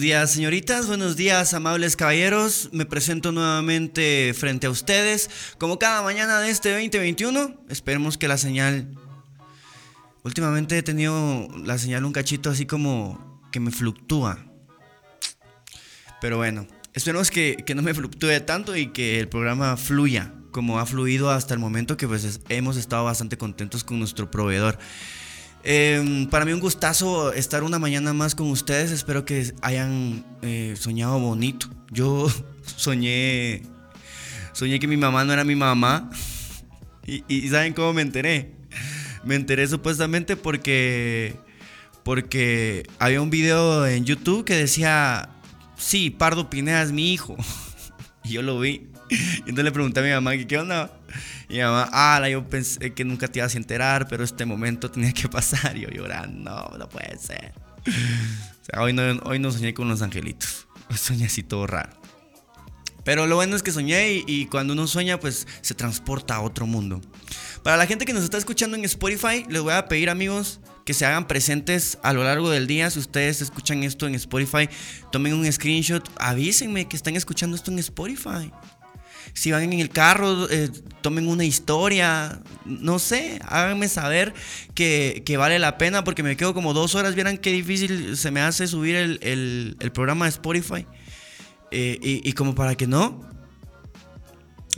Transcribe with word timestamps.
Buenos 0.00 0.16
días, 0.16 0.30
señoritas. 0.30 0.86
Buenos 0.86 1.14
días, 1.14 1.52
amables 1.52 1.94
caballeros. 1.94 2.70
Me 2.72 2.86
presento 2.86 3.32
nuevamente 3.32 4.32
frente 4.34 4.66
a 4.66 4.70
ustedes. 4.70 5.28
Como 5.58 5.78
cada 5.78 6.00
mañana 6.00 6.40
de 6.40 6.48
este 6.48 6.70
2021, 6.70 7.66
esperemos 7.68 8.16
que 8.16 8.26
la 8.26 8.38
señal. 8.38 8.88
Últimamente 10.24 10.78
he 10.78 10.82
tenido 10.82 11.48
la 11.66 11.76
señal 11.76 12.06
un 12.06 12.14
cachito 12.14 12.48
así 12.48 12.64
como 12.64 13.42
que 13.52 13.60
me 13.60 13.70
fluctúa. 13.70 14.38
Pero 16.22 16.38
bueno, 16.38 16.66
esperemos 16.94 17.30
que, 17.30 17.62
no 17.76 17.82
me 17.82 17.92
fluctúe 17.92 18.40
tanto 18.46 18.76
y 18.76 18.86
que 18.92 19.20
el 19.20 19.28
programa 19.28 19.76
fluya 19.76 20.32
como 20.50 20.78
ha 20.78 20.86
fluido 20.86 21.28
hasta 21.28 21.52
el 21.52 21.60
momento 21.60 21.98
que 21.98 22.08
pues 22.08 22.40
hemos 22.48 22.78
estado 22.78 23.04
bastante 23.04 23.36
contentos 23.36 23.84
con 23.84 23.98
nuestro 23.98 24.30
proveedor. 24.30 24.78
Em, 25.62 26.26
para 26.26 26.44
mí 26.44 26.52
un 26.52 26.60
gustazo 26.60 27.32
estar 27.32 27.62
una 27.62 27.78
mañana 27.78 28.12
más 28.12 28.34
con 28.34 28.50
ustedes. 28.50 28.90
Espero 28.90 29.24
que 29.24 29.52
hayan 29.62 30.24
eh, 30.42 30.74
soñado 30.78 31.18
bonito. 31.18 31.68
Yo 31.90 32.28
soñé, 32.76 33.62
soñé 34.52 34.80
que 34.80 34.86
mi 34.86 34.96
mamá 34.96 35.24
no 35.24 35.32
era 35.32 35.44
mi 35.44 35.56
mamá. 35.56 36.10
Y, 37.06 37.48
¿saben 37.48 37.72
cómo 37.72 37.92
me 37.92 38.02
enteré? 38.02 38.52
Me 39.24 39.34
enteré 39.34 39.66
supuestamente 39.66 40.36
porque, 40.36 41.34
porque 42.04 42.86
había 43.00 43.20
un 43.20 43.30
video 43.30 43.84
en 43.84 44.04
YouTube 44.04 44.44
que 44.44 44.54
decía, 44.54 45.30
sí, 45.76 46.10
Pardo 46.10 46.48
Pineda 46.48 46.82
es 46.82 46.92
mi 46.92 47.12
hijo. 47.12 47.36
Y 48.22 48.34
yo 48.34 48.42
lo 48.42 48.60
vi. 48.60 48.86
Y 49.10 49.40
entonces 49.40 49.64
le 49.64 49.72
pregunté 49.72 50.00
a 50.00 50.02
mi 50.04 50.10
mamá, 50.10 50.36
¿qué 50.36 50.58
onda? 50.58 50.99
Y 51.50 51.54
mi 51.54 51.62
mamá, 51.62 51.90
ah, 51.92 52.28
yo 52.28 52.48
pensé 52.48 52.94
que 52.94 53.04
nunca 53.04 53.26
te 53.26 53.40
ibas 53.40 53.56
a 53.56 53.58
enterar, 53.58 54.06
pero 54.06 54.22
este 54.22 54.46
momento 54.46 54.88
tenía 54.88 55.12
que 55.12 55.28
pasar. 55.28 55.76
Y 55.80 55.80
yo 55.80 55.88
llorando, 55.88 56.50
no, 56.50 56.78
no 56.78 56.88
puede 56.88 57.18
ser. 57.18 57.52
O 57.86 58.64
sea, 58.64 58.82
hoy 58.82 58.92
no, 58.92 59.02
hoy 59.24 59.40
no 59.40 59.50
soñé 59.50 59.74
con 59.74 59.88
los 59.88 60.00
angelitos. 60.00 60.68
Hoy 60.88 60.96
soñé 60.96 61.26
así 61.26 61.42
todo 61.42 61.66
raro. 61.66 61.90
Pero 63.04 63.26
lo 63.26 63.34
bueno 63.34 63.56
es 63.56 63.64
que 63.64 63.72
soñé 63.72 64.12
y, 64.12 64.24
y, 64.28 64.46
cuando 64.46 64.74
uno 64.74 64.86
sueña, 64.86 65.18
pues 65.18 65.48
se 65.60 65.74
transporta 65.74 66.36
a 66.36 66.40
otro 66.40 66.66
mundo. 66.66 67.00
Para 67.64 67.76
la 67.76 67.86
gente 67.86 68.04
que 68.04 68.12
nos 68.12 68.22
está 68.22 68.38
escuchando 68.38 68.76
en 68.76 68.84
Spotify, 68.84 69.44
les 69.48 69.62
voy 69.62 69.72
a 69.72 69.88
pedir, 69.88 70.08
amigos, 70.08 70.60
que 70.84 70.94
se 70.94 71.04
hagan 71.04 71.26
presentes 71.26 71.98
a 72.04 72.12
lo 72.12 72.22
largo 72.22 72.50
del 72.50 72.68
día. 72.68 72.90
Si 72.90 73.00
ustedes 73.00 73.42
escuchan 73.42 73.82
esto 73.82 74.06
en 74.06 74.14
Spotify, 74.14 74.68
tomen 75.10 75.34
un 75.34 75.50
screenshot, 75.50 76.08
avísenme 76.16 76.86
que 76.86 76.96
están 76.96 77.16
escuchando 77.16 77.56
esto 77.56 77.72
en 77.72 77.80
Spotify 77.80 78.52
si 79.32 79.52
van 79.52 79.62
en 79.62 79.80
el 79.80 79.90
carro, 79.90 80.50
eh, 80.50 80.70
tomen 81.02 81.28
una 81.28 81.44
historia, 81.44 82.40
no 82.64 82.98
sé, 82.98 83.40
háganme 83.46 83.88
saber 83.88 84.34
que, 84.74 85.22
vale 85.38 85.58
la 85.58 85.78
pena 85.78 86.04
porque 86.04 86.22
me 86.22 86.36
quedo 86.36 86.54
como 86.54 86.74
dos 86.74 86.94
horas, 86.94 87.14
vieran 87.14 87.38
qué 87.38 87.52
difícil 87.52 88.16
se 88.16 88.30
me 88.30 88.40
hace 88.40 88.66
subir 88.66 88.96
el, 88.96 89.76
programa 89.92 90.26
de 90.26 90.30
Spotify. 90.30 90.86
Eh, 91.72 91.98
y, 92.02 92.28
y 92.28 92.32
como 92.32 92.54
para 92.56 92.74
que 92.74 92.88
no, 92.88 93.20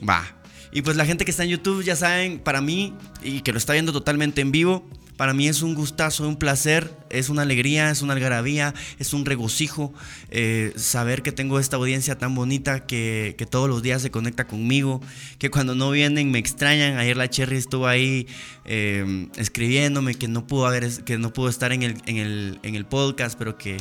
va. 0.06 0.42
Y 0.72 0.82
pues 0.82 0.96
la 0.96 1.04
gente 1.04 1.24
que 1.24 1.30
está 1.30 1.44
en 1.44 1.50
YouTube 1.50 1.82
ya 1.82 1.96
saben, 1.96 2.38
para 2.38 2.60
mí, 2.60 2.94
y 3.22 3.40
que 3.40 3.52
lo 3.52 3.58
está 3.58 3.74
viendo 3.74 3.92
totalmente 3.92 4.40
en 4.40 4.52
vivo, 4.52 4.88
para 5.16 5.34
mí 5.34 5.46
es 5.46 5.62
un 5.62 5.74
gustazo, 5.74 6.26
un 6.26 6.36
placer, 6.36 6.90
es 7.10 7.28
una 7.28 7.42
alegría, 7.42 7.90
es 7.90 8.02
una 8.02 8.14
algarabía, 8.14 8.74
es 8.98 9.12
un 9.12 9.24
regocijo 9.24 9.92
eh, 10.30 10.72
saber 10.76 11.22
que 11.22 11.32
tengo 11.32 11.58
esta 11.58 11.76
audiencia 11.76 12.18
tan 12.18 12.34
bonita 12.34 12.86
que, 12.86 13.36
todos 13.50 13.68
los 13.68 13.82
días 13.82 14.00
se 14.00 14.10
conecta 14.10 14.46
conmigo, 14.46 15.02
que 15.38 15.50
cuando 15.50 15.74
no 15.74 15.90
vienen 15.90 16.30
me 16.30 16.38
extrañan. 16.38 16.96
Ayer 16.96 17.16
la 17.16 17.28
Cherry 17.28 17.56
estuvo 17.56 17.86
ahí 17.86 18.26
eh, 18.64 19.28
escribiéndome 19.36 20.14
que 20.14 20.28
no 20.28 20.46
pudo 20.46 20.70
que 21.04 21.18
no 21.18 21.32
pudo 21.32 21.48
estar 21.48 21.72
en 21.72 21.82
el, 21.82 21.96
en 22.06 22.16
el, 22.16 22.58
en 22.62 22.74
el 22.74 22.86
podcast, 22.86 23.38
pero 23.38 23.58
que 23.58 23.76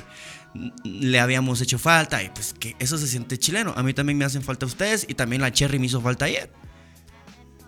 le 0.84 1.20
habíamos 1.20 1.62
hecho 1.62 1.80
falta 1.80 2.22
y 2.22 2.30
pues 2.30 2.54
que 2.54 2.76
eso 2.80 2.98
se 2.98 3.08
siente 3.08 3.38
chileno. 3.38 3.74
A 3.78 3.84
mí 3.84 3.94
también 3.94 4.18
me 4.18 4.26
hacen 4.26 4.42
falta 4.42 4.66
ustedes 4.66 5.06
y 5.08 5.14
también 5.14 5.42
la 5.42 5.52
Cherry 5.52 5.80
me 5.80 5.86
hizo 5.86 6.02
falta 6.02 6.26
ayer. 6.26 6.52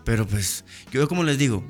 Pero 0.03 0.27
pues 0.27 0.65
yo 0.91 1.07
como 1.07 1.23
les 1.23 1.37
digo, 1.37 1.63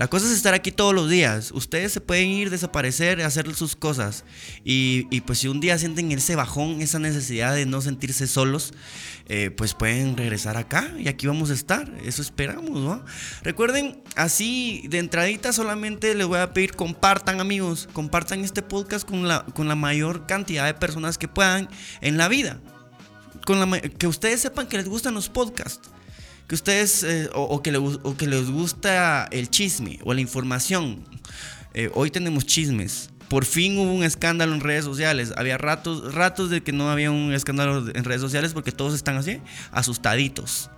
la 0.00 0.08
cosa 0.08 0.24
es 0.24 0.32
estar 0.32 0.54
aquí 0.54 0.72
todos 0.72 0.94
los 0.94 1.10
días. 1.10 1.52
Ustedes 1.52 1.92
se 1.92 2.00
pueden 2.00 2.28
ir, 2.30 2.48
desaparecer, 2.48 3.20
hacer 3.20 3.54
sus 3.54 3.76
cosas. 3.76 4.24
Y, 4.64 5.20
pues 5.26 5.40
si 5.40 5.48
un 5.48 5.60
día 5.60 5.76
sienten 5.76 6.10
ese 6.10 6.36
bajón, 6.36 6.80
esa 6.80 6.98
necesidad 6.98 7.54
de 7.54 7.66
no 7.66 7.82
sentirse 7.82 8.26
solos, 8.26 8.72
eh, 9.28 9.50
pues 9.50 9.74
pueden 9.74 10.16
regresar 10.16 10.56
acá 10.56 10.90
y 10.98 11.08
aquí 11.08 11.26
vamos 11.26 11.50
a 11.50 11.52
estar. 11.52 11.92
Eso 12.02 12.22
esperamos, 12.22 12.80
¿no? 12.80 13.04
Recuerden, 13.42 14.02
así 14.16 14.86
de 14.88 15.00
entradita 15.00 15.52
solamente 15.52 16.14
les 16.14 16.26
voy 16.26 16.38
a 16.38 16.54
pedir 16.54 16.72
compartan 16.76 17.38
amigos, 17.38 17.86
compartan 17.92 18.42
este 18.42 18.62
podcast 18.62 19.06
con 19.06 19.28
la, 19.28 19.44
con 19.54 19.68
la 19.68 19.74
mayor 19.74 20.24
cantidad 20.24 20.64
de 20.64 20.72
personas 20.72 21.18
que 21.18 21.28
puedan 21.28 21.68
en 22.00 22.16
la 22.16 22.28
vida. 22.28 22.58
Que 23.98 24.06
ustedes 24.06 24.40
sepan 24.40 24.66
que 24.66 24.78
les 24.78 24.88
gustan 24.88 25.12
los 25.12 25.28
podcasts 25.28 25.90
que 26.50 26.56
ustedes 26.56 27.04
eh, 27.04 27.30
o, 27.32 27.62
que 27.62 27.70
que 28.18 28.26
les 28.26 28.50
gusta 28.50 29.28
el 29.30 29.50
chisme 29.50 30.00
o 30.02 30.12
la 30.12 30.20
información. 30.20 31.04
Eh, 31.74 31.92
hoy 31.94 32.10
tenemos 32.10 32.44
chismes. 32.44 33.10
Por 33.28 33.44
fin 33.44 33.78
hubo 33.78 33.92
un 33.92 34.02
escándalo 34.02 34.52
en 34.52 34.60
redes 34.60 34.84
sociales. 34.84 35.32
Había 35.36 35.58
ratos, 35.58 36.12
ratos 36.12 36.50
de 36.50 36.60
que 36.64 36.72
no 36.72 36.90
había 36.90 37.12
un 37.12 37.32
escándalo 37.32 37.88
en 37.94 38.02
redes 38.02 38.20
sociales 38.20 38.52
porque 38.52 38.72
todos 38.72 38.94
están 38.94 39.16
así, 39.16 39.38
asustaditos. 39.70 40.70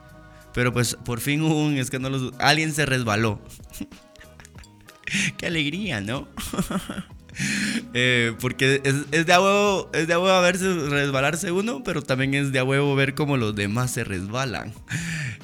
Pero 0.53 0.75
pues 0.75 0.95
por 1.07 1.21
fin 1.21 1.41
hubo 1.41 1.65
un 1.65 1.79
escándalo. 1.79 2.33
Alguien 2.39 2.75
se 2.75 2.85
resbaló. 2.85 3.41
Qué 5.39 5.47
alegría, 5.47 6.03
¿no? 6.03 6.29
Eh, 7.95 8.35
porque 8.41 8.81
es, 8.85 9.27
de 9.27 9.33
a 9.35 9.41
huevo, 9.41 9.91
es 9.93 10.07
de 10.07 10.15
a 10.15 10.41
verse 10.41 10.73
resbalarse 10.89 11.53
uno, 11.53 11.83
pero 11.85 12.01
también 12.01 12.33
es 12.33 12.51
de 12.51 12.59
a 12.59 12.65
huevo 12.65 12.95
ver 12.95 13.15
cómo 13.15 13.37
los 13.37 13.55
demás 13.55 13.91
se 13.91 14.05
resbalan. 14.05 14.73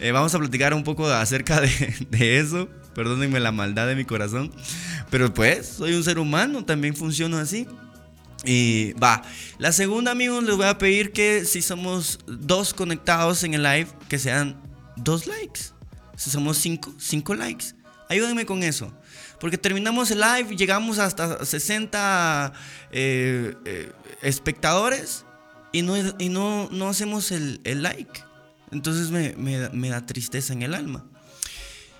Eh, 0.00 0.12
vamos 0.12 0.32
a 0.32 0.38
platicar 0.38 0.74
un 0.74 0.84
poco 0.84 1.08
acerca 1.08 1.60
de, 2.10 2.38
eso. 2.38 2.68
Perdónenme 2.94 3.40
la 3.40 3.50
maldad 3.50 3.88
de 3.88 3.96
mi 3.96 4.04
corazón. 4.04 4.52
Pero 5.10 5.34
pues, 5.34 5.66
soy 5.66 5.94
un 5.94 6.04
ser 6.04 6.20
humano, 6.20 6.64
también 6.64 6.94
funciono 6.94 7.36
así. 7.36 7.66
Y 8.44 8.92
va. 8.92 9.22
La 9.58 9.72
segunda, 9.72 10.12
amigos, 10.12 10.44
les 10.44 10.56
voy 10.56 10.66
a 10.66 10.78
pedir 10.78 11.10
que 11.10 11.44
si 11.44 11.62
somos 11.62 12.20
dos 12.28 12.74
conectados 12.74 13.42
en 13.42 13.54
el 13.54 13.64
live, 13.64 13.88
que 14.08 14.20
sean 14.20 14.56
dos 14.94 15.26
likes. 15.26 15.72
Si 16.16 16.30
somos 16.30 16.58
cinco, 16.58 16.94
cinco 16.96 17.34
likes. 17.34 17.74
Ayúdenme 18.08 18.46
con 18.46 18.62
eso. 18.62 18.92
Porque 19.40 19.58
terminamos 19.58 20.10
el 20.10 20.20
live, 20.20 20.56
llegamos 20.56 20.98
hasta 20.98 21.44
60 21.44 22.52
eh, 22.90 23.54
eh, 23.64 23.92
espectadores 24.22 25.24
y 25.72 25.82
no, 25.82 25.94
y 26.18 26.28
no, 26.28 26.68
no 26.72 26.88
hacemos 26.88 27.30
el, 27.30 27.60
like. 27.64 28.22
Entonces 28.72 29.10
me, 29.10 29.88
da 29.88 30.06
tristeza 30.06 30.52
en 30.52 30.62
el 30.62 30.74
alma. 30.74 31.04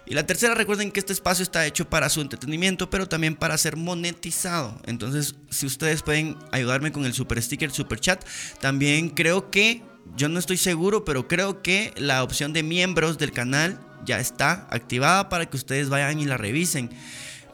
Y 0.04 0.14
la 0.14 0.26
tercera, 0.26 0.54
recuerden 0.54 0.90
que 0.90 1.00
este 1.00 1.12
espacio 1.12 1.42
está 1.42 1.66
hecho 1.66 1.88
para 1.88 2.08
su 2.08 2.22
entretenimiento, 2.22 2.88
pero 2.88 3.08
también 3.08 3.36
para 3.36 3.58
ser 3.58 3.76
monetizado. 3.76 4.80
Entonces, 4.86 5.34
si 5.50 5.66
ustedes 5.66 6.02
pueden 6.02 6.36
ayudarme 6.50 6.92
con 6.92 7.04
el 7.04 7.12
super 7.12 7.40
sticker, 7.42 7.70
super 7.70 8.00
chat, 8.00 8.24
también 8.58 9.10
creo 9.10 9.50
que, 9.50 9.82
yo 10.16 10.30
no 10.30 10.38
estoy 10.38 10.56
seguro, 10.56 11.04
pero 11.04 11.28
creo 11.28 11.62
que 11.62 11.92
la 11.98 12.22
opción 12.24 12.54
de 12.54 12.62
miembros 12.62 13.18
del 13.18 13.32
canal 13.32 13.78
ya 14.04 14.18
está 14.18 14.66
activada 14.70 15.28
para 15.28 15.46
que 15.46 15.56
ustedes 15.56 15.88
vayan 15.88 16.20
y 16.20 16.24
la 16.24 16.36
revisen. 16.36 16.90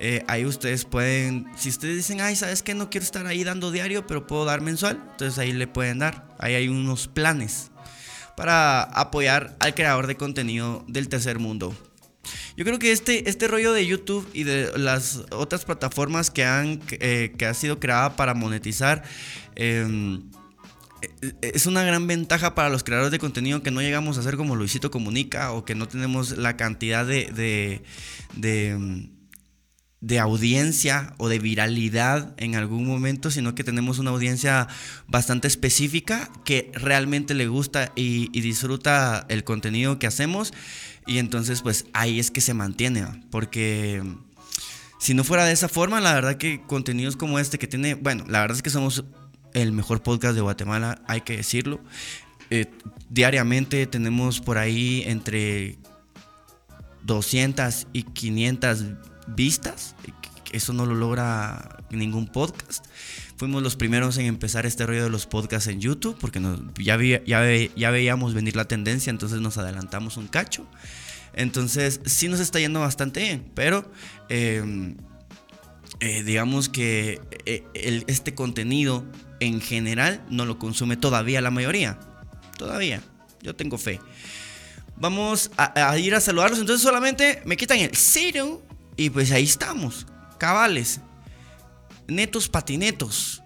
Eh, 0.00 0.24
ahí 0.26 0.44
ustedes 0.44 0.84
pueden, 0.84 1.46
si 1.56 1.68
ustedes 1.68 1.96
dicen, 1.96 2.20
ay, 2.20 2.36
¿sabes 2.36 2.62
qué? 2.62 2.74
No 2.74 2.90
quiero 2.90 3.04
estar 3.04 3.26
ahí 3.26 3.44
dando 3.44 3.70
diario, 3.70 4.06
pero 4.06 4.26
puedo 4.26 4.44
dar 4.44 4.60
mensual. 4.60 5.02
Entonces 5.12 5.38
ahí 5.38 5.52
le 5.52 5.66
pueden 5.66 6.00
dar. 6.00 6.28
Ahí 6.38 6.54
hay 6.54 6.68
unos 6.68 7.08
planes 7.08 7.70
para 8.36 8.82
apoyar 8.82 9.56
al 9.60 9.74
creador 9.74 10.06
de 10.06 10.16
contenido 10.16 10.84
del 10.88 11.08
tercer 11.08 11.38
mundo. 11.38 11.74
Yo 12.56 12.64
creo 12.64 12.78
que 12.78 12.92
este, 12.92 13.28
este 13.28 13.48
rollo 13.48 13.72
de 13.72 13.86
YouTube 13.86 14.28
y 14.32 14.44
de 14.44 14.76
las 14.78 15.22
otras 15.30 15.64
plataformas 15.64 16.30
que 16.30 16.44
han 16.44 16.80
eh, 16.90 17.34
que 17.36 17.46
ha 17.46 17.54
sido 17.54 17.80
creada 17.80 18.16
para 18.16 18.34
monetizar 18.34 19.02
em, 19.56 20.22
es 21.42 21.66
una 21.66 21.82
gran 21.82 22.06
ventaja 22.06 22.54
para 22.54 22.68
los 22.68 22.84
creadores 22.84 23.10
de 23.10 23.18
contenido 23.18 23.62
que 23.62 23.70
no 23.70 23.80
llegamos 23.80 24.18
a 24.18 24.22
ser 24.22 24.36
como 24.36 24.56
Luisito 24.56 24.90
Comunica 24.90 25.52
o 25.52 25.64
que 25.64 25.74
no 25.74 25.88
tenemos 25.88 26.36
la 26.36 26.56
cantidad 26.56 27.06
de, 27.06 27.82
de 28.36 29.14
de 30.04 30.18
audiencia 30.18 31.14
o 31.16 31.30
de 31.30 31.38
viralidad 31.38 32.34
en 32.36 32.56
algún 32.56 32.86
momento, 32.86 33.30
sino 33.30 33.54
que 33.54 33.64
tenemos 33.64 33.98
una 33.98 34.10
audiencia 34.10 34.68
bastante 35.08 35.48
específica 35.48 36.28
que 36.44 36.70
realmente 36.74 37.32
le 37.32 37.46
gusta 37.46 37.90
y, 37.96 38.28
disfruta 38.38 39.24
el 39.30 39.44
contenido 39.44 39.98
que 39.98 40.06
hacemos. 40.06 40.52
Y 41.06 41.16
entonces 41.16 41.62
pues 41.62 41.86
ahí 41.94 42.20
es 42.20 42.30
que 42.30 42.42
se 42.42 42.52
mantiene, 42.52 43.06
porque 43.30 44.02
si 45.00 45.14
no 45.14 45.24
fuera 45.24 45.46
de 45.46 45.52
esa 45.52 45.70
forma, 45.70 46.02
la 46.02 46.12
verdad 46.12 46.36
que 46.36 46.60
contenidos 46.66 47.16
como 47.16 47.38
este 47.38 47.58
que 47.58 47.66
tiene, 47.66 47.94
bueno, 47.94 48.26
la 48.28 48.42
verdad 48.42 48.58
es 48.58 48.62
que 48.62 48.68
somos 48.68 49.06
el 49.54 49.72
mejor 49.72 50.02
podcast 50.02 50.34
de 50.34 50.40
Guatemala, 50.40 51.02
hay 51.06 51.22
que 51.22 51.36
decirlo. 51.36 51.80
Eh, 52.50 52.66
diariamente 53.08 53.86
tenemos 53.86 54.40
por 54.40 54.58
ahí 54.58 55.02
entre 55.06 55.78
200 57.04 57.86
y 57.92 58.02
500 58.02 58.84
vistas. 59.28 59.94
Eso 60.52 60.72
no 60.72 60.86
lo 60.86 60.94
logra 60.94 61.78
ningún 61.90 62.26
podcast. 62.26 62.84
Fuimos 63.36 63.62
los 63.62 63.76
primeros 63.76 64.18
en 64.18 64.26
empezar 64.26 64.66
este 64.66 64.86
rollo 64.86 65.04
de 65.04 65.10
los 65.10 65.26
podcasts 65.26 65.68
en 65.68 65.80
YouTube, 65.80 66.16
porque 66.20 66.40
ya, 66.78 66.96
ya, 67.24 67.90
veíamos 67.90 68.34
venir 68.34 68.54
la 68.54 68.66
tendencia, 68.66 69.10
entonces 69.10 69.40
nos 69.40 69.58
adelantamos 69.58 70.16
un 70.16 70.28
cacho. 70.28 70.66
Entonces 71.32 72.00
sí 72.04 72.28
nos 72.28 72.38
está 72.38 72.60
yendo 72.60 72.80
bastante 72.80 73.20
bien, 73.20 73.50
pero 73.54 73.90
em, 74.28 74.96
eh, 75.98 76.22
digamos 76.22 76.68
que 76.68 77.20
eh, 77.44 78.04
este 78.06 78.34
contenido 78.34 79.04
en 79.40 79.60
general 79.60 80.22
no 80.28 80.44
lo 80.44 80.58
consume 80.58 80.96
todavía 80.96 81.40
la 81.40 81.50
mayoría. 81.50 81.98
Todavía, 82.56 83.02
yo 83.42 83.54
tengo 83.54 83.78
fe. 83.78 84.00
Vamos 84.96 85.50
a, 85.56 85.98
ir 85.98 86.14
a 86.14 86.20
saludarlos, 86.20 86.60
entonces 86.60 86.82
solamente 86.82 87.42
me 87.44 87.56
quitan 87.56 87.78
el 87.78 87.96
cero 87.96 88.62
y 88.96 89.10
pues 89.10 89.32
ahí 89.32 89.42
estamos, 89.42 90.06
cabales, 90.38 91.00
netos 92.06 92.48
patinetos. 92.48 93.42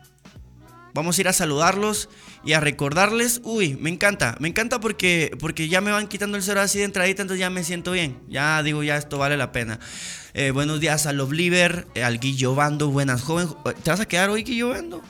Vamos 0.92 1.16
a 1.16 1.20
ir 1.20 1.28
a 1.28 1.32
saludarlos 1.32 2.08
y 2.44 2.52
a 2.52 2.60
recordarles. 2.60 3.40
Uy, 3.44 3.76
me 3.76 3.88
encanta, 3.88 4.36
me 4.40 4.48
encanta 4.48 4.80
porque, 4.80 5.30
porque 5.38 5.68
ya 5.68 5.80
me 5.80 5.90
van 5.90 6.08
quitando 6.08 6.36
el 6.36 6.42
cero 6.42 6.60
así 6.60 6.78
de 6.78 6.84
entradita, 6.84 7.22
entonces 7.22 7.40
ya 7.40 7.50
me 7.50 7.64
siento 7.64 7.92
bien. 7.92 8.20
Ya 8.28 8.62
digo, 8.62 8.82
ya 8.82 8.96
esto 8.96 9.16
vale 9.16 9.36
la 9.36 9.52
pena. 9.52 9.78
Eh, 10.34 10.50
buenos 10.50 10.80
días 10.80 11.06
a 11.06 11.12
Loveliver, 11.12 11.86
eh, 11.94 12.04
al 12.04 12.18
Guillo 12.18 12.54
Bando, 12.54 12.90
buenas 12.90 13.22
joven. 13.22 13.48
¿Te 13.82 13.90
vas 13.90 14.00
a 14.00 14.06
quedar 14.06 14.28
hoy, 14.28 14.42
Guillo 14.42 14.70
Bando? 14.70 15.02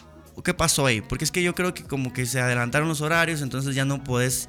¿Qué 0.45 0.55
pasó 0.55 0.87
ahí? 0.87 1.01
Porque 1.01 1.25
es 1.25 1.31
que 1.31 1.43
yo 1.43 1.55
creo 1.55 1.75
que 1.75 1.85
como 1.85 2.13
que 2.13 2.27
se 2.27 2.41
adelantaron 2.41 2.89
los 2.89 3.01
horarios, 3.01 3.43
entonces 3.43 3.75
ya 3.75 3.85
no 3.85 4.03
puedes, 4.05 4.49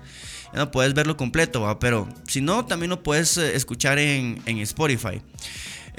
ya 0.53 0.59
no 0.59 0.71
puedes 0.71 0.93
verlo 0.93 1.17
completo, 1.17 1.77
pero 1.79 2.07
si 2.27 2.41
no, 2.41 2.65
también 2.65 2.89
lo 2.89 3.03
puedes 3.03 3.37
eh, 3.37 3.55
escuchar 3.55 3.99
en, 3.99 4.41
en 4.45 4.59
Spotify. 4.59 5.21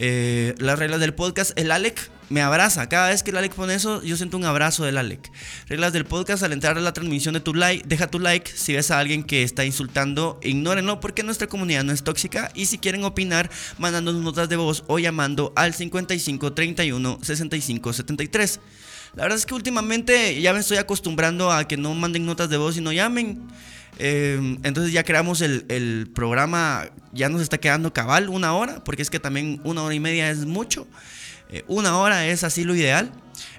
Eh, 0.02 0.54
las 0.58 0.78
reglas 0.78 0.98
del 0.98 1.12
podcast. 1.12 1.52
El 1.58 1.70
Alec 1.70 2.10
me 2.30 2.40
abraza. 2.40 2.88
Cada 2.88 3.10
vez 3.10 3.22
que 3.22 3.32
el 3.32 3.36
Alec 3.36 3.52
pone 3.52 3.74
eso, 3.74 4.02
yo 4.02 4.16
siento 4.16 4.38
un 4.38 4.46
abrazo 4.46 4.82
del 4.84 4.96
Alec. 4.96 5.30
Reglas 5.68 5.92
del 5.92 6.06
podcast. 6.06 6.42
Al 6.42 6.52
entrar 6.52 6.78
a 6.78 6.80
la 6.80 6.94
transmisión 6.94 7.34
de 7.34 7.40
tu 7.40 7.52
like, 7.52 7.86
deja 7.86 8.06
tu 8.06 8.18
like. 8.18 8.50
Si 8.50 8.72
ves 8.72 8.90
a 8.90 8.98
alguien 8.98 9.24
que 9.24 9.42
está 9.42 9.66
insultando, 9.66 10.40
ignórenlo 10.42 11.00
porque 11.00 11.22
nuestra 11.22 11.48
comunidad 11.48 11.84
no 11.84 11.92
es 11.92 12.02
tóxica. 12.02 12.50
Y 12.54 12.64
si 12.64 12.78
quieren 12.78 13.04
opinar, 13.04 13.50
mandándonos 13.76 14.22
notas 14.22 14.48
de 14.48 14.56
voz 14.56 14.84
o 14.86 14.98
llamando 14.98 15.52
al 15.54 15.74
55 15.74 16.54
31 16.54 17.18
65 17.20 17.92
73. 17.92 18.60
La 19.14 19.24
verdad 19.24 19.38
es 19.38 19.46
que 19.46 19.54
últimamente 19.54 20.40
ya 20.40 20.52
me 20.52 20.60
estoy 20.60 20.78
acostumbrando 20.78 21.50
a 21.50 21.66
que 21.66 21.76
no 21.76 21.94
manden 21.94 22.26
notas 22.26 22.48
de 22.48 22.56
voz 22.56 22.76
y 22.76 22.80
no 22.80 22.92
llamen. 22.92 23.48
Em, 23.98 24.58
entonces 24.62 24.92
ya 24.92 25.02
creamos 25.04 25.42
el, 25.42 26.10
programa, 26.14 26.88
ya 27.12 27.28
nos 27.28 27.42
está 27.42 27.58
quedando 27.58 27.92
cabal 27.92 28.28
una 28.28 28.54
hora, 28.54 28.82
porque 28.84 29.02
es 29.02 29.10
que 29.10 29.20
también 29.20 29.60
una 29.64 29.82
hora 29.82 29.94
y 29.94 30.00
media 30.00 30.30
es 30.30 30.46
mucho. 30.46 30.86
Eh, 31.50 31.64
una 31.66 31.98
hora 31.98 32.26
es 32.26 32.44
así 32.44 32.64
lo 32.64 32.74
ideal. 32.74 33.10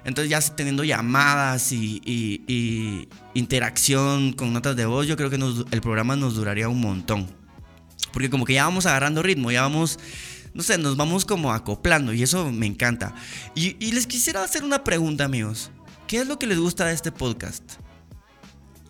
Entonces 0.04 0.30
ya 0.30 0.40
teniendo 0.54 0.84
llamadas 0.84 1.70
y, 1.72 3.08
interacción 3.34 4.32
con 4.32 4.52
notas 4.52 4.74
de 4.74 4.86
voz, 4.86 5.06
yo 5.06 5.16
creo 5.16 5.30
que 5.30 5.38
el 5.70 5.80
programa 5.80 6.16
nos 6.16 6.34
duraría 6.34 6.68
un 6.68 6.80
montón. 6.80 7.28
Porque 8.12 8.30
como 8.30 8.44
que 8.44 8.54
ya 8.54 8.64
vamos 8.64 8.86
agarrando 8.86 9.22
ritmo, 9.22 9.50
ya 9.50 9.62
vamos, 9.62 9.98
no 10.54 10.62
sé, 10.62 10.78
nos 10.78 10.96
vamos 10.96 11.24
como 11.24 11.52
acoplando 11.52 12.12
y 12.12 12.22
eso 12.22 12.50
me 12.50 12.66
encanta. 12.66 13.14
Y, 13.54 13.92
les 13.92 14.06
quisiera 14.06 14.42
hacer 14.42 14.64
una 14.64 14.84
pregunta, 14.84 15.24
amigos. 15.24 15.70
¿Qué 16.06 16.18
es 16.18 16.26
lo 16.26 16.38
que 16.38 16.46
les 16.46 16.58
gusta 16.58 16.86
de 16.86 16.94
este 16.94 17.10
podcast? 17.10 17.62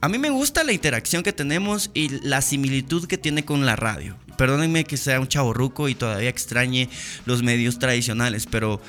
A 0.00 0.09
mí 0.09 0.19
me 0.19 0.31
gusta 0.31 0.64
la 0.64 0.73
interacción 0.73 1.23
que 1.23 1.32
tenemos 1.32 1.91
y 1.94 2.09
la 2.26 2.43
similitud 2.43 3.06
que 3.06 3.19
tiene 3.19 3.44
con 3.44 3.64
la 3.64 3.76
radio. 3.76 4.17
Perdónenme 4.37 4.82
que 4.82 4.97
sea 4.97 5.20
un 5.20 5.29
chaborruco 5.29 5.88
y 5.88 5.94
todavía 5.94 6.29
extrañe 6.29 6.88
los 7.26 7.44
medios 7.44 7.79
tradicionales, 7.79 8.47
pero 8.47 8.81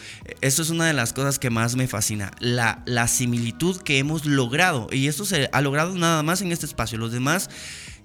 eso 0.41 0.63
es 0.63 0.71
una 0.71 0.87
de 0.87 0.93
las 0.93 1.13
cosas 1.13 1.37
que 1.37 1.51
más 1.51 1.75
me 1.75 1.87
fascina. 1.87 2.31
La, 2.39 2.81
la 2.87 3.07
similitud 3.07 3.79
que 3.81 3.99
hemos 3.99 4.25
logrado. 4.25 4.87
Y 4.91 5.07
esto 5.07 5.25
se 5.25 5.49
ha 5.51 5.61
logrado 5.61 5.93
nada 5.95 6.23
más 6.23 6.41
en 6.41 6.51
este 6.51 6.65
espacio. 6.65 6.97
Los 6.97 7.11
demás 7.11 7.51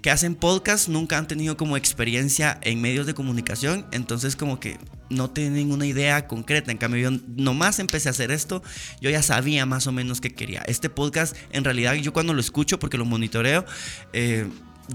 que 0.03 0.11
hacen 0.11 0.35
podcast 0.35 0.89
nunca 0.89 1.19
han 1.19 1.27
tenido 1.27 1.57
como 1.57 1.77
experiencia 1.77 2.59
en 2.63 2.81
medios 2.81 3.07
de 3.07 3.15
comunicación, 3.15 3.87
entonces 3.91 4.37
como 4.37 4.61
que 4.61 4.79
no 5.11 5.31
tienen 5.31 5.73
una 5.73 5.87
idea 5.87 6.27
concreta. 6.27 6.71
En 6.71 6.79
cambio, 6.79 7.11
yo 7.11 7.19
nomás 7.37 7.79
empecé 7.79 8.09
a 8.09 8.11
hacer 8.11 8.31
esto, 8.31 8.63
yo 9.01 9.11
ya 9.11 9.23
sabía 9.23 9.67
más 9.67 9.87
o 9.87 9.93
menos 9.93 10.21
qué 10.21 10.35
quería. 10.35 10.63
Este 10.67 10.91
podcast, 10.91 11.37
en 11.51 11.65
realidad, 11.65 11.95
yo 11.95 12.13
cuando 12.13 12.35
lo 12.35 12.41
escucho, 12.41 12.79
porque 12.79 12.99
lo 12.99 13.05
monitoreo, 13.05 13.65
eh, 14.13 14.47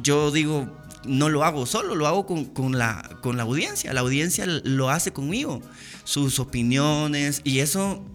yo 0.02 0.32
digo, 0.32 0.70
no 1.06 1.30
lo 1.30 1.44
hago 1.44 1.66
solo, 1.66 1.96
lo 1.96 2.08
hago 2.08 2.26
con, 2.26 2.78
la, 2.78 3.10
con 3.22 3.38
la 3.38 3.44
audiencia. 3.44 3.94
La 3.94 4.02
audiencia 4.02 4.46
lo 4.48 4.90
hace 4.90 5.12
conmigo, 5.12 5.62
sus 6.04 6.40
opiniones, 6.40 7.42
y 7.44 7.60
eso 7.60 8.06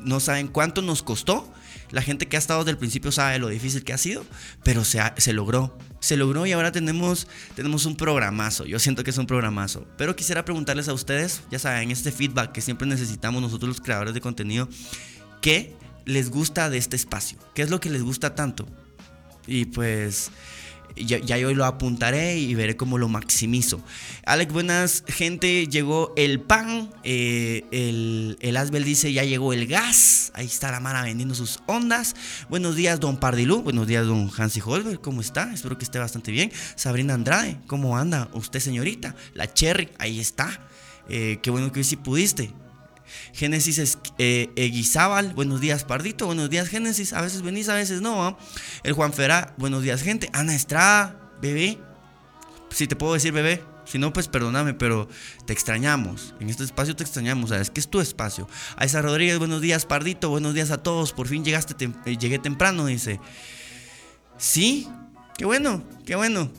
no 0.00 0.20
saben 0.20 0.48
cuánto 0.48 0.82
nos 0.82 1.02
costó. 1.02 1.52
La 1.90 2.02
gente 2.02 2.26
que 2.26 2.36
ha 2.36 2.38
estado 2.38 2.60
desde 2.60 2.72
el 2.72 2.78
principio 2.78 3.10
sabe 3.12 3.38
lo 3.38 3.48
difícil 3.48 3.82
que 3.82 3.94
ha 3.94 3.98
sido, 3.98 4.24
pero 4.62 4.84
se, 4.84 5.00
se 5.16 5.32
logró 5.32 5.78
se 6.00 6.16
logró 6.16 6.46
y 6.46 6.52
ahora 6.52 6.72
tenemos, 6.72 7.26
tenemos 7.54 7.86
un 7.86 7.96
programazo. 7.96 8.64
Yo 8.66 8.78
siento 8.78 9.04
que 9.04 9.10
es 9.10 9.18
un 9.18 9.26
programazo. 9.26 9.86
Pero 9.96 10.16
quisiera 10.16 10.44
preguntarles 10.44 10.88
a 10.88 10.92
ustedes, 10.92 11.42
ya 11.50 11.58
saben, 11.58 11.90
este 11.90 12.12
feedback 12.12 12.52
que 12.52 12.60
siempre 12.60 12.86
necesitamos 12.86 13.42
nosotros 13.42 13.68
los 13.68 13.80
creadores 13.80 14.14
de 14.14 14.20
contenido, 14.20 14.68
¿qué 15.40 15.74
les 16.04 16.30
gusta 16.30 16.70
de 16.70 16.78
este 16.78 16.96
espacio? 16.96 17.38
¿Qué 17.54 17.62
es 17.62 17.70
lo 17.70 17.80
que 17.80 17.90
les 17.90 18.02
gusta 18.02 18.34
tanto? 18.34 18.66
Y 19.46 19.66
pues 19.66 20.30
ya, 20.96 21.38
yo 21.38 21.52
lo 21.54 21.64
apuntaré 21.64 22.38
y 22.38 22.54
veré 22.54 22.76
cómo 22.76 22.98
lo 22.98 23.08
maximizo. 23.08 23.80
Alex, 24.24 24.52
buenas 24.52 25.04
gente, 25.06 25.66
llegó 25.66 26.12
el 26.16 26.40
pan, 26.40 26.90
eh, 27.04 27.64
el, 27.70 28.36
el 28.40 28.56
Asbel 28.56 28.84
dice 28.84 29.12
ya 29.12 29.24
llegó 29.24 29.52
el 29.52 29.66
gas, 29.66 30.32
ahí 30.34 30.46
está 30.46 30.70
la 30.70 30.80
Mara 30.80 31.02
vendiendo 31.02 31.34
sus 31.34 31.60
ondas. 31.66 32.16
Buenos 32.48 32.76
días 32.76 33.00
don 33.00 33.16
Pardilú, 33.18 33.62
buenos 33.62 33.86
días 33.86 34.06
don 34.06 34.30
Hansi 34.36 34.60
Holber, 34.64 35.00
¿cómo 35.00 35.20
está? 35.20 35.52
Espero 35.52 35.78
que 35.78 35.84
esté 35.84 35.98
bastante 35.98 36.30
bien. 36.32 36.52
Sabrina 36.74 37.14
Andrade, 37.14 37.58
¿cómo 37.66 37.96
anda 37.96 38.28
usted 38.32 38.60
señorita? 38.60 39.14
La 39.34 39.52
Cherry, 39.52 39.88
ahí 39.98 40.20
está. 40.20 40.60
Eh, 41.08 41.38
qué 41.42 41.50
bueno 41.50 41.72
que 41.72 41.80
hoy 41.80 41.84
sí 41.84 41.96
pudiste. 41.96 42.52
Génesis 43.32 43.78
es, 43.78 43.98
eh, 44.18 44.50
Eguizábal, 44.56 45.34
buenos 45.34 45.60
días 45.60 45.84
Pardito, 45.84 46.26
buenos 46.26 46.50
días 46.50 46.68
Génesis, 46.68 47.12
a 47.12 47.20
veces 47.20 47.42
venís, 47.42 47.68
a 47.68 47.74
veces 47.74 48.00
no. 48.00 48.38
El 48.82 48.92
Juan 48.92 49.12
Ferá, 49.12 49.54
buenos 49.58 49.82
días 49.82 50.02
gente. 50.02 50.30
Ana 50.32 50.54
Estrada, 50.54 51.20
bebé, 51.40 51.78
si 52.70 52.86
te 52.86 52.96
puedo 52.96 53.14
decir 53.14 53.32
bebé, 53.32 53.62
si 53.88 53.98
no, 53.98 54.12
pues 54.12 54.28
perdóname, 54.28 54.74
pero 54.74 55.08
te 55.46 55.54
extrañamos. 55.54 56.34
En 56.40 56.50
este 56.50 56.62
espacio 56.62 56.94
te 56.94 57.02
extrañamos, 57.02 57.48
¿sabes? 57.48 57.70
Que 57.70 57.80
es 57.80 57.88
tu 57.88 58.00
espacio. 58.00 58.46
Aisa 58.76 59.00
Rodríguez, 59.00 59.38
buenos 59.38 59.62
días, 59.62 59.86
Pardito. 59.86 60.28
Buenos 60.28 60.52
días 60.52 60.70
a 60.70 60.82
todos. 60.82 61.14
Por 61.14 61.26
fin 61.26 61.42
llegaste, 61.42 61.74
eh, 62.04 62.16
llegué 62.18 62.38
temprano, 62.38 62.84
dice. 62.84 63.18
Sí, 64.36 64.86
qué 65.38 65.46
bueno, 65.46 65.82
qué 66.04 66.16
bueno. 66.16 66.50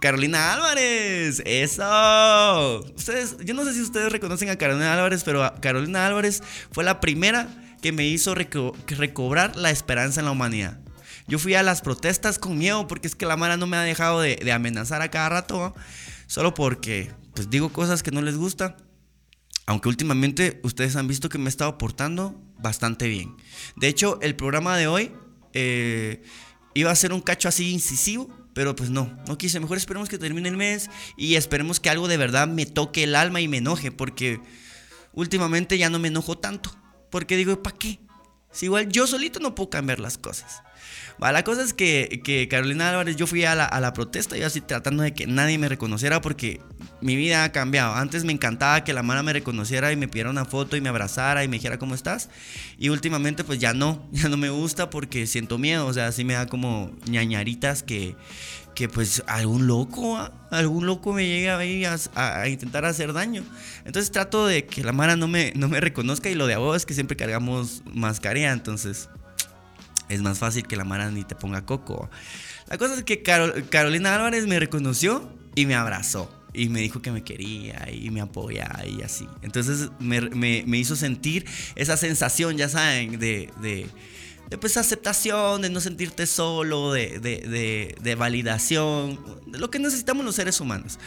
Carolina 0.00 0.54
Álvarez, 0.54 1.42
eso. 1.44 2.84
Ustedes, 2.96 3.36
yo 3.44 3.54
no 3.54 3.64
sé 3.64 3.74
si 3.74 3.82
ustedes 3.82 4.12
reconocen 4.12 4.48
a 4.48 4.56
Carolina 4.56 4.94
Álvarez, 4.94 5.24
pero 5.24 5.52
Carolina 5.60 6.06
Álvarez 6.06 6.42
fue 6.70 6.84
la 6.84 7.00
primera 7.00 7.48
que 7.82 7.92
me 7.92 8.06
hizo 8.06 8.34
recobrar 8.34 9.56
la 9.56 9.70
esperanza 9.70 10.20
en 10.20 10.26
la 10.26 10.32
humanidad. 10.32 10.78
Yo 11.26 11.38
fui 11.38 11.54
a 11.54 11.62
las 11.62 11.82
protestas 11.82 12.38
con 12.38 12.56
miedo 12.56 12.86
porque 12.86 13.06
es 13.06 13.14
que 13.14 13.26
la 13.26 13.36
Mara 13.36 13.56
no 13.56 13.66
me 13.66 13.76
ha 13.76 13.82
dejado 13.82 14.20
de, 14.20 14.50
amenazar 14.52 15.02
a 15.02 15.10
cada 15.10 15.28
rato, 15.28 15.74
solo 16.26 16.54
porque 16.54 17.12
pues 17.34 17.50
digo 17.50 17.70
cosas 17.70 18.02
que 18.02 18.10
no 18.10 18.22
les 18.22 18.36
gusta. 18.36 18.76
Aunque 19.66 19.90
últimamente 19.90 20.60
ustedes 20.62 20.96
han 20.96 21.06
visto 21.06 21.28
que 21.28 21.36
me 21.36 21.44
he 21.44 21.48
estado 21.48 21.76
portando 21.76 22.40
bastante 22.58 23.06
bien. 23.06 23.36
De 23.76 23.88
hecho, 23.88 24.18
el 24.22 24.34
programa 24.34 24.78
de 24.78 24.86
hoy 24.86 25.12
eh, 25.52 26.22
iba 26.72 26.90
a 26.90 26.96
ser 26.96 27.12
un 27.12 27.20
cacho 27.20 27.48
así 27.48 27.72
incisivo, 27.72 28.30
pero 28.58 28.74
pues 28.74 28.90
no, 28.90 29.16
no 29.28 29.38
quise. 29.38 29.60
Mejor 29.60 29.76
esperemos 29.76 30.08
que 30.08 30.18
termine 30.18 30.48
el 30.48 30.56
mes 30.56 30.90
y 31.16 31.36
esperemos 31.36 31.78
que 31.78 31.90
algo 31.90 32.08
de 32.08 32.16
verdad 32.16 32.48
me 32.48 32.66
toque 32.66 33.04
el 33.04 33.14
alma 33.14 33.40
y 33.40 33.46
me 33.46 33.58
enoje, 33.58 33.92
porque 33.92 34.40
últimamente 35.12 35.78
ya 35.78 35.90
no 35.90 36.00
me 36.00 36.08
enojo 36.08 36.38
tanto. 36.38 36.76
Porque 37.08 37.36
digo, 37.36 37.62
¿para 37.62 37.78
qué? 37.78 38.00
Si 38.50 38.66
igual 38.66 38.88
yo 38.88 39.06
solito 39.06 39.38
no 39.38 39.54
puedo 39.54 39.70
cambiar 39.70 40.00
las 40.00 40.18
cosas 40.18 40.64
la 41.20 41.42
cosa 41.42 41.62
es 41.62 41.74
que, 41.74 42.48
Carolina 42.50 42.90
Álvarez, 42.90 43.16
yo 43.16 43.26
fui 43.26 43.44
a 43.44 43.54
la, 43.54 43.92
protesta, 43.92 44.36
yo 44.36 44.46
así 44.46 44.60
tratando 44.60 45.02
de 45.02 45.12
que 45.12 45.26
nadie 45.26 45.58
me 45.58 45.68
reconociera 45.68 46.20
porque 46.20 46.60
mi 47.00 47.16
vida 47.16 47.44
ha 47.44 47.52
cambiado. 47.52 47.94
Antes 47.94 48.24
me 48.24 48.32
encantaba 48.32 48.84
que 48.84 48.92
la 48.92 49.02
mano 49.02 49.22
me 49.22 49.32
reconociera 49.32 49.90
y 49.90 49.96
me 49.96 50.06
pidiera 50.06 50.30
una 50.30 50.44
foto 50.44 50.76
y 50.76 50.80
me 50.80 50.88
abrazara 50.88 51.42
y 51.42 51.48
me 51.48 51.56
dijera 51.56 51.78
cómo 51.78 51.94
estás. 51.94 52.30
Y 52.78 52.90
últimamente 52.90 53.42
pues 53.42 53.58
ya 53.58 53.74
no, 53.74 54.06
ya 54.12 54.28
no 54.28 54.36
me 54.36 54.50
gusta 54.50 54.90
porque 54.90 55.26
siento 55.26 55.58
miedo, 55.58 55.86
o 55.86 55.92
sea, 55.92 56.06
así 56.06 56.24
me 56.24 56.34
da 56.34 56.46
como 56.46 56.92
ñañaritas 57.10 57.82
que, 57.82 58.14
que 58.76 58.88
pues 58.88 59.24
algún 59.26 59.66
loco, 59.66 60.18
algún 60.52 60.86
loco 60.86 61.12
me 61.12 61.26
llegue 61.26 61.50
a, 61.86 61.96
a, 62.14 62.40
a, 62.42 62.48
intentar 62.48 62.84
hacer 62.84 63.12
daño. 63.12 63.42
Entonces 63.84 64.12
trato 64.12 64.46
de 64.46 64.66
que 64.66 64.84
la 64.84 64.92
Mara 64.92 65.16
no 65.16 65.26
me, 65.26 65.52
no 65.56 65.68
me 65.68 65.80
reconozca 65.80 66.30
y 66.30 66.36
lo 66.36 66.46
de 66.46 66.54
a 66.54 66.76
es 66.76 66.86
que 66.86 66.94
siempre 66.94 67.16
cargamos 67.16 67.82
mascarilla, 67.92 68.52
entonces 68.52 69.08
es 70.08 70.22
más 70.22 70.38
fácil 70.38 70.66
que 70.66 70.76
la 70.76 70.84
Mara 70.84 71.10
ni 71.10 71.24
te 71.24 71.34
ponga 71.34 71.64
coco. 71.64 72.10
La 72.68 72.78
cosa 72.78 72.94
es 72.94 73.04
que 73.04 73.22
Carolina 73.22 74.14
Álvarez 74.14 74.46
me 74.46 74.58
reconoció 74.58 75.28
y 75.54 75.66
me 75.66 75.74
abrazó. 75.74 76.34
y 76.54 76.70
me 76.70 76.80
dijo 76.80 77.02
que 77.02 77.12
me 77.12 77.22
quería 77.22 77.88
y 77.92 78.10
me 78.10 78.20
apoyaba 78.20 78.84
y 78.86 79.02
así. 79.02 79.28
Entonces 79.42 79.90
me, 80.00 80.78
hizo 80.78 80.96
sentir 80.96 81.44
esa 81.76 81.96
sensación, 81.96 82.56
ya 82.56 82.68
saben, 82.68 83.18
de, 83.18 83.86
de 84.48 84.56
pues, 84.56 84.76
aceptación, 84.76 85.60
de 85.62 85.70
no 85.70 85.80
sentirte 85.80 86.26
solo, 86.26 86.92
de, 86.92 87.18
de, 87.20 88.14
validación, 88.14 89.20
de 89.46 89.58
lo 89.58 89.70
que 89.70 89.78
necesitamos 89.78 90.24
los 90.24 90.34
seres 90.34 90.60
humanos. 90.60 90.98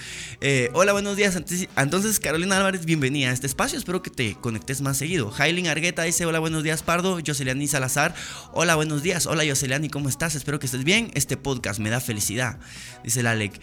Eh, 0.41 0.69
hola, 0.74 0.93
buenos 0.93 1.17
días. 1.17 1.36
Entonces, 1.75 2.19
Carolina 2.19 2.57
Álvarez, 2.57 2.86
bienvenida 2.86 3.29
a 3.29 3.33
este 3.33 3.48
espacio. 3.48 3.79
Espero 3.79 4.03
que 4.03 4.12
te 4.12 4.36
conectes 4.36 4.81
más 4.81 4.98
seguido. 4.98 5.31
Jailin 5.31 5.67
Argueta 5.67 6.03
dice: 6.03 6.25
Hola, 6.25 6.39
buenos 6.39 6.63
días, 6.63 6.83
Pardo. 6.83 7.19
Yoseliani 7.19 7.67
Salazar. 7.67 8.13
Hola, 8.53 8.75
buenos 8.75 9.01
días. 9.01 9.25
Hola, 9.25 9.43
Yoseliani, 9.43 9.89
¿cómo 9.89 10.07
estás? 10.07 10.36
Espero 10.36 10.60
que 10.60 10.67
estés 10.67 10.83
bien. 10.83 11.12
Este 11.15 11.36
podcast 11.36 11.79
me 11.79 11.89
da 11.89 12.00
felicidad. 12.00 12.60
Dice 13.03 13.21
el 13.21 13.27
Alec. 13.27 13.60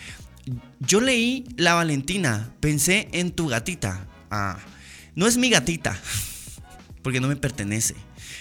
Yo 0.80 1.00
leí 1.00 1.44
La 1.56 1.74
Valentina, 1.74 2.52
pensé 2.60 3.08
en 3.12 3.30
tu 3.30 3.48
gatita. 3.48 4.08
Ah, 4.30 4.58
no 5.14 5.26
es 5.26 5.36
mi 5.36 5.50
gatita, 5.50 5.96
porque 7.02 7.20
no 7.20 7.28
me 7.28 7.36
pertenece. 7.36 7.94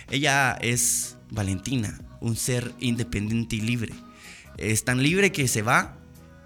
Ella 0.09 0.57
es 0.61 1.16
Valentina, 1.31 1.99
un 2.21 2.35
ser 2.35 2.73
independiente 2.79 3.55
y 3.55 3.61
libre. 3.61 3.93
Es 4.57 4.83
tan 4.83 5.03
libre 5.03 5.31
que 5.31 5.47
se 5.47 5.61
va 5.61 5.97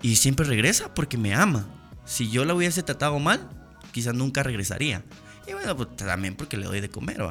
y 0.01 0.15
siempre 0.15 0.45
regresa 0.45 0.93
porque 0.93 1.17
me 1.17 1.33
ama. 1.33 1.67
Si 2.05 2.29
yo 2.29 2.45
la 2.45 2.53
hubiese 2.53 2.83
tratado 2.83 3.19
mal, 3.19 3.49
quizás 3.91 4.13
nunca 4.13 4.43
regresaría. 4.43 5.03
Y 5.47 5.53
bueno, 5.53 5.75
pues 5.75 5.95
también 5.95 6.35
porque 6.35 6.57
le 6.57 6.65
doy 6.65 6.81
de 6.81 6.89
comer. 6.89 7.21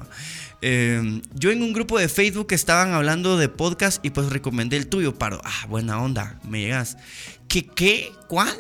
Em, 0.61 1.23
yo 1.35 1.51
en 1.51 1.63
un 1.63 1.73
grupo 1.73 1.99
de 1.99 2.09
Facebook 2.09 2.49
estaban 2.51 2.93
hablando 2.93 3.37
de 3.37 3.49
podcast 3.49 4.05
y 4.05 4.11
pues 4.11 4.31
recomendé 4.31 4.77
el 4.77 4.89
tuyo, 4.89 5.15
Paro. 5.15 5.41
Ah, 5.45 5.67
buena 5.69 6.01
onda, 6.01 6.41
me 6.49 6.61
llegas. 6.61 6.97
¿Qué 7.49 7.67
qué? 7.67 8.13
¿Cuál? 8.29 8.55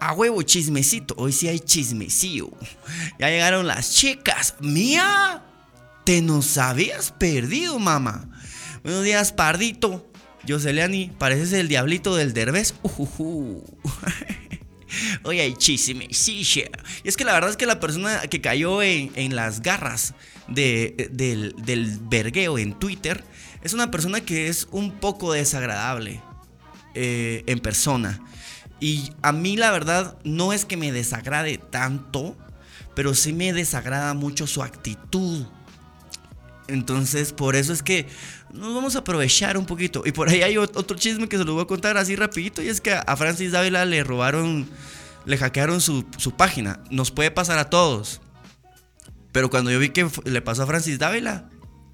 A 0.00 0.12
huevo, 0.12 0.42
chismecito. 0.42 1.14
Hoy 1.16 1.32
sí 1.32 1.48
hay 1.48 1.60
chismecillo. 1.60 2.50
Ya 3.18 3.30
llegaron 3.30 3.66
las 3.66 3.92
chicas. 3.92 4.56
Mía, 4.60 5.43
te 6.04 6.22
nos 6.22 6.58
habías 6.58 7.12
perdido, 7.12 7.78
mamá. 7.78 8.28
Buenos 8.82 9.04
días, 9.04 9.32
Pardito. 9.32 10.10
Yoseliani, 10.46 11.10
pareces 11.18 11.52
el 11.54 11.68
diablito 11.68 12.14
del 12.14 12.34
derbez. 12.34 12.74
Hoy 15.22 15.40
hay 15.40 15.54
chismecillo. 15.54 16.64
Y 17.02 17.08
es 17.08 17.16
que 17.16 17.24
la 17.24 17.32
verdad 17.32 17.50
es 17.50 17.56
que 17.56 17.66
la 17.66 17.80
persona 17.80 18.20
que 18.22 18.42
cayó 18.42 18.82
en, 18.82 19.34
las 19.34 19.62
garras 19.62 20.14
del, 20.48 20.94
del 21.10 21.98
vergueo 22.02 22.58
en 22.58 22.78
Twitter 22.78 23.24
es 23.62 23.72
una 23.72 23.90
persona 23.90 24.20
que 24.20 24.48
es 24.48 24.68
un 24.70 24.92
poco 24.92 25.32
desagradable. 25.32 26.20
Eh, 26.96 27.42
en 27.46 27.58
persona. 27.58 28.20
Y 28.78 29.10
a 29.20 29.32
mí 29.32 29.56
la 29.56 29.72
verdad 29.72 30.16
no 30.22 30.52
es 30.52 30.64
que 30.64 30.76
me 30.76 30.92
desagrade 30.92 31.58
tanto, 31.58 32.36
pero 32.94 33.14
sí 33.14 33.32
me 33.32 33.52
desagrada 33.52 34.14
mucho 34.14 34.46
su 34.46 34.62
actitud. 34.62 35.44
Entonces, 36.68 37.32
por 37.32 37.56
eso 37.56 37.72
es 37.72 37.82
que 37.82 38.06
nos 38.52 38.74
vamos 38.74 38.96
a 38.96 39.00
aprovechar 39.00 39.58
un 39.58 39.66
poquito. 39.66 40.02
Y 40.06 40.12
por 40.12 40.28
ahí 40.28 40.42
hay 40.42 40.56
otro 40.56 40.96
chisme 40.96 41.28
que 41.28 41.38
se 41.38 41.44
lo 41.44 41.54
voy 41.54 41.62
a 41.62 41.66
contar 41.66 41.96
así 41.96 42.16
rapidito. 42.16 42.62
Y 42.62 42.68
es 42.68 42.80
que 42.80 42.92
a 42.94 43.16
Francis 43.16 43.52
Dávila 43.52 43.84
le 43.84 44.04
robaron, 44.04 44.68
le 45.24 45.36
hackearon 45.36 45.80
su, 45.80 46.04
su 46.16 46.32
página. 46.32 46.80
Nos 46.90 47.10
puede 47.10 47.30
pasar 47.30 47.58
a 47.58 47.70
todos. 47.70 48.20
Pero 49.32 49.50
cuando 49.50 49.70
yo 49.70 49.78
vi 49.78 49.90
que 49.90 50.08
le 50.24 50.42
pasó 50.42 50.62
a 50.62 50.66
Francis 50.66 50.98
Dávila... 50.98 51.48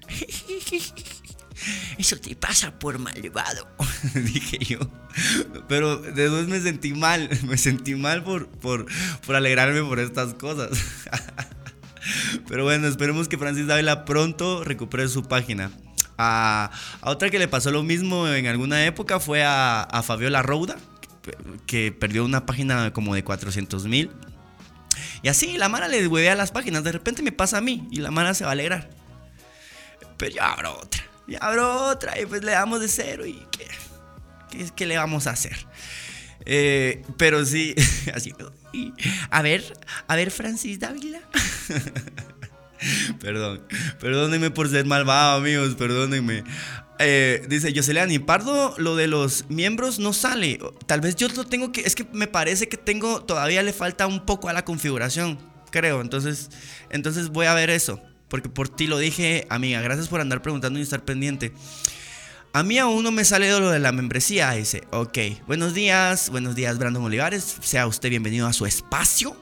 Eso 1.97 2.17
te 2.17 2.35
pasa 2.35 2.77
por 2.79 2.97
malvado, 2.99 3.67
dije 4.15 4.57
yo. 4.65 4.79
Pero 5.67 5.97
después 5.97 6.47
me 6.47 6.59
sentí 6.59 6.93
mal, 6.93 7.29
me 7.47 7.57
sentí 7.57 7.95
mal 7.95 8.23
por, 8.23 8.47
por, 8.47 8.85
por 9.25 9.35
alegrarme 9.35 9.83
por 9.83 9.99
estas 9.99 10.33
cosas. 10.33 10.71
Pero 12.47 12.63
bueno, 12.63 12.87
esperemos 12.87 13.27
que 13.27 13.37
Francis 13.37 13.67
Dávila 13.67 14.05
pronto 14.05 14.63
recupere 14.63 15.07
su 15.07 15.23
página. 15.23 15.71
A, 16.17 16.71
otra 17.01 17.29
que 17.29 17.39
le 17.39 17.47
pasó 17.47 17.71
lo 17.71 17.83
mismo 17.83 18.27
en 18.27 18.47
alguna 18.47 18.85
época 18.85 19.19
fue 19.19 19.43
a, 19.43 20.01
Fabiola 20.03 20.41
Rouda, 20.41 20.77
que, 21.65 21.91
perdió 21.91 22.25
una 22.25 22.45
página 22.45 22.91
como 22.93 23.15
de 23.15 23.23
400 23.23 23.85
mil. 23.85 24.11
Y 25.23 25.29
así 25.29 25.57
la 25.57 25.69
Mara 25.69 25.87
le 25.87 26.05
huevea 26.07 26.35
las 26.35 26.51
páginas. 26.51 26.83
De 26.83 26.91
repente 26.91 27.21
me 27.21 27.31
pasa 27.31 27.57
a 27.57 27.61
mí 27.61 27.87
y 27.91 27.97
la 27.97 28.11
Mara 28.11 28.33
se 28.33 28.43
va 28.43 28.51
a 28.51 28.53
alegrar. 28.53 28.89
Pero 30.17 30.35
ya 30.35 30.51
habrá 30.51 30.71
otra 30.71 31.11
y 31.31 31.35
abro 31.39 31.87
otra 31.87 32.19
y 32.19 32.25
pues 32.25 32.43
le 32.43 32.51
damos 32.51 32.81
de 32.81 32.87
cero 32.87 33.25
y 33.25 33.45
¿qué, 33.51 34.69
qué, 34.75 34.85
le 34.85 34.97
vamos 34.97 35.27
a 35.27 35.31
hacer? 35.31 35.55
Eh, 36.45 37.03
pero 37.17 37.45
sí, 37.45 37.73
así. 38.13 38.33
A 39.29 39.41
ver, 39.41 39.73
a 40.07 40.15
ver, 40.15 40.31
Francis 40.31 40.79
Dávila. 40.79 41.21
Perdón, 43.19 43.61
perdónenme 43.99 44.49
por 44.49 44.67
ser 44.67 44.85
malvado, 44.85 45.37
amigos, 45.37 45.75
perdónenme. 45.75 46.43
Eh, 46.97 47.45
dice 47.47 47.71
Yoseliani, 47.73 48.17
Pardo, 48.17 48.73
lo 48.79 48.95
de 48.95 49.05
los 49.05 49.45
miembros 49.49 49.99
no 49.99 50.13
sale. 50.13 50.59
Tal 50.87 50.99
vez 50.99 51.15
yo 51.15 51.27
lo 51.29 51.45
tengo 51.45 51.71
que. 51.71 51.81
Es 51.81 51.93
que 51.93 52.07
me 52.11 52.25
parece 52.25 52.69
que 52.69 52.77
tengo. 52.77 53.23
Todavía 53.23 53.61
le 53.61 53.71
falta 53.71 54.07
un 54.07 54.25
poco 54.25 54.49
a 54.49 54.53
la 54.53 54.65
configuración. 54.65 55.37
Creo. 55.69 56.01
Entonces. 56.01 56.49
Entonces 56.89 57.29
voy 57.29 57.45
a 57.45 57.53
ver 57.53 57.69
eso 57.69 58.01
porque 58.31 58.47
por 58.47 58.69
ti 58.69 58.87
lo 58.87 58.97
dije, 58.97 59.45
amiga, 59.49 59.81
gracias 59.81 60.07
por 60.07 60.21
andar 60.21 60.41
preguntando 60.41 60.79
y 60.79 60.81
estar 60.81 61.03
pendiente. 61.03 61.51
A 62.53 62.63
mí 62.63 62.77
aún 62.79 63.01
no 63.01 63.11
me 63.11 63.23
sale 63.23 63.49
lo 63.49 63.69
de 63.69 63.79
la 63.79 63.93
membresía. 63.93 64.51
Dice, 64.51 64.83
ok, 64.91 65.17
buenos 65.47 65.73
días, 65.73 66.29
buenos 66.29 66.53
días 66.53 66.77
Brandon 66.77 67.01
Olivares, 67.01 67.55
sea 67.61 67.87
usted 67.87 68.09
bienvenido 68.09 68.45
a 68.45 68.51
su 68.51 68.65
espacio. 68.65 69.37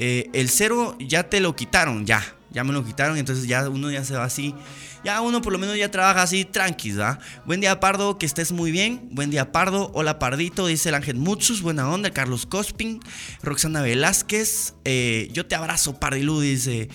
Eh, 0.00 0.28
el 0.32 0.50
cero 0.50 0.96
ya 0.98 1.30
te 1.30 1.38
lo 1.38 1.54
quitaron, 1.54 2.04
ya, 2.04 2.34
ya 2.50 2.64
me 2.64 2.72
lo 2.72 2.84
quitaron, 2.84 3.16
entonces 3.16 3.46
ya 3.46 3.68
uno 3.68 3.92
ya 3.92 4.04
se 4.04 4.14
va 4.14 4.24
así. 4.24 4.56
Ya 5.04 5.20
uno 5.20 5.40
por 5.40 5.52
lo 5.52 5.60
menos 5.60 5.76
ya 5.76 5.88
trabaja 5.88 6.22
así 6.22 6.44
tranquilo, 6.44 7.04
¿ah? 7.04 7.20
Buen 7.44 7.60
día 7.60 7.78
Pardo, 7.78 8.18
que 8.18 8.26
estés 8.26 8.50
muy 8.50 8.72
bien. 8.72 9.08
Buen 9.12 9.30
día 9.30 9.52
Pardo, 9.52 9.92
hola 9.94 10.18
Pardito, 10.18 10.66
dice 10.66 10.88
el 10.88 10.96
Ángel 10.96 11.14
Mutsus, 11.14 11.62
buena 11.62 11.88
onda, 11.88 12.10
Carlos 12.10 12.44
Cospin, 12.44 12.98
Roxana 13.44 13.82
Velázquez, 13.82 14.74
eh, 14.84 15.28
yo 15.32 15.46
te 15.46 15.54
abrazo 15.54 16.00
Pardilú, 16.00 16.40
dice... 16.40 16.88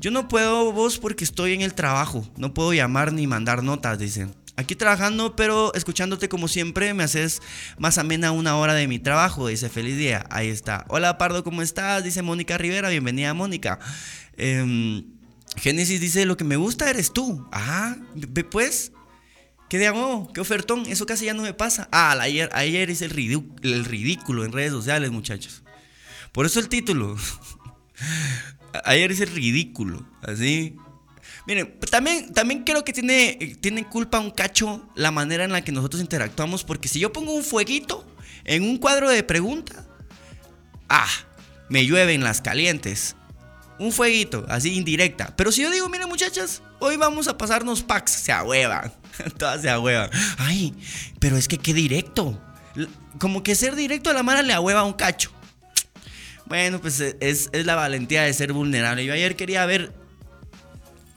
Yo 0.00 0.10
no 0.10 0.26
puedo 0.26 0.72
vos 0.72 0.98
porque 0.98 1.24
estoy 1.24 1.54
en 1.54 1.62
el 1.62 1.72
trabajo, 1.72 2.28
no 2.36 2.52
puedo 2.52 2.74
llamar 2.74 3.12
ni 3.12 3.26
mandar 3.28 3.62
notas, 3.62 3.98
dicen. 3.98 4.34
Aquí 4.56 4.76
trabajando, 4.76 5.34
pero 5.34 5.74
escuchándote 5.74 6.28
como 6.28 6.46
siempre, 6.46 6.94
me 6.94 7.02
haces 7.02 7.42
más 7.76 7.98
amena 7.98 8.30
una 8.30 8.56
hora 8.56 8.74
de 8.74 8.86
mi 8.86 9.00
trabajo. 9.00 9.48
Dice, 9.48 9.68
feliz 9.68 9.96
día. 9.96 10.26
Ahí 10.30 10.48
está. 10.48 10.84
Hola 10.88 11.18
Pardo, 11.18 11.42
¿cómo 11.42 11.60
estás? 11.60 12.04
Dice 12.04 12.22
Mónica 12.22 12.56
Rivera, 12.56 12.88
bienvenida 12.88 13.34
Mónica. 13.34 13.80
Em, 14.36 15.04
Génesis 15.56 16.00
dice, 16.00 16.24
lo 16.24 16.36
que 16.36 16.44
me 16.44 16.54
gusta 16.54 16.88
eres 16.88 17.12
tú. 17.12 17.48
Ve 18.14 18.44
pues. 18.44 18.92
¿Qué 19.68 19.78
de 19.78 19.88
amor? 19.88 20.32
¿Qué 20.32 20.40
ofertón? 20.40 20.84
Eso 20.86 21.04
casi 21.04 21.24
ya 21.24 21.34
no 21.34 21.42
me 21.42 21.54
pasa. 21.54 21.88
Ah, 21.90 22.16
ayer, 22.20 22.48
ayer 22.52 22.90
hice 22.90 23.06
el, 23.06 23.44
el 23.62 23.84
ridículo 23.84 24.44
en 24.44 24.52
redes 24.52 24.70
sociales, 24.70 25.10
muchachos. 25.10 25.64
Por 26.30 26.46
eso 26.46 26.60
el 26.60 26.68
título. 26.68 27.16
ayer 28.84 29.10
es 29.10 29.20
el 29.20 29.34
ridículo, 29.34 30.06
así. 30.22 30.76
Miren, 31.46 31.78
también, 31.90 32.32
también 32.32 32.64
creo 32.64 32.84
que 32.84 32.92
tiene, 32.92 33.56
tiene 33.60 33.86
culpa 33.86 34.18
un 34.18 34.30
cacho 34.30 34.88
la 34.94 35.10
manera 35.10 35.44
en 35.44 35.52
la 35.52 35.62
que 35.62 35.72
nosotros 35.72 36.00
interactuamos, 36.00 36.64
porque 36.64 36.88
si 36.88 37.00
yo 37.00 37.12
pongo 37.12 37.32
un 37.32 37.44
fueguito 37.44 38.06
en 38.44 38.62
un 38.62 38.78
cuadro 38.78 39.10
de 39.10 39.22
pregunta, 39.22 39.84
ah, 40.88 41.08
me 41.68 41.84
llueven 41.84 42.24
las 42.24 42.40
calientes. 42.40 43.16
Un 43.78 43.92
fueguito, 43.92 44.46
así 44.48 44.74
indirecta. 44.74 45.34
Pero 45.36 45.50
si 45.50 45.62
yo 45.62 45.70
digo, 45.70 45.88
miren 45.88 46.08
muchachas, 46.08 46.62
hoy 46.78 46.96
vamos 46.96 47.28
a 47.28 47.36
pasarnos 47.36 47.82
packs, 47.82 48.12
se 48.12 48.32
ahuevan. 48.32 48.92
Todas 49.38 49.62
se 49.62 49.70
ahuevan. 49.70 50.10
Ay, 50.38 50.74
pero 51.18 51.36
es 51.36 51.48
que 51.48 51.58
qué 51.58 51.74
directo. 51.74 52.40
Como 53.18 53.42
que 53.42 53.54
ser 53.54 53.74
directo 53.74 54.10
a 54.10 54.12
la 54.12 54.22
mara 54.22 54.42
le 54.42 54.52
ahueva 54.52 54.84
un 54.84 54.92
cacho. 54.92 55.30
Bueno, 56.46 56.80
pues 56.80 57.00
eh, 57.00 57.16
es, 57.20 57.50
la 57.52 57.74
valentía 57.74 58.22
de 58.22 58.32
ser 58.32 58.52
vulnerable. 58.52 59.04
Yo 59.04 59.12
ayer 59.12 59.36
quería 59.36 59.64
ver 59.66 59.92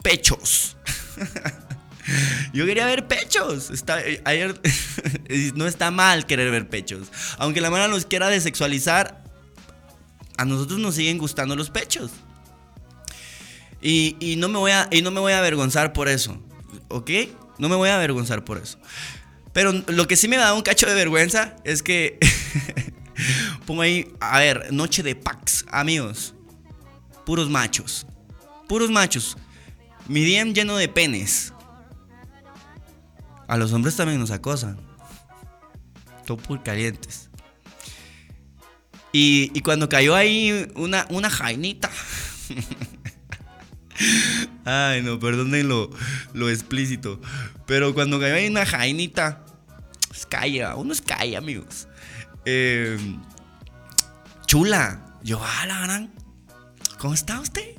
pechos. 0.08 0.78
Yo 2.54 2.66
quería 2.66 2.86
ver 2.86 3.08
pechos. 3.08 3.70
Está, 3.72 4.00
eh, 4.02 4.22
no 5.56 5.68
está 5.68 5.92
mal 5.92 6.26
querer 6.26 6.50
ver 6.50 6.70
pechos. 6.70 7.08
Aunque 7.38 7.60
la 7.60 7.70
mano 7.70 7.90
nos 7.90 8.06
quiera 8.06 8.30
desexualizar, 8.30 9.24
a 10.38 10.46
nosotros 10.46 10.80
nos 10.80 10.96
siguen 10.96 11.18
gustando 11.18 11.56
los 11.56 11.70
pechos. 11.70 12.12
Y, 13.82 14.36
no 14.38 14.48
me 14.48 14.58
voy 14.58 14.72
a, 14.72 14.88
y 14.92 15.02
no 15.02 15.12
me 15.12 15.20
voy 15.20 15.34
a 15.34 15.40
avergonzar 15.40 15.92
por 15.92 16.08
eso. 16.08 16.42
¿Ok? 16.88 17.12
No 17.58 17.68
me 17.68 17.76
voy 17.76 17.90
a 17.90 17.96
avergonzar 17.96 18.46
por 18.46 18.58
eso. 18.58 18.80
Pero 19.52 19.74
lo 19.88 20.08
que 20.08 20.16
sí 20.16 20.28
me 20.28 20.38
da 20.38 20.54
un 20.54 20.62
cacho 20.62 20.88
de 20.88 20.94
vergüenza 20.94 21.56
es 21.64 21.84
que 21.84 22.18
Pongo 23.66 23.82
ahí, 23.82 24.14
a 24.20 24.40
ver, 24.40 24.72
noche 24.72 25.04
de 25.04 25.16
packs, 25.16 25.66
amigos. 25.70 26.34
Puros 27.26 27.50
machos. 27.50 28.06
Puros 28.68 28.90
machos. 28.90 29.38
Mi 30.08 30.26
DM 30.26 30.54
lleno 30.54 30.78
de 30.78 30.88
penes. 30.88 31.54
A 33.48 33.58
los 33.58 33.74
hombres 33.74 33.96
también 33.96 34.20
nos 34.20 34.32
acosan. 34.32 34.78
Todo 36.26 36.38
por 36.38 36.64
calientes. 36.64 37.30
Y, 39.12 39.62
cuando 39.62 39.90
cayó 39.90 40.16
ahí 40.16 40.70
una, 40.76 41.06
una 41.10 41.30
jainita. 41.30 41.90
Ay, 44.66 45.02
no, 45.02 45.20
perdonen 45.20 45.68
lo, 45.68 45.90
lo, 46.34 46.50
explícito. 46.50 47.20
Pero 47.66 47.94
cuando 47.94 48.20
cayó 48.20 48.36
ahí 48.36 48.48
una 48.48 48.66
jainita. 48.66 49.44
Es 50.14 50.26
calle, 50.26 50.66
uno 50.76 50.94
es 50.94 51.02
calle, 51.02 51.36
amigos. 51.36 51.88
Eh, 52.46 52.98
chula. 54.46 55.04
Yo, 55.24 55.42
ah, 55.44 55.66
la 55.66 55.82
gran. 55.82 56.14
¿Cómo 57.00 57.14
está 57.14 57.40
usted? 57.40 57.76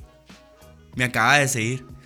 Me 0.96 1.04
acaba 1.04 1.38
de 1.38 1.48
seguir. 1.48 1.97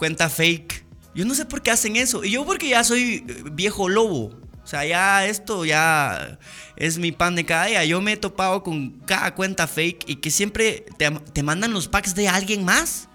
Cuenta 0.00 0.30
fake. 0.30 0.86
Yo 1.14 1.26
no 1.26 1.34
sé 1.34 1.44
por 1.44 1.60
qué 1.60 1.70
hacen 1.70 1.96
eso. 1.96 2.24
Y 2.24 2.30
yo 2.30 2.46
porque 2.46 2.70
ya 2.70 2.82
soy 2.84 3.22
eh, 3.28 3.42
viejo 3.52 3.86
lobo. 3.90 4.32
O 4.64 4.66
sea, 4.66 4.86
ya 4.86 5.26
esto 5.26 5.66
ya 5.66 6.38
es 6.74 6.96
mi 6.96 7.12
pan 7.12 7.36
de 7.36 7.44
cada 7.44 7.66
día. 7.66 7.84
Yo 7.84 8.00
me 8.00 8.14
he 8.14 8.16
topado 8.16 8.62
con 8.62 8.92
cada 9.00 9.34
cuenta 9.34 9.66
fake 9.66 10.08
y 10.08 10.16
que 10.16 10.30
siempre 10.30 10.86
te, 10.96 11.42
mandan 11.42 11.74
los 11.74 11.86
packs 11.86 12.14
de 12.14 12.28
alguien 12.28 12.64
más. 12.64 13.10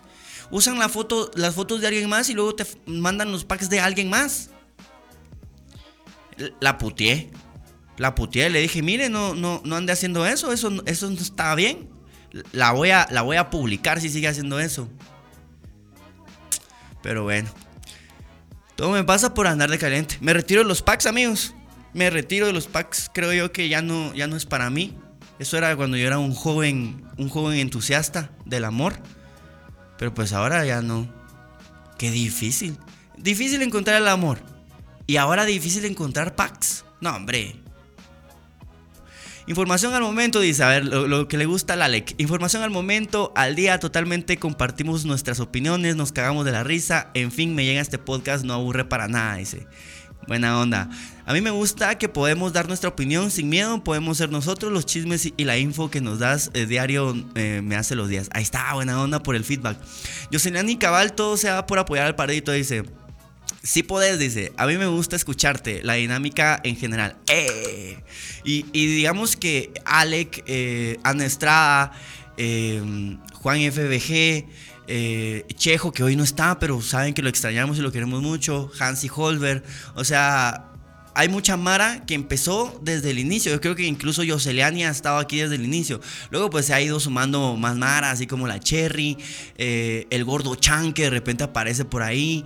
Usan 0.52 0.78
las 0.78 0.92
fotos 0.92 1.82
de 1.82 1.88
alguien 1.88 2.08
más 2.08 2.30
y 2.30 2.36
luego 2.36 2.54
te 2.54 2.68
mandan 2.86 3.32
los 3.32 3.46
packs 3.46 3.68
de 3.68 3.80
alguien 3.80 4.12
más. 4.12 4.52
La 6.60 6.78
putié. 6.78 7.32
La 7.98 8.14
putié. 8.14 8.52
Le 8.52 8.62
dije, 8.62 8.84
mire, 8.84 9.10
no, 9.10 9.34
no, 9.34 9.60
no 9.66 9.76
ande 9.76 9.92
haciendo 9.92 10.24
eso. 10.28 10.52
Eso, 10.52 10.72
eso 10.86 11.10
no 11.10 11.20
está 11.20 11.56
bien. 11.56 11.90
La 12.52 12.74
voy, 12.74 12.92
a, 12.92 13.08
la 13.10 13.24
voy 13.24 13.38
a 13.38 13.50
publicar 13.50 14.00
si 14.00 14.10
sigue 14.10 14.28
haciendo 14.28 14.60
eso. 14.60 14.88
Pero 17.06 17.22
bueno. 17.22 17.48
Todo 18.76 18.90
me 18.90 19.04
pasa 19.04 19.36
por 19.36 19.46
andar 19.46 19.70
de 19.70 19.78
caliente. 19.78 20.18
Me 20.22 20.34
retiro 20.34 20.64
de 20.64 20.68
los 20.68 20.82
packs, 20.82 21.06
amigos. 21.06 21.54
Me 21.94 22.10
retiro 22.10 22.48
de 22.48 22.52
los 22.52 22.66
packs. 22.66 23.12
Creo 23.14 23.32
yo 23.32 23.52
que 23.52 23.70
ya 23.70 23.84
no, 23.84 24.12
ya 24.16 24.26
no 24.26 24.36
es 24.36 24.48
para 24.48 24.72
mí. 24.72 24.98
Eso 25.38 25.56
era 25.56 25.76
cuando 25.76 25.98
yo 25.98 26.08
era 26.08 26.18
un 26.18 26.34
joven, 26.34 27.06
un 27.20 27.30
joven 27.30 27.60
entusiasta 27.60 28.32
del 28.46 28.66
amor. 28.66 28.96
Pero 30.00 30.16
pues 30.16 30.34
ahora 30.34 30.66
ya 30.66 30.82
no. 30.82 31.08
Qué 32.00 32.10
difícil. 32.10 32.76
Difícil 33.18 33.62
encontrar 33.62 34.02
el 34.02 34.08
amor. 34.08 34.40
Y 35.06 35.18
ahora 35.18 35.46
difícil 35.46 35.86
encontrar 35.86 36.36
packs. 36.36 36.86
No, 37.02 37.16
hombre. 37.16 37.56
Información 39.48 39.94
al 39.94 40.02
momento, 40.02 40.40
dice, 40.40 40.64
a 40.64 40.70
ver, 40.70 40.86
lo, 40.86 41.28
que 41.28 41.38
le 41.38 41.46
gusta 41.46 41.76
a 41.76 41.86
Alec. 41.86 42.16
Información 42.18 42.64
al 42.64 42.72
momento, 42.72 43.32
al 43.36 43.56
día, 43.56 43.80
totalmente 43.80 44.38
compartimos 44.38 45.06
nuestras 45.06 45.40
opiniones, 45.40 45.96
nos 45.96 46.12
cagamos 46.12 46.46
de 46.46 46.52
la 46.52 46.64
risa. 46.64 47.12
En 47.14 47.32
fin, 47.32 47.54
me 47.54 47.64
llega 47.64 47.80
este 47.80 48.00
podcast, 48.00 48.44
no 48.44 48.54
aburre 48.54 48.86
para 48.86 49.08
nada, 49.08 49.36
dice. 49.36 49.68
Buena 50.28 50.60
onda. 50.60 50.90
A 51.28 51.34
mí 51.34 51.42
me 51.42 51.52
gusta 51.52 51.96
que 52.00 52.10
podemos 52.10 52.54
dar 52.54 52.68
nuestra 52.68 52.90
opinión 52.90 53.30
sin 53.30 53.48
miedo, 53.48 53.84
podemos 53.84 54.18
ser 54.18 54.32
nosotros 54.32 54.72
los 54.72 54.88
chismes 54.88 55.32
y 55.38 55.44
la 55.44 55.60
info 55.60 55.92
que 55.92 56.02
nos 56.02 56.18
das 56.18 56.50
eh, 56.56 56.66
diario 56.66 57.16
eh, 57.36 57.62
me 57.64 57.76
hace 57.76 57.94
los 57.94 58.10
días. 58.10 58.30
Ahí 58.32 58.42
está, 58.42 58.74
buena 58.74 59.00
onda 59.00 59.22
por 59.22 59.36
el 59.36 59.44
feedback. 59.44 59.78
Jocelyn 60.32 60.78
Cabal, 60.78 61.14
todo 61.14 61.38
se 61.38 61.52
va 61.52 61.68
por 61.68 61.78
apoyar 61.78 62.08
al 62.08 62.16
paradito, 62.16 62.52
dice. 62.52 62.84
Sí 63.66 63.82
podés, 63.82 64.20
dice. 64.20 64.54
A 64.58 64.68
mí 64.68 64.78
me 64.78 64.86
gusta 64.86 65.16
escucharte, 65.16 65.82
la 65.82 65.96
dinámica 65.96 66.62
en 66.64 66.76
general. 66.76 67.18
Eh. 67.28 67.98
Y, 68.44 68.62
digamos 68.72 69.36
que 69.36 69.72
Alec, 69.86 70.44
eh, 70.46 71.00
Ana 71.04 71.26
Estrada, 71.26 71.92
eh, 72.38 73.18
Juan 73.34 73.62
FBG, 73.62 74.46
eh, 74.88 75.46
Chejo, 75.56 75.92
que 75.92 76.04
hoy 76.04 76.16
no 76.16 76.24
está, 76.24 76.60
pero 76.60 76.80
saben 76.84 77.16
que 77.16 77.24
lo 77.24 77.30
extrañamos 77.30 77.80
y 77.80 77.82
lo 77.82 77.92
queremos 77.92 78.22
mucho, 78.22 78.70
Hansi 78.80 79.10
Holber, 79.14 79.64
o 79.96 80.04
sea, 80.04 80.72
hay 81.16 81.28
mucha 81.28 81.58
Mara 81.58 82.06
que 82.06 82.14
empezó 82.14 82.80
desde 82.84 83.10
el 83.10 83.18
inicio. 83.18 83.52
Yo 83.52 83.62
creo 83.62 83.76
que 83.76 83.88
incluso 83.88 84.22
Yoseliani 84.22 84.84
ha 84.84 84.92
estado 84.92 85.18
aquí 85.18 85.38
desde 85.38 85.56
el 85.56 85.64
inicio. 85.64 86.02
Luego 86.30 86.52
pues 86.52 86.68
se 86.68 86.76
ha 86.76 86.82
ido 86.82 87.00
sumando 87.00 87.56
más 87.56 87.78
Mara, 87.78 88.12
así 88.12 88.28
como 88.28 88.46
la 88.48 88.60
Cherry, 88.60 89.18
el 89.58 90.26
gordo 90.26 90.56
Chan 90.56 90.94
que 90.94 91.04
de 91.04 91.10
repente 91.10 91.46
aparece 91.46 91.86
por 91.86 92.04
ahí. 92.04 92.46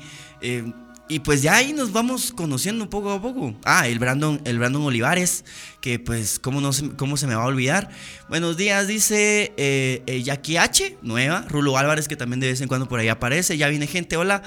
Y 1.11 1.21
pues 1.21 1.41
ya 1.41 1.55
ahí 1.55 1.73
nos 1.73 1.91
vamos 1.91 2.31
conociendo 2.31 2.87
poco 2.87 3.11
a 3.11 3.19
poco. 3.19 3.55
Ah, 3.65 3.87
el 3.87 3.97
Brandon, 3.97 4.39
el 4.45 4.59
Brandon 4.59 4.83
Olivares, 4.83 5.43
que 5.81 5.97
pues 5.97 6.37
cómo, 6.37 6.61
no 6.61 6.71
se, 6.71 6.91
cómo 6.91 7.17
se 7.17 7.25
me 7.25 7.33
va 7.33 7.41
a 7.41 7.47
olvidar. 7.47 7.89
Buenos 8.29 8.57
días, 8.57 8.87
dice 8.87 9.51
eh, 9.57 10.03
eh, 10.05 10.21
Jackie 10.21 10.57
H, 10.57 10.97
nueva. 11.01 11.45
Rulo 11.49 11.79
Álvarez, 11.79 12.07
que 12.07 12.15
también 12.15 12.39
de 12.39 12.49
vez 12.49 12.61
en 12.61 12.67
cuando 12.67 12.87
por 12.87 12.99
ahí 12.99 13.07
aparece. 13.07 13.57
Ya 13.57 13.69
viene 13.69 13.87
gente, 13.87 14.17
hola. 14.17 14.43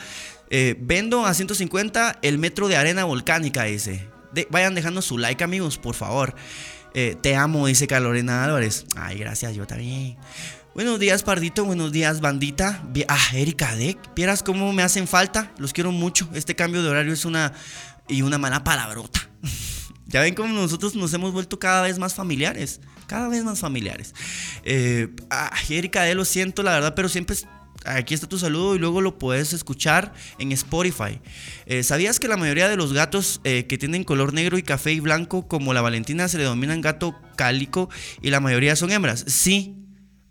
Eh, 0.51 0.77
vendo 0.79 1.27
a 1.27 1.35
150 1.35 2.21
el 2.23 2.39
metro 2.39 2.69
de 2.69 2.77
arena 2.77 3.03
volcánica, 3.03 3.65
dice. 3.65 4.07
vayan 4.49 4.77
dejando 4.77 5.03
su 5.03 5.19
like, 5.19 5.43
amigos, 5.43 5.79
por 5.79 5.97
favor. 5.97 6.37
te 6.93 7.35
amo, 7.35 7.67
dice 7.67 7.89
Carolina 7.89 8.45
Álvarez. 8.45 8.87
Ay, 8.95 9.19
gracias, 9.19 9.57
yo 9.57 9.67
también. 9.67 10.17
Buenos 10.75 10.99
días, 10.99 11.23
Pardito. 11.23 11.67
Buenos 11.67 11.93
días, 11.93 12.23
bandita. 12.23 12.83
Ah, 13.07 13.29
Erika 13.35 13.77
Deck. 13.77 13.99
¿Vieras 14.17 14.43
cómo 14.43 14.73
me 14.73 14.83
hacen 14.83 15.07
falta? 15.07 15.53
Los 15.59 15.75
quiero 15.75 15.93
mucho. 15.93 16.27
Este 16.33 16.57
cambio 16.57 16.83
de 16.83 16.89
horario 16.89 17.13
es 17.13 17.27
una. 17.27 17.53
y 18.09 18.23
una 18.23 18.39
mala 18.39 18.65
palabrota. 18.65 19.21
ya 20.07 20.23
ven 20.23 20.35
cómo 20.35 20.55
nosotros 20.55 20.95
nos 20.95 21.13
hemos 21.13 21.31
vuelto 21.31 21.59
cada 21.59 21.83
vez 21.83 21.99
más 21.99 22.15
familiares. 22.15 22.81
Cada 23.07 23.29
vez 23.29 23.45
más 23.45 23.61
familiares. 23.61 24.15
Eh, 24.65 25.09
ah, 25.29 25.53
Erika 25.69 26.05
Deck, 26.05 26.17
lo 26.17 26.25
siento, 26.25 26.63
la 26.63 26.73
verdad, 26.73 26.95
pero 26.95 27.11
siempre. 27.11 27.37
Aquí 27.85 28.15
está 28.15 28.27
tu 28.27 28.39
saludo 28.39 28.77
y 28.77 28.79
luego 28.79 29.01
lo 29.01 29.19
puedes 29.19 29.53
escuchar 29.53 30.15
en 30.39 30.53
Spotify. 30.53 31.21
Eh, 31.67 31.83
¿Sabías 31.83 32.19
que 32.19 32.29
la 32.29 32.37
mayoría 32.39 32.69
de 32.69 32.77
los 32.77 32.95
gatos 32.95 33.41
eh, 33.45 33.67
que 33.67 33.77
tienen 33.77 34.05
color 34.05 34.33
negro 34.33 34.57
y 34.57 34.63
café 34.63 34.93
y 34.93 35.01
blanco, 35.01 35.49
como 35.49 35.75
la 35.75 35.83
Valentina, 35.83 36.29
se 36.29 36.39
le 36.39 36.45
denominan 36.45 36.81
gato 36.81 37.21
cálico 37.37 37.91
y 38.23 38.31
la 38.31 38.39
mayoría 38.39 38.77
son 38.77 38.93
hembras? 38.93 39.25
Sí, 39.27 39.82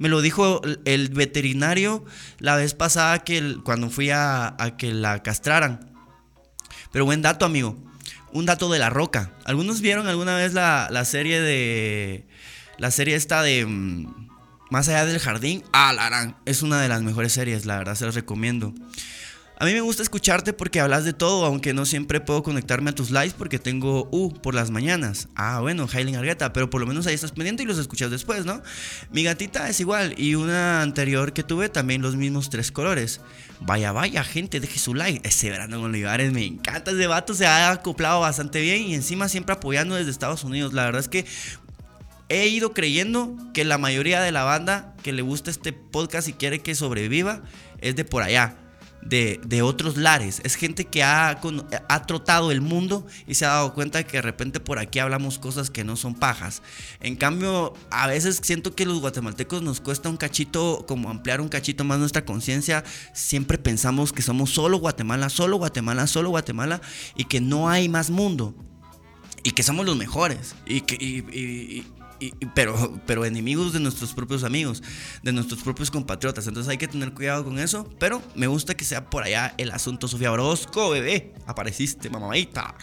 me 0.02 0.10
lo 0.10 0.22
dijo 0.22 0.62
el 0.86 1.10
veterinario 1.10 2.04
la 2.40 2.56
vez 2.56 2.74
pasada 2.74 3.20
que 3.20 3.58
cuando 3.64 3.92
fui 3.92 4.10
a, 4.10 4.58
que 4.76 4.96
la 4.96 5.22
castraran. 5.22 5.94
Pero 6.92 7.06
buen 7.06 7.22
dato, 7.22 7.46
amigo. 7.46 7.78
Un 8.34 8.48
dato 8.48 8.72
de 8.72 8.80
la 8.80 8.90
roca. 8.90 9.32
¿Algunos 9.46 9.80
vieron 9.80 10.08
alguna 10.08 10.36
vez 10.36 10.54
la, 10.54 11.06
serie 11.06 11.40
de. 11.40 12.28
La 12.80 12.90
serie 12.90 13.14
esta 13.14 13.44
de. 13.44 13.64
Mm, 13.68 14.30
Más 14.72 14.90
allá 14.90 15.06
del 15.06 15.20
jardín? 15.20 15.64
Ah, 15.72 15.94
la 15.94 16.36
Es 16.46 16.64
una 16.64 16.82
de 16.82 16.88
las 16.88 17.04
mejores 17.04 17.34
series, 17.34 17.68
la 17.68 17.78
verdad, 17.78 17.94
se 17.94 18.06
las 18.08 18.16
recomiendo. 18.16 18.74
A 19.62 19.66
mí 19.66 19.74
me 19.74 19.82
gusta 19.82 20.02
escucharte 20.02 20.54
porque 20.54 20.80
hablas 20.80 21.06
de 21.06 21.14
todo, 21.14 21.46
aunque 21.46 21.72
no 21.72 21.86
siempre 21.86 22.20
puedo 22.20 22.42
conectarme 22.42 22.90
a 22.90 22.96
tus 22.96 23.12
lives 23.12 23.34
porque 23.38 23.60
tengo 23.60 24.10
U 24.12 24.34
por 24.34 24.56
las 24.56 24.72
mañanas. 24.72 25.28
Ah, 25.36 25.60
bueno, 25.60 25.88
Hailing 25.88 26.16
Argueta, 26.16 26.52
pero 26.52 26.72
por 26.72 26.82
lo 26.82 26.88
menos 26.88 27.06
ahí 27.06 27.14
estás 27.14 27.32
pendiente 27.32 27.62
y 27.62 27.68
los 27.68 27.78
escuchas 27.78 28.10
después, 28.10 28.44
¿no? 28.44 28.64
Mi 29.12 29.22
gatita 29.22 29.70
es 29.70 29.80
igual 29.80 30.16
y 30.18 30.34
una 30.34 30.82
anterior 30.82 31.32
que 31.32 31.44
tuve 31.44 31.70
también 31.70 32.02
los 32.02 32.16
mismos 32.16 32.50
tres 32.50 32.72
colores. 32.72 33.22
Vaya, 33.60 33.92
vaya, 33.92 34.24
gente, 34.24 34.60
deje 34.60 34.80
su 34.80 34.96
like. 34.96 35.30
Ese 35.30 35.52
Brandon 35.52 35.84
Olivares, 35.84 36.34
me 36.34 36.44
encanta 36.44 36.90
ese 36.90 37.06
vato, 37.06 37.36
se 37.36 37.46
ha 37.46 37.70
acoplado 37.70 38.20
bastante 38.20 38.62
bien 38.62 38.82
y 38.82 38.96
encima 38.96 39.30
siempre 39.30 39.54
apoyando 39.54 39.94
desde 39.94 40.10
Estados 40.10 40.44
Unidos. 40.44 40.74
La 40.74 40.86
verdad 40.86 41.02
es 41.02 41.08
que 41.08 41.28
he 42.30 42.48
ido 42.48 42.74
creyendo 42.74 43.38
que 43.54 43.64
la 43.64 43.78
mayoría 43.78 44.22
de 44.22 44.32
la 44.32 44.44
banda 44.44 44.96
que 45.04 45.14
le 45.14 45.22
gusta 45.22 45.52
este 45.52 45.72
podcast 45.72 46.28
y 46.28 46.34
quiere 46.34 46.62
que 46.62 46.74
sobreviva 46.74 47.44
es 47.80 47.96
de 47.96 48.06
por 48.06 48.24
allá 48.24 48.58
de, 49.02 49.62
otros 49.62 49.98
lares. 49.98 50.42
Es 50.44 50.56
gente 50.56 50.86
que 50.86 51.04
ha, 51.04 51.30
ha 51.30 52.06
trotado 52.06 52.52
el 52.52 52.62
mundo 52.62 53.06
y 53.28 53.36
se 53.36 53.46
ha 53.46 53.50
dado 53.50 53.74
cuenta 53.74 54.04
que 54.04 54.18
de 54.18 54.22
repente 54.22 54.60
por 54.60 54.80
aquí 54.80 55.00
hablamos 55.00 55.40
cosas 55.40 55.70
que 55.70 55.84
no 55.84 55.96
son 55.96 56.16
pajas. 56.16 56.62
En 57.00 57.16
cambio, 57.16 57.74
a 57.90 58.08
veces 58.08 58.40
siento 58.44 58.76
que 58.76 58.86
los 58.86 59.00
guatemaltecos 59.00 59.62
nos 59.62 59.82
cuesta 59.82 60.10
un 60.10 60.18
cachito, 60.18 60.86
como 60.88 61.10
ampliar 61.10 61.42
un 61.42 61.50
cachito 61.50 61.84
más 61.84 62.00
nuestra 62.00 62.26
conciencia. 62.26 62.84
Siempre 63.14 63.58
pensamos 63.58 64.14
que 64.14 64.22
somos 64.22 64.52
solo 64.52 64.78
Guatemala, 64.80 65.30
solo 65.30 65.58
Guatemala, 65.58 66.08
solo 66.08 66.30
Guatemala 66.30 66.82
y 67.16 67.26
que 67.26 67.42
no 67.42 67.70
hay 67.70 67.90
más 67.90 68.10
mundo. 68.10 68.56
Y 69.44 69.52
que 69.52 69.64
somos 69.64 69.86
los 69.86 69.98
mejores. 69.98 70.56
Y 70.68 70.82
que, 70.82 71.84
pero, 72.54 73.00
pero 73.06 73.26
enemigos 73.26 73.74
de 73.74 73.80
nuestros 73.80 74.14
propios 74.14 74.44
amigos, 74.44 74.84
de 75.24 75.32
nuestros 75.32 75.62
propios 75.62 75.92
compatriotas. 75.92 76.48
Entonces 76.48 76.70
hay 76.70 76.78
que 76.78 76.88
tener 76.88 77.14
cuidado 77.14 77.44
con 77.44 77.60
eso. 77.60 77.88
Pero 78.00 78.22
me 78.36 78.48
gusta 78.48 78.76
que 78.76 78.86
sea 78.86 79.10
por 79.10 79.24
allá 79.24 79.54
el 79.58 79.72
asunto. 79.72 80.08
Sofía 80.08 80.32
Orozco, 80.32 80.90
bebé, 80.90 81.34
apareciste, 81.48 82.10
mamadita. 82.10 82.76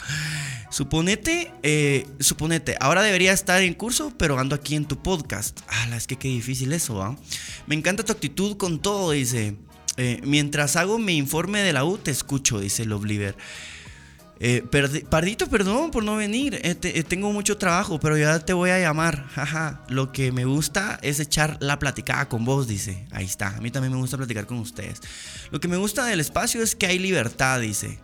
Suponete, 0.69 1.51
eh, 1.63 2.05
suponete, 2.19 2.75
ahora 2.79 3.01
debería 3.01 3.33
estar 3.33 3.61
en 3.63 3.73
curso, 3.73 4.13
pero 4.17 4.37
ando 4.37 4.55
aquí 4.55 4.75
en 4.75 4.85
tu 4.85 5.01
podcast. 5.01 5.59
Ah, 5.67 5.87
es 5.95 6.05
que 6.05 6.15
qué 6.15 6.27
difícil 6.27 6.71
eso, 6.73 6.95
¿va? 6.95 7.17
Me 7.65 7.75
encanta 7.75 8.03
tu 8.03 8.11
actitud 8.11 8.55
con 8.57 8.79
todo, 8.79 9.11
dice. 9.11 9.55
Eh, 9.97 10.21
mientras 10.23 10.75
hago 10.75 10.97
mi 10.99 11.17
informe 11.17 11.59
de 11.61 11.73
la 11.73 11.83
U, 11.83 11.97
te 11.97 12.11
escucho, 12.11 12.59
dice 12.59 12.85
Loveliver. 12.85 13.35
Eh, 14.41 14.63
Pardito, 15.09 15.47
perdón 15.47 15.91
por 15.91 16.03
no 16.03 16.15
venir. 16.15 16.55
Eh, 16.55 16.77
eh, 16.81 17.03
tengo 17.03 17.31
mucho 17.33 17.57
trabajo, 17.57 17.99
pero 17.99 18.17
ya 18.17 18.39
te 18.39 18.53
voy 18.53 18.69
a 18.69 18.79
llamar. 18.79 19.27
Lo 19.89 20.11
que 20.11 20.31
me 20.31 20.45
gusta 20.45 20.97
es 21.01 21.19
echar 21.19 21.57
la 21.59 21.77
platicada 21.77 22.29
con 22.29 22.45
vos, 22.45 22.67
dice. 22.67 23.05
Ahí 23.11 23.25
está. 23.25 23.49
A 23.49 23.61
mí 23.61 23.69
también 23.69 23.91
me 23.91 23.99
gusta 23.99 24.17
platicar 24.17 24.45
con 24.45 24.59
ustedes. 24.59 25.01
Lo 25.51 25.59
que 25.59 25.67
me 25.67 25.77
gusta 25.77 26.05
del 26.05 26.21
espacio 26.21 26.63
es 26.63 26.75
que 26.75 26.87
hay 26.87 26.99
libertad, 26.99 27.59
dice. 27.59 27.99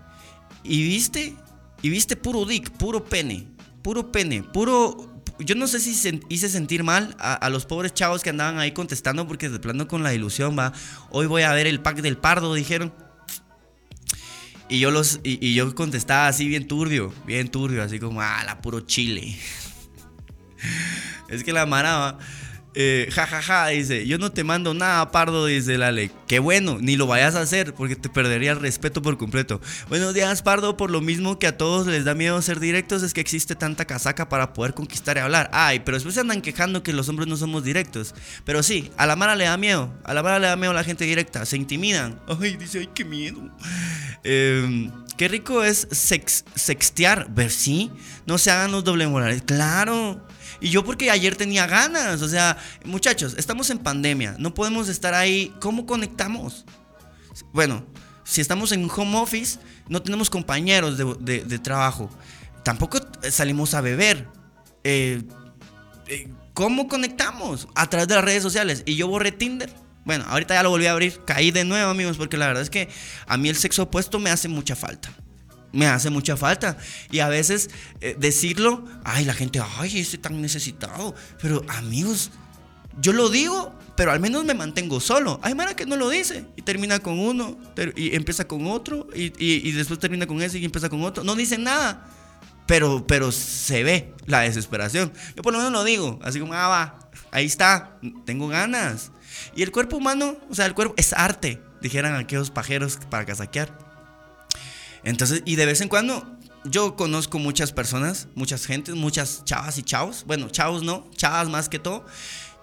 Y 0.64 0.84
viste, 0.84 1.36
y 1.82 1.90
viste 1.90 2.18
puro 2.18 2.46
dick, 2.46 2.70
puro 2.72 3.06
pene, 3.06 3.48
puro 3.82 4.12
pene, 4.12 4.44
puro 4.44 5.16
yo 5.40 5.56
no 5.56 5.68
sé 5.68 5.80
si 5.80 6.22
hice 6.30 6.50
sentir 6.50 6.84
mal 6.84 7.16
a, 7.20 7.50
los 7.50 7.66
pobres 7.66 7.94
chavos 7.94 8.24
que 8.24 8.30
andaban 8.30 8.58
ahí 8.58 8.72
contestando 8.72 9.28
porque 9.28 9.50
de 9.50 9.60
plano 9.60 9.88
con 9.88 10.02
la 10.02 10.14
ilusión 10.14 10.58
va, 10.58 10.72
hoy 11.10 11.28
voy 11.28 11.42
a 11.42 11.52
ver 11.52 11.68
el 11.68 11.82
pack 11.82 11.98
del 12.02 12.18
pardo, 12.18 12.54
dijeron. 12.54 12.94
Y 14.68 14.80
yo 14.80 14.92
los 14.92 15.20
y, 15.24 15.54
yo 15.54 15.74
contestaba 15.76 16.28
así 16.28 16.48
bien 16.48 16.68
turbio, 16.68 17.14
bien 17.26 17.50
turbio, 17.50 17.84
así 17.84 18.00
como, 18.00 18.22
ah, 18.22 18.44
la 18.46 18.62
puro 18.62 18.82
chile. 18.82 19.38
es 21.30 21.44
que 21.44 21.54
la 21.54 21.66
maraba 21.66 22.18
eh, 22.76 23.08
ja, 23.12 23.26
ja, 23.26 23.42
ja, 23.42 23.68
dice, 23.68 24.06
yo 24.06 24.18
no 24.18 24.34
te 24.34 24.44
mando 24.44 24.74
nada, 24.74 25.10
Pardo, 25.12 25.46
dice 25.46 25.78
Lale. 25.78 26.12
Qué 26.28 26.40
bueno, 26.40 26.78
ni 26.82 26.98
lo 26.98 27.08
vayas 27.08 27.36
a 27.36 27.42
hacer 27.42 27.74
porque 27.74 27.96
te 27.96 28.10
perdería 28.10 28.52
el 28.52 28.60
respeto 28.60 29.02
por 29.02 29.18
completo. 29.18 29.62
Buenos 29.88 30.14
días, 30.14 30.42
Pardo, 30.42 30.76
por 30.76 30.92
lo 30.92 31.00
mismo 31.00 31.40
que 31.40 31.48
a 31.48 31.58
todos 31.58 31.88
les 31.88 32.04
da 32.04 32.14
miedo 32.16 32.42
ser 32.42 32.60
directos, 32.60 33.02
es 33.02 33.14
que 33.14 33.22
existe 33.22 33.56
tanta 33.56 33.86
casaca 33.86 34.28
para 34.28 34.52
poder 34.54 34.74
conquistar 34.74 35.16
y 35.16 35.22
hablar. 35.22 35.50
Ay, 35.54 35.80
pero 35.86 35.96
después 35.96 36.16
se 36.16 36.22
andan 36.22 36.42
quejando 36.42 36.84
que 36.84 36.92
los 36.92 37.08
hombres 37.08 37.30
no 37.30 37.38
somos 37.38 37.64
directos. 37.64 38.14
Pero 38.44 38.62
sí, 38.62 38.92
a 38.98 39.06
la 39.06 39.16
Mara 39.16 39.36
le 39.36 39.46
da 39.46 39.56
miedo, 39.56 39.94
a 40.04 40.14
la 40.14 40.22
Mara 40.22 40.40
le 40.40 40.48
da 40.48 40.58
miedo 40.58 40.72
a 40.72 40.76
la 40.76 40.84
gente 40.84 41.06
directa, 41.06 41.46
se 41.46 41.56
intimidan. 41.56 42.20
Ay, 42.28 42.58
dice, 42.58 42.80
ay, 42.80 42.90
qué 42.94 43.06
miedo. 43.06 43.40
Em, 44.24 44.92
qué 45.18 45.28
rico 45.28 45.64
es 45.64 45.88
sextear, 45.92 47.28
ver, 47.30 47.52
sí, 47.52 47.92
no 48.26 48.38
se 48.38 48.52
hagan 48.52 48.72
los 48.72 48.84
doble 48.84 49.08
morales. 49.08 49.44
Claro. 49.46 50.22
Y 50.60 50.70
yo 50.70 50.84
porque 50.84 51.12
ayer 51.12 51.36
tenía 51.36 51.68
ganas, 51.68 52.22
o 52.22 52.28
sea, 52.28 52.58
muchachos, 52.84 53.36
estamos 53.38 53.70
en 53.70 53.80
pandemia, 53.80 54.36
no 54.40 54.54
podemos 54.54 54.90
estar 54.90 55.14
ahí, 55.14 55.54
¿cómo 55.60 55.86
conectamos? 55.86 56.66
Bueno, 57.54 57.86
si 58.24 58.42
estamos 58.42 58.72
en 58.72 58.84
un 58.84 58.92
home 58.96 59.18
office, 59.18 59.60
no 59.88 60.02
tenemos 60.02 60.30
compañeros 60.30 60.98
de, 60.98 61.60
trabajo, 61.60 62.10
tampoco 62.64 63.00
salimos 63.30 63.74
a 63.74 63.82
beber. 63.82 64.28
Eh, 64.84 65.24
eh, 66.08 66.28
¿Cómo 66.54 66.88
conectamos? 66.88 67.68
A 67.76 67.90
través 67.90 68.08
de 68.08 68.16
las 68.16 68.24
redes 68.24 68.42
sociales. 68.42 68.84
Y 68.86 68.96
yo 68.96 69.08
borré 69.08 69.32
Tinder. 69.32 69.74
Bueno, 70.06 70.24
ahorita 70.28 70.54
ya 70.54 70.64
lo 70.64 70.70
volví 70.70 70.86
a 70.86 70.92
abrir. 70.92 71.20
Caí 71.26 71.52
de 71.52 71.66
nuevo, 71.66 71.90
amigos, 71.90 72.18
porque 72.18 72.38
la 72.38 72.48
verdad 72.48 72.64
es 72.64 72.70
que 72.70 72.88
a 73.28 73.36
mí 73.36 73.50
el 73.50 73.58
sexo 73.58 73.84
opuesto 73.84 74.20
me 74.20 74.30
hace 74.30 74.48
mucha 74.48 74.76
falta 74.76 75.12
me 75.76 75.88
hace 75.88 76.10
mucha 76.10 76.38
falta. 76.38 76.78
Y 77.12 77.20
a 77.20 77.28
veces 77.28 77.70
eh, 78.02 78.16
decirlo, 78.18 78.86
ay, 79.04 79.26
la 79.26 79.34
gente, 79.34 79.62
ay, 79.78 80.00
ese 80.00 80.18
tan 80.18 80.42
necesitado. 80.42 81.14
Pero 81.42 81.64
amigos, 81.68 82.32
yo 83.00 83.14
lo 83.14 83.30
digo, 83.30 83.74
pero 83.96 84.12
al 84.12 84.20
menos 84.20 84.44
me 84.46 84.54
mantengo 84.54 85.00
solo. 85.00 85.40
Hay 85.44 85.56
Mara 85.56 85.76
que 85.76 85.86
no 85.86 85.96
lo 85.96 86.10
dice 86.10 86.46
y 86.56 86.62
termina 86.62 87.00
con 87.00 87.20
uno 87.20 87.58
y 87.96 88.16
empieza 88.16 88.48
con 88.48 88.68
otro 88.68 89.08
y, 89.14 89.72
después 89.72 90.00
termina 90.00 90.28
con 90.28 90.42
ese 90.42 90.60
y 90.60 90.66
empieza 90.66 90.90
con 90.90 91.04
otro. 91.04 91.24
No 91.24 91.36
dicen 91.36 91.64
nada, 91.64 92.08
pero, 92.68 93.06
pero 93.08 93.32
se 93.32 93.84
ve 93.84 94.14
la 94.26 94.42
desesperación. 94.42 95.12
Yo 95.36 95.44
por 95.44 95.54
lo 95.54 95.60
menos 95.60 95.74
lo 95.74 95.84
digo, 95.84 96.20
así 96.24 96.40
como, 96.40 96.54
ah, 96.54 96.68
va, 96.68 97.00
ahí 97.32 97.46
está, 97.46 97.98
tengo 98.26 98.48
ganas. 98.48 99.12
Y 99.56 99.64
el 99.64 99.72
cuerpo 99.72 99.98
humano, 99.98 100.38
o 100.50 100.56
sea, 100.56 100.66
el 100.66 100.74
cuerpo 100.74 100.94
es 100.98 101.14
arte, 101.14 101.62
dijeran 101.82 102.16
aquellos 102.16 102.52
pajeros 102.52 103.00
para 103.10 103.26
casaquear. 103.26 103.78
Entonces, 105.04 105.44
y 105.46 105.56
de 105.56 105.66
vez 105.66 105.82
en 105.82 105.88
cuando 105.88 106.36
yo 106.66 106.96
conozco 106.96 107.38
muchas 107.40 107.72
personas, 107.72 108.28
muchas 108.36 108.66
gentes, 108.66 108.96
muchas 108.96 109.44
chavas 109.46 109.78
y 109.78 109.84
chavos, 109.84 110.24
bueno, 110.26 110.50
chavos 110.50 110.84
no, 110.84 111.10
chavas 111.16 111.48
más 111.48 111.70
que 111.70 111.80
todo, 111.80 112.06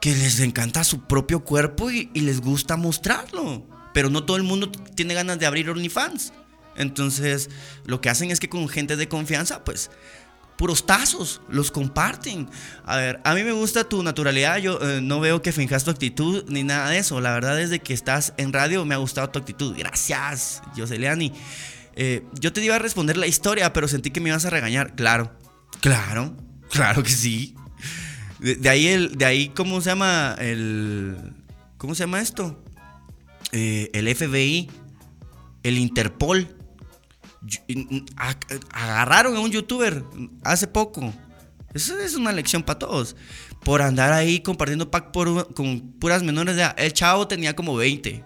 que 0.03 0.17
les 0.17 0.41
encanta 0.41 0.83
su 0.83 1.07
propio 1.07 1.45
cuerpo 1.45 1.89
y, 1.93 2.11
les 2.13 2.41
gusta 2.41 2.77
mostrarlo. 2.77 3.65
Pero 3.95 4.11
no 4.11 4.25
todo 4.25 4.37
el 4.37 4.43
mundo 4.43 4.69
tiene 4.97 5.15
ganas 5.15 5.39
de 5.39 5.47
abrir 5.47 5.71
OnlyFans. 5.71 6.33
Entonces, 6.75 7.51
lo 7.85 8.01
que 8.01 8.11
hacen 8.11 8.33
es 8.33 8.41
que 8.41 8.49
con 8.49 8.69
gente 8.69 8.97
de 8.97 9.07
confianza, 9.07 9.63
pues, 9.63 9.93
puros 10.59 10.87
tazos, 10.87 11.41
los 11.49 11.71
comparten. 11.71 12.51
A 12.85 12.97
ver, 12.97 13.21
a 13.23 13.33
mí 13.35 13.45
me 13.45 13.53
gusta 13.53 13.85
tu 13.85 14.03
naturalidad, 14.03 14.57
yo 14.57 14.81
eh, 14.83 15.01
no 15.01 15.21
veo 15.21 15.41
que 15.41 15.53
finjas 15.53 15.85
tu 15.85 15.93
actitud 15.93 16.47
ni 16.49 16.65
nada 16.65 16.91
de 16.91 16.99
eso. 16.99 17.21
La 17.21 17.31
verdad, 17.31 17.55
desde 17.55 17.79
que 17.79 17.95
estás 17.95 18.35
en 18.39 18.53
radio 18.53 18.85
me 18.85 18.97
ha 18.97 18.99
gustado 18.99 19.31
tu 19.31 19.39
actitud. 19.39 19.73
Gracias, 19.79 20.63
Joseliani. 20.77 21.33
Eh, 21.95 22.25
yo 22.41 22.53
te 22.53 22.61
iba 22.61 22.75
a 22.75 22.81
responder 22.81 23.17
la 23.17 23.29
historia, 23.29 23.73
pero 23.73 23.87
sentí 23.87 24.11
que 24.11 24.21
me 24.21 24.31
ibas 24.31 24.47
a 24.47 24.51
regañar. 24.51 24.97
Claro, 24.97 25.33
claro, 25.81 26.37
claro 26.71 27.05
que 27.05 27.11
sí. 27.11 27.55
De, 28.43 28.69
ahí, 28.69 28.89
el, 28.89 29.17
de 29.17 29.25
ahí, 29.25 29.49
¿cómo 29.51 29.81
se 29.81 29.91
llama? 29.91 30.35
El, 30.39 31.17
¿Cómo 31.79 31.95
se 31.95 32.03
llama 32.03 32.21
esto? 32.21 32.63
Eh, 33.53 33.91
el 33.93 34.13
FBI, 34.15 34.69
el 35.63 35.79
Interpol. 35.79 36.49
Agarraron 38.71 39.37
a 39.37 39.41
un 39.41 39.51
youtuber 39.51 40.03
hace 40.43 40.67
poco. 40.67 41.13
Eso 41.75 41.99
es 41.99 42.15
una 42.17 42.33
lección 42.33 42.63
para 42.63 42.79
todos. 42.79 43.17
Por 43.65 43.81
andar 43.81 44.13
ahí 44.13 44.41
compartiendo 44.41 44.91
pack 44.91 45.13
con 45.55 45.93
puras 46.01 46.23
menores 46.23 46.57
de 46.57 46.69
El 46.77 46.93
chavo 46.93 47.29
tenía 47.29 47.55
como 47.55 47.77
20. 47.77 48.25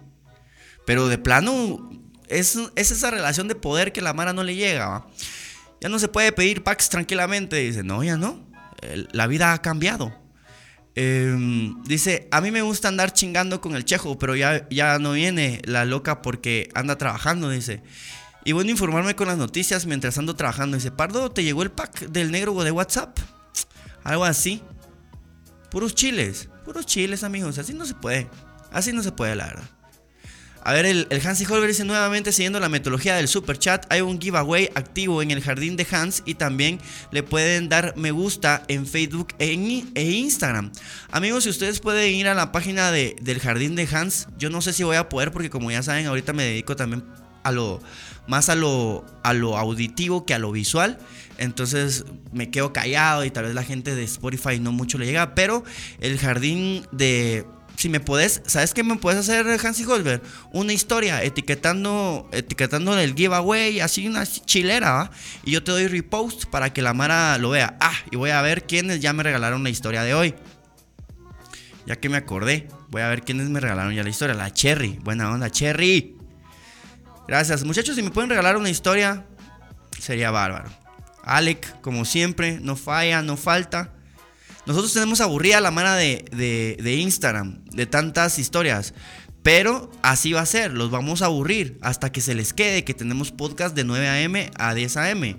Pero 0.86 1.08
de 1.08 1.18
plano 1.18 1.90
es, 2.28 2.58
esa 2.76 3.10
relación 3.10 3.48
de 3.48 3.54
poder 3.54 3.92
que 3.92 4.00
la 4.00 4.14
Mara 4.14 4.32
no 4.32 4.44
le 4.44 4.54
llega. 4.54 5.06
Ya 5.80 5.88
no 5.88 5.98
se 5.98 6.08
puede 6.08 6.32
pedir 6.32 6.62
packs 6.62 6.88
tranquilamente. 6.88 7.56
Dice, 7.56 7.82
no, 7.82 8.02
ya 8.02 8.16
no. 8.16 8.45
La 9.12 9.26
vida 9.26 9.52
ha 9.52 9.62
cambiado. 9.62 10.12
Em, 10.94 11.82
dice, 11.84 12.26
a 12.30 12.40
mí 12.40 12.50
me 12.50 12.62
gusta 12.62 12.88
andar 12.88 13.12
chingando 13.12 13.60
con 13.60 13.76
el 13.76 13.84
chejo, 13.84 14.18
pero 14.18 14.34
ya, 14.34 14.66
ya 14.70 14.98
no 14.98 15.12
viene 15.12 15.60
la 15.64 15.84
loca 15.84 16.22
porque 16.22 16.70
anda 16.74 16.96
trabajando, 16.96 17.50
dice. 17.50 17.82
Y 18.44 18.52
bueno, 18.52 18.70
informarme 18.70 19.14
con 19.14 19.26
las 19.26 19.36
noticias 19.36 19.86
mientras 19.86 20.16
ando 20.16 20.36
trabajando. 20.36 20.76
Dice, 20.76 20.90
Pardo, 20.90 21.30
¿te 21.30 21.44
llegó 21.44 21.62
el 21.62 21.70
pack 21.70 22.08
del 22.08 22.30
negro 22.30 22.54
de 22.64 22.70
WhatsApp? 22.70 23.18
Algo 24.04 24.24
así. 24.24 24.62
Puros 25.70 25.94
chiles, 25.94 26.48
puros 26.64 26.86
chiles, 26.86 27.24
amigos. 27.24 27.58
Así 27.58 27.74
no 27.74 27.84
se 27.84 27.94
puede. 27.94 28.28
Así 28.70 28.92
no 28.92 29.02
se 29.02 29.12
puede, 29.12 29.34
la 29.36 29.46
verdad. 29.46 29.75
A 30.62 30.72
ver, 30.72 30.84
el, 30.86 31.06
el 31.10 31.26
Hansi 31.26 31.44
Holber 31.44 31.68
dice 31.68 31.84
nuevamente, 31.84 32.32
siguiendo 32.32 32.58
la 32.58 32.68
metodología 32.68 33.14
del 33.14 33.28
super 33.28 33.58
chat, 33.58 33.86
hay 33.88 34.00
un 34.00 34.20
giveaway 34.20 34.70
activo 34.74 35.22
en 35.22 35.30
el 35.30 35.40
jardín 35.40 35.76
de 35.76 35.86
Hans 35.90 36.22
y 36.26 36.34
también 36.34 36.80
le 37.12 37.22
pueden 37.22 37.68
dar 37.68 37.94
me 37.96 38.10
gusta 38.10 38.62
en 38.68 38.86
Facebook 38.86 39.28
e, 39.38 39.52
e, 39.94 40.02
Instagram. 40.02 40.72
Amigos, 41.10 41.44
si 41.44 41.50
ustedes 41.50 41.80
pueden 41.80 42.12
ir 42.14 42.28
a 42.28 42.34
la 42.34 42.52
página 42.52 42.90
de, 42.90 43.16
del 43.20 43.38
jardín 43.38 43.76
de 43.76 43.88
Hans, 43.90 44.28
yo 44.38 44.50
no 44.50 44.60
sé 44.60 44.72
si 44.72 44.82
voy 44.82 44.96
a 44.96 45.08
poder 45.08 45.30
porque 45.30 45.50
como 45.50 45.70
ya 45.70 45.82
saben, 45.82 46.06
ahorita 46.06 46.32
me 46.32 46.42
dedico 46.42 46.74
también 46.74 47.04
a 47.44 47.52
lo 47.52 47.80
más 48.26 48.48
a 48.48 48.56
lo, 48.56 49.04
a 49.22 49.32
lo 49.32 49.56
auditivo 49.56 50.26
que 50.26 50.34
a 50.34 50.38
lo 50.38 50.52
visual. 50.52 50.98
Entonces 51.38 52.04
me 52.32 52.50
quedo 52.50 52.72
callado 52.72 53.24
y 53.24 53.30
tal 53.30 53.44
vez 53.44 53.54
la 53.54 53.62
gente 53.62 53.94
de 53.94 54.04
Spotify 54.04 54.58
no 54.58 54.72
mucho 54.72 54.98
le 54.98 55.06
llega. 55.06 55.34
Pero 55.34 55.64
el 56.00 56.18
jardín 56.18 56.86
de, 56.92 57.46
si 57.76 57.88
me 57.88 58.00
puedes, 58.00 58.42
¿sabes 58.46 58.72
qué 58.72 58.82
me 58.82 58.96
puedes 58.96 59.20
hacer, 59.20 59.46
Hansi 59.46 59.84
Holber? 59.84 60.22
Una 60.52 60.72
historia 60.72 61.22
etiquetando, 61.22 62.28
etiquetando 62.32 62.98
el 62.98 63.14
giveaway, 63.14 63.80
así 63.80 64.08
una 64.08 64.26
chilera, 64.26 64.92
¿va? 64.92 65.10
Y 65.44 65.52
yo 65.52 65.62
te 65.62 65.72
doy 65.72 65.86
repost 65.86 66.46
para 66.46 66.72
que 66.72 66.80
la 66.82 66.94
Mara 66.94 67.36
lo 67.38 67.50
vea. 67.50 67.76
Ah, 67.80 67.94
y 68.10 68.16
voy 68.16 68.30
a 68.30 68.40
ver 68.40 68.66
quiénes 68.66 69.00
ya 69.00 69.12
me 69.12 69.22
regalaron 69.22 69.62
la 69.62 69.70
historia 69.70 70.02
de 70.02 70.14
hoy. 70.14 70.34
Ya 71.86 71.96
que 71.96 72.08
me 72.08 72.16
acordé, 72.16 72.66
voy 72.88 73.02
a 73.02 73.08
ver 73.08 73.22
quiénes 73.22 73.48
me 73.48 73.60
regalaron 73.60 73.94
ya 73.94 74.02
la 74.02 74.10
historia. 74.10 74.34
La 74.34 74.52
Cherry, 74.52 74.98
buena 75.02 75.30
onda, 75.30 75.50
Cherry. 75.50 76.16
Gracias, 77.28 77.62
muchachos, 77.64 77.94
si 77.94 78.02
me 78.02 78.10
pueden 78.10 78.30
regalar 78.30 78.56
una 78.56 78.70
historia, 78.70 79.26
sería 80.00 80.30
bárbaro. 80.30 80.70
Alec, 81.24 81.80
como 81.82 82.04
siempre, 82.04 82.58
no 82.62 82.76
falla, 82.76 83.20
no 83.20 83.36
falta. 83.36 83.92
Nosotros 84.66 84.92
tenemos 84.92 85.20
aburrida 85.20 85.60
la 85.60 85.70
mano 85.70 85.92
de, 85.94 86.98
Instagram, 86.98 87.64
de 87.66 87.86
tantas 87.86 88.38
historias. 88.38 88.94
Pero 89.42 89.92
así 90.02 90.32
va 90.32 90.40
a 90.40 90.46
ser, 90.46 90.72
los 90.72 90.90
vamos 90.90 91.22
a 91.22 91.26
aburrir 91.26 91.78
hasta 91.80 92.10
que 92.10 92.20
se 92.20 92.34
les 92.34 92.52
quede 92.52 92.82
que 92.82 92.94
tenemos 92.94 93.30
podcast 93.30 93.76
de 93.76 93.84
9 93.84 94.08
a.m. 94.08 94.50
a 94.58 94.74
10 94.74 94.96
a.m. 94.96 95.36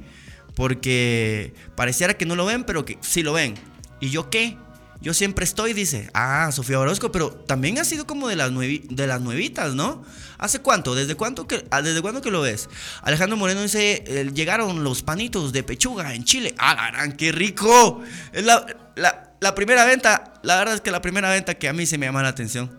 Porque 0.55 1.53
pareciera 1.75 2.13
que 2.13 2.25
no 2.25 2.37
lo 2.37 2.45
ven, 2.45 2.63
pero 2.63 2.85
que 2.85 2.97
sí 3.01 3.21
lo 3.21 3.33
ven. 3.33 3.55
¿Y 3.99 4.09
yo 4.09 4.29
qué? 4.29 4.57
Yo 5.01 5.13
siempre 5.13 5.45
estoy, 5.45 5.73
dice. 5.73 6.09
Ah, 6.13 6.49
Sofía 6.51 6.79
Orozco, 6.79 7.11
pero 7.11 7.29
también 7.31 7.77
ha 7.77 7.83
sido 7.83 8.07
como 8.07 8.27
de 8.27 8.35
las, 8.35 8.51
de 8.51 9.07
las 9.07 9.21
nuevitas, 9.21 9.75
¿no? 9.75 10.03
¿Hace 10.37 10.59
cuánto? 10.59 10.95
¿Desde 10.95 11.15
cuánto 11.15 11.47
que, 11.47 11.67
ah, 11.69 11.81
¿Desde 11.81 12.01
cuándo 12.01 12.21
que 12.21 12.31
lo 12.31 12.41
ves? 12.41 12.67
Alejandro 13.03 13.37
Moreno 13.37 13.61
dice, 13.61 14.03
eh, 14.07 14.31
llegaron 14.33 14.83
los 14.83 15.03
panitos 15.03 15.53
de 15.53 15.63
pechuga 15.63 16.15
en 16.15 16.23
Chile. 16.23 16.55
¡Ah, 16.57 17.07
qué 17.15 17.31
rico! 17.31 18.01
Es 18.33 18.43
la, 18.43 18.65
la, 18.95 19.55
primera 19.55 19.85
venta, 19.85 20.33
la 20.41 20.57
verdad 20.57 20.75
es 20.75 20.81
que 20.81 20.91
la 20.91 21.01
primera 21.01 21.29
venta 21.29 21.53
que 21.53 21.69
a 21.69 21.73
mí 21.73 21.85
se 21.85 21.97
me 21.97 22.07
llama 22.07 22.23
la 22.23 22.29
atención. 22.29 22.71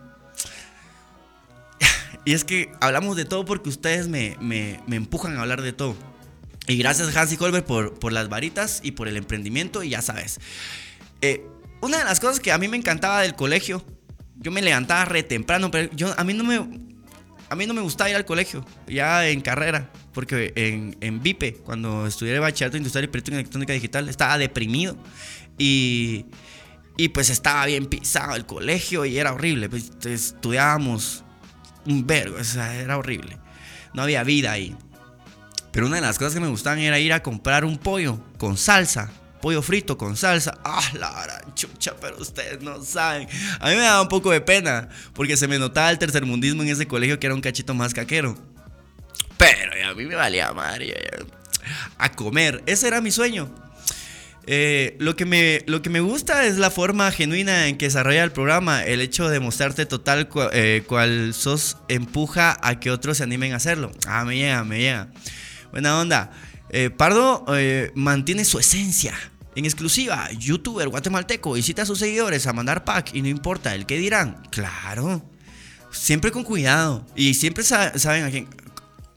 Y 2.25 2.33
es 2.33 2.43
que 2.43 2.71
hablamos 2.81 3.15
de 3.15 3.23
todo 3.23 3.45
porque 3.45 3.69
ustedes 3.69 4.09
me, 4.09 4.35
me, 4.41 4.81
me 4.87 4.97
empujan 4.97 5.37
a 5.37 5.41
hablar 5.41 5.61
de 5.61 5.71
todo. 5.71 5.95
Y 6.67 6.77
gracias 6.77 7.15
Hansi 7.15 7.37
Colbert 7.37 7.65
por, 7.65 7.97
por 7.97 8.11
las 8.11 8.29
varitas 8.29 8.81
y 8.83 8.91
por 8.91 9.07
el 9.07 9.17
emprendimiento 9.17 9.81
y 9.81 9.89
ya 9.89 10.01
sabes. 10.03 10.39
Eh, 11.21 11.43
una 11.81 11.99
de 11.99 12.03
las 12.03 12.19
cosas 12.19 12.39
que 12.39 12.51
a 12.51 12.57
mí 12.57 12.67
me 12.67 12.77
encantaba 12.77 13.21
del 13.21 13.35
colegio, 13.35 13.83
yo 14.35 14.51
me 14.51 14.61
levantaba 14.61 15.05
re 15.05 15.23
temprano, 15.23 15.71
pero 15.71 15.89
yo, 15.93 16.13
a 16.17 16.23
mí 16.23 16.33
no 16.33 16.43
me, 16.43 16.55
a 17.49 17.55
mí 17.55 17.65
no 17.65 17.73
me 17.73 17.81
gustaba 17.81 18.09
ir 18.09 18.15
al 18.15 18.25
colegio, 18.25 18.65
ya 18.87 19.27
en 19.27 19.41
carrera, 19.41 19.89
porque 20.13 20.53
en, 20.55 20.97
en 21.01 21.21
VIPE, 21.21 21.55
cuando 21.55 22.07
estudié 22.07 22.39
bachillerato 22.39 22.77
industrial 22.77 23.05
y 23.05 23.07
perito 23.07 23.31
en 23.31 23.37
electrónica 23.39 23.73
digital, 23.73 24.09
estaba 24.09 24.37
deprimido. 24.37 24.97
y, 25.57 26.25
y 26.99 27.07
pues 27.07 27.29
estaba 27.29 27.65
bien 27.65 27.85
pisado 27.85 28.35
el 28.35 28.45
colegio 28.45 29.05
y 29.05 29.17
era 29.17 29.31
horrible. 29.31 29.69
Pues, 29.69 29.89
estudiábamos 30.03 31.23
un 31.85 32.05
vergo, 32.05 32.35
o 32.37 32.43
sea, 32.43 32.75
era 32.75 32.97
horrible. 32.97 33.37
No 33.93 34.01
había 34.01 34.21
vida 34.25 34.51
ahí. 34.51 34.75
Pero 35.71 35.87
una 35.87 35.95
de 35.95 36.01
las 36.01 36.19
cosas 36.19 36.33
que 36.33 36.41
me 36.41 36.49
gustaban 36.49 36.79
era 36.79 36.99
ir 36.99 37.13
a 37.13 37.23
comprar 37.23 37.63
un 37.63 37.77
pollo 37.77 38.19
con 38.37 38.57
salsa. 38.57 39.09
Pollo 39.41 39.61
frito 39.61 39.97
con 39.97 40.17
salsa. 40.17 40.57
Ah, 40.63 40.83
la 40.93 41.23
gran 41.23 41.55
chucha, 41.55 41.95
pero 41.99 42.17
ustedes 42.17 42.61
no 42.61 42.83
saben. 42.83 43.27
A 43.59 43.69
mí 43.69 43.75
me 43.75 43.81
daba 43.81 44.01
un 44.01 44.09
poco 44.09 44.31
de 44.31 44.41
pena. 44.41 44.89
Porque 45.13 45.37
se 45.37 45.47
me 45.47 45.57
notaba 45.57 45.89
el 45.91 45.97
tercermundismo 45.97 46.63
en 46.63 46.69
ese 46.69 46.87
colegio 46.87 47.19
que 47.19 47.27
era 47.27 47.35
un 47.35 47.41
cachito 47.41 47.73
más 47.73 47.93
caquero. 47.93 48.37
Pero 49.37 49.89
a 49.89 49.93
mí 49.93 50.05
me 50.05 50.15
valía 50.15 50.51
madre. 50.53 50.93
A 51.97 52.11
comer. 52.11 52.63
Ese 52.65 52.87
era 52.87 53.01
mi 53.01 53.11
sueño. 53.11 53.49
Eh, 54.51 54.95
lo, 54.99 55.15
que 55.15 55.25
me, 55.25 55.63
lo 55.67 55.81
que 55.81 55.91
me 55.91 55.99
gusta 55.99 56.45
es 56.45 56.57
la 56.57 56.71
forma 56.71 57.11
genuina 57.11 57.67
en 57.67 57.77
que 57.77 57.85
desarrolla 57.85 58.23
el 58.23 58.31
programa. 58.31 58.83
El 58.83 58.99
hecho 58.99 59.29
de 59.29 59.39
mostrarte 59.39 59.85
total 59.85 60.27
eh, 60.53 60.83
cual 60.87 61.33
sos 61.33 61.77
empuja 61.87 62.57
a 62.61 62.79
que 62.79 62.91
otros 62.91 63.17
se 63.17 63.23
animen 63.23 63.53
a 63.53 63.57
hacerlo. 63.57 63.91
Ah, 64.07 64.25
me 64.25 64.35
llega, 64.35 64.63
me 64.63 64.79
llega. 64.79 65.07
Buena 65.71 65.99
onda. 65.99 66.31
Eh, 66.69 66.89
Pardo 66.89 67.45
eh, 67.49 67.91
mantiene 67.95 68.45
su 68.45 68.59
esencia. 68.59 69.13
En 69.55 69.65
exclusiva, 69.65 70.29
youtuber 70.31 70.87
guatemalteco 70.87 71.57
incita 71.57 71.81
a 71.81 71.85
sus 71.85 71.99
seguidores 71.99 72.47
a 72.47 72.53
mandar 72.53 72.85
pack 72.85 73.13
y 73.13 73.21
no 73.21 73.27
importa 73.27 73.75
el 73.75 73.85
que 73.85 73.97
dirán. 73.97 74.41
Claro. 74.51 75.23
Siempre 75.91 76.31
con 76.31 76.43
cuidado. 76.43 77.05
Y 77.15 77.33
siempre 77.33 77.63
saben 77.63 78.23
a 78.23 78.29
quién. 78.29 78.47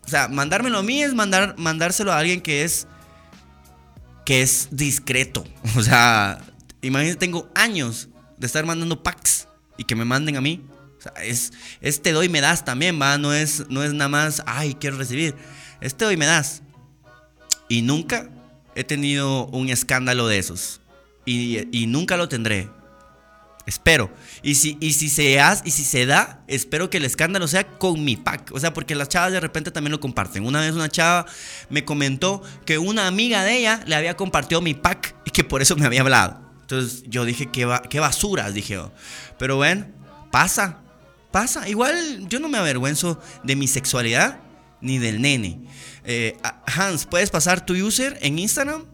O 0.05 0.09
sea, 0.09 0.29
mandármelo 0.29 0.79
a 0.79 0.83
mí 0.83 1.03
es 1.03 1.15
mandar, 1.15 1.55
mandárselo 1.59 2.13
a 2.13 2.19
alguien 2.19 2.41
que 2.41 2.65
es. 2.65 2.87
que 4.25 4.43
es 4.43 4.69
discreto. 4.71 5.45
O 5.77 5.83
sea, 5.83 6.43
imagínate, 6.81 7.19
tengo 7.19 7.51
años 7.55 8.09
de 8.39 8.47
estar 8.47 8.65
mandando 8.65 9.03
packs 9.03 9.47
y 9.77 9.85
que 9.85 9.95
me 9.95 10.05
manden 10.05 10.37
a 10.37 10.41
mí. 10.41 10.65
O 10.99 11.03
sea, 11.03 11.13
es, 11.23 11.53
es 11.81 12.01
te 12.01 12.13
doy 12.13 12.29
me 12.29 12.41
das 12.41 12.65
también, 12.65 13.01
va. 13.01 13.19
No 13.19 13.33
es, 13.35 13.69
no 13.69 13.83
es 13.85 13.93
nada 13.93 14.09
más, 14.09 14.43
ay, 14.47 14.75
quiero 14.75 14.97
recibir 14.97 15.37
este 15.83 16.05
hoy 16.05 16.17
me 16.17 16.27
das. 16.27 16.63
Y 17.73 17.81
nunca 17.81 18.29
he 18.75 18.85
tenido 18.85 19.47
un 19.47 19.71
escándalo 19.71 20.29
de 20.29 20.37
esos. 20.37 20.83
Y, 21.25 21.87
nunca 21.89 22.19
lo 22.19 22.29
tendré. 22.29 22.69
Espero. 23.65 24.11
Y 24.43 24.57
si, 24.57 24.77
y, 24.79 24.93
si 24.93 25.09
se 25.09 25.41
y 25.65 25.71
si 25.71 25.83
se 25.83 26.05
da, 26.05 26.45
espero 26.49 26.91
que 26.91 26.99
el 26.99 27.07
escándalo 27.07 27.49
sea 27.49 27.67
con 27.67 28.05
mi 28.05 28.19
pack. 28.19 28.51
O 28.53 28.61
sea, 28.61 28.75
porque 28.75 28.95
las 28.95 29.09
chavas 29.09 29.33
de 29.33 29.41
repente 29.41 29.71
también 29.71 29.93
lo 29.93 30.01
comparten. 30.01 30.45
Una 30.45 30.61
vez 30.61 30.75
una 30.75 30.91
chava 30.91 31.25
me 31.71 31.83
comentó 31.83 32.43
que 32.67 32.77
una 32.77 33.07
amiga 33.07 33.43
de 33.43 33.57
ella 33.57 33.83
le 33.87 33.95
había 33.95 34.19
compartido 34.19 34.61
mi 34.61 34.75
pack 34.75 35.15
y 35.25 35.31
que 35.31 35.43
por 35.43 35.63
eso 35.63 35.75
me 35.75 35.87
había 35.87 36.03
hablado. 36.03 36.43
Entonces 36.61 37.05
yo 37.07 37.25
dije, 37.25 37.49
qué, 37.51 37.65
va, 37.65 37.81
qué 37.81 38.01
basuras, 38.01 38.53
dije 38.53 38.79
Pero 39.39 39.59
ven, 39.59 39.95
pasa, 40.31 40.83
pasa. 41.31 41.71
Igual 41.71 42.29
yo 42.29 42.39
no 42.39 42.51
me 42.51 42.59
avergüenzo 42.59 43.19
de 43.43 43.57
mi 43.57 43.67
sexualidad 43.67 44.41
ni 44.83 44.99
del 44.99 45.23
nene. 45.23 45.61
Eh, 46.05 46.37
Hans, 46.67 47.07
¿puedes 47.07 47.31
pasar 47.31 47.65
tu 47.65 47.75
user 47.75 48.19
en 48.21 48.39
Instagram? 48.39 48.85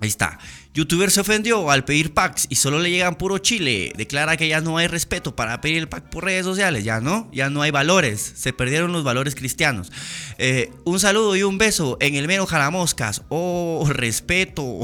Ahí 0.00 0.08
está. 0.08 0.38
Youtuber 0.76 1.10
se 1.10 1.22
ofendió 1.22 1.70
al 1.70 1.86
pedir 1.86 2.12
packs 2.12 2.46
y 2.50 2.56
solo 2.56 2.78
le 2.78 2.90
llegan 2.90 3.14
puro 3.14 3.38
chile. 3.38 3.94
Declara 3.96 4.36
que 4.36 4.46
ya 4.46 4.60
no 4.60 4.76
hay 4.76 4.88
respeto 4.88 5.34
para 5.34 5.62
pedir 5.62 5.78
el 5.78 5.88
pack 5.88 6.10
por 6.10 6.24
redes 6.24 6.44
sociales. 6.44 6.84
Ya 6.84 7.00
no, 7.00 7.30
ya 7.32 7.48
no 7.48 7.62
hay 7.62 7.70
valores. 7.70 8.34
Se 8.36 8.52
perdieron 8.52 8.92
los 8.92 9.02
valores 9.02 9.34
cristianos. 9.34 9.90
Eh, 10.36 10.70
un 10.84 11.00
saludo 11.00 11.34
y 11.34 11.44
un 11.44 11.56
beso 11.56 11.96
en 12.00 12.14
el 12.14 12.26
mero 12.26 12.44
jalamoscas. 12.44 13.22
Oh, 13.30 13.88
respeto. 13.88 14.80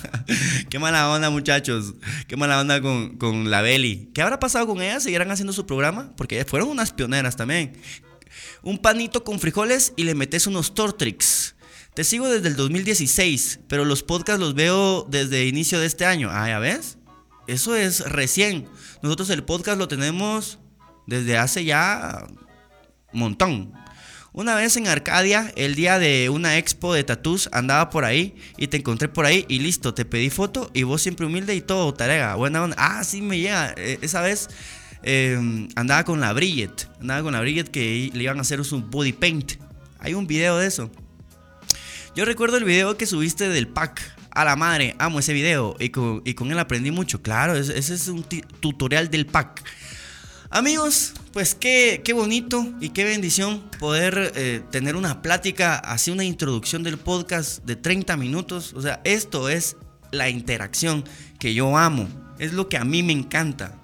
Qué 0.70 0.78
mala 0.78 1.10
onda, 1.10 1.28
muchachos. 1.28 1.92
Qué 2.28 2.38
mala 2.38 2.58
onda 2.58 2.80
con, 2.80 3.18
con 3.18 3.50
la 3.50 3.60
Beli. 3.60 4.10
¿Qué 4.14 4.22
habrá 4.22 4.40
pasado 4.40 4.66
con 4.66 4.80
ellas? 4.80 5.02
¿Seguirán 5.02 5.30
haciendo 5.30 5.52
su 5.52 5.66
programa? 5.66 6.14
Porque 6.16 6.46
fueron 6.46 6.70
unas 6.70 6.94
pioneras 6.94 7.36
también 7.36 7.74
un 8.66 8.78
panito 8.78 9.22
con 9.22 9.38
frijoles 9.38 9.92
y 9.94 10.02
le 10.02 10.16
metes 10.16 10.48
unos 10.48 10.74
Tortrix. 10.74 11.54
Te 11.94 12.02
sigo 12.02 12.28
desde 12.28 12.48
el 12.48 12.56
2016, 12.56 13.60
pero 13.68 13.84
los 13.84 14.02
podcasts 14.02 14.40
los 14.40 14.54
veo 14.54 15.06
desde 15.08 15.46
inicio 15.46 15.78
de 15.78 15.86
este 15.86 16.04
año. 16.04 16.30
Ah, 16.32 16.48
¿ya 16.48 16.58
ves? 16.58 16.98
Eso 17.46 17.76
es 17.76 18.00
recién. 18.00 18.68
Nosotros 19.02 19.30
el 19.30 19.44
podcast 19.44 19.78
lo 19.78 19.86
tenemos 19.86 20.58
desde 21.06 21.38
hace 21.38 21.64
ya 21.64 22.26
montón. 23.12 23.72
Una 24.32 24.56
vez 24.56 24.76
en 24.76 24.88
Arcadia, 24.88 25.52
el 25.54 25.76
día 25.76 26.00
de 26.00 26.28
una 26.28 26.58
expo 26.58 26.92
de 26.92 27.04
tatús, 27.04 27.48
andaba 27.52 27.88
por 27.88 28.04
ahí 28.04 28.34
y 28.58 28.66
te 28.66 28.78
encontré 28.78 29.08
por 29.08 29.26
ahí 29.26 29.46
y 29.48 29.60
listo, 29.60 29.94
te 29.94 30.04
pedí 30.04 30.28
foto 30.28 30.72
y 30.74 30.82
vos 30.82 31.00
siempre 31.00 31.24
humilde 31.24 31.54
y 31.54 31.60
todo, 31.60 31.94
tarega, 31.94 32.34
buena 32.34 32.64
onda. 32.64 32.76
Ah, 32.78 33.04
sí 33.04 33.22
me 33.22 33.38
llega. 33.38 33.72
E, 33.76 34.00
esa 34.02 34.22
vez 34.22 34.48
Em, 35.02 35.68
andaba 35.76 36.04
con 36.04 36.20
la 36.20 36.32
Bridget. 36.32 36.88
Andaba 37.00 37.22
con 37.22 37.32
la 37.32 37.40
Bridget 37.40 37.68
que 37.68 38.10
le 38.12 38.22
iban 38.22 38.38
a 38.38 38.42
hacer 38.42 38.60
un 38.60 38.90
body 38.90 39.12
paint. 39.12 39.52
Hay 39.98 40.14
un 40.14 40.26
video 40.26 40.58
de 40.58 40.66
eso. 40.66 40.90
Yo 42.14 42.24
recuerdo 42.24 42.56
el 42.56 42.64
video 42.64 42.96
que 42.96 43.06
subiste 43.06 43.48
del 43.48 43.68
pack. 43.68 44.14
A 44.30 44.44
la 44.44 44.54
madre, 44.54 44.94
amo 44.98 45.18
ese 45.18 45.32
video. 45.32 45.76
Y 45.78 45.90
con, 45.90 46.22
él 46.24 46.58
aprendí 46.58 46.90
mucho. 46.90 47.22
Claro, 47.22 47.56
ese 47.56 47.94
es 47.94 48.08
un 48.08 48.22
tutorial 48.60 49.10
del 49.10 49.26
pack. 49.26 49.62
Amigos, 50.50 51.12
pues 51.32 51.54
qué, 51.54 52.00
bonito 52.14 52.66
y 52.80 52.90
qué 52.90 53.04
bendición 53.04 53.68
poder 53.78 54.32
eh, 54.36 54.62
tener 54.70 54.94
una 54.94 55.20
plática, 55.20 55.76
así 55.76 56.10
una 56.10 56.24
introducción 56.24 56.82
del 56.82 56.98
podcast 56.98 57.64
de 57.64 57.76
30 57.76 58.16
minutos. 58.16 58.72
O 58.74 58.80
sea, 58.80 59.00
esto 59.04 59.48
es 59.48 59.76
la 60.12 60.28
interacción 60.28 61.04
que 61.38 61.52
yo 61.52 61.76
amo. 61.76 62.08
Es 62.38 62.52
lo 62.52 62.68
que 62.68 62.76
a 62.76 62.84
mí 62.84 63.02
me 63.02 63.12
encanta. 63.12 63.78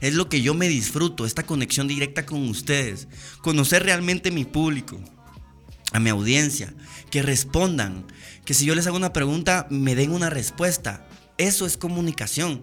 Es 0.00 0.14
lo 0.14 0.28
que 0.28 0.42
yo 0.42 0.54
me 0.54 0.68
disfruto, 0.68 1.26
esta 1.26 1.44
conexión 1.44 1.88
directa 1.88 2.24
con 2.24 2.48
ustedes. 2.48 3.08
Conocer 3.40 3.82
realmente 3.82 4.30
mi 4.30 4.44
público, 4.44 5.00
a 5.92 6.00
mi 6.00 6.10
audiencia, 6.10 6.74
que 7.10 7.22
respondan, 7.22 8.06
que 8.44 8.54
si 8.54 8.64
yo 8.64 8.74
les 8.74 8.86
hago 8.86 8.96
una 8.96 9.12
pregunta, 9.12 9.66
me 9.70 9.94
den 9.94 10.12
una 10.12 10.30
respuesta. 10.30 11.06
Eso 11.36 11.66
es 11.66 11.76
comunicación. 11.76 12.62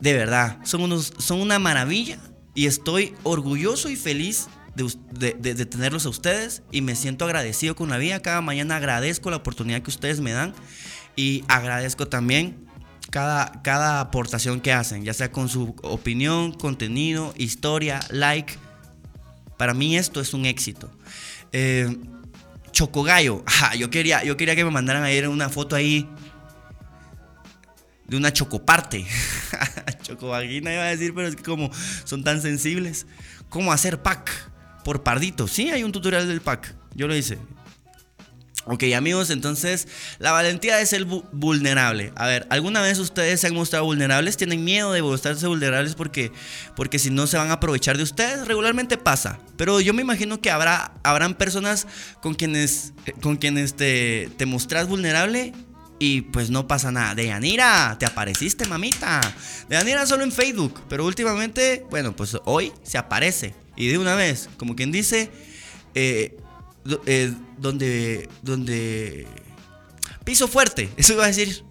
De 0.00 0.12
verdad, 0.12 0.58
son, 0.64 0.82
unos, 0.82 1.12
son 1.18 1.40
una 1.40 1.58
maravilla 1.58 2.18
y 2.54 2.66
estoy 2.66 3.14
orgulloso 3.24 3.90
y 3.90 3.96
feliz 3.96 4.48
de, 4.74 5.34
de, 5.34 5.66
tenerlos 5.66 6.06
a 6.06 6.08
ustedes 6.08 6.62
y 6.70 6.82
me 6.82 6.94
siento 6.94 7.24
agradecido 7.24 7.74
con 7.74 7.90
la 7.90 7.98
vida. 7.98 8.20
Cada 8.20 8.40
mañana 8.40 8.76
agradezco 8.76 9.30
la 9.30 9.38
oportunidad 9.38 9.82
que 9.82 9.90
ustedes 9.90 10.20
me 10.20 10.30
dan 10.30 10.54
y 11.16 11.44
agradezco 11.48 12.06
también 12.06 12.67
cada, 13.10 13.62
cada 13.62 14.00
aportación 14.00 14.60
que 14.60 14.72
hacen, 14.72 15.04
ya 15.04 15.14
sea 15.14 15.32
con 15.32 15.48
su 15.48 15.74
opinión, 15.82 16.52
contenido, 16.52 17.34
historia, 17.36 18.00
like. 18.10 18.54
Para 19.56 19.74
mí 19.74 19.96
esto 19.96 20.20
es 20.20 20.34
un 20.34 20.46
éxito. 20.46 20.90
Eh, 21.52 21.96
Chocogallo. 22.70 23.44
yo, 23.78 23.90
quería, 23.90 24.22
yo 24.24 24.36
quería 24.36 24.54
que 24.54 24.64
me 24.64 24.70
mandaran 24.70 25.02
a 25.02 25.10
ir 25.10 25.28
una 25.28 25.48
foto 25.48 25.74
ahí 25.76 26.08
de 28.06 28.16
una 28.16 28.32
chocoparte. 28.32 29.06
Chocovagina 30.02 30.72
iba 30.72 30.82
a 30.82 30.86
decir, 30.86 31.12
pero 31.14 31.28
es 31.28 31.36
que 31.36 31.42
como 31.42 31.70
son 32.04 32.24
tan 32.24 32.40
sensibles. 32.40 33.06
¿Cómo 33.48 33.72
hacer 33.72 34.02
pack 34.02 34.30
por 34.84 35.02
pardito? 35.02 35.46
Sí, 35.46 35.70
hay 35.70 35.82
un 35.84 35.92
tutorial 35.92 36.26
del 36.26 36.40
pack. 36.40 36.74
Yo 36.94 37.06
lo 37.06 37.14
hice. 37.14 37.38
Ok, 38.70 38.84
amigos, 38.94 39.30
entonces 39.30 39.88
la 40.18 40.30
valentía 40.30 40.78
es 40.78 40.90
ser 40.90 41.06
vulnerable. 41.06 42.12
A 42.16 42.26
ver, 42.26 42.46
¿alguna 42.50 42.82
vez 42.82 42.98
ustedes 42.98 43.40
se 43.40 43.46
han 43.46 43.54
mostrado 43.54 43.86
vulnerables? 43.86 44.36
¿Tienen 44.36 44.62
miedo 44.62 44.92
de 44.92 45.00
mostrarse 45.00 45.46
vulnerables 45.46 45.94
porque, 45.94 46.32
porque 46.76 46.98
si 46.98 47.08
no 47.08 47.26
se 47.26 47.38
van 47.38 47.48
a 47.48 47.54
aprovechar 47.54 47.96
de 47.96 48.02
ustedes? 48.02 48.46
Regularmente 48.46 48.98
pasa. 48.98 49.38
Pero 49.56 49.80
yo 49.80 49.94
me 49.94 50.02
imagino 50.02 50.42
que 50.42 50.50
habrá, 50.50 50.92
habrán 51.02 51.34
personas 51.34 51.86
con 52.20 52.34
quienes, 52.34 52.92
con 53.22 53.36
quienes 53.36 53.72
te, 53.74 54.28
te 54.36 54.44
vulnerable 54.44 55.54
y 55.98 56.20
pues 56.20 56.50
no 56.50 56.68
pasa 56.68 56.92
nada. 56.92 57.14
De 57.14 57.26
Yanira, 57.28 57.96
te 57.98 58.04
apareciste, 58.04 58.66
mamita. 58.66 59.20
De 59.70 59.76
Yanira 59.76 60.04
solo 60.04 60.24
en 60.24 60.32
Facebook, 60.32 60.82
pero 60.90 61.06
últimamente, 61.06 61.86
bueno, 61.88 62.14
pues 62.14 62.36
hoy 62.44 62.74
se 62.82 62.98
aparece. 62.98 63.54
Y 63.76 63.86
de 63.86 63.96
una 63.96 64.14
vez, 64.14 64.50
como 64.58 64.76
quien 64.76 64.92
dice, 64.92 65.30
eh, 65.94 66.36
eh, 67.06 67.32
donde, 67.58 68.28
donde... 68.42 69.26
Piso 70.24 70.48
fuerte, 70.48 70.90
eso 70.96 71.14
iba 71.14 71.24
a 71.24 71.28
decir. 71.28 71.64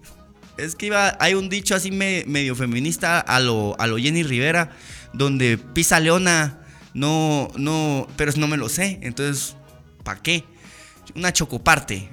Es 0.56 0.74
que 0.74 0.86
iba, 0.86 1.16
hay 1.20 1.34
un 1.34 1.48
dicho 1.48 1.74
así 1.74 1.92
medio 1.92 2.56
feminista 2.56 3.20
a 3.20 3.38
lo, 3.38 3.76
a 3.78 3.86
lo 3.86 3.96
Jenny 3.96 4.24
Rivera, 4.24 4.70
donde 5.12 5.56
pisa 5.56 6.00
leona, 6.00 6.58
no, 6.94 7.48
no, 7.56 8.08
pero 8.16 8.32
no 8.36 8.48
me 8.48 8.56
lo 8.56 8.68
sé, 8.68 8.98
entonces, 9.02 9.54
¿para 10.02 10.20
qué? 10.20 10.44
Una 11.14 11.32
chocoparte. 11.32 12.10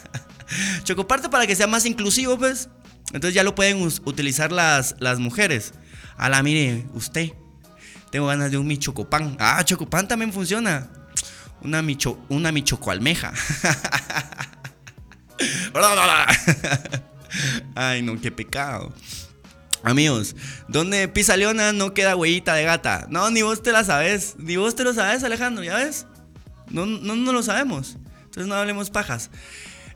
chocoparte 0.84 1.28
para 1.28 1.46
que 1.46 1.54
sea 1.54 1.66
más 1.66 1.84
inclusivo, 1.84 2.38
pues. 2.38 2.70
Entonces 3.12 3.34
ya 3.34 3.44
lo 3.44 3.54
pueden 3.54 3.82
utilizar 3.82 4.50
las, 4.50 4.94
las 4.98 5.18
mujeres. 5.18 5.74
A 6.16 6.28
la 6.28 6.42
mire, 6.42 6.86
usted. 6.94 7.32
Tengo 8.10 8.26
ganas 8.26 8.50
de 8.50 8.58
un 8.58 8.66
mi 8.66 8.78
chocopán. 8.78 9.36
Ah, 9.38 9.62
chocopán 9.64 10.08
también 10.08 10.32
funciona. 10.32 10.90
Una, 11.62 11.82
micho, 11.82 12.18
una. 12.28 12.52
Ay, 17.74 18.02
no, 18.02 18.20
qué 18.20 18.30
pecado. 18.30 18.92
Amigos, 19.82 20.34
donde 20.66 21.08
pisa 21.08 21.36
leona 21.36 21.72
no 21.72 21.94
queda 21.94 22.16
huellita 22.16 22.54
de 22.54 22.64
gata. 22.64 23.06
No, 23.10 23.30
ni 23.30 23.42
vos 23.42 23.62
te 23.62 23.72
la 23.72 23.84
sabes. 23.84 24.34
Ni 24.38 24.56
vos 24.56 24.74
te 24.74 24.84
lo 24.84 24.92
sabes, 24.92 25.22
Alejandro, 25.24 25.64
¿ya 25.64 25.76
ves? 25.76 26.06
No, 26.68 26.86
no, 26.86 27.16
no 27.16 27.32
lo 27.32 27.42
sabemos. 27.42 27.96
Entonces 28.24 28.46
no 28.46 28.54
hablemos 28.54 28.90
pajas. 28.90 29.30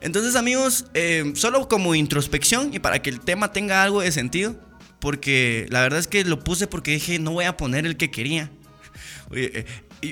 Entonces, 0.01 0.37
amigos, 0.37 0.87
eh, 0.95 1.33
solo 1.37 1.69
como 1.69 1.95
introspección 1.95 2.71
y 2.73 2.79
para 2.79 3.03
que 3.03 3.11
el 3.11 3.21
tema 3.21 3.53
tenga 3.53 3.83
algo 3.83 4.01
de 4.01 4.13
sentido. 4.13 4.57
Porque 5.01 5.67
la 5.71 5.81
verdad 5.81 5.99
es 5.99 6.07
que 6.07 6.25
lo 6.25 6.45
puse 6.45 6.69
porque 6.69 6.93
dije, 6.93 7.19
no 7.19 7.33
voy 7.33 7.45
a 7.45 7.57
poner 7.57 7.87
el 7.87 7.97
que 7.97 8.11
quería. 8.11 8.51
Oye, 9.31 9.67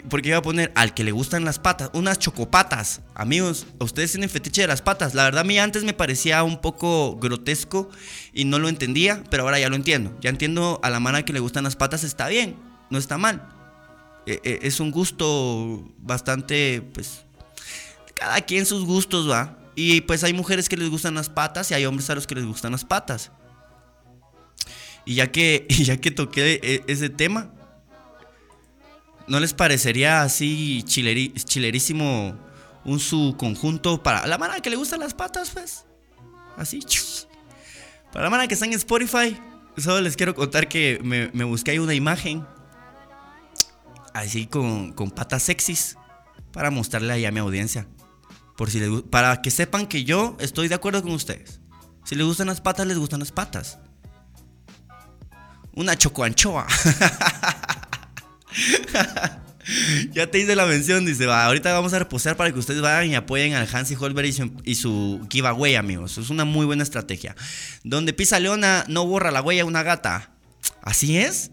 porque 0.09 0.29
iba 0.29 0.39
a 0.39 0.43
poner 0.43 0.73
al 0.77 0.95
que 0.95 1.03
le 1.03 1.11
gustan 1.11 1.45
las 1.45 1.59
patas, 1.59 1.91
unas 1.95 2.19
chocopatas. 2.19 3.01
Amigos, 3.15 3.67
ustedes 3.81 4.13
tienen 4.13 4.31
fetiche 4.31 4.63
de 4.63 4.69
las 4.69 4.83
patas. 4.83 5.15
La 5.15 5.25
verdad, 5.25 5.41
a 5.41 5.45
mí 5.45 5.59
antes 5.59 5.83
me 5.83 5.93
parecía 5.93 6.43
un 6.45 6.61
poco 6.61 7.17
grotesco 7.17 7.91
y 8.33 8.45
no 8.45 8.61
lo 8.61 8.69
entendía, 8.69 9.25
pero 9.31 9.43
ahora 9.43 9.59
ya 9.59 9.69
lo 9.69 9.75
entiendo. 9.75 10.17
Ya 10.21 10.31
entiendo 10.31 10.79
a 10.85 10.91
la 10.91 11.01
mano 11.01 11.25
que 11.25 11.33
le 11.33 11.41
gustan 11.41 11.65
las 11.65 11.75
patas, 11.75 12.05
está 12.05 12.29
bien, 12.29 12.57
no 12.89 12.99
está 12.99 13.19
mal. 13.19 13.49
Eh, 14.27 14.41
eh, 14.45 14.59
es 14.63 14.79
un 14.79 14.93
gusto 14.93 15.85
bastante, 15.99 16.83
pues, 16.95 17.25
cada 18.15 18.41
quien 18.43 18.67
sus 18.67 18.85
gustos, 18.85 19.29
va. 19.29 19.59
Y 19.75 20.03
pues 20.03 20.23
hay 20.23 20.35
mujeres 20.35 20.69
que 20.69 20.77
les 20.77 20.89
gustan 20.89 21.15
las 21.15 21.29
patas 21.29 21.71
y 21.71 21.75
hay 21.75 21.87
hombres 21.87 22.11
a 22.11 22.15
los 22.15 22.27
que 22.27 22.37
les 22.37 22.45
gustan 22.45 22.73
las 22.73 22.85
patas. 22.85 23.33
Y 25.05 25.15
ya 25.15 25.33
que, 25.33 25.67
ya 25.83 25.97
que 25.97 26.13
toqué 26.13 26.85
ese 26.87 27.09
tema, 27.09 27.51
¿No 29.31 29.39
les 29.39 29.55
parecería 29.55 30.23
así 30.23 30.83
chilerísimo 30.83 32.37
un 32.85 32.99
su 32.99 33.37
conjunto 33.39 34.03
para 34.03 34.27
la 34.27 34.39
mano 34.39 34.61
que 34.61 34.71
le 34.71 34.75
gustan 34.75 34.99
las 34.99 35.15
patas, 35.15 35.51
pues? 35.51 35.85
Así. 36.57 36.81
Para 38.13 38.25
la 38.25 38.31
mano 38.31 38.49
que 38.49 38.55
está 38.55 38.67
en 38.67 38.73
Spotify, 38.73 39.41
solo 39.77 40.01
les 40.01 40.17
quiero 40.17 40.35
contar 40.35 40.67
que 40.67 40.99
me, 41.05 41.45
busqué 41.45 41.71
ahí 41.71 41.79
una 41.79 41.95
imagen 41.95 42.45
así 44.15 44.49
con, 44.49 44.95
patas 45.15 45.45
sexys 45.45 45.97
para 46.51 46.73
mostrarle 46.73 47.13
ahí 47.13 47.25
a 47.25 47.31
mi 47.31 47.39
audiencia. 47.39 47.87
Por 48.57 48.69
si 48.69 48.81
para 49.11 49.43
que 49.43 49.53
sepan 49.53 49.87
que 49.87 50.03
yo 50.03 50.37
estoy 50.41 50.67
de 50.67 50.75
acuerdo 50.75 51.05
con 51.05 51.13
ustedes. 51.13 51.61
Si 52.03 52.17
les 52.17 52.27
gustan 52.27 52.49
las 52.49 52.61
patas, 52.61 52.85
les 52.85 52.99
gustan 52.99 53.21
las 53.21 53.31
patas. 53.31 53.79
Una 55.73 55.97
chocoanchoa. 55.97 56.67
ya 60.13 60.31
te 60.31 60.39
hice 60.39 60.57
la 60.57 60.67
mención, 60.67 61.05
dice, 61.05 61.27
ahorita 61.27 61.73
vamos 61.73 61.93
a 61.93 61.99
reposar 61.99 62.37
para 62.37 62.53
que 62.53 62.59
ustedes 62.59 62.81
vayan 62.81 63.13
y 63.13 63.15
apoyen 63.15 63.55
al 63.55 63.69
Hansi 63.73 63.95
Holberg 63.95 64.27
y 64.65 64.75
su, 64.75 65.27
giveaway, 65.31 65.77
amigos. 65.77 66.19
Es 66.19 66.31
una 66.31 66.45
muy 66.45 66.67
buena 66.67 66.83
estrategia. 66.83 67.37
Donde 67.85 68.13
pisa 68.13 68.41
leona, 68.41 68.85
no 68.89 69.07
borra 69.07 69.31
la 69.31 69.43
huella 69.43 69.65
una 69.65 69.83
gata. 69.83 70.33
¿Así 70.83 71.19
es? 71.19 71.51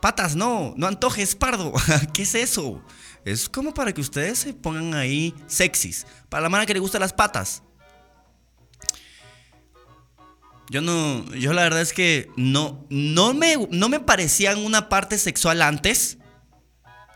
Patas 0.00 0.36
no, 0.36 0.74
no 0.76 0.86
antojes, 0.86 1.34
pardo. 1.34 1.72
¿Qué 2.12 2.22
es 2.22 2.34
eso? 2.34 2.84
Es 3.24 3.48
como 3.48 3.72
para 3.72 3.92
que 3.92 4.02
ustedes 4.02 4.40
se 4.40 4.52
pongan 4.52 4.94
ahí 4.94 5.34
sexys. 5.46 6.06
Para 6.28 6.42
la 6.42 6.48
mano 6.50 6.66
que 6.66 6.74
le 6.74 6.80
gustan 6.80 7.00
las 7.00 7.12
patas. 7.12 7.62
Yo 10.70 10.80
no, 10.80 11.24
yo 11.34 11.52
la 11.52 11.62
verdad 11.62 11.82
es 11.82 11.92
que 11.92 12.30
no, 12.36 12.86
no 12.88 13.34
me, 13.34 13.56
no 13.70 13.88
me 13.88 14.00
parecían 14.00 14.58
una 14.58 14.88
parte 14.88 15.18
sexual 15.18 15.62
antes. 15.62 16.18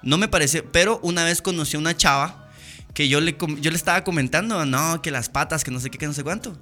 No 0.03 0.19
me 0.19 0.29
parece, 0.29 0.63
pero 0.63 1.01
una 1.03 1.25
vez 1.25 1.43
conocí 1.43 1.77
a 1.77 1.81
una 1.81 1.97
chava 1.97 2.49
que 2.95 3.09
yo 3.09 3.21
le, 3.21 3.37
yo 3.61 3.71
le 3.71 3.77
estaba 3.77 4.05
comentando, 4.05 4.65
no, 4.65 5.03
que 5.03 5.11
las 5.11 5.29
patas, 5.29 5.65
que 5.65 5.71
no 5.71 5.81
sé 5.81 5.91
qué, 5.91 5.99
que 5.99 6.07
no 6.07 6.13
sé 6.13 6.23
cuánto. 6.25 6.59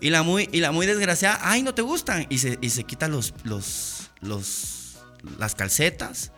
Y 0.00 0.10
la 0.10 0.22
muy, 0.22 0.48
y 0.52 0.60
la 0.60 0.72
muy 0.72 0.86
desgraciada, 0.86 1.40
ay, 1.42 1.62
no 1.62 1.74
te 1.74 1.82
gustan. 1.82 2.26
Y 2.30 2.38
se, 2.38 2.58
y 2.60 2.70
se 2.70 2.84
quita 2.84 3.08
los, 3.08 3.34
los, 3.44 4.10
los, 4.20 4.98
las 5.38 5.54
calcetas. 5.54 6.32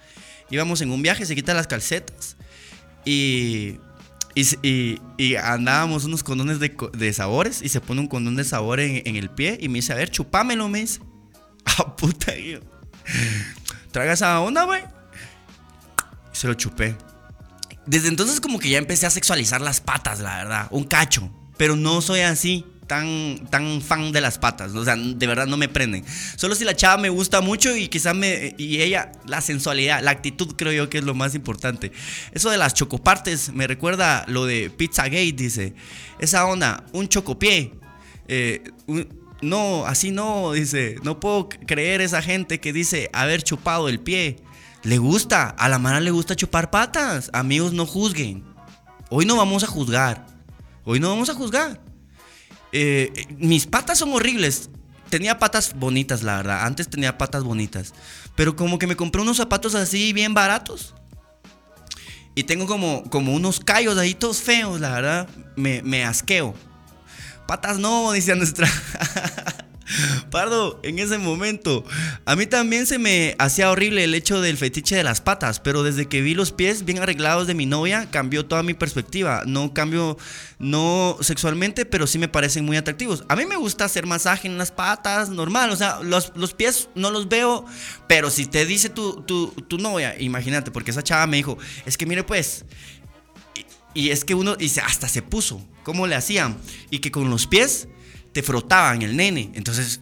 Íbamos 0.50 0.80
en 0.80 0.90
un 0.90 1.02
viaje, 1.02 1.26
se 1.26 1.34
quita 1.34 1.52
las 1.54 1.66
calcetas. 1.66 2.36
Y, 3.04 3.76
y, 4.34 4.98
y, 5.18 5.36
andábamos 5.36 6.04
unos 6.04 6.22
condones 6.22 6.58
de, 6.58 7.12
sabores. 7.12 7.60
Y 7.62 7.68
se 7.68 7.80
pone 7.80 8.00
un 8.00 8.08
condón 8.08 8.36
de 8.36 8.44
sabor 8.44 8.80
en, 8.80 9.02
en, 9.06 9.16
el 9.16 9.30
pie. 9.30 9.58
Y 9.60 9.68
me 9.68 9.78
dice, 9.78 9.92
a 9.92 9.96
ver, 9.96 10.10
chupámelo, 10.10 10.68
me 10.68 10.80
dice. 10.80 11.00
Ah, 11.78 11.94
puta, 11.94 12.36
yo. 12.36 12.60
Traga 13.92 14.14
esa 14.14 14.40
onda, 14.40 14.64
güey 14.64 14.82
se 16.32 16.46
lo 16.46 16.54
chupé. 16.54 16.96
Desde 17.86 18.08
entonces 18.08 18.40
como 18.40 18.58
que 18.58 18.70
ya 18.70 18.78
empecé 18.78 19.06
a 19.06 19.10
sexualizar 19.10 19.60
las 19.60 19.80
patas, 19.80 20.20
la 20.20 20.36
verdad. 20.36 20.68
Un 20.70 20.84
cacho. 20.84 21.30
Pero 21.56 21.76
no 21.76 22.00
soy 22.00 22.20
así. 22.20 22.64
Tan, 22.86 23.46
tan 23.50 23.80
fan 23.82 24.10
de 24.10 24.20
las 24.20 24.38
patas. 24.38 24.74
O 24.74 24.84
sea, 24.84 24.96
de 24.96 25.26
verdad 25.26 25.46
no 25.46 25.56
me 25.56 25.68
prenden. 25.68 26.04
Solo 26.36 26.56
si 26.56 26.64
la 26.64 26.74
chava 26.74 27.00
me 27.00 27.08
gusta 27.08 27.40
mucho 27.40 27.76
y 27.76 27.86
quizá 27.86 28.14
me. 28.14 28.54
Y 28.58 28.80
ella, 28.80 29.12
la 29.26 29.40
sensualidad, 29.40 30.02
la 30.02 30.10
actitud, 30.10 30.54
creo 30.56 30.72
yo 30.72 30.90
que 30.90 30.98
es 30.98 31.04
lo 31.04 31.14
más 31.14 31.36
importante. 31.36 31.92
Eso 32.32 32.50
de 32.50 32.58
las 32.58 32.74
chocopartes 32.74 33.52
me 33.52 33.68
recuerda 33.68 34.24
lo 34.26 34.44
de 34.44 34.70
Pizzagate, 34.70 35.32
dice. 35.32 35.74
Esa 36.18 36.46
onda, 36.46 36.84
un 36.92 37.08
chocopié. 37.08 37.74
Eh, 38.26 38.64
no, 39.40 39.86
así 39.86 40.10
no, 40.10 40.52
dice. 40.52 40.96
No 41.04 41.20
puedo 41.20 41.48
creer 41.48 42.00
esa 42.00 42.22
gente 42.22 42.58
que 42.58 42.72
dice 42.72 43.08
haber 43.12 43.42
chupado 43.42 43.88
el 43.88 44.00
pie. 44.00 44.36
Le 44.82 44.98
gusta, 44.98 45.50
a 45.50 45.68
la 45.68 45.78
mano 45.78 46.00
le 46.00 46.10
gusta 46.10 46.36
chupar 46.36 46.70
patas. 46.70 47.30
Amigos, 47.32 47.72
no 47.72 47.86
juzguen. 47.86 48.44
Hoy 49.10 49.26
no 49.26 49.36
vamos 49.36 49.62
a 49.62 49.66
juzgar. 49.66 50.26
Hoy 50.84 51.00
no 51.00 51.10
vamos 51.10 51.28
a 51.28 51.34
juzgar. 51.34 51.80
Eh, 52.72 53.26
mis 53.36 53.66
patas 53.66 53.98
son 53.98 54.12
horribles. 54.12 54.70
Tenía 55.10 55.38
patas 55.38 55.74
bonitas, 55.74 56.22
la 56.22 56.36
verdad. 56.36 56.64
Antes 56.64 56.88
tenía 56.88 57.18
patas 57.18 57.44
bonitas. 57.44 57.92
Pero 58.36 58.56
como 58.56 58.78
que 58.78 58.86
me 58.86 58.96
compré 58.96 59.20
unos 59.20 59.36
zapatos 59.36 59.74
así 59.74 60.12
bien 60.12 60.32
baratos. 60.32 60.94
Y 62.34 62.44
tengo 62.44 62.66
como, 62.66 63.02
como 63.10 63.34
unos 63.34 63.60
callos 63.60 63.98
ahí 63.98 64.14
todos 64.14 64.40
feos, 64.40 64.80
la 64.80 64.92
verdad. 64.92 65.28
Me, 65.56 65.82
me 65.82 66.04
asqueo. 66.04 66.54
Patas 67.46 67.78
no, 67.78 68.12
dice 68.12 68.34
nuestra. 68.34 68.68
Pardo, 70.30 70.80
en 70.82 70.98
ese 70.98 71.18
momento, 71.18 71.84
a 72.24 72.36
mí 72.36 72.46
también 72.46 72.86
se 72.86 72.98
me 72.98 73.34
hacía 73.38 73.70
horrible 73.70 74.04
el 74.04 74.14
hecho 74.14 74.40
del 74.40 74.56
fetiche 74.56 74.96
de 74.96 75.04
las 75.04 75.20
patas, 75.20 75.60
pero 75.60 75.82
desde 75.82 76.06
que 76.06 76.20
vi 76.20 76.34
los 76.34 76.52
pies 76.52 76.84
bien 76.84 76.98
arreglados 76.98 77.46
de 77.46 77.54
mi 77.54 77.66
novia, 77.66 78.10
cambió 78.10 78.46
toda 78.46 78.62
mi 78.62 78.74
perspectiva. 78.74 79.42
No 79.46 79.74
cambio, 79.74 80.16
no 80.58 81.16
sexualmente, 81.20 81.84
pero 81.84 82.06
sí 82.06 82.18
me 82.18 82.28
parecen 82.28 82.64
muy 82.64 82.76
atractivos. 82.76 83.24
A 83.28 83.36
mí 83.36 83.46
me 83.46 83.56
gusta 83.56 83.84
hacer 83.84 84.06
masaje 84.06 84.48
en 84.48 84.58
las 84.58 84.70
patas, 84.70 85.30
normal, 85.30 85.70
o 85.70 85.76
sea, 85.76 86.00
los, 86.02 86.54
pies 86.54 86.88
no 86.94 87.10
los 87.10 87.28
veo, 87.28 87.64
pero 88.06 88.30
si 88.30 88.46
te 88.46 88.66
dice 88.66 88.88
tu, 88.88 89.22
tu, 89.22 89.78
novia, 89.78 90.14
imagínate, 90.20 90.70
porque 90.70 90.90
esa 90.90 91.02
chava 91.02 91.26
me 91.26 91.38
dijo, 91.38 91.56
es 91.86 91.96
que 91.96 92.06
mire 92.06 92.22
pues, 92.24 92.64
y, 93.94 94.10
es 94.10 94.24
que 94.24 94.34
uno 94.34 94.56
dice, 94.56 94.80
hasta 94.80 95.08
se 95.08 95.22
puso, 95.22 95.64
¿cómo 95.82 96.06
le 96.06 96.14
hacían? 96.14 96.58
Y 96.90 96.98
que 96.98 97.10
con 97.10 97.30
los 97.30 97.46
pies 97.46 97.88
te 98.32 98.42
frotaban 98.42 99.02
el 99.02 99.16
nene. 99.16 99.50
Entonces, 99.54 100.00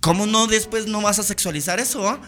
¿cómo 0.00 0.26
no 0.26 0.46
después 0.46 0.86
no 0.86 1.00
vas 1.02 1.18
a 1.18 1.22
sexualizar 1.22 1.80
eso? 1.80 2.08
Ah? 2.08 2.20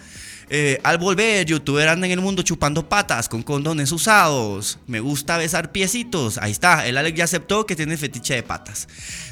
Eh, 0.55 0.79
al 0.85 0.99
volver, 0.99 1.47
youtuber 1.47 1.89
anda 1.89 2.07
en 2.07 2.13
el 2.13 2.21
mundo 2.21 2.43
chupando 2.43 2.87
patas 2.87 3.29
con 3.29 3.43
condones 3.43 3.91
usados. 3.91 4.79
Me 4.87 5.01
gusta 5.01 5.39
besar 5.39 5.73
piecitos. 5.73 6.37
Ahí 6.37 6.51
está, 6.51 6.87
el 6.87 6.99
Alex 6.99 7.17
ya 7.17 7.25
aceptó 7.25 7.65
que 7.65 7.75
tiene 7.75 7.97
fetiche 7.97 8.35
de 8.35 8.43
patas. 8.43 8.87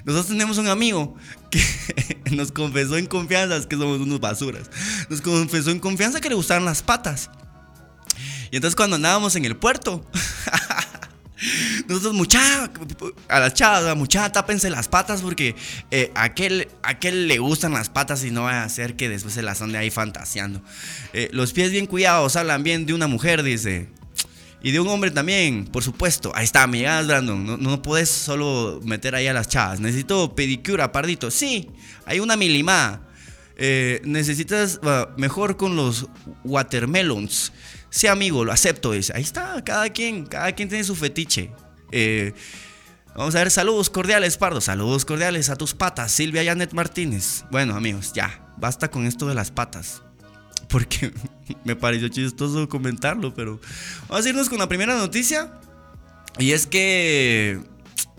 Nosotros 0.05 0.29
tenemos 0.29 0.57
un 0.57 0.69
amigo 0.69 1.15
que 1.51 1.63
nos 2.31 2.53
confesó 2.53 2.97
en 2.97 3.07
confianza, 3.07 3.69
que 3.69 3.77
somos 3.77 4.01
unos 4.01 4.19
basuras. 4.19 4.71
Nos 5.11 5.21
confesó 5.21 5.71
en 5.71 5.79
confianza 5.79 6.23
que 6.23 6.31
le 6.31 6.37
gustaban 6.37 6.65
las 6.65 6.83
patas. 6.83 7.31
Y 8.51 8.57
entonces 8.57 8.75
cuando 8.75 8.97
andábamos 8.97 9.37
en 9.37 9.45
el 9.45 9.57
puerto, 9.57 10.05
Nosotros, 11.89 12.15
mucha, 12.15 12.71
a 13.29 13.41
las 13.41 13.55
chavas, 13.55 13.97
mucha, 13.97 14.31
tápense 14.31 14.69
las 14.69 14.89
patas 14.89 15.23
porque 15.23 15.55
eh, 15.91 16.11
a, 16.15 16.25
aquel, 16.25 16.69
aquel 16.83 17.29
le 17.29 17.39
gustan 17.39 17.73
las 17.73 17.89
patas 17.89 18.25
y 18.25 18.31
no 18.31 18.43
va 18.43 18.63
a 18.63 18.65
hacer 18.65 18.97
que 18.97 19.09
después 19.09 19.35
se 19.35 19.43
las 19.43 19.63
ande 19.63 19.79
ahí 19.79 19.91
fantaseando. 19.91 20.63
Eh, 21.13 21.31
los 21.33 21.53
pies 21.53 21.71
bien 21.71 21.87
cuidados 21.87 22.37
hablan 22.37 22.63
bien 22.63 22.87
de 22.87 22.95
una 22.95 23.07
mujer, 23.07 23.43
dice. 23.43 23.89
Y 24.63 24.73
de 24.73 24.81
un 24.81 24.89
hombre 24.89 25.11
también, 25.11 25.65
por 25.67 25.83
supuesto. 25.83 26.33
Ahí 26.35 26.45
está, 26.45 26.67
me 26.67 26.83
Brandon. 26.83 27.45
No, 27.45 27.57
no 27.57 27.81
puedes 27.81 28.11
solo 28.11 28.81
meter 28.85 29.15
ahí 29.15 29.27
a 29.27 29.33
las 29.33 29.49
chavas. 29.49 29.81
Necesito 29.81 30.35
pedicura, 30.35 30.93
pardito. 30.93 31.31
Sí, 31.31 31.71
hay 32.05 32.21
una 32.21 32.37
milimada. 32.37 33.01
Eh, 33.57 34.01
necesitas 34.05 34.81
mejor 35.17 35.57
con 35.57 35.77
los 35.77 36.07
watermelons. 36.45 37.53
Sí, 37.91 38.07
amigo, 38.07 38.45
lo 38.45 38.53
acepto. 38.53 38.93
Dice. 38.93 39.13
Ahí 39.15 39.23
está, 39.23 39.63
cada 39.65 39.89
quien, 39.91 40.27
cada 40.27 40.53
quien 40.53 40.69
tiene 40.69 40.85
su 40.85 40.95
fetiche. 40.97 41.51
Eh, 41.93 42.33
vamos 43.15 43.35
a 43.35 43.39
ver, 43.39 43.51
saludos 43.51 43.91
cordiales, 43.91 44.37
Pardo. 44.37 44.61
Saludos 44.61 45.05
cordiales 45.05 45.51
a 45.51 45.57
tus 45.57 45.75
patas, 45.75 46.13
Silvia 46.13 46.45
Janet 46.45 46.73
Martínez. 46.73 47.45
Bueno, 47.51 47.75
amigos, 47.75 48.13
ya, 48.13 48.55
basta 48.57 48.91
con 48.91 49.07
esto 49.07 49.27
de 49.27 49.35
las 49.35 49.51
patas. 49.51 50.03
Porque 50.69 51.13
me 51.65 51.75
pareció 51.77 52.09
chistoso 52.09 52.69
comentarlo, 52.69 53.35
pero 53.35 53.61
vamos 54.09 54.25
a 54.25 54.29
irnos 54.29 54.49
con 54.49 54.59
la 54.59 54.69
primera 54.69 54.97
noticia. 54.97 55.53
Y 56.39 56.53
es 56.53 56.67
que, 56.67 57.61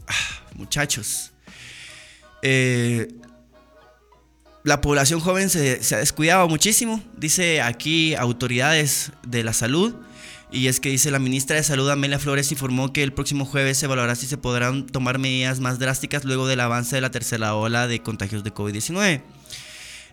ah, 0.08 0.44
muchachos, 0.56 1.28
Eh, 2.44 3.08
la 4.64 4.82
población 4.82 5.20
joven 5.20 5.50
se, 5.50 5.80
ha 5.96 5.98
descuidado 5.98 6.48
muchísimo, 6.48 7.04
dice 7.18 7.62
aquí 7.62 8.16
autoridades 8.16 9.12
de 9.26 9.44
la 9.44 9.54
salud. 9.54 9.96
Y 10.54 10.68
es 10.68 10.82
que 10.82 10.90
dice 10.90 11.12
la 11.12 11.20
ministra 11.20 11.56
de 11.56 11.64
Salud 11.64 11.90
Amelia 11.90 12.20
Flores 12.20 12.52
informó 12.52 12.92
que 12.92 13.04
el 13.04 13.14
próximo 13.14 13.46
jueves 13.46 13.78
se 13.78 13.86
evaluará 13.86 14.16
si 14.16 14.28
se 14.28 14.38
podrán 14.38 14.86
tomar 14.86 15.18
medidas 15.18 15.62
más 15.62 15.80
drásticas 15.80 16.26
luego 16.26 16.46
del 16.46 16.60
avance 16.60 16.94
de 16.94 17.02
la 17.02 17.10
tercera 17.10 17.56
ola 17.56 17.88
de 17.88 18.02
contagios 18.02 18.44
de 18.44 18.54
COVID-19. 18.54 19.22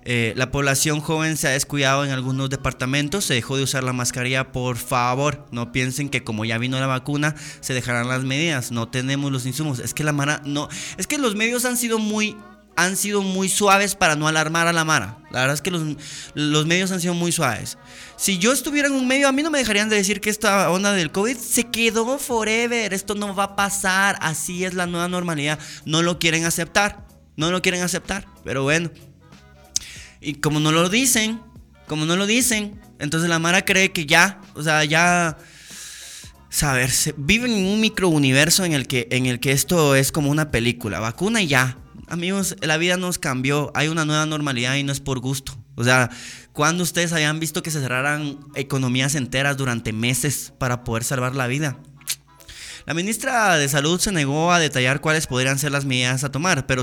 Eh, 0.04 0.32
la 0.36 0.50
población 0.50 1.00
joven 1.00 1.36
se 1.36 1.48
ha 1.48 1.50
descuidado 1.50 2.04
en 2.04 2.12
algunos 2.12 2.48
departamentos, 2.50 3.24
se 3.24 3.34
dejó 3.34 3.56
de 3.56 3.64
usar 3.64 3.82
la 3.82 3.92
mascarilla, 3.92 4.52
por 4.52 4.76
favor, 4.76 5.44
no 5.50 5.72
piensen 5.72 6.08
que 6.08 6.22
como 6.22 6.44
ya 6.44 6.56
vino 6.56 6.78
la 6.78 6.86
vacuna 6.86 7.34
se 7.60 7.74
dejarán 7.74 8.08
las 8.08 8.24
medidas, 8.24 8.70
no 8.70 8.88
tenemos 8.88 9.32
los 9.32 9.44
insumos, 9.44 9.80
es 9.80 9.92
que 9.92 10.04
la 10.04 10.12
Mara 10.12 10.40
no, 10.44 10.68
es 10.96 11.06
que 11.06 11.18
los 11.18 11.34
medios 11.34 11.64
han 11.64 11.76
sido 11.76 11.98
muy 11.98 12.36
han 12.78 12.96
sido 12.96 13.22
muy 13.22 13.48
suaves 13.48 13.96
para 13.96 14.14
no 14.14 14.28
alarmar 14.28 14.68
a 14.68 14.72
la 14.72 14.84
Mara. 14.84 15.18
La 15.32 15.40
verdad 15.40 15.54
es 15.54 15.62
que 15.62 15.72
los, 15.72 16.64
medios 16.66 16.92
han 16.92 17.00
sido 17.00 17.12
muy 17.12 17.32
suaves. 17.32 17.76
Si 18.16 18.38
yo 18.38 18.52
estuviera 18.52 18.86
en 18.86 18.94
un 18.94 19.08
medio, 19.08 19.26
a 19.26 19.32
mí 19.32 19.42
no 19.42 19.50
me 19.50 19.58
dejarían 19.58 19.88
de 19.88 19.96
decir 19.96 20.20
que 20.20 20.30
esta 20.30 20.70
onda 20.70 20.92
del 20.92 21.10
COVID 21.10 21.36
se 21.36 21.64
quedó 21.64 22.20
forever. 22.20 22.94
Esto 22.94 23.16
no 23.16 23.34
va 23.34 23.42
a 23.42 23.56
pasar. 23.56 24.16
Así 24.20 24.64
es 24.64 24.74
la 24.74 24.86
nueva 24.86 25.08
normalidad. 25.08 25.58
No 25.86 26.02
lo 26.02 26.20
quieren 26.20 26.44
aceptar. 26.44 27.04
No 27.34 27.50
lo 27.50 27.62
quieren 27.62 27.82
aceptar. 27.82 28.26
Pero 28.44 28.62
bueno. 28.62 28.92
Y 30.20 30.34
como 30.34 30.60
no 30.60 30.70
lo 30.70 30.88
dicen, 30.88 31.40
como 31.88 32.04
no 32.04 32.14
lo 32.14 32.26
dicen, 32.26 32.80
entonces 33.00 33.28
la 33.28 33.40
Mara 33.40 33.64
cree 33.64 33.90
que 33.90 34.06
ya, 34.06 34.40
o 34.54 34.62
sea, 34.62 34.84
ya 34.84 35.36
saber, 36.48 36.92
viven 37.16 37.50
en 37.50 37.66
un 37.66 37.80
microuniverso 37.80 38.64
en 38.64 38.72
el 38.72 38.86
que 38.86 39.08
en 39.10 39.26
el 39.26 39.40
que 39.40 39.50
esto 39.50 39.96
es 39.96 40.12
como 40.12 40.30
una 40.30 40.52
película, 40.52 41.00
vacuna 41.00 41.42
y 41.42 41.48
ya. 41.48 41.76
Amigos, 42.10 42.56
la 42.60 42.76
vida 42.78 42.96
nos 42.96 43.18
cambió, 43.18 43.70
hay 43.74 43.88
una 43.88 44.04
nueva 44.04 44.26
normalidad 44.26 44.76
y 44.76 44.82
no 44.82 44.92
es 44.92 45.00
por 45.00 45.20
gusto. 45.20 45.52
O 45.74 45.84
sea, 45.84 46.10
cuando 46.52 46.82
ustedes 46.82 47.12
habían 47.12 47.38
visto 47.38 47.62
que 47.62 47.70
se 47.70 47.80
cerraran 47.80 48.38
economías 48.54 49.14
enteras 49.14 49.56
durante 49.56 49.92
meses 49.92 50.52
para 50.58 50.84
poder 50.84 51.04
salvar 51.04 51.36
la 51.36 51.46
vida? 51.46 51.78
La 52.88 52.94
ministra 52.94 53.58
de 53.58 53.68
Salud 53.68 54.00
se 54.00 54.12
negó 54.12 54.50
a 54.50 54.58
detallar 54.58 55.02
cuáles 55.02 55.26
podrían 55.26 55.58
ser 55.58 55.72
las 55.72 55.84
medidas 55.84 56.24
a 56.24 56.32
tomar, 56.32 56.66
pero 56.66 56.80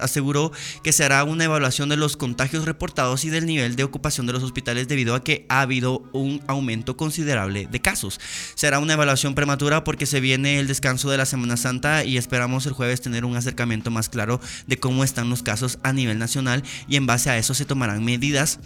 aseguró 0.00 0.50
que 0.82 0.90
se 0.90 1.04
hará 1.04 1.22
una 1.22 1.44
evaluación 1.44 1.88
de 1.88 1.96
los 1.96 2.16
contagios 2.16 2.64
reportados 2.64 3.24
y 3.24 3.30
del 3.30 3.46
nivel 3.46 3.76
de 3.76 3.84
ocupación 3.84 4.26
de 4.26 4.32
los 4.32 4.42
hospitales 4.42 4.88
debido 4.88 5.14
a 5.14 5.22
que 5.22 5.46
ha 5.48 5.60
habido 5.60 6.02
un 6.12 6.42
aumento 6.48 6.96
considerable 6.96 7.68
de 7.70 7.80
casos. 7.80 8.18
Será 8.56 8.80
una 8.80 8.94
evaluación 8.94 9.36
prematura 9.36 9.84
porque 9.84 10.06
se 10.06 10.18
viene 10.18 10.58
el 10.58 10.66
descanso 10.66 11.10
de 11.10 11.18
la 11.18 11.26
Semana 11.26 11.56
Santa 11.56 12.02
y 12.02 12.16
esperamos 12.16 12.66
el 12.66 12.72
jueves 12.72 13.00
tener 13.00 13.24
un 13.24 13.36
acercamiento 13.36 13.92
más 13.92 14.08
claro 14.08 14.40
de 14.66 14.80
cómo 14.80 15.04
están 15.04 15.30
los 15.30 15.44
casos 15.44 15.78
a 15.84 15.92
nivel 15.92 16.18
nacional 16.18 16.64
y 16.88 16.96
en 16.96 17.06
base 17.06 17.30
a 17.30 17.38
eso 17.38 17.54
se 17.54 17.66
tomarán 17.66 18.04
medidas 18.04 18.58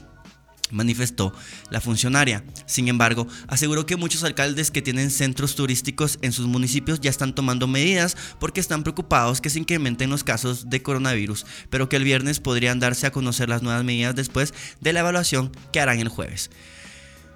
manifestó 0.71 1.33
la 1.71 1.81
funcionaria. 1.81 2.45
Sin 2.67 2.89
embargo, 2.89 3.27
aseguró 3.49 3.87
que 3.87 3.97
muchos 3.97 4.25
alcaldes 4.25 4.71
que 4.71 4.83
tienen 4.83 5.11
centros 5.11 5.55
turísticos 5.55 6.19
en 6.23 6.33
sus 6.33 6.47
municipios 6.47 7.01
ya 7.01 7.11
están 7.11 7.35
tomando 7.35 7.67
medidas 7.67 8.17
porque 8.39 8.61
están 8.61 8.83
preocupados 8.83 9.41
que 9.41 9.51
se 9.51 9.59
incrementen 9.59 10.11
los 10.11 10.25
casos 10.25 10.71
de 10.71 10.83
coronavirus, 10.83 11.47
pero 11.71 11.89
que 11.89 11.97
el 11.97 12.05
viernes 12.05 12.41
podrían 12.41 12.81
darse 12.81 13.07
a 13.07 13.13
conocer 13.13 13.49
las 13.49 13.63
nuevas 13.63 13.85
medidas 13.85 14.15
después 14.15 14.55
de 14.81 14.93
la 14.93 15.01
evaluación 15.01 15.53
que 15.73 15.81
harán 15.81 16.01
el 16.01 16.09
jueves. 16.09 16.51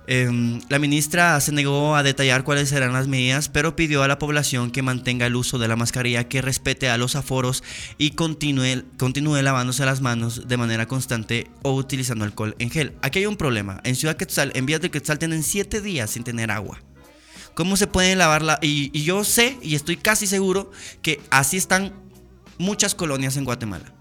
Em, 0.06 0.60
la 0.68 0.78
ministra 0.78 1.40
se 1.40 1.52
negó 1.52 1.96
a 1.96 2.02
detallar 2.02 2.44
cuáles 2.44 2.68
serán 2.68 2.92
las 2.92 3.08
medidas, 3.08 3.48
pero 3.48 3.74
pidió 3.74 4.02
a 4.02 4.08
la 4.08 4.18
población 4.18 4.70
que 4.70 4.82
mantenga 4.82 5.26
el 5.26 5.34
uso 5.34 5.58
de 5.58 5.66
la 5.66 5.76
mascarilla, 5.76 6.28
que 6.28 6.42
respete 6.42 6.90
a 6.90 6.98
los 6.98 7.16
aforos 7.16 7.62
y 7.96 8.10
continúe, 8.10 8.84
continúe 8.98 9.40
lavándose 9.40 9.86
las 9.86 10.02
manos 10.02 10.46
de 10.46 10.56
manera 10.58 10.86
constante 10.86 11.50
o 11.62 11.74
utilizando 11.74 12.24
alcohol 12.24 12.54
en 12.58 12.70
gel. 12.70 12.92
Aquí 13.00 13.20
hay 13.20 13.26
un 13.26 13.36
problema. 13.36 13.80
En 13.84 13.96
Ciudad 13.96 14.16
Quetzal, 14.16 14.52
en 14.54 14.66
Vías 14.66 14.82
de 14.82 14.90
Quetzal, 14.90 15.18
tienen 15.18 15.42
7 15.42 15.80
días 15.80 16.10
sin 16.10 16.22
tener 16.24 16.50
agua. 16.50 16.80
¿Cómo 17.54 17.76
se 17.76 17.86
pueden 17.86 18.18
lavarla? 18.18 18.58
Y 18.60 18.90
yo 19.02 19.24
sé 19.24 19.56
y 19.62 19.74
estoy 19.74 19.96
casi 19.96 20.26
seguro 20.26 20.70
que 21.02 21.20
así 21.30 21.56
están 21.56 21.94
muchas 22.58 22.94
colonias 22.94 23.36
en 23.36 23.44
Guatemala. 23.44 23.94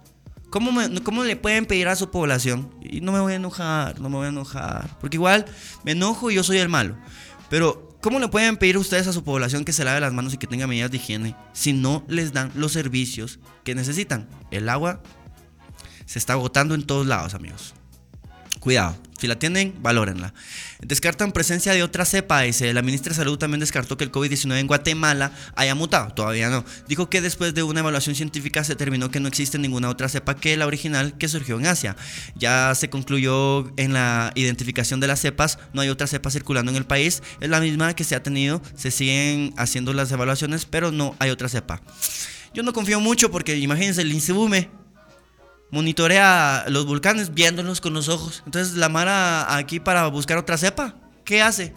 ¿Cómo, 0.53 1.23
le 1.23 1.35
pueden 1.35 1.65
pedir 1.65 1.87
a 1.87 1.95
su 1.95 2.11
población? 2.11 2.69
Y 2.79 3.01
no 3.01 3.11
me 3.11 3.19
voy 3.19 3.33
a 3.33 3.37
enojar, 3.37 3.99
no 3.99 4.07
me 4.07 4.17
voy 4.17 4.27
a 4.27 4.29
enojar. 4.29 4.87
Porque 5.01 5.17
igual 5.17 5.45
me 5.83 5.93
enojo 5.93 6.29
y 6.29 6.35
yo 6.35 6.43
soy 6.43 6.59
el 6.59 6.69
malo. 6.69 6.95
Pero, 7.49 7.97
¿cómo 8.01 8.19
le 8.19 8.27
pueden 8.27 8.57
pedir 8.57 8.77
ustedes 8.77 9.07
a 9.07 9.13
su 9.13 9.23
población 9.23 9.65
que 9.65 9.73
se 9.73 9.83
lave 9.83 9.99
las 9.99 10.13
manos 10.13 10.31
y 10.31 10.37
que 10.37 10.45
tenga 10.45 10.67
medidas 10.67 10.91
de 10.91 10.97
higiene 10.97 11.35
si 11.53 11.73
no 11.73 12.03
les 12.07 12.33
dan 12.33 12.51
los 12.53 12.71
servicios 12.71 13.39
que 13.63 13.73
necesitan? 13.73 14.29
El 14.51 14.69
agua 14.69 15.01
se 16.05 16.19
está 16.19 16.33
agotando 16.33 16.75
en 16.75 16.83
todos 16.83 17.07
lados, 17.07 17.33
amigos. 17.33 17.73
Cuidado. 18.59 18.95
Si 19.23 19.27
la 19.27 19.39
tienen, 19.39 19.73
valórenla. 19.81 20.33
Descartan 20.81 21.31
presencia 21.31 21.71
de 21.71 21.81
otra 21.81 22.03
cepa, 22.03 22.41
dice. 22.41 22.73
La 22.73 22.81
ministra 22.81 23.11
de 23.11 23.15
Salud 23.15 23.37
también 23.37 23.61
descartó 23.61 23.95
que 23.95 24.03
el 24.03 24.11
COVID-19 24.11 24.59
en 24.59 24.67
Guatemala 24.67 25.31
haya 25.55 25.75
mutado. 25.75 26.13
Todavía 26.13 26.49
no. 26.49 26.65
Dijo 26.89 27.09
que 27.09 27.21
después 27.21 27.53
de 27.53 27.63
una 27.63 27.79
evaluación 27.79 28.17
científica 28.17 28.65
se 28.65 28.73
determinó 28.73 29.11
que 29.11 29.21
no 29.21 29.29
existe 29.29 29.57
ninguna 29.57 29.87
otra 29.87 30.09
cepa 30.09 30.35
que 30.35 30.57
la 30.57 30.67
original 30.67 31.17
que 31.17 31.29
surgió 31.29 31.57
en 31.57 31.67
Asia. 31.67 31.95
Ya 32.35 32.75
se 32.75 32.89
concluyó 32.89 33.71
en 33.77 33.93
la 33.93 34.33
identificación 34.35 34.99
de 34.99 35.07
las 35.07 35.21
cepas. 35.21 35.57
No 35.71 35.79
hay 35.79 35.87
otra 35.87 36.07
cepa 36.07 36.29
circulando 36.29 36.71
en 36.71 36.75
el 36.75 36.85
país. 36.85 37.23
Es 37.39 37.49
la 37.49 37.61
misma 37.61 37.95
que 37.95 38.03
se 38.03 38.15
ha 38.15 38.23
tenido. 38.23 38.61
Se 38.75 38.91
siguen 38.91 39.53
haciendo 39.55 39.93
las 39.93 40.11
evaluaciones, 40.11 40.65
pero 40.65 40.91
no 40.91 41.15
hay 41.19 41.29
otra 41.29 41.47
cepa. 41.47 41.81
Yo 42.53 42.61
no 42.61 42.73
confío 42.73 42.99
mucho 42.99 43.31
porque 43.31 43.55
imagínense 43.55 44.01
el 44.01 44.11
INSEBUME 44.11 44.82
monitorea 45.73 46.65
los 46.67 46.85
volcanes 46.85 47.33
viéndolos 47.33 47.81
con 47.81 47.95
los 47.95 48.07
ojos. 48.07 48.43
Entonces 48.45 48.75
la 48.75 48.89
Mara 48.89 49.55
aquí 49.55 49.79
para 49.79 50.05
buscar 50.05 50.37
otra 50.37 50.55
cepa, 50.55 50.93
¿qué 51.25 51.41
hace? 51.41 51.73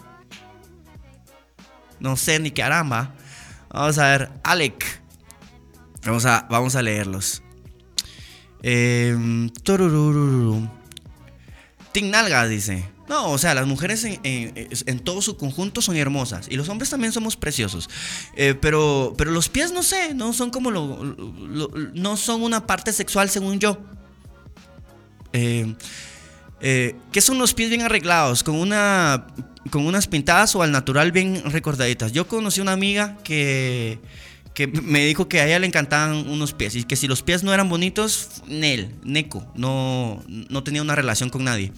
No 1.99 2.15
sé 2.15 2.39
ni 2.39 2.51
caramba. 2.51 3.15
Vamos 3.69 3.97
a 3.97 4.05
ver, 4.05 4.29
Alec. 4.43 5.01
Vamos 6.05 6.27
a, 6.27 6.45
vamos 6.47 6.75
a 6.75 6.83
leerlos. 6.83 7.41
Eh, 8.61 9.17
Tignalgas 11.91 12.49
dice. 12.49 12.96
No, 13.07 13.31
o 13.31 13.37
sea, 13.37 13.53
las 13.53 13.65
mujeres 13.65 14.05
en, 14.05 14.99
todo 14.99 15.21
su 15.21 15.37
conjunto 15.37 15.81
son 15.81 15.95
hermosas 15.95 16.47
y 16.49 16.57
los 16.57 16.67
hombres 16.67 16.89
también 16.89 17.13
somos 17.13 17.37
preciosos. 17.37 17.89
Eh, 18.35 18.53
pero, 18.59 19.13
pero 19.17 19.31
los 19.31 19.47
pies 19.47 19.71
no 19.71 19.81
sé, 19.81 20.13
no 20.13 20.33
son 20.33 20.49
como 20.49 20.71
lo, 20.71 21.15
no 21.93 22.17
son 22.17 22.43
una 22.43 22.67
parte 22.67 22.91
sexual 22.91 23.29
según 23.29 23.59
yo. 23.59 23.77
Eh, 25.31 25.73
eh, 26.59 26.95
¿Qué 27.11 27.21
son 27.21 27.37
los 27.37 27.53
pies 27.53 27.69
bien 27.69 27.81
arreglados? 27.81 28.43
Con 28.43 28.55
una 28.55 29.27
con 29.69 29.85
unas 29.85 30.07
pintadas 30.07 30.55
o 30.55 30.63
al 30.63 30.71
natural 30.71 31.11
bien 31.11 31.43
recordaditas. 31.45 32.11
Yo 32.11 32.27
conocí 32.27 32.61
una 32.61 32.71
amiga 32.71 33.17
que 33.23 33.99
que 34.57 34.65
me 34.65 35.05
dijo 35.05 35.29
que 35.29 35.39
a 35.39 35.45
ella 35.45 35.59
le 35.59 35.67
encantaban 35.67 36.27
unos 36.27 36.53
pies 36.53 36.75
y 36.75 36.83
que 36.83 36.95
si 36.95 37.07
los 37.07 37.21
pies 37.21 37.43
no 37.43 37.53
eran 37.53 37.69
bonitos, 37.69 38.41
Nel, 38.47 38.95
Neco, 39.03 39.45
no, 39.53 40.23
no 40.27 40.63
tenía 40.63 40.81
una 40.81 40.95
relación 40.95 41.29
con 41.29 41.43
nadie. 41.43 41.71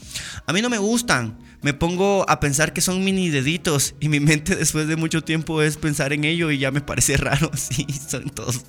A 0.46 0.54
mí 0.54 0.62
no 0.62 0.70
me 0.70 0.78
gustan, 0.78 1.38
me 1.62 1.74
pongo 1.74 2.24
a 2.30 2.40
pensar 2.40 2.72
que 2.72 2.80
son 2.80 3.04
mini 3.04 3.28
deditos 3.32 3.96
y 4.00 4.08
mi 4.08 4.22
mente 4.22 4.56
después 4.56 4.88
de 4.88 4.96
mucho 4.96 5.22
tiempo 5.22 5.62
es 5.62 5.76
pensar 5.76 6.14
en 6.14 6.24
ello 6.24 6.52
y 6.52 6.58
ya 6.58 6.72
me 6.72 6.80
parece 6.80 7.18
raro, 7.18 7.52
sí, 7.58 7.86
son 8.08 8.30
todos. 8.30 8.64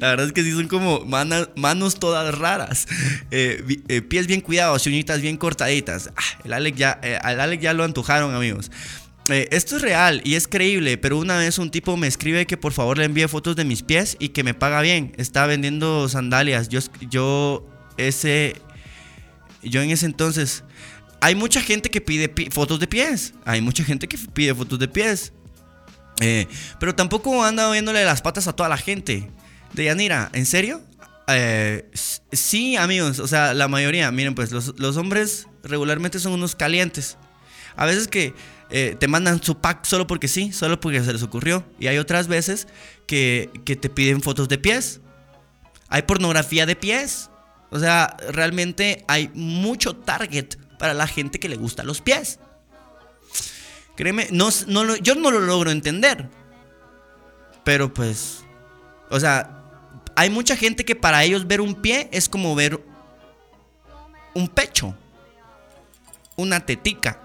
La 0.00 0.08
verdad 0.08 0.26
es 0.26 0.32
que 0.32 0.42
sí 0.42 0.50
son 0.50 0.66
como 0.66 1.04
manos 1.04 2.00
todas 2.00 2.36
raras, 2.36 2.88
eh, 3.30 3.64
eh, 3.86 4.02
pies 4.02 4.26
bien 4.26 4.40
cuidados, 4.40 4.84
uñitas 4.88 5.20
bien 5.20 5.36
cortaditas. 5.36 6.10
Ah, 6.16 6.58
el 6.58 6.74
ya, 6.74 6.98
eh, 7.04 7.20
al 7.22 7.38
Alec 7.38 7.60
ya 7.60 7.72
lo 7.72 7.84
antojaron 7.84 8.34
amigos. 8.34 8.72
Eh, 9.28 9.48
esto 9.52 9.76
es 9.76 9.82
real 9.82 10.20
y 10.24 10.34
es 10.34 10.46
creíble, 10.46 10.98
pero 10.98 11.18
una 11.18 11.38
vez 11.38 11.58
un 11.58 11.70
tipo 11.70 11.96
me 11.96 12.06
escribe 12.06 12.46
que 12.46 12.58
por 12.58 12.72
favor 12.72 12.98
le 12.98 13.04
envíe 13.04 13.26
fotos 13.26 13.56
de 13.56 13.64
mis 13.64 13.82
pies 13.82 14.16
y 14.18 14.30
que 14.30 14.44
me 14.44 14.52
paga 14.52 14.82
bien. 14.82 15.12
Está 15.16 15.46
vendiendo 15.46 16.08
sandalias. 16.08 16.68
Yo, 16.68 16.80
yo 17.08 17.66
ese, 17.96 18.56
yo 19.62 19.80
en 19.80 19.90
ese 19.90 20.06
entonces, 20.06 20.64
hay 21.20 21.34
mucha 21.34 21.62
gente 21.62 21.90
que 21.90 22.02
pide 22.02 22.30
fotos 22.50 22.80
de 22.80 22.86
pies. 22.86 23.32
Hay 23.46 23.62
mucha 23.62 23.82
gente 23.82 24.08
que 24.08 24.18
pide 24.18 24.54
fotos 24.54 24.78
de 24.78 24.88
pies. 24.88 25.32
Eh, 26.20 26.46
pero 26.78 26.94
tampoco 26.94 27.42
anda 27.42 27.70
viéndole 27.72 28.04
las 28.04 28.20
patas 28.20 28.46
a 28.46 28.52
toda 28.54 28.68
la 28.68 28.76
gente. 28.76 29.30
De 29.72 29.84
Yanira, 29.84 30.30
¿en 30.34 30.46
serio? 30.46 30.82
Eh, 31.26 31.90
sí, 32.30 32.76
amigos, 32.76 33.18
o 33.18 33.26
sea, 33.26 33.54
la 33.54 33.66
mayoría, 33.66 34.10
miren, 34.12 34.34
pues 34.34 34.52
los, 34.52 34.78
los 34.78 34.96
hombres 34.98 35.48
regularmente 35.62 36.20
son 36.20 36.32
unos 36.32 36.54
calientes. 36.54 37.16
A 37.76 37.86
veces 37.86 38.06
que 38.06 38.34
eh, 38.70 38.96
te 38.98 39.08
mandan 39.08 39.42
su 39.42 39.58
pack 39.58 39.84
solo 39.84 40.06
porque 40.06 40.28
sí, 40.28 40.52
solo 40.52 40.80
porque 40.80 41.02
se 41.02 41.12
les 41.12 41.22
ocurrió. 41.22 41.64
Y 41.78 41.86
hay 41.86 41.98
otras 41.98 42.28
veces 42.28 42.66
que, 43.06 43.50
te 43.64 43.88
piden 43.88 44.22
fotos 44.22 44.48
de 44.48 44.58
pies. 44.58 45.00
Hay 45.88 46.02
pornografía 46.02 46.66
de 46.66 46.76
pies. 46.76 47.30
O 47.70 47.78
sea, 47.78 48.16
realmente 48.30 49.04
hay 49.08 49.30
mucho 49.34 49.96
target 49.96 50.56
para 50.78 50.94
la 50.94 51.06
gente 51.06 51.38
que 51.38 51.48
le 51.48 51.56
gusta 51.56 51.82
los 51.82 52.00
pies. 52.00 52.38
Créeme, 53.96 54.28
yo 54.30 55.14
no 55.14 55.30
lo 55.30 55.40
logro 55.40 55.70
entender. 55.70 56.28
Pero 57.64 57.92
pues, 57.92 58.44
o 59.10 59.18
sea, 59.18 59.62
hay 60.16 60.30
mucha 60.30 60.56
gente 60.56 60.84
que 60.84 60.94
para 60.94 61.24
ellos 61.24 61.46
ver 61.46 61.60
un 61.60 61.74
pie 61.74 62.08
es 62.12 62.28
como 62.28 62.54
ver 62.54 62.80
un 64.34 64.48
pecho, 64.48 64.94
una 66.36 66.64
tetica. 66.66 67.23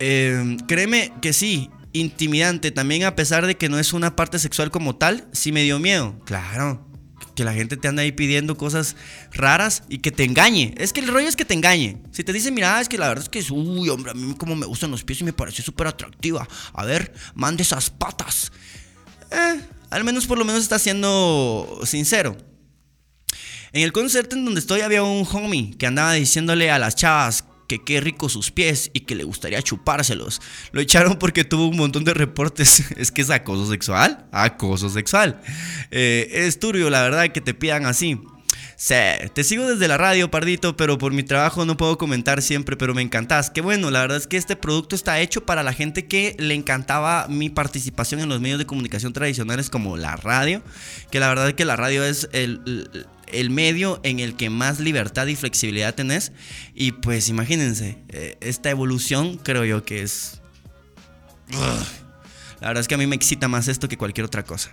Eh, 0.00 0.56
créeme 0.66 1.12
que 1.20 1.32
sí, 1.32 1.70
intimidante. 1.92 2.70
También 2.70 3.04
a 3.04 3.16
pesar 3.16 3.46
de 3.46 3.56
que 3.56 3.68
no 3.68 3.78
es 3.78 3.92
una 3.92 4.16
parte 4.16 4.38
sexual 4.38 4.70
como 4.70 4.96
tal, 4.96 5.28
sí 5.32 5.52
me 5.52 5.62
dio 5.62 5.78
miedo. 5.78 6.18
Claro, 6.24 6.86
que 7.34 7.44
la 7.44 7.52
gente 7.52 7.76
te 7.76 7.88
anda 7.88 8.02
ahí 8.02 8.12
pidiendo 8.12 8.56
cosas 8.56 8.96
raras 9.32 9.84
y 9.88 9.98
que 9.98 10.10
te 10.10 10.24
engañe. 10.24 10.74
Es 10.76 10.92
que 10.92 11.00
el 11.00 11.08
rollo 11.08 11.28
es 11.28 11.36
que 11.36 11.44
te 11.44 11.54
engañe. 11.54 12.02
Si 12.12 12.24
te 12.24 12.32
dice, 12.32 12.50
mira, 12.50 12.80
es 12.80 12.88
que 12.88 12.98
la 12.98 13.08
verdad 13.08 13.24
es 13.24 13.28
que, 13.28 13.38
es, 13.38 13.50
uy, 13.50 13.88
hombre, 13.88 14.10
a 14.10 14.14
mí 14.14 14.34
como 14.34 14.56
me 14.56 14.66
gustan 14.66 14.90
los 14.90 15.04
pies 15.04 15.20
y 15.20 15.24
me 15.24 15.32
parece 15.32 15.62
súper 15.62 15.86
atractiva. 15.86 16.48
A 16.72 16.84
ver, 16.84 17.12
mande 17.34 17.62
esas 17.62 17.90
patas. 17.90 18.50
Eh, 19.30 19.60
al 19.90 20.04
menos 20.04 20.26
por 20.26 20.38
lo 20.38 20.44
menos 20.44 20.62
está 20.62 20.78
siendo 20.78 21.80
sincero. 21.84 22.36
En 23.72 23.82
el 23.82 23.92
concierto 23.92 24.34
en 24.34 24.44
donde 24.44 24.60
estoy 24.60 24.80
había 24.80 25.02
un 25.02 25.26
homie 25.32 25.76
que 25.76 25.86
andaba 25.86 26.14
diciéndole 26.14 26.70
a 26.70 26.78
las 26.78 26.96
chavas 26.96 27.44
que 27.68 27.84
qué 27.84 28.00
rico 28.00 28.28
sus 28.28 28.50
pies 28.50 28.90
y 28.94 29.00
que 29.00 29.14
le 29.14 29.24
gustaría 29.24 29.62
chupárselos. 29.62 30.40
Lo 30.72 30.80
echaron 30.80 31.18
porque 31.18 31.44
tuvo 31.44 31.68
un 31.68 31.76
montón 31.76 32.04
de 32.04 32.14
reportes. 32.14 32.84
Es 32.98 33.12
que 33.12 33.22
es 33.22 33.30
acoso 33.30 33.70
sexual. 33.70 34.26
Acoso 34.32 34.88
sexual. 34.88 35.40
Eh, 35.90 36.28
es 36.32 36.58
turbio, 36.58 36.90
la 36.90 37.02
verdad, 37.02 37.28
que 37.30 37.40
te 37.40 37.54
pidan 37.54 37.86
así. 37.86 38.18
Sí, 38.80 38.94
te 39.34 39.42
sigo 39.42 39.66
desde 39.68 39.88
la 39.88 39.98
radio, 39.98 40.30
Pardito, 40.30 40.76
pero 40.76 40.98
por 40.98 41.12
mi 41.12 41.24
trabajo 41.24 41.64
no 41.64 41.76
puedo 41.76 41.98
comentar 41.98 42.42
siempre, 42.42 42.76
pero 42.76 42.94
me 42.94 43.02
encantás. 43.02 43.50
Qué 43.50 43.60
bueno, 43.60 43.90
la 43.90 44.02
verdad 44.02 44.18
es 44.18 44.28
que 44.28 44.36
este 44.36 44.54
producto 44.54 44.94
está 44.94 45.18
hecho 45.18 45.44
para 45.44 45.64
la 45.64 45.72
gente 45.72 46.06
que 46.06 46.36
le 46.38 46.54
encantaba 46.54 47.26
mi 47.28 47.50
participación 47.50 48.20
en 48.20 48.28
los 48.28 48.40
medios 48.40 48.56
de 48.56 48.66
comunicación 48.66 49.12
tradicionales 49.12 49.68
como 49.68 49.96
la 49.96 50.14
radio, 50.14 50.62
que 51.10 51.18
la 51.18 51.26
verdad 51.26 51.48
es 51.48 51.54
que 51.54 51.64
la 51.64 51.74
radio 51.74 52.04
es 52.04 52.28
el, 52.32 52.88
el 53.26 53.50
medio 53.50 53.98
en 54.04 54.20
el 54.20 54.36
que 54.36 54.48
más 54.48 54.78
libertad 54.78 55.26
y 55.26 55.34
flexibilidad 55.34 55.92
tenés. 55.96 56.30
Y 56.72 56.92
pues 56.92 57.28
imagínense, 57.28 57.98
eh, 58.10 58.36
esta 58.40 58.70
evolución 58.70 59.38
creo 59.38 59.64
yo 59.64 59.84
que 59.84 60.02
es... 60.02 60.40
La 62.60 62.68
verdad 62.68 62.80
es 62.80 62.88
que 62.88 62.94
a 62.94 62.98
mí 62.98 63.06
me 63.06 63.16
excita 63.16 63.46
más 63.48 63.68
esto 63.68 63.88
que 63.88 63.96
cualquier 63.96 64.24
otra 64.24 64.44
cosa. 64.44 64.70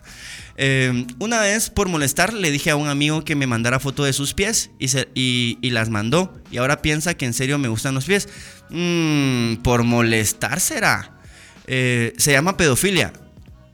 Eh, 0.58 1.06
una 1.20 1.42
vez, 1.42 1.70
por 1.70 1.90
molestar, 1.90 2.34
le 2.34 2.50
dije 2.52 2.72
a 2.72 2.76
un 2.76 2.88
amigo 2.88 3.26
que 3.26 3.36
me 3.36 3.48
mandara 3.48 3.80
foto 3.80 4.04
de 4.04 4.14
sus 4.14 4.34
pies 4.34 4.72
y, 4.80 5.58
las 5.70 5.90
mandó. 5.90 6.34
Y 6.52 6.58
ahora 6.58 6.82
piensa 6.82 7.14
que 7.16 7.26
en 7.26 7.34
serio 7.34 7.58
me 7.58 7.68
gustan 7.68 7.96
los 7.96 8.06
pies. 8.06 8.30
Mm, 8.70 9.56
por 9.58 9.84
molestar 9.84 10.60
será. 10.60 11.20
Eh, 11.68 12.14
se 12.18 12.32
llama 12.32 12.58
pedofilia. 12.58 13.14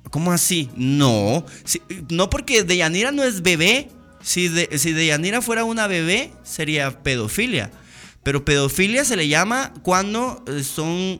¿Cómo 0.09 0.31
así? 0.31 0.69
No. 0.75 1.45
no 2.09 2.29
porque 2.29 2.63
Deyanira 2.63 3.11
no 3.11 3.23
es 3.23 3.41
bebé. 3.41 3.89
Si, 4.21 4.49
de, 4.49 4.77
si 4.77 4.91
Deyanira 4.91 5.41
fuera 5.41 5.63
una 5.63 5.87
bebé, 5.87 6.31
sería 6.43 7.01
pedofilia. 7.03 7.71
Pero 8.23 8.45
pedofilia 8.45 9.05
se 9.05 9.15
le 9.15 9.27
llama 9.27 9.73
cuando 9.83 10.43
eh, 10.47 10.63
son... 10.63 11.19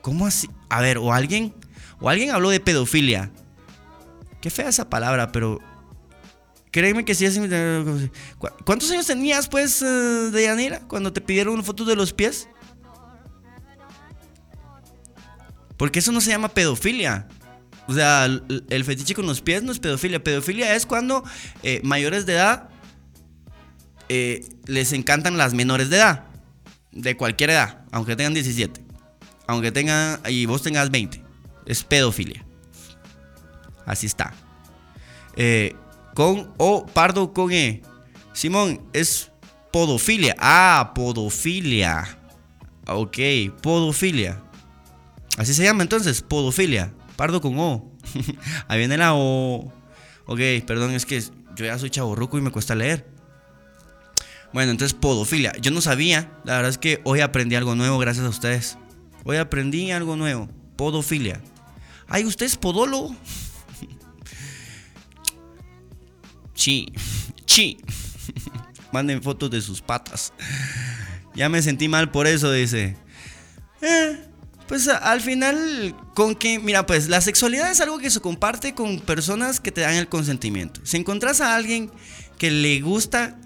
¿Cómo 0.00 0.26
así? 0.26 0.48
A 0.68 0.80
ver, 0.80 0.98
o 0.98 1.12
alguien... 1.12 1.54
O 2.00 2.08
alguien 2.08 2.30
habló 2.30 2.48
de 2.48 2.60
pedofilia. 2.60 3.30
Qué 4.40 4.50
fea 4.50 4.68
esa 4.68 4.88
palabra, 4.88 5.32
pero... 5.32 5.60
Créeme 6.70 7.04
que 7.04 7.14
sí 7.14 7.24
es... 7.24 7.38
¿Cuántos 8.64 8.90
años 8.90 9.06
tenías, 9.06 9.48
pues, 9.48 9.82
eh, 9.82 10.30
Deyanira, 10.32 10.80
cuando 10.80 11.12
te 11.12 11.20
pidieron 11.20 11.64
fotos 11.64 11.86
de 11.86 11.96
los 11.96 12.12
pies? 12.12 12.48
Porque 15.76 15.98
eso 15.98 16.12
no 16.12 16.20
se 16.20 16.30
llama 16.30 16.48
pedofilia. 16.48 17.26
O 17.88 17.94
sea, 17.94 18.26
el, 18.26 18.84
fetiche 18.84 19.14
con 19.14 19.26
los 19.26 19.40
pies 19.40 19.62
no 19.62 19.72
es 19.72 19.80
pedofilia. 19.80 20.22
Pedofilia 20.22 20.76
es 20.76 20.86
cuando 20.86 21.24
eh, 21.62 21.80
mayores 21.82 22.24
de 22.24 22.34
edad 22.34 22.68
eh, 24.08 24.46
les 24.66 24.92
encantan 24.92 25.36
las 25.36 25.54
menores 25.54 25.90
de 25.90 25.96
edad. 25.96 26.24
De 26.92 27.16
cualquier 27.16 27.50
edad, 27.50 27.84
aunque 27.92 28.14
tengan 28.14 28.34
17. 28.34 28.80
Aunque 29.46 29.72
tengan, 29.72 30.20
y 30.28 30.46
vos 30.46 30.62
tengas 30.62 30.90
20. 30.90 31.24
Es 31.66 31.82
pedofilia. 31.82 32.44
Así 33.86 34.06
está. 34.06 34.32
Eh, 35.36 35.74
con 36.14 36.52
O, 36.58 36.86
pardo 36.86 37.32
con 37.32 37.52
E. 37.52 37.82
Simón, 38.32 38.80
es 38.92 39.30
podofilia. 39.72 40.34
Ah, 40.38 40.92
podofilia. 40.94 42.18
Ok, 42.86 43.18
podofilia. 43.62 44.42
Así 45.36 45.54
se 45.54 45.64
llama 45.64 45.82
entonces, 45.82 46.22
podofilia. 46.22 46.92
Pardo 47.16 47.40
con 47.40 47.58
O. 47.58 47.90
Ahí 48.68 48.78
viene 48.78 48.96
la 48.96 49.14
O. 49.14 49.72
Ok, 50.26 50.40
perdón, 50.66 50.92
es 50.92 51.06
que 51.06 51.20
yo 51.20 51.64
ya 51.64 51.78
soy 51.78 51.90
chaborruco 51.90 52.38
y 52.38 52.40
me 52.40 52.50
cuesta 52.50 52.74
leer. 52.74 53.06
Bueno, 54.52 54.72
entonces 54.72 54.94
podofilia. 54.98 55.52
Yo 55.60 55.70
no 55.70 55.80
sabía. 55.80 56.30
La 56.44 56.56
verdad 56.56 56.70
es 56.70 56.78
que 56.78 57.00
hoy 57.04 57.20
aprendí 57.20 57.54
algo 57.54 57.74
nuevo 57.74 57.98
gracias 57.98 58.26
a 58.26 58.30
ustedes. 58.30 58.78
Hoy 59.24 59.36
aprendí 59.36 59.90
algo 59.90 60.16
nuevo. 60.16 60.48
Podofilia. 60.76 61.40
Ay, 62.08 62.24
¿usted 62.24 62.46
es 62.46 62.56
podólogo? 62.56 63.14
Sí. 66.60 66.92
Sí. 67.46 67.78
Manden 68.92 69.24
fotos 69.24 69.50
de 69.50 69.60
sus 69.60 69.80
patas. 69.80 70.32
Ya 71.34 71.48
me 71.48 71.60
sentí 71.62 71.88
mal 71.88 72.12
por 72.12 72.28
eso, 72.28 72.52
dice. 72.52 72.96
Eh, 73.82 74.20
pues 74.68 74.86
al 74.86 75.20
final, 75.20 75.96
con 76.14 76.36
que, 76.36 76.60
mira, 76.60 76.86
pues 76.86 77.08
la 77.08 77.20
sexualidad 77.20 77.72
es 77.72 77.80
algo 77.80 77.98
que 77.98 78.08
se 78.08 78.20
comparte 78.20 78.72
con 78.72 79.00
personas 79.00 79.58
que 79.58 79.72
te 79.72 79.80
dan 79.80 79.94
el 79.94 80.08
consentimiento. 80.08 80.80
Si 80.84 80.96
encontrás 80.96 81.40
a 81.40 81.56
alguien 81.56 81.90
que 82.38 82.52
le 82.52 82.80
gusta, 82.82 83.36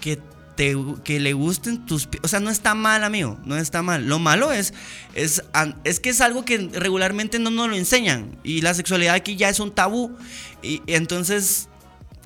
que, 0.00 0.18
te, 0.56 0.76
que 1.04 1.20
le 1.20 1.32
gusten 1.32 1.86
tus... 1.86 2.08
O 2.24 2.26
sea, 2.26 2.40
no 2.40 2.50
está 2.50 2.74
mal, 2.74 3.04
amigo, 3.04 3.38
no 3.44 3.56
está 3.56 3.82
mal. 3.82 4.08
Lo 4.08 4.18
malo 4.18 4.50
es, 4.50 4.74
es, 5.14 5.44
es 5.84 6.00
que 6.00 6.10
es 6.10 6.20
algo 6.20 6.44
que 6.44 6.58
regularmente 6.72 7.38
no 7.38 7.50
nos 7.50 7.68
lo 7.68 7.76
enseñan. 7.76 8.36
Y 8.42 8.62
la 8.62 8.74
sexualidad 8.74 9.14
aquí 9.14 9.36
ya 9.36 9.48
es 9.48 9.60
un 9.60 9.72
tabú. 9.72 10.16
Y, 10.60 10.82
entonces, 10.88 11.68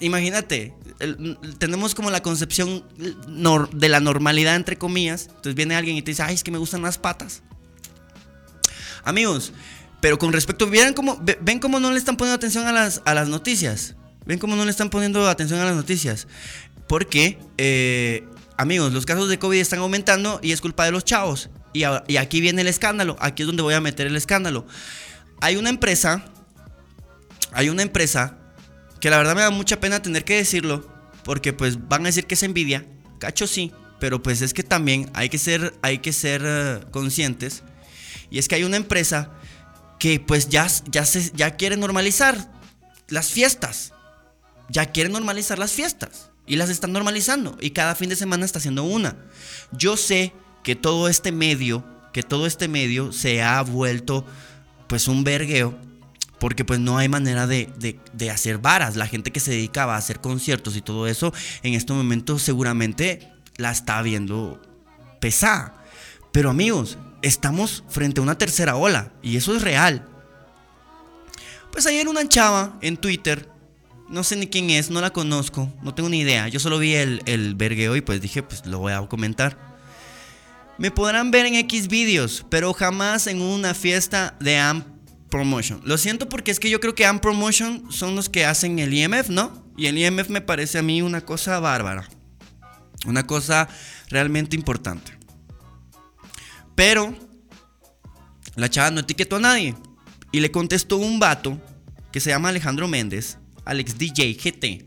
imagínate, 0.03 0.75
tenemos 1.59 1.95
como 1.95 2.11
la 2.11 2.23
concepción 2.23 2.85
de 3.73 3.89
la 3.89 4.01
normalidad, 4.01 4.57
entre 4.57 4.77
comillas. 4.77 5.27
Entonces 5.29 5.55
viene 5.55 5.75
alguien 5.75 5.97
y 5.97 6.03
te 6.03 6.11
dice, 6.11 6.23
ay, 6.23 6.35
es 6.35 6.45
que 6.45 6.51
me 6.51 6.59
gustan 6.59 6.83
las 6.83 6.99
patas. 6.99 7.43
Amigos, 9.05 9.53
pero 10.01 10.19
con 10.19 10.33
respecto, 10.33 10.67
¿vieran 10.67 10.95
cómo, 10.95 11.21
¿ven 11.41 11.59
cómo 11.59 11.81
no 11.81 11.91
le 11.91 11.99
están 11.99 12.17
poniendo 12.17 12.37
atención 12.37 12.67
a 12.67 12.73
las, 12.73 13.03
a 13.05 13.15
las 13.15 13.29
noticias? 13.29 13.97
¿Ven 14.27 14.39
cómo 14.39 14.57
no 14.57 14.65
le 14.65 14.71
están 14.71 14.91
poniendo 14.91 15.29
atención 15.29 15.61
a 15.61 15.65
las 15.65 15.75
noticias? 15.75 16.29
Porque, 16.89 17.39
eh, 17.59 18.25
amigos, 18.57 18.93
los 18.93 19.07
casos 19.07 19.29
de 19.29 19.39
COVID 19.39 19.59
están 19.59 19.79
aumentando 19.81 20.41
y 20.43 20.53
es 20.53 20.61
culpa 20.61 20.85
de 20.85 20.93
los 20.93 21.05
chavos. 21.05 21.51
Y 21.73 21.85
aquí 21.85 22.41
viene 22.41 22.61
el 22.61 22.69
escándalo, 22.69 23.17
aquí 23.19 23.43
es 23.43 23.47
donde 23.47 23.63
voy 23.63 23.75
a 23.75 23.81
meter 23.81 24.07
el 24.07 24.17
escándalo. 24.17 24.67
Hay 25.41 25.57
una 25.57 25.71
empresa, 25.71 26.25
hay 27.53 27.71
una 27.71 27.83
empresa 27.83 28.39
que 29.03 29.11
la 29.11 29.19
verdad 29.19 29.35
me 29.35 29.43
da 29.43 29.51
mucha 29.51 29.81
pena 29.81 30.01
tener 30.01 30.25
que 30.25 30.37
decirlo, 30.37 30.89
porque 31.25 31.53
pues 31.53 31.89
van 31.89 32.03
a 32.03 32.07
decir 32.07 32.27
que 32.27 32.35
es 32.35 32.43
envidia, 32.43 32.87
cacho 33.19 33.47
sí, 33.47 33.71
pero 34.01 34.23
pues 34.23 34.41
es 34.41 34.55
que 34.55 34.63
también 34.63 35.11
hay 35.13 35.29
que 35.29 35.37
ser, 35.39 35.75
hay 35.83 35.99
que 35.99 36.15
ser 36.15 36.43
eh, 36.43 36.81
conscientes 36.91 37.63
y 38.31 38.39
es 38.39 38.49
que 38.49 38.55
hay 38.55 38.65
una 38.65 38.79
empresa 38.79 39.31
que 39.99 40.19
pues 40.19 40.49
ya, 40.49 40.67
ya, 40.91 41.05
se, 41.05 41.31
ya 41.35 41.57
quiere 41.57 41.77
normalizar 41.77 42.51
las 43.09 43.31
fiestas. 43.31 43.93
Ya 44.71 44.87
quiere 44.87 45.11
normalizar 45.11 45.59
las 45.59 45.73
fiestas. 45.73 46.31
Y 46.47 46.57
las 46.57 46.71
están 46.71 46.93
normalizando. 46.93 47.59
Y 47.61 47.71
cada 47.71 47.95
fin 47.95 48.09
de 48.09 48.17
semana 48.17 48.47
está 48.47 48.59
haciendo 48.59 48.85
una. 48.85 49.17
Yo 49.71 49.97
sé 49.97 50.33
que 50.65 50.75
todo 50.75 51.09
este 51.09 51.31
medio, 51.31 51.85
que 52.13 52.23
todo 52.23 52.47
este 52.47 52.69
medio 52.69 53.13
se 53.13 53.43
ha 53.43 53.61
vuelto 53.63 54.27
pues 54.89 55.09
un 55.09 55.25
vergueo. 55.25 55.79
Porque 56.43 56.65
pues 56.65 56.81
no 56.81 56.99
hay 56.99 57.09
manera 57.09 57.47
de, 57.47 57.71
de 58.13 58.31
hacer 58.33 58.59
varas. 58.59 58.97
La 58.97 59.07
gente 59.07 59.31
que 59.31 59.39
se 59.39 59.53
dedicaba 59.53 59.95
a 59.95 59.99
hacer 59.99 60.21
conciertos 60.21 60.77
y 60.77 60.83
todo 60.83 61.07
eso, 61.07 61.33
en 61.63 61.75
este 61.75 61.93
momento 61.93 62.37
seguramente 62.41 63.31
la 63.59 63.71
está 63.71 64.03
viendo 64.03 64.61
pesada. 65.21 65.85
Pero 66.33 66.51
amigos, 66.51 66.99
estamos 67.23 67.85
frente 67.89 68.19
a 68.19 68.25
una 68.25 68.39
tercera 68.39 68.75
ola 68.75 69.13
y 69.23 69.37
eso 69.37 69.55
es 69.55 69.63
real. 69.63 70.05
Pues 71.71 71.87
ayer 71.87 72.09
una 72.09 72.29
chava 72.29 72.77
en 72.83 72.97
Twitter, 72.97 73.49
no 74.09 74.25
sé 74.25 74.35
ni 74.35 74.49
quién 74.49 74.71
es, 74.71 74.91
no 74.91 75.01
la 75.01 75.11
conozco, 75.11 75.73
no 75.81 75.95
tengo 75.95 76.09
ni 76.09 76.23
idea. 76.23 76.49
Yo 76.49 76.59
solo 76.59 76.81
vi 76.81 76.95
el, 76.95 77.23
el 77.27 77.55
vergueo 77.55 77.95
y 77.95 78.01
pues 78.01 78.21
dije, 78.21 78.43
pues 78.43 78.67
lo 78.67 78.81
voy 78.81 78.95
a 78.95 79.01
comentar. 79.07 79.57
Me 80.77 80.91
podrán 80.91 81.31
ver 81.31 81.47
en 81.47 81.55
X 81.55 81.87
vídeos, 81.87 82.45
pero 82.51 82.75
jamás 82.75 83.29
en 83.29 83.41
una 83.41 83.75
fiesta 83.75 84.35
de 84.41 84.59
AMP 84.59 84.92
Promotion. 85.33 85.81
Lo 85.85 85.97
siento 85.97 86.29
porque 86.29 86.51
es 86.51 86.61
que 86.61 86.69
yo 86.69 86.79
creo 86.79 86.95
que 86.95 87.07
AMP 87.07 87.23
Promotion 87.23 87.91
son 87.91 88.15
los 88.15 88.29
que 88.29 88.45
hacen 88.45 88.79
el 88.79 88.93
IMF, 88.93 89.31
¿no? 89.31 89.67
Y 89.79 89.87
el 89.87 89.97
IMF 89.97 90.29
me 90.29 90.43
parece 90.43 90.79
a 90.79 90.83
mí 90.83 91.01
una 91.01 91.23
cosa 91.23 91.59
bárbara. 91.59 92.07
Una 93.07 93.27
cosa 93.27 93.67
realmente 94.11 94.55
importante. 94.55 95.19
Pero 96.75 97.17
la 98.57 98.69
chava 98.69 98.91
no 98.91 99.01
etiquetó 99.01 99.37
a 99.37 99.41
nadie. 99.41 99.75
Y 100.31 100.41
le 100.41 100.51
contestó 100.51 100.99
un 100.99 101.19
vato 101.19 101.59
que 102.13 102.21
se 102.21 102.29
llama 102.29 102.51
Alejandro 102.51 102.87
Méndez. 102.87 103.39
Alex 103.65 103.97
DJ 103.97 104.35
GT, 104.35 104.85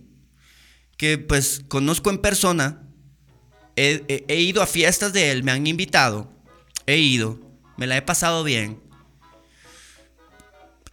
que 0.98 1.18
pues 1.18 1.64
conozco 1.68 2.12
en 2.12 2.20
persona. 2.20 2.84
He 3.76 4.42
ido 4.42 4.62
a 4.62 4.68
fiestas 4.68 5.12
de 5.12 5.32
él, 5.32 5.44
me 5.44 5.52
han 5.52 5.66
invitado. 5.66 6.32
He 6.86 6.98
ido, 6.98 7.40
me 7.78 7.88
la 7.88 7.98
he 7.98 8.02
pasado 8.04 8.44
bien. 8.44 8.85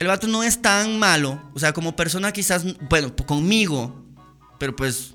El 0.02 0.08
vato 0.08 0.26
no 0.26 0.42
es 0.42 0.60
tan 0.60 0.98
malo, 0.98 1.40
o 1.54 1.60
sea, 1.60 1.72
como 1.72 1.94
persona 1.94 2.32
quizás, 2.32 2.64
bueno, 2.90 3.14
conmigo, 3.14 4.04
pero 4.58 4.74
pues 4.74 5.14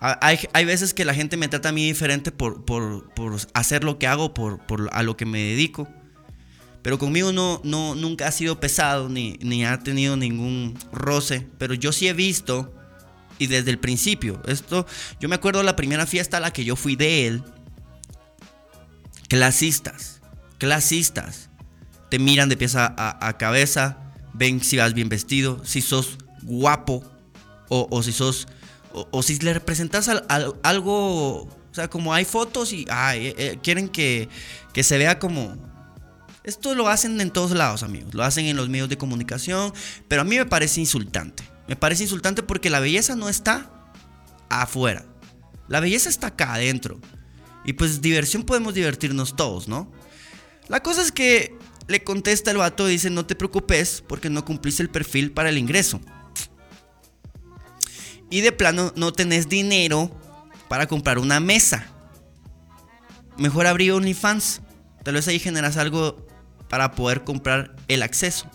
hay, 0.00 0.64
veces 0.64 0.92
que 0.92 1.04
la 1.04 1.14
gente 1.14 1.36
me 1.36 1.46
trata 1.46 1.68
a 1.68 1.72
mí 1.72 1.86
diferente 1.86 2.32
por, 2.32 2.64
por, 2.64 3.14
por 3.14 3.36
hacer 3.52 3.84
lo 3.84 3.96
que 3.96 4.08
hago, 4.08 4.34
por, 4.34 4.58
por, 4.66 4.90
a 4.92 5.04
lo 5.04 5.16
que 5.16 5.24
me 5.24 5.38
dedico. 5.38 5.88
Pero 6.82 6.98
conmigo 6.98 7.30
no, 7.30 7.60
no, 7.62 7.94
nunca 7.94 8.26
ha 8.26 8.32
sido 8.32 8.58
pesado 8.58 9.08
ni, 9.08 9.38
ni 9.40 9.64
ha 9.64 9.78
tenido 9.78 10.16
ningún 10.16 10.76
roce. 10.90 11.46
Pero 11.56 11.74
yo 11.74 11.92
sí 11.92 12.08
he 12.08 12.12
visto, 12.12 12.74
y 13.38 13.46
desde 13.46 13.70
el 13.70 13.78
principio, 13.78 14.42
esto, 14.48 14.84
yo 15.20 15.28
me 15.28 15.36
acuerdo 15.36 15.62
la 15.62 15.76
primera 15.76 16.06
fiesta 16.06 16.38
a 16.38 16.40
la 16.40 16.52
que 16.52 16.64
yo 16.64 16.74
fui 16.74 16.96
de 16.96 17.28
él. 17.28 17.44
Clasistas, 19.28 20.20
clasistas. 20.58 21.50
Te 22.14 22.20
miran 22.20 22.48
de 22.48 22.56
pieza 22.56 22.94
a, 22.96 23.38
cabeza, 23.38 23.98
ven 24.34 24.62
si 24.62 24.76
vas 24.76 24.94
bien 24.94 25.08
vestido, 25.08 25.60
si 25.64 25.80
sos 25.80 26.16
guapo 26.42 27.02
o, 27.68 28.02
si 28.04 28.12
sos 28.12 28.46
o, 28.92 29.20
si 29.20 29.36
le 29.40 29.52
representas 29.52 30.08
algo, 30.62 31.42
o 31.42 31.48
sea, 31.72 31.90
como 31.90 32.14
hay 32.14 32.24
fotos 32.24 32.72
y 32.72 32.82
eh, 32.82 33.34
eh, 33.36 33.58
quieren 33.64 33.88
que, 33.88 34.28
que 34.72 34.84
se 34.84 34.96
vea 34.96 35.18
como... 35.18 35.56
Esto 36.44 36.76
lo 36.76 36.86
hacen 36.86 37.20
en 37.20 37.32
todos 37.32 37.50
lados, 37.50 37.82
amigos. 37.82 38.14
Lo 38.14 38.22
hacen 38.22 38.46
en 38.46 38.56
los 38.56 38.68
medios 38.68 38.88
de 38.88 38.96
comunicación, 38.96 39.72
pero 40.06 40.22
a 40.22 40.24
mí 40.24 40.36
me 40.36 40.46
parece 40.46 40.78
insultante. 40.78 41.42
Me 41.66 41.74
parece 41.74 42.04
insultante 42.04 42.44
porque 42.44 42.70
la 42.70 42.78
belleza 42.78 43.16
no 43.16 43.28
está 43.28 43.68
afuera. 44.48 45.04
La 45.66 45.80
belleza 45.80 46.08
está 46.08 46.28
acá 46.28 46.54
adentro. 46.54 47.00
Y 47.64 47.72
pues 47.72 48.00
diversión 48.00 48.44
podemos 48.44 48.72
divertirnos 48.72 49.34
todos, 49.34 49.66
¿no? 49.66 49.90
La 50.68 50.80
cosa 50.80 51.02
es 51.02 51.10
que 51.10 51.58
le 51.88 52.02
contesta 52.02 52.50
el 52.50 52.58
vato 52.58 52.88
y 52.88 52.92
dice, 52.92 53.10
no 53.10 53.26
te 53.26 53.34
preocupes 53.34 54.02
porque 54.06 54.30
no 54.30 54.44
cumpliste 54.44 54.82
el 54.82 54.90
perfil 54.90 55.32
para 55.32 55.48
el 55.48 55.58
ingreso 55.58 56.00
y 58.34 58.40
de 58.40 58.50
plano 58.50 58.92
no 58.96 59.12
tenés 59.12 59.48
dinero 59.48 60.10
para 60.68 60.88
comprar 60.88 61.20
una 61.20 61.38
mesa. 61.38 61.86
Mejor 63.38 63.68
abrir 63.68 63.92
OnlyFans. 63.92 64.60
Tal 65.04 65.14
vez 65.14 65.28
ahí 65.28 65.38
generas 65.38 65.76
algo 65.76 66.26
para 66.68 66.90
poder 66.92 67.22
comprar 67.22 67.76
el 67.86 68.02
acceso. 68.02 68.50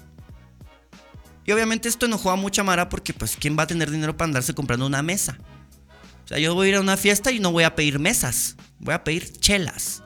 Y 1.46 1.54
obviamente 1.54 1.88
esto 1.88 2.08
enojó 2.08 2.32
a 2.32 2.36
mucha 2.36 2.62
Mara 2.62 2.90
porque 2.90 3.14
pues 3.14 3.38
¿quién 3.38 3.58
va 3.58 3.64
a 3.64 3.68
tener 3.68 3.90
dinero 3.90 4.18
para 4.18 4.28
andarse 4.28 4.54
comprando 4.54 4.86
una 4.86 5.02
mesa? 5.02 5.38
O 6.26 6.28
sea, 6.28 6.40
yo 6.40 6.54
voy 6.56 6.68
a 6.68 6.70
ir 6.72 6.76
a 6.76 6.82
una 6.82 6.98
fiesta 6.98 7.32
y 7.32 7.40
no 7.40 7.54
voy 7.54 7.64
a 7.64 7.76
pedir 7.76 8.00
mesas, 8.00 8.58
voy 8.80 8.94
a 8.94 9.06
pedir 9.06 9.32
chelas. 9.40 10.04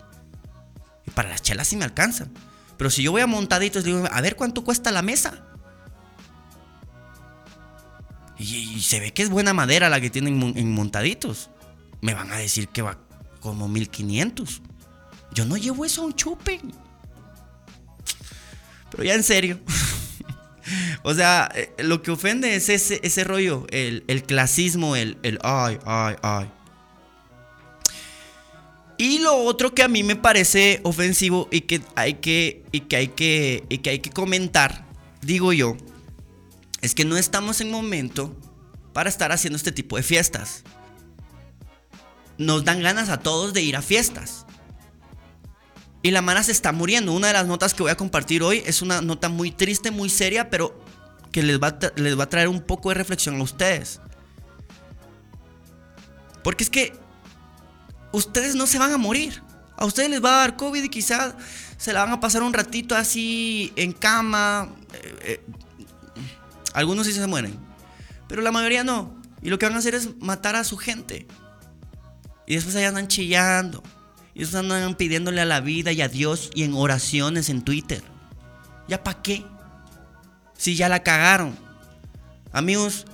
Y 1.08 1.10
para 1.10 1.30
las 1.30 1.42
chelas 1.42 1.68
sí 1.68 1.78
me 1.78 1.86
alcanzan. 1.86 2.32
Pero 2.84 2.92
si 2.92 3.02
yo 3.02 3.14
voy 3.14 3.22
a 3.22 3.28
montaditos, 3.28 3.86
digo, 3.86 4.04
a 4.12 4.20
ver 4.20 4.36
cuánto 4.36 4.66
cuesta 4.66 4.92
la 4.92 5.02
mesa. 5.02 5.42
Y, 8.38 8.82
se 8.82 9.00
ve 9.00 9.14
que 9.14 9.24
es 9.24 9.30
buena 9.30 9.54
madera 9.54 9.88
la 9.88 10.02
que 10.02 10.10
tienen 10.10 10.54
en 10.58 10.74
montaditos. 10.74 11.50
Me 12.02 12.14
van 12.14 12.30
a 12.34 12.36
decir 12.36 12.68
que 12.68 12.82
va 12.82 12.98
como 13.40 13.70
1500. 13.70 14.62
Yo 15.34 15.46
no 15.46 15.56
llevo 15.56 15.86
eso 15.86 16.02
a 16.02 16.08
un 16.08 16.14
chupe. 16.14 16.60
Pero 18.92 19.06
ya 19.06 19.14
en 19.14 19.24
serio. 19.24 19.62
o 21.04 21.14
sea, 21.14 21.50
eh, 21.56 21.74
lo 21.78 22.02
que 22.02 22.12
ofende 22.12 22.54
es 22.54 22.68
ese, 22.68 23.00
ese 23.02 23.24
rollo, 23.24 23.66
el, 23.70 24.24
clasismo, 24.28 24.98
el, 24.98 25.18
el 25.24 25.40
ay, 25.42 25.80
ay, 25.86 26.18
ay. 26.22 26.52
Y 29.04 29.20
lo 29.20 29.36
otro 29.36 29.76
que 29.76 29.84
a 29.84 29.90
mí 29.90 30.02
me 30.02 30.16
parece 30.16 30.80
ofensivo 30.84 31.50
y 31.52 31.60
que 31.60 31.82
hay 31.94 32.14
que, 32.14 32.64
y 32.72 32.80
que, 32.80 32.96
hay 32.96 33.08
que, 33.10 33.66
y 33.68 33.80
que, 33.80 33.90
hay 33.90 34.00
que 34.00 34.12
comentar, 34.12 34.86
digo 35.22 35.52
yo, 35.52 35.76
es 36.80 36.96
que 36.96 37.04
no 37.04 37.18
estamos 37.18 37.60
en 37.60 37.70
momento 37.70 38.34
para 38.94 39.10
estar 39.10 39.34
haciendo 39.34 39.58
este 39.58 39.74
tipo 39.74 39.98
de 39.98 40.04
fiestas. 40.04 40.64
Nos 42.38 42.64
dan 42.64 42.82
ganas 42.82 43.10
a 43.10 43.20
todos 43.20 43.54
de 43.54 43.62
ir 43.62 43.76
a 43.76 43.82
fiestas. 43.82 44.46
Y 46.02 46.12
la 46.12 46.22
mana 46.22 46.42
se 46.42 46.54
está 46.54 46.72
muriendo. 46.72 47.12
Una 47.12 47.28
de 47.28 47.34
las 47.34 47.46
notas 47.46 47.74
que 47.74 47.84
voy 47.84 47.92
a 47.92 47.98
compartir 47.98 48.42
hoy 48.42 48.64
es 48.66 48.82
una 48.82 49.02
nota 49.02 49.28
muy 49.28 49.52
triste, 49.52 49.92
muy 49.92 50.10
seria, 50.10 50.50
pero 50.50 50.82
que 51.34 51.44
les 51.44 51.62
va, 51.62 51.78
les 51.98 52.18
va 52.18 52.24
a 52.24 52.30
traer 52.30 52.48
un 52.48 52.62
poco 52.62 52.88
de 52.88 52.96
reflexión 52.96 53.38
a 53.38 53.44
ustedes. 53.44 54.00
Porque 56.42 56.64
es 56.64 56.70
que 56.70 57.03
ustedes 58.14 58.56
no 58.56 58.66
se 58.66 58.80
van 58.80 58.94
a 58.94 58.98
morir. 58.98 59.44
A 59.76 59.86
ustedes 59.86 60.10
les 60.10 60.24
va 60.24 60.36
a 60.36 60.40
dar 60.42 60.56
COVID 60.56 60.84
y 60.84 60.90
quizás 60.90 61.34
se 61.78 61.92
la 61.92 62.06
van 62.06 62.14
a 62.14 62.20
pasar 62.22 62.44
un 62.44 62.54
ratito 62.54 62.96
así 62.96 63.74
en 63.76 63.92
cama, 63.92 64.70
eh, 64.94 65.18
eh, 65.24 65.46
algunos 66.74 67.06
sí 67.06 67.14
se 67.14 67.28
mueren, 67.28 67.58
pero 68.28 68.42
la 68.42 68.52
mayoría 68.52 68.84
no. 68.84 69.22
Y 69.42 69.50
lo 69.50 69.60
que 69.60 69.66
van 69.66 69.76
a 69.76 69.80
hacer 69.80 69.96
es 69.96 70.16
matar 70.22 70.56
a 70.56 70.64
su 70.64 70.78
gente. 70.78 71.28
Y 72.48 72.56
después 72.56 72.76
allá 72.76 72.90
andan 72.90 73.10
chillando. 73.10 73.84
Y 74.34 74.40
después 74.40 74.64
andan 74.64 74.96
pidiéndole 74.96 75.42
a 75.42 75.46
la 75.46 75.60
vida 75.60 75.92
y 75.92 76.02
a 76.02 76.08
Dios 76.08 76.50
y 76.56 76.64
en 76.64 76.74
oraciones 76.74 77.50
en 77.50 77.62
Twitter. 77.62 78.02
¿Ya 78.88 79.04
para 79.04 79.22
qué? 79.22 79.46
Si 80.58 80.76
ya 80.76 80.88
la 80.88 81.04
cagaron. 81.04 81.58
Amigos, 82.54 83.06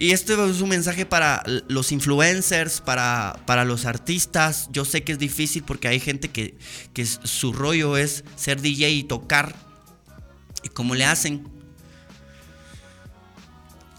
y 0.00 0.12
este 0.12 0.32
es 0.32 0.62
un 0.62 0.70
mensaje 0.70 1.04
para 1.04 1.42
los 1.68 1.92
influencers, 1.92 2.80
para, 2.80 3.38
para, 3.44 3.66
los 3.66 3.84
artistas. 3.84 4.70
Yo 4.72 4.86
sé 4.86 5.04
que 5.04 5.12
es 5.12 5.18
difícil 5.18 5.62
porque 5.62 5.88
hay 5.88 6.00
gente 6.00 6.30
que, 6.30 6.56
que 6.94 7.04
su 7.04 7.52
rollo 7.52 7.98
es 7.98 8.24
ser 8.34 8.62
DJ 8.62 8.88
y 8.92 9.04
tocar. 9.04 9.54
¿Y 10.62 10.70
cómo 10.70 10.94
le 10.94 11.04
hacen? 11.04 11.46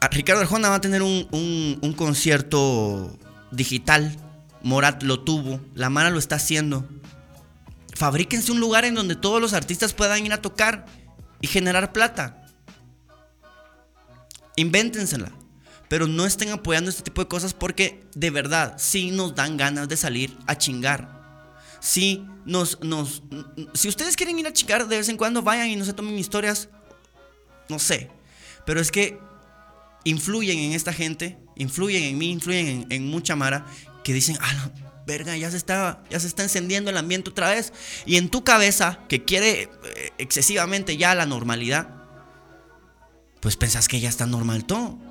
Ricardo 0.10 0.42
Arjona 0.42 0.70
va 0.70 0.76
a 0.78 0.82
tener 0.82 1.04
un, 1.04 1.94
concierto 1.96 3.16
digital. 3.52 4.18
Morat 4.64 5.04
lo 5.04 5.20
tuvo. 5.20 5.62
La 5.76 5.92
Mara 5.92 6.10
lo 6.10 6.18
está 6.18 6.38
haciendo. 6.38 6.84
Fabríquense 7.94 8.52
un 8.52 8.60
lugar 8.60 8.86
en 8.86 8.96
donde 8.96 9.16
todos 9.16 9.40
los 9.40 9.54
artistas 9.54 9.94
puedan 9.94 10.26
ir 10.26 10.34
a 10.34 10.42
tocar 10.42 10.88
y 11.42 11.46
generar 11.48 11.94
plata. 11.94 12.44
Invéntensela. 14.56 15.32
Pero 15.92 16.08
no 16.08 16.26
estén 16.26 16.52
apoyando 16.52 16.90
este 16.90 17.04
tipo 17.04 17.22
de 17.22 17.28
cosas 17.28 17.54
porque 17.54 18.02
de 18.16 18.30
verdad 18.30 18.76
sí 18.78 19.12
nos 19.12 19.36
dan 19.36 19.58
ganas 19.58 19.90
de 19.90 19.98
salir 19.98 20.34
a 20.48 20.58
chingar. 20.58 21.20
Sí 21.82 22.26
nos, 22.46 22.80
nos, 22.82 23.24
si 23.74 23.90
ustedes 23.90 24.16
quieren 24.16 24.40
ir 24.40 24.48
a 24.48 24.54
chingar 24.54 24.88
de 24.88 24.96
vez 24.96 25.10
en 25.10 25.18
cuando, 25.18 25.42
vayan 25.42 25.68
y 25.68 25.76
no 25.76 25.84
se 25.84 25.92
tomen 25.92 26.18
historias. 26.18 26.70
No 27.68 27.78
sé. 27.78 28.10
Pero 28.66 28.80
es 28.80 28.90
que 28.90 29.20
influyen 30.06 30.60
en 30.60 30.72
esta 30.72 30.94
gente, 30.94 31.38
influyen 31.58 32.04
en 32.04 32.18
mí, 32.18 32.32
influyen 32.32 32.88
en, 32.90 33.10
mucha 33.10 33.36
Mara, 33.36 33.66
que 34.06 34.14
dicen, 34.14 34.38
ah, 34.40 34.70
verga, 35.06 35.36
ya 35.36 35.52
se, 35.52 35.58
está, 35.58 36.06
ya 36.10 36.22
se 36.22 36.28
está 36.28 36.44
encendiendo 36.44 36.90
el 36.90 36.96
ambiente 36.96 37.32
otra 37.32 37.50
vez. 37.50 37.74
Y 38.06 38.16
en 38.16 38.30
tu 38.30 38.46
cabeza, 38.46 39.00
que 39.10 39.26
quiere 39.26 39.64
eh, 39.64 40.12
excesivamente 40.20 40.96
ya 40.96 41.16
la 41.16 41.26
normalidad, 41.26 41.90
pues 43.42 43.58
pensás 43.58 43.90
que 43.90 44.00
ya 44.00 44.08
está 44.08 44.26
normal 44.26 44.64
todo. 44.64 45.11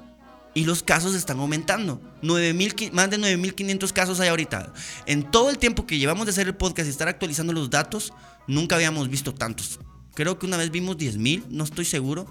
Y 0.55 0.65
los 0.65 0.83
casos 0.83 1.15
están 1.15 1.39
aumentando. 1.39 2.01
más 2.23 3.11
de 3.11 3.19
9.500 3.19 3.93
casos 3.93 4.21
hay 4.21 4.29
ahorita. 4.29 4.73
En 5.07 5.31
todo 5.31 5.51
el 5.51 5.59
tiempo 5.59 5.87
que 5.87 5.99
llevamos 5.99 6.27
de 6.27 6.33
hacer 6.33 6.47
el 6.49 6.57
podcast 6.57 6.87
y 6.89 6.91
estar 6.91 7.09
actualizando 7.09 7.53
los 7.53 7.71
datos, 7.71 8.13
nunca 8.47 8.75
habíamos 8.75 9.09
visto 9.09 9.33
tantos. 9.33 9.79
Creo 10.15 10.39
que 10.39 10.47
una 10.47 10.57
vez 10.57 10.71
vimos 10.71 10.97
10.000, 10.97 11.47
no 11.49 11.65
estoy 11.65 11.85
seguro. 11.85 12.27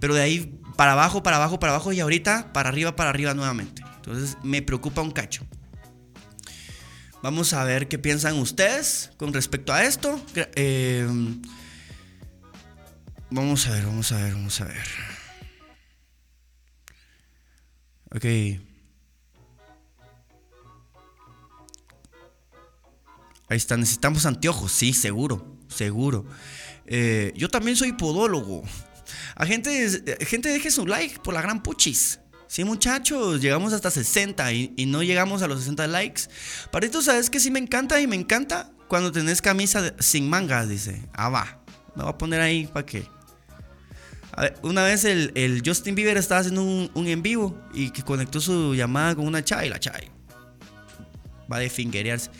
Pero 0.00 0.14
de 0.14 0.22
ahí 0.22 0.60
para 0.76 0.92
abajo, 0.92 1.22
para 1.22 1.36
abajo, 1.36 1.58
para 1.58 1.72
abajo 1.72 1.92
y 1.92 2.00
ahorita 2.00 2.52
para 2.52 2.68
arriba, 2.68 2.96
para 2.96 3.10
arriba 3.10 3.34
nuevamente. 3.34 3.82
Entonces 3.96 4.36
me 4.42 4.62
preocupa 4.62 5.02
un 5.02 5.10
cacho. 5.10 5.44
Vamos 7.22 7.52
a 7.52 7.64
ver 7.64 7.88
qué 7.88 7.98
piensan 7.98 8.38
ustedes 8.38 9.10
con 9.16 9.32
respecto 9.32 9.72
a 9.72 9.82
esto. 9.82 10.20
Em, 10.54 11.42
vamos 13.30 13.66
a 13.66 13.72
ver, 13.72 13.86
vamos 13.86 14.12
a 14.12 14.16
ver, 14.18 14.34
vamos 14.34 14.60
a 14.60 14.64
ver. 14.66 15.17
Ok. 18.14 18.24
Ahí 23.50 23.56
está, 23.56 23.76
necesitamos 23.76 24.26
anteojos, 24.26 24.72
sí, 24.72 24.92
seguro, 24.92 25.56
seguro. 25.68 26.26
Eh, 26.86 27.32
yo 27.34 27.48
también 27.48 27.76
soy 27.76 27.92
podólogo. 27.92 28.62
A 29.36 29.46
gente, 29.46 30.16
gente 30.26 30.50
deje 30.50 30.70
su 30.70 30.86
like 30.86 31.20
por 31.20 31.32
la 31.32 31.40
gran 31.40 31.62
puchis. 31.62 32.20
Sí, 32.46 32.64
muchachos, 32.64 33.40
llegamos 33.42 33.72
hasta 33.74 33.90
60 33.90 34.52
y, 34.52 34.86
no 34.86 35.02
llegamos 35.02 35.42
a 35.42 35.48
los 35.48 35.60
60 35.60 35.86
likes. 35.86 36.22
Parito, 36.70 37.02
¿sabes 37.02 37.28
que 37.28 37.40
sí 37.40 37.50
me 37.50 37.58
encanta? 37.58 38.00
Y 38.00 38.06
me 38.06 38.16
encanta 38.16 38.70
cuando 38.88 39.12
tenés 39.12 39.42
camisa 39.42 39.94
sin 39.98 40.28
mangas, 40.28 40.68
dice. 40.68 41.02
Ah, 41.12 41.28
va. 41.28 41.62
Me 41.94 42.02
voy 42.02 42.12
a 42.12 42.18
poner 42.18 42.40
ahí 42.40 42.66
para 42.66 42.86
qué. 42.86 43.06
Una 44.62 44.84
vez 44.84 45.04
el, 45.04 45.62
Justin 45.64 45.94
Bieber 45.94 46.16
estaba 46.16 46.40
haciendo 46.40 46.62
un, 46.62 47.06
en 47.06 47.22
vivo 47.22 47.58
y 47.72 47.90
que 47.90 48.02
conectó 48.02 48.40
su 48.40 48.74
llamada 48.74 49.14
con 49.14 49.26
una 49.26 49.42
chai, 49.42 49.68
la 49.68 49.80
chai. 49.80 50.10
Va 51.50 51.58
de 51.58 51.70
fingerearse. 51.70 52.30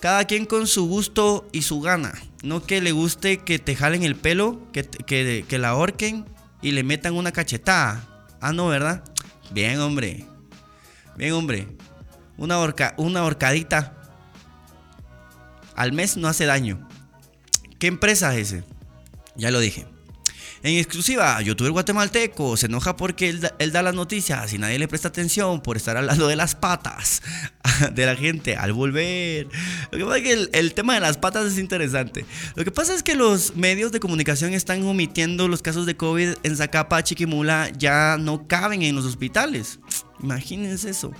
Cada 0.00 0.24
quien 0.24 0.46
con 0.46 0.66
su 0.66 0.86
gusto 0.86 1.48
y 1.52 1.62
su 1.62 1.80
gana. 1.80 2.12
No 2.42 2.62
que 2.62 2.80
le 2.80 2.92
guste 2.92 3.38
que 3.38 3.58
te 3.58 3.76
jalen 3.76 4.02
el 4.02 4.16
pelo, 4.16 4.60
que, 4.72 4.82
que, 4.84 5.44
que 5.48 5.58
la 5.58 5.70
ahorquen 5.70 6.24
y 6.60 6.72
le 6.72 6.82
metan 6.82 7.14
una 7.14 7.32
cachetada. 7.32 8.26
Ah, 8.40 8.52
no, 8.52 8.68
¿verdad? 8.68 9.04
Bien, 9.52 9.78
hombre. 9.80 10.26
Bien, 11.16 11.32
hombre. 11.32 11.68
Una, 12.36 12.58
horca, 12.58 12.94
una 12.96 13.24
horcadita 13.24 13.96
al 15.76 15.92
mes 15.92 16.16
no 16.16 16.28
hace 16.28 16.46
daño. 16.46 16.88
¿Qué 17.78 17.86
empresa 17.86 18.34
es 18.36 18.52
ese? 18.52 18.64
Ya 19.36 19.50
lo 19.50 19.60
dije. 19.60 19.86
En 20.64 20.76
exclusiva, 20.76 21.42
youtuber 21.42 21.72
guatemalteco 21.72 22.56
se 22.56 22.66
enoja 22.66 22.96
porque 22.96 23.28
él 23.28 23.72
da, 23.72 23.82
las 23.82 23.94
noticias 23.94 24.52
y 24.52 24.58
nadie 24.58 24.78
le 24.78 24.86
presta 24.86 25.08
atención 25.08 25.60
por 25.60 25.76
estar 25.76 25.96
hablando 25.96 26.28
de 26.28 26.36
las 26.36 26.54
patas 26.54 27.20
de 27.92 28.06
la 28.06 28.14
gente 28.14 28.54
al 28.54 28.72
volver. 28.72 29.48
Lo 29.90 29.98
que 29.98 30.04
pasa 30.04 30.18
es 30.18 30.22
que 30.22 30.58
el, 30.58 30.74
tema 30.74 30.94
de 30.94 31.00
las 31.00 31.18
patas 31.18 31.46
es 31.46 31.58
interesante. 31.58 32.24
Lo 32.54 32.62
que 32.62 32.70
pasa 32.70 32.94
es 32.94 33.02
que 33.02 33.16
los 33.16 33.56
medios 33.56 33.90
de 33.90 33.98
comunicación 33.98 34.52
están 34.54 34.84
omitiendo 34.84 35.48
los 35.48 35.62
casos 35.62 35.84
de 35.84 35.96
COVID 35.96 36.34
en 36.44 36.56
Zacapa, 36.56 37.02
Chiquimula, 37.02 37.70
ya 37.76 38.16
no 38.20 38.46
caben 38.46 38.82
en 38.82 38.94
los 38.94 39.04
hospitales. 39.04 39.80
Imagínense 40.22 40.90
eso. 40.90 41.12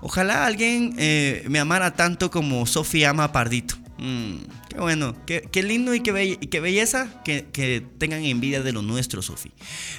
Ojalá 0.00 0.46
alguien 0.46 0.94
eh, 0.96 1.44
me 1.48 1.58
amara 1.58 1.94
tanto 1.94 2.30
como 2.30 2.64
Sofía 2.66 3.10
ama 3.10 3.32
Pardito. 3.32 3.85
Mm, 3.98 4.36
qué 4.68 4.78
bueno, 4.78 5.16
qué, 5.26 5.62
lindo 5.62 5.94
y 5.94 6.00
qué, 6.00 6.60
belleza 6.60 7.22
que, 7.24 7.86
tengan 7.98 8.24
envidia 8.24 8.62
de 8.62 8.72
lo 8.72 8.82
nuestro, 8.82 9.22
Sofi. 9.22 9.52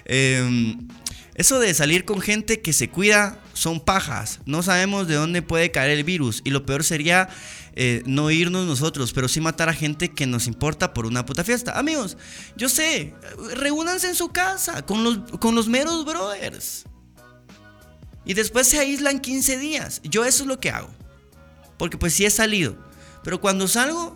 Em, 0.06 0.88
eso 1.36 1.60
de 1.60 1.74
salir 1.74 2.06
con 2.06 2.20
gente 2.20 2.62
que 2.62 2.74
se 2.74 2.90
cuida 2.90 3.40
son 3.54 3.80
pajas. 3.80 4.40
No 4.46 4.64
sabemos 4.64 5.08
de 5.08 5.16
dónde 5.16 5.42
puede 5.42 5.72
caer 5.72 5.92
el 5.92 6.04
virus. 6.04 6.42
Y 6.44 6.50
lo 6.50 6.66
peor 6.66 6.84
sería 6.84 7.30
eh, 7.76 8.02
no 8.06 8.32
irnos 8.32 8.66
nosotros, 8.66 9.14
pero 9.14 9.28
sí 9.28 9.40
matar 9.40 9.70
a 9.70 9.74
gente 9.74 10.10
que 10.10 10.26
nos 10.26 10.48
importa 10.48 10.94
por 10.96 11.06
una 11.06 11.26
puta 11.26 11.44
fiesta. 11.44 11.78
Amigos, 11.78 12.18
yo 12.56 12.70
sé, 12.70 13.14
reúnanse 13.56 14.08
en 14.08 14.16
su 14.16 14.30
casa 14.30 14.84
con 14.84 15.04
los, 15.04 15.20
con 15.40 15.54
los 15.54 15.68
meros 15.68 16.06
brothers. 16.06 16.86
Y 18.26 18.34
después 18.34 18.68
se 18.68 18.80
aíslan 18.80 19.20
15 19.20 19.58
días. 19.58 20.02
Yo 20.04 20.26
eso 20.26 20.44
es 20.44 20.48
lo 20.48 20.60
que 20.60 20.72
hago. 20.72 20.90
Porque 21.78 21.98
pues 21.98 22.14
sí 22.14 22.26
he 22.26 22.32
salido. 22.32 22.87
Pero 23.28 23.42
cuando 23.42 23.68
salgo, 23.68 24.16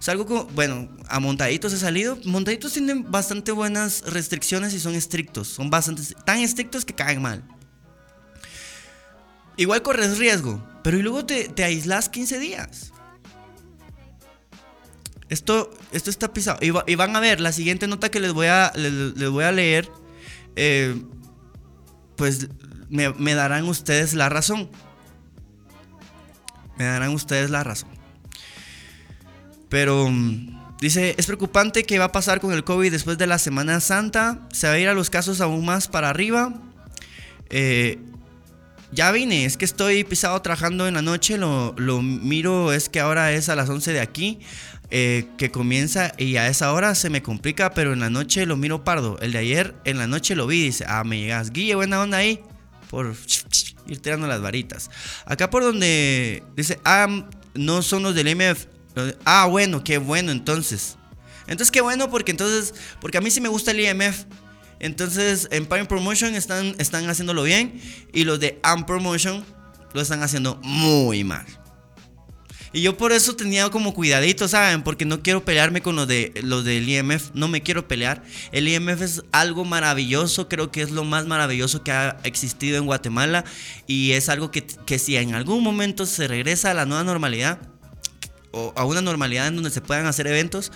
salgo 0.00 0.26
con, 0.26 0.54
bueno, 0.54 0.86
a 1.08 1.18
Montaditos 1.18 1.72
he 1.72 1.78
salido. 1.78 2.18
Montaditos 2.26 2.74
tienen 2.74 3.10
bastante 3.10 3.52
buenas 3.52 4.02
restricciones 4.02 4.74
y 4.74 4.80
son 4.80 4.94
estrictos. 4.94 5.48
Son 5.48 5.70
bastante, 5.70 6.02
tan 6.26 6.40
estrictos 6.40 6.84
que 6.84 6.94
caen 6.94 7.22
mal. 7.22 7.42
Igual 9.56 9.80
corres 9.80 10.18
riesgo, 10.18 10.62
pero 10.84 10.98
y 10.98 11.02
luego 11.02 11.24
te, 11.24 11.48
te 11.48 11.64
aíslas 11.64 12.10
15 12.10 12.38
días. 12.38 12.92
Esto, 15.30 15.70
esto 15.90 16.10
está 16.10 16.30
pisado. 16.30 16.58
Y, 16.60 16.94
van 16.96 17.16
a 17.16 17.20
ver, 17.20 17.40
la 17.40 17.52
siguiente 17.52 17.88
nota 17.88 18.10
que 18.10 18.20
les 18.20 18.34
voy 18.34 18.48
a, 18.48 18.72
les, 18.74 19.30
voy 19.30 19.44
a 19.44 19.52
leer, 19.52 19.90
eh, 20.56 21.02
pues 22.14 22.48
me 22.90 23.34
darán 23.34 23.64
ustedes 23.64 24.12
la 24.12 24.28
razón. 24.28 24.68
Me 26.76 26.84
darán 26.84 27.14
ustedes 27.14 27.48
la 27.48 27.64
razón. 27.64 27.99
Pero 29.70 30.10
mm, 30.10 30.76
dice, 30.80 31.14
es 31.16 31.24
preocupante 31.24 31.84
qué 31.84 31.98
va 31.98 32.06
a 32.06 32.12
pasar 32.12 32.40
con 32.40 32.52
el 32.52 32.64
COVID 32.64 32.92
después 32.92 33.16
de 33.16 33.26
la 33.26 33.38
Semana 33.38 33.80
Santa. 33.80 34.46
Se 34.52 34.66
va 34.66 34.74
a 34.74 34.78
ir 34.78 34.88
a 34.88 34.94
los 34.94 35.08
casos 35.08 35.40
aún 35.40 35.64
más 35.64 35.88
para 35.88 36.10
arriba. 36.10 36.52
Eh, 37.48 37.98
ya 38.92 39.12
vine, 39.12 39.44
es 39.44 39.56
que 39.56 39.64
estoy 39.64 40.02
pisado 40.04 40.42
trabajando 40.42 40.86
en 40.88 40.94
la 40.94 41.02
noche. 41.02 41.38
Lo, 41.38 42.02
miro, 42.02 42.72
es 42.72 42.88
que 42.88 43.00
ahora 43.00 43.32
es 43.32 43.48
a 43.48 43.56
las 43.56 43.70
11 43.70 43.94
de 43.94 44.00
aquí. 44.00 44.40
Eh, 44.92 45.28
que 45.38 45.52
comienza 45.52 46.12
y 46.18 46.34
a 46.34 46.48
esa 46.48 46.72
hora 46.72 46.96
se 46.96 47.10
me 47.10 47.22
complica, 47.22 47.74
pero 47.74 47.92
en 47.92 48.00
la 48.00 48.10
noche 48.10 48.44
lo 48.44 48.56
miro 48.56 48.82
pardo. 48.82 49.20
El 49.20 49.30
de 49.30 49.38
ayer 49.38 49.74
en 49.84 49.98
la 49.98 50.08
noche 50.08 50.34
lo 50.34 50.48
vi, 50.48 50.64
dice, 50.64 50.84
ah, 50.88 51.04
me 51.04 51.20
llegas, 51.20 51.52
Guille, 51.52 51.76
buena 51.76 52.02
onda 52.02 52.16
ahí, 52.16 52.40
por 52.90 53.14
ir 53.86 54.00
tirando 54.00 54.26
las 54.26 54.40
varitas. 54.40 54.90
Acá 55.26 55.48
por 55.48 55.62
donde 55.62 56.42
dice, 56.56 56.80
ah, 56.84 57.06
no 57.54 57.82
son 57.82 58.02
los 58.02 58.16
del 58.16 58.34
MF, 58.34 58.66
Ah, 59.24 59.46
bueno, 59.46 59.84
qué 59.84 59.98
bueno 59.98 60.32
entonces. 60.32 60.96
Entonces 61.42 61.70
qué 61.70 61.80
bueno 61.80 62.10
porque 62.10 62.30
entonces, 62.30 62.74
porque 63.00 63.18
a 63.18 63.20
mí 63.20 63.30
sí 63.30 63.40
me 63.40 63.48
gusta 63.48 63.70
el 63.72 63.80
IMF. 63.80 64.24
Entonces 64.78 65.48
en 65.50 65.66
Prime 65.66 65.86
Promotion 65.86 66.34
están, 66.34 66.74
están 66.78 67.08
haciéndolo 67.08 67.42
bien 67.42 67.80
y 68.12 68.24
los 68.24 68.40
de 68.40 68.58
Am 68.62 68.86
Promotion 68.86 69.44
lo 69.92 70.00
están 70.00 70.22
haciendo 70.22 70.60
muy 70.62 71.24
mal. 71.24 71.44
Y 72.72 72.82
yo 72.82 72.96
por 72.96 73.10
eso 73.10 73.34
tenía 73.34 73.68
como 73.70 73.94
cuidadito, 73.94 74.46
¿saben? 74.46 74.82
Porque 74.82 75.04
no 75.04 75.22
quiero 75.22 75.44
pelearme 75.44 75.82
con 75.82 75.96
los, 75.96 76.06
de, 76.06 76.32
los 76.42 76.64
del 76.64 76.88
IMF. 76.88 77.30
No 77.34 77.48
me 77.48 77.62
quiero 77.62 77.88
pelear. 77.88 78.22
El 78.52 78.68
IMF 78.68 79.02
es 79.02 79.22
algo 79.32 79.64
maravilloso. 79.64 80.48
Creo 80.48 80.70
que 80.70 80.82
es 80.82 80.92
lo 80.92 81.02
más 81.02 81.26
maravilloso 81.26 81.82
que 81.82 81.90
ha 81.90 82.20
existido 82.22 82.78
en 82.78 82.86
Guatemala. 82.86 83.44
Y 83.88 84.12
es 84.12 84.28
algo 84.28 84.52
que, 84.52 84.64
que 84.86 85.00
si 85.00 85.16
en 85.16 85.34
algún 85.34 85.64
momento 85.64 86.06
se 86.06 86.28
regresa 86.28 86.70
a 86.70 86.74
la 86.74 86.86
nueva 86.86 87.02
normalidad, 87.02 87.58
o 88.52 88.72
a 88.76 88.84
una 88.84 89.00
normalidad 89.00 89.46
en 89.46 89.56
donde 89.56 89.70
se 89.70 89.80
puedan 89.80 90.06
hacer 90.06 90.26
eventos, 90.26 90.72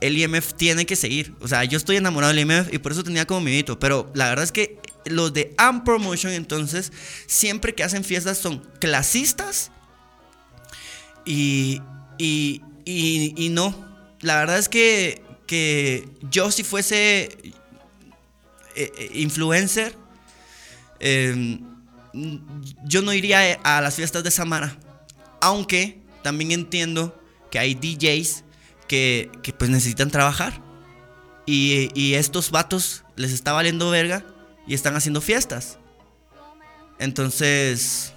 el 0.00 0.16
IMF 0.16 0.54
tiene 0.54 0.86
que 0.86 0.96
seguir. 0.96 1.34
O 1.40 1.48
sea, 1.48 1.64
yo 1.64 1.76
estoy 1.76 1.96
enamorado 1.96 2.32
del 2.32 2.50
IMF 2.50 2.72
y 2.72 2.78
por 2.78 2.92
eso 2.92 3.04
tenía 3.04 3.26
como 3.26 3.40
mi 3.40 3.50
mito. 3.50 3.78
Pero 3.78 4.10
la 4.14 4.28
verdad 4.28 4.44
es 4.44 4.52
que 4.52 4.78
los 5.04 5.32
de 5.32 5.54
Am 5.58 5.84
Promotion, 5.84 6.32
entonces, 6.32 6.92
siempre 7.26 7.74
que 7.74 7.84
hacen 7.84 8.04
fiestas 8.04 8.38
son 8.38 8.58
clasistas 8.80 9.70
y, 11.24 11.80
y, 12.18 12.62
y, 12.84 13.48
no. 13.50 13.88
La 14.20 14.36
verdad 14.36 14.58
es 14.58 14.68
que, 14.68 15.22
que 15.46 16.08
yo, 16.30 16.50
si 16.50 16.64
fuese 16.64 17.24
eh, 17.24 18.92
eh, 18.98 19.10
influencer, 19.14 19.94
em, 20.98 21.60
yo 22.84 23.02
no 23.02 23.12
iría 23.12 23.54
a 23.62 23.80
las 23.80 23.94
fiestas 23.94 24.24
de 24.24 24.30
Samara. 24.30 24.76
Aunque 25.40 25.99
también 26.22 26.52
entiendo 26.52 27.20
que 27.50 27.58
hay 27.58 27.74
DJs 27.74 28.44
que, 28.88 29.30
pues 29.58 29.70
necesitan 29.70 30.10
trabajar. 30.10 30.62
Y, 31.46 32.14
estos 32.14 32.50
vatos 32.50 33.04
les 33.16 33.32
está 33.32 33.52
valiendo 33.52 33.90
verga 33.90 34.24
y 34.66 34.74
están 34.74 34.96
haciendo 34.96 35.20
fiestas. 35.20 35.78
Entonces, 36.98 38.12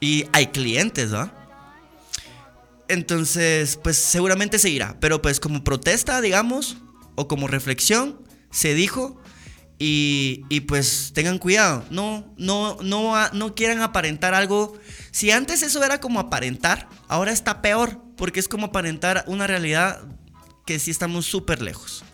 y 0.00 0.26
hay 0.32 0.48
clientes, 0.48 1.10
¿no? 1.10 1.32
Entonces, 2.88 3.78
pues 3.82 3.96
seguramente 3.96 4.58
se 4.58 4.68
irá. 4.68 4.96
Pero 5.00 5.22
pues 5.22 5.40
como 5.40 5.64
protesta, 5.64 6.20
digamos, 6.20 6.76
o 7.14 7.26
como 7.28 7.48
reflexión, 7.48 8.20
se 8.50 8.74
dijo. 8.74 9.21
Y, 9.84 10.60
pues 10.68 11.10
tengan 11.12 11.38
cuidado. 11.38 11.84
No, 11.90 12.32
no, 12.36 12.78
no, 12.82 13.14
no 13.32 13.54
quieran 13.56 13.82
aparentar 13.82 14.32
algo 14.32 14.78
si 15.10 15.30
antes 15.30 15.62
eso 15.62 15.82
era 15.84 16.00
como 16.00 16.20
aparentar, 16.20 16.88
ahora 17.08 17.32
está 17.32 17.62
peor, 17.62 18.00
porque 18.16 18.40
es 18.40 18.48
como 18.48 18.66
aparentar 18.66 19.24
una 19.26 19.46
realidad 19.46 20.00
que 20.64 20.78
sí 20.78 20.90
estamos 20.90 21.26
súper 21.26 21.60
lejos. 21.60 22.04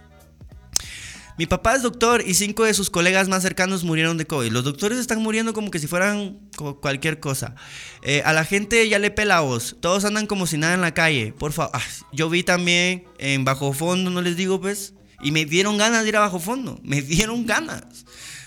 Mi 1.38 1.46
papá 1.46 1.76
es 1.76 1.82
doctor 1.82 2.24
y 2.26 2.34
cinco 2.34 2.64
de 2.64 2.74
sus 2.74 2.90
colegas 2.90 3.28
más 3.28 3.44
cercanos 3.44 3.84
murieron 3.84 4.18
de 4.18 4.26
COVID. 4.26 4.50
Los 4.50 4.64
doctores 4.64 4.98
están 4.98 5.22
muriendo 5.22 5.52
como 5.52 5.70
que 5.70 5.78
si 5.78 5.86
fueran 5.86 6.40
cualquier 6.80 7.20
cosa. 7.20 7.54
Eh, 8.02 8.22
a 8.24 8.32
la 8.32 8.44
gente 8.44 8.88
ya 8.88 8.98
le 8.98 9.12
pela 9.12 9.40
voz. 9.40 9.76
Todos 9.80 10.04
andan 10.04 10.26
como 10.26 10.48
si 10.48 10.58
nada 10.58 10.74
en 10.74 10.80
la 10.80 10.94
calle. 10.94 11.32
Por 11.38 11.52
favor. 11.52 11.70
Ah, 11.74 11.82
yo 12.12 12.28
vi 12.28 12.42
también 12.42 13.04
en 13.18 13.44
Bajo 13.44 13.72
Fondo, 13.72 14.10
no 14.10 14.20
les 14.20 14.36
digo 14.36 14.60
pues. 14.60 14.94
Y 15.20 15.32
me 15.32 15.44
dieron 15.44 15.76
ganas 15.76 16.02
de 16.02 16.08
ir 16.08 16.16
a 16.16 16.20
Bajo 16.20 16.38
Fondo. 16.38 16.80
Me 16.82 17.02
dieron 17.02 17.46
ganas. 17.46 17.84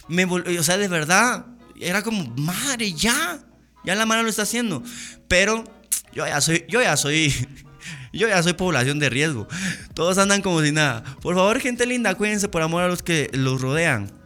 Me 0.07 0.25
o 0.25 0.63
sea, 0.63 0.77
de 0.77 0.87
verdad. 0.87 1.45
Era 1.79 2.03
como, 2.03 2.25
madre, 2.35 2.93
ya. 2.93 3.39
Ya 3.83 3.95
la 3.95 4.05
mano 4.05 4.23
lo 4.23 4.29
está 4.29 4.43
haciendo. 4.43 4.83
Pero 5.27 5.63
yo 6.13 6.25
ya 6.25 6.39
soy, 6.41 6.65
yo 6.67 6.81
ya 6.81 6.95
soy, 6.97 7.33
yo 8.13 8.27
ya 8.27 8.41
soy 8.43 8.53
población 8.53 8.99
de 8.99 9.09
riesgo. 9.09 9.47
Todos 9.93 10.17
andan 10.17 10.41
como 10.41 10.61
si 10.61 10.71
nada. 10.71 11.03
Por 11.21 11.35
favor, 11.35 11.59
gente 11.59 11.85
linda, 11.85 12.15
cuídense 12.15 12.47
por 12.47 12.61
amor 12.61 12.83
a 12.83 12.87
los 12.87 13.01
que 13.03 13.29
los 13.33 13.61
rodean. 13.61 14.20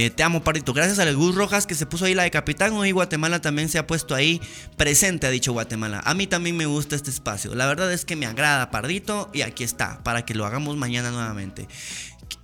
Eh, 0.00 0.10
te 0.10 0.22
amo, 0.22 0.44
Pardito. 0.44 0.72
Gracias 0.72 1.00
a 1.00 1.10
Gus 1.10 1.34
Rojas 1.34 1.66
que 1.66 1.74
se 1.74 1.84
puso 1.84 2.04
ahí 2.04 2.14
la 2.14 2.22
de 2.22 2.30
capitán. 2.30 2.72
Hoy 2.74 2.92
Guatemala 2.92 3.40
también 3.40 3.68
se 3.68 3.78
ha 3.78 3.86
puesto 3.88 4.14
ahí 4.14 4.40
presente, 4.76 5.26
ha 5.26 5.30
dicho 5.30 5.52
Guatemala. 5.52 6.00
A 6.04 6.14
mí 6.14 6.28
también 6.28 6.56
me 6.56 6.66
gusta 6.66 6.94
este 6.94 7.10
espacio. 7.10 7.52
La 7.56 7.66
verdad 7.66 7.92
es 7.92 8.04
que 8.04 8.14
me 8.14 8.24
agrada, 8.24 8.70
Pardito. 8.70 9.28
Y 9.34 9.42
aquí 9.42 9.64
está, 9.64 10.00
para 10.04 10.24
que 10.24 10.36
lo 10.36 10.46
hagamos 10.46 10.76
mañana 10.76 11.10
nuevamente. 11.10 11.66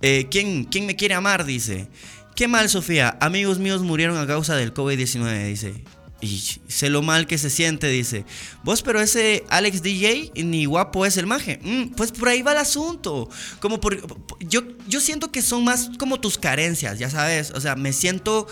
Eh, 0.01 0.27
¿quién, 0.29 0.65
¿Quién 0.65 0.85
me 0.85 0.97
quiere 0.97 1.13
amar? 1.13 1.45
Dice. 1.45 1.87
Qué 2.35 2.49
mal, 2.49 2.67
Sofía. 2.67 3.17
Amigos 3.21 3.57
míos 3.57 3.83
murieron 3.83 4.17
a 4.17 4.27
causa 4.27 4.57
del 4.57 4.73
COVID-19, 4.73 5.47
dice. 5.47 5.85
Y 6.21 6.41
sé 6.67 6.89
lo 6.89 7.01
mal 7.01 7.27
que 7.27 7.37
se 7.37 7.49
siente, 7.49 7.87
dice. 7.87 8.25
Vos, 8.63 8.81
pero 8.81 9.01
ese 9.01 9.43
Alex 9.49 9.81
DJ 9.83 10.31
ni 10.43 10.65
guapo 10.65 11.05
es 11.05 11.17
el 11.17 11.27
maje. 11.27 11.59
Mm, 11.61 11.95
pues 11.95 12.11
por 12.11 12.29
ahí 12.29 12.41
va 12.41 12.53
el 12.53 12.57
asunto. 12.57 13.29
Como 13.59 13.79
por, 13.79 13.99
yo, 14.39 14.61
yo 14.87 15.01
siento 15.01 15.31
que 15.31 15.41
son 15.41 15.63
más 15.63 15.91
como 15.99 16.19
tus 16.19 16.37
carencias, 16.37 16.97
ya 16.99 17.09
sabes. 17.09 17.51
O 17.51 17.59
sea, 17.59 17.75
me 17.75 17.91
siento 17.93 18.47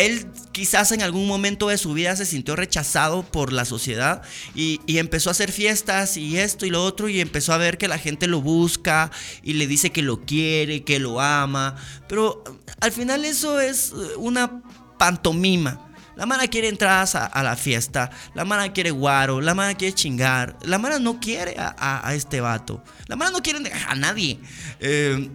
él 0.00 0.26
quizás 0.52 0.92
en 0.92 1.02
algún 1.02 1.26
momento 1.26 1.68
de 1.68 1.78
su 1.78 1.92
vida 1.92 2.16
se 2.16 2.24
sintió 2.24 2.56
rechazado 2.56 3.22
por 3.22 3.52
la 3.52 3.64
sociedad 3.64 4.22
y, 4.54 4.80
empezó 4.86 5.30
a 5.30 5.32
hacer 5.32 5.52
fiestas 5.52 6.16
y 6.16 6.38
esto 6.38 6.66
y 6.66 6.70
lo 6.70 6.84
otro 6.84 7.08
y 7.08 7.20
empezó 7.20 7.52
a 7.52 7.58
ver 7.58 7.78
que 7.78 7.88
la 7.88 7.98
gente 7.98 8.26
lo 8.26 8.40
busca 8.40 9.10
y 9.42 9.54
le 9.54 9.66
dice 9.66 9.90
que 9.90 10.02
lo 10.02 10.24
quiere, 10.24 10.84
que 10.84 10.98
lo 10.98 11.20
ama, 11.20 11.76
pero 12.08 12.44
al 12.80 12.92
final 12.92 13.24
eso 13.24 13.60
es 13.60 13.92
una 14.16 14.62
pantomima. 14.98 15.89
La 16.20 16.26
mara 16.26 16.46
quiere 16.48 16.68
entrar 16.68 17.08
a, 17.14 17.42
la 17.42 17.56
fiesta, 17.56 18.10
la 18.34 18.44
mara 18.44 18.70
quiere 18.74 18.90
guaro, 18.90 19.40
la 19.40 19.54
mara 19.54 19.74
quiere 19.74 19.94
chingar, 19.94 20.54
la 20.66 20.76
mara 20.76 20.98
no 20.98 21.18
quiere 21.18 21.54
a, 21.56 22.12
este 22.14 22.42
vato, 22.42 22.84
la 23.06 23.16
mara 23.16 23.30
no 23.30 23.40
quiere 23.40 23.58
a 23.88 23.94
nadie, 23.94 24.38
eh, 24.80 25.30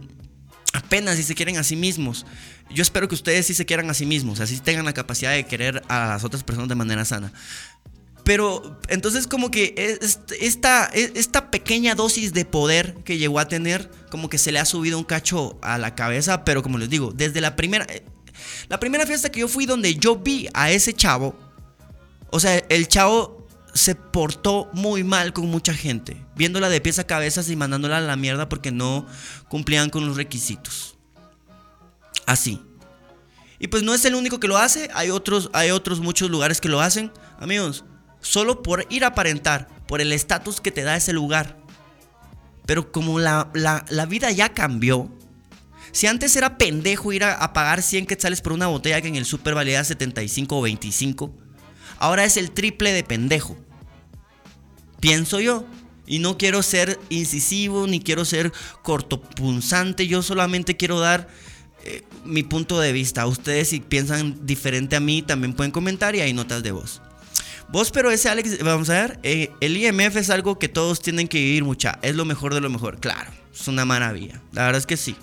apenas 0.73 1.15
si 1.15 1.23
se 1.23 1.33
quieren 1.33 1.57
a 1.57 1.63
sí 1.63 1.75
mismos. 1.75 2.27
Yo 2.69 2.83
espero 2.83 3.07
que 3.07 3.15
ustedes 3.15 3.47
sí 3.47 3.55
se 3.55 3.65
quieran 3.65 3.89
a 3.89 3.95
sí 3.95 4.05
mismos, 4.05 4.41
así 4.41 4.59
tengan 4.59 4.85
la 4.85 4.93
capacidad 4.93 5.31
de 5.31 5.47
querer 5.47 5.81
a 5.87 6.09
las 6.09 6.23
otras 6.23 6.43
personas 6.43 6.69
de 6.69 6.75
manera 6.75 7.03
sana. 7.03 7.33
Pero 8.23 8.79
entonces 8.87 9.25
como 9.25 9.49
que 9.49 9.97
esta, 10.39 10.85
esta 10.93 11.49
pequeña 11.49 11.95
dosis 11.95 12.31
de 12.31 12.45
poder 12.45 12.93
que 13.03 13.17
llegó 13.17 13.39
a 13.39 13.47
tener, 13.47 13.89
como 14.11 14.29
que 14.29 14.37
se 14.37 14.51
le 14.51 14.59
ha 14.59 14.65
subido 14.65 14.99
un 14.99 15.03
cacho 15.03 15.57
a 15.63 15.79
la 15.79 15.95
cabeza, 15.95 16.45
pero 16.45 16.61
como 16.61 16.77
les 16.77 16.91
digo, 16.91 17.11
desde 17.11 17.41
la 17.41 17.55
primera, 17.55 17.87
la 18.67 18.79
primera 18.79 19.05
fiesta 19.05 19.29
que 19.29 19.41
yo 19.41 19.47
fui 19.47 19.65
donde 19.65 19.95
yo 19.95 20.15
vi 20.15 20.47
a 20.53 20.71
ese 20.71 20.93
chavo, 20.93 21.35
o 22.31 22.39
sea, 22.39 22.57
el 22.69 22.87
chavo 22.87 23.47
se 23.73 23.95
portó 23.95 24.69
muy 24.73 25.03
mal 25.03 25.33
con 25.33 25.47
mucha 25.47 25.73
gente, 25.73 26.25
viéndola 26.35 26.69
de 26.69 26.81
pies 26.81 26.99
a 26.99 27.07
cabezas 27.07 27.49
y 27.49 27.55
mandándola 27.55 27.97
a 27.97 28.01
la 28.01 28.15
mierda 28.15 28.49
porque 28.49 28.71
no 28.71 29.05
cumplían 29.49 29.89
con 29.89 30.07
los 30.07 30.17
requisitos 30.17 30.95
así. 32.25 32.61
Y 33.59 33.67
pues 33.67 33.83
no 33.83 33.93
es 33.93 34.03
el 34.05 34.15
único 34.15 34.39
que 34.39 34.47
lo 34.47 34.57
hace, 34.57 34.89
hay 34.93 35.09
otros, 35.09 35.49
hay 35.53 35.71
otros 35.71 35.99
muchos 35.99 36.29
lugares 36.29 36.59
que 36.59 36.69
lo 36.69 36.81
hacen. 36.81 37.11
Amigos, 37.39 37.85
solo 38.19 38.61
por 38.61 38.85
ir 38.89 39.03
a 39.05 39.09
aparentar, 39.09 39.67
por 39.87 40.01
el 40.01 40.11
estatus 40.11 40.59
que 40.59 40.71
te 40.71 40.83
da 40.83 40.95
ese 40.95 41.13
lugar. 41.13 41.57
Pero 42.65 42.91
como 42.91 43.19
la, 43.19 43.49
vida 44.09 44.31
ya 44.31 44.49
cambió, 44.49 45.09
si 45.95 46.07
antes 46.07 46.35
era 46.35 46.57
pendejo 46.57 47.13
ir 47.13 47.23
a, 47.23 47.53
pagar 47.53 47.81
100 47.81 48.05
quetzales 48.05 48.41
por 48.41 48.51
una 48.51 48.67
botella 48.67 48.99
que 48.99 49.07
en 49.07 49.15
el 49.15 49.23
super 49.23 49.55
valía 49.55 49.81
75 49.81 50.57
o 50.57 50.61
25, 50.61 51.33
ahora 51.99 52.25
es 52.25 52.35
el 52.35 52.51
triple 52.51 52.91
de 52.91 53.05
pendejo. 53.05 53.55
Pienso 54.99 55.39
yo. 55.39 55.65
Y 56.05 56.19
no 56.19 56.37
quiero 56.37 56.63
ser 56.63 56.99
incisivo 57.07 57.87
ni 57.87 58.01
quiero 58.01 58.25
ser 58.25 58.51
cortopunzante, 58.83 60.05
yo 60.05 60.21
solamente 60.21 60.75
quiero 60.75 60.99
dar 60.99 61.29
eh, 61.85 62.03
mi 62.25 62.43
punto 62.43 62.77
de 62.81 62.91
vista. 62.91 63.25
Ustedes 63.25 63.69
si 63.69 63.79
piensan 63.79 64.45
diferente 64.45 64.97
a 64.97 64.99
mí 64.99 65.21
también 65.21 65.53
pueden 65.53 65.71
comentar 65.71 66.13
y 66.13 66.19
hay 66.19 66.33
notas 66.33 66.61
de 66.61 66.73
voz. 66.73 67.01
Vos, 67.69 67.91
pero 67.91 68.11
ese 68.11 68.27
Alex, 68.27 68.61
vamos 68.61 68.89
a 68.89 68.93
ver, 68.93 69.19
eh, 69.23 69.49
el 69.61 69.77
IMF 69.77 70.17
es 70.17 70.29
algo 70.29 70.59
que 70.59 70.67
todos 70.67 71.01
tienen 71.01 71.29
que 71.29 71.37
vivir 71.37 71.63
mucha. 71.63 71.99
Es 72.01 72.15
lo 72.15 72.25
mejor 72.25 72.53
de 72.53 72.59
lo 72.59 72.69
mejor, 72.69 72.99
claro. 72.99 73.31
Es 73.53 73.69
una 73.69 73.85
maravilla. 73.85 74.41
La 74.51 74.65
verdad 74.65 74.79
es 74.79 74.85
que 74.85 74.97
sí. 74.97 75.15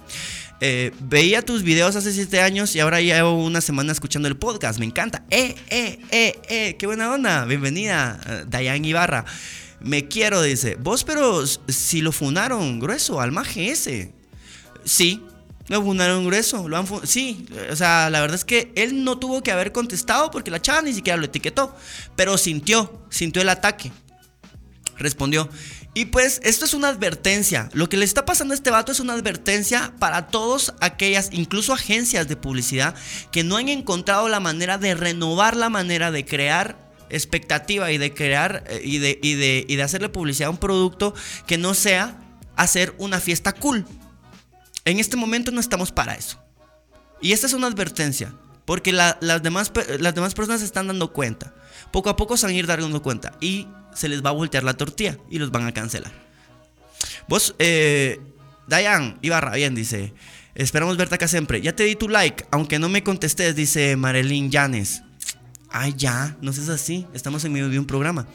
Eh, 0.65 0.93
veía 1.01 1.43
tus 1.43 1.65
videos 1.65 1.97
hace 1.97 2.13
7 2.13 2.41
años 2.41 2.77
y 2.77 2.79
ahora 2.79 3.01
llevo 3.01 3.35
una 3.35 3.61
semana 3.61 3.91
escuchando 3.91 4.29
el 4.29 4.37
podcast. 4.37 4.79
Me 4.79 4.87
encanta. 4.87 5.25
¡Eh, 5.29 5.57
eh, 5.71 5.99
eh, 6.13 6.41
eh! 6.49 6.77
¡Qué 6.79 6.87
buena 6.87 7.11
onda! 7.11 7.45
Bienvenida, 7.47 8.45
Dayan 8.47 8.85
Ibarra. 8.85 9.25
Me 9.81 10.07
quiero, 10.07 10.41
dice. 10.41 10.77
Vos, 10.77 11.03
pero 11.03 11.45
si 11.45 12.01
lo 12.01 12.13
funaron 12.13 12.79
grueso 12.79 13.21
al 13.21 13.33
maje 13.33 13.73
ese. 13.73 14.15
Sí, 14.85 15.21
lo 15.67 15.83
fundaron 15.83 16.25
grueso, 16.25 16.69
sí, 17.03 17.45
o 17.69 17.75
sea, 17.75 18.09
la 18.09 18.21
verdad 18.21 18.37
es 18.37 18.45
que 18.45 18.71
él 18.77 19.03
no 19.03 19.19
tuvo 19.19 19.43
que 19.43 19.51
haber 19.51 19.73
contestado 19.73 20.31
porque 20.31 20.53
la 20.53 20.63
chava 20.63 20.83
ni 20.83 20.93
siquiera 20.93 21.17
lo 21.17 21.25
etiquetó, 21.25 21.75
pero 22.15 22.39
sintió, 22.39 23.05
sintió 23.11 23.43
el 23.43 23.49
ataque. 23.49 23.91
Respondió. 24.97 25.49
Y 25.95 26.07
pues 26.07 26.41
esto 26.43 26.65
es 26.65 26.73
una 26.73 26.89
advertencia. 26.89 27.69
Lo 27.75 27.89
que 27.89 27.99
le 27.99 28.05
está 28.05 28.25
pasando 28.25 28.53
a 28.53 28.57
este 28.57 28.71
vato 28.71 28.93
es 28.93 29.01
una 29.01 29.13
advertencia 29.13 29.93
para 29.99 30.29
todas 30.29 30.73
aquellas, 30.81 31.29
incluso 31.33 31.75
agencias 31.75 32.29
de 32.29 32.37
publicidad, 32.37 32.95
que 33.31 33.45
no 33.45 33.57
han 33.57 33.69
encontrado 33.69 34.29
la 34.29 34.41
manera 34.41 34.79
de 34.79 34.95
renovar 34.95 35.55
la 35.55 35.69
manera 35.69 36.11
de 36.11 36.25
crear 36.25 36.91
expectativa 37.11 37.93
y 37.93 37.99
de 37.99 38.15
crear 38.15 38.65
eh, 38.69 38.81
y 38.83 38.99
de, 38.99 39.19
y 39.23 39.35
de, 39.35 39.67
y 39.69 39.77
de 39.77 39.83
hacerle 39.83 40.09
publicidad 40.09 40.49
a 40.49 40.51
un 40.51 40.57
producto 40.57 41.15
que 41.47 41.59
no 41.59 41.75
sea 41.75 42.19
hacer 42.57 42.95
una 42.97 43.21
fiesta 43.21 43.53
cool. 43.53 43.85
En 44.87 44.99
este 44.99 45.17
momento 45.17 45.51
no 45.51 45.61
estamos 45.61 45.93
para 45.93 46.15
eso. 46.15 46.43
Y 47.21 47.33
esta 47.33 47.47
es 47.47 47.53
una 47.53 47.67
advertencia, 47.67 48.35
porque 48.65 48.93
las, 48.93 49.17
demás, 49.43 49.71
las 50.01 50.15
demás 50.15 50.35
personas 50.35 50.61
se 50.61 50.67
están 50.67 50.89
dando 50.89 51.13
cuenta. 51.13 51.55
Poco 51.93 52.09
a 52.09 52.17
poco 52.17 52.37
se 52.37 52.47
van 52.47 52.55
a 52.55 52.59
ir 52.59 52.67
dando 52.67 53.03
cuenta 53.03 53.33
y 53.41 53.69
se 53.95 54.09
les 54.09 54.25
va 54.25 54.31
a 54.31 54.33
voltear 54.33 54.65
la 54.65 54.75
tortilla 54.75 55.19
y 55.31 55.39
los 55.39 55.51
van 55.51 55.67
a 55.67 55.73
cancelar. 55.73 56.13
Vos, 57.29 57.55
eh, 57.59 58.21
Dayan 58.67 59.19
Ibarra, 59.23 59.55
bien, 59.55 59.75
dice. 59.75 60.13
Esperamos 60.55 60.97
verte 60.97 61.15
acá 61.15 61.29
siempre. 61.29 61.61
Ya 61.61 61.75
te 61.75 61.85
di 61.85 61.97
tu 61.97 62.09
like, 62.09 62.45
aunque 62.51 62.79
no 62.79 62.89
me 62.89 63.03
contestes, 63.03 63.57
dice 63.57 63.97
Marilyn 63.97 64.51
Llanes. 64.51 65.03
Ay, 65.71 65.95
ya, 65.97 66.37
no 66.43 66.53
seas 66.53 66.69
así. 66.69 67.07
Estamos 67.15 67.45
en 67.45 67.53
medio 67.53 67.69
de 67.71 67.79
un 67.79 67.87
programa. 67.87 68.27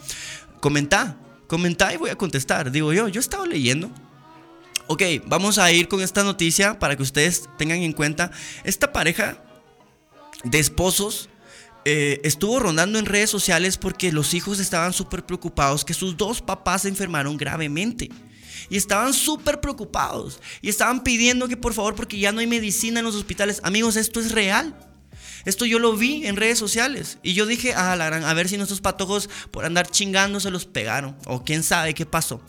Comenta, 0.60 1.18
comenta 1.48 1.94
y 1.94 1.98
voy 1.98 2.10
a 2.10 2.16
contestar. 2.16 2.72
Digo 2.72 2.92
yo, 2.94 3.08
yo 3.08 3.20
he 3.20 3.22
estado 3.22 3.46
leyendo. 3.46 3.92
Ok, 4.88 5.04
vamos 5.26 5.58
a 5.60 5.72
ir 5.72 5.88
con 5.88 6.02
esta 6.02 6.24
noticia 6.24 6.80
para 6.80 6.96
que 6.96 7.04
ustedes 7.04 7.48
tengan 7.58 7.80
en 7.80 7.94
cuenta. 7.94 8.32
Esta 8.64 8.92
pareja 8.92 9.44
de 10.44 10.60
esposos 10.60 11.30
eh, 11.90 12.20
estuvo 12.26 12.60
rondando 12.60 13.00
en 13.00 13.06
redes 13.06 13.30
sociales 13.30 13.78
porque 13.78 14.12
los 14.12 14.34
hijos 14.34 14.60
estaban 14.60 14.92
súper 14.92 15.26
preocupados 15.26 15.86
que 15.86 15.94
sus 15.94 16.18
dos 16.18 16.42
papás 16.42 16.82
se 16.82 16.90
enfermaron 16.90 17.38
gravemente. 17.38 18.10
Y 18.70 18.76
estaban 18.76 19.14
súper 19.14 19.62
preocupados. 19.62 20.42
Y 20.62 20.68
estaban 20.68 21.02
pidiendo 21.02 21.48
que 21.48 21.56
por 21.56 21.74
favor, 21.74 21.96
porque 21.96 22.20
ya 22.20 22.34
no 22.34 22.42
hay 22.42 22.48
medicina 22.48 23.00
en 23.00 23.06
los 23.06 23.16
hospitales. 23.16 23.62
Amigos, 23.64 23.96
esto 23.96 24.20
es 24.20 24.34
real. 24.34 24.78
Esto 25.46 25.66
yo 25.66 25.80
lo 25.80 25.96
vi 25.96 26.28
en 26.28 26.36
redes 26.36 26.60
sociales. 26.60 27.20
Y 27.24 27.36
yo 27.36 27.46
dije, 27.46 27.74
ah, 27.74 27.96
la 27.96 28.08
gran, 28.08 28.26
a 28.26 28.34
ver 28.34 28.50
si 28.50 28.58
nuestros 28.58 28.82
patojos 28.82 29.30
por 29.52 29.64
andar 29.64 29.90
chingando 29.90 30.42
se 30.42 30.52
los 30.52 30.66
pegaron. 30.66 31.16
O 31.26 31.46
quién 31.46 31.64
sabe 31.64 31.94
qué 31.94 32.06
pasó. 32.06 32.42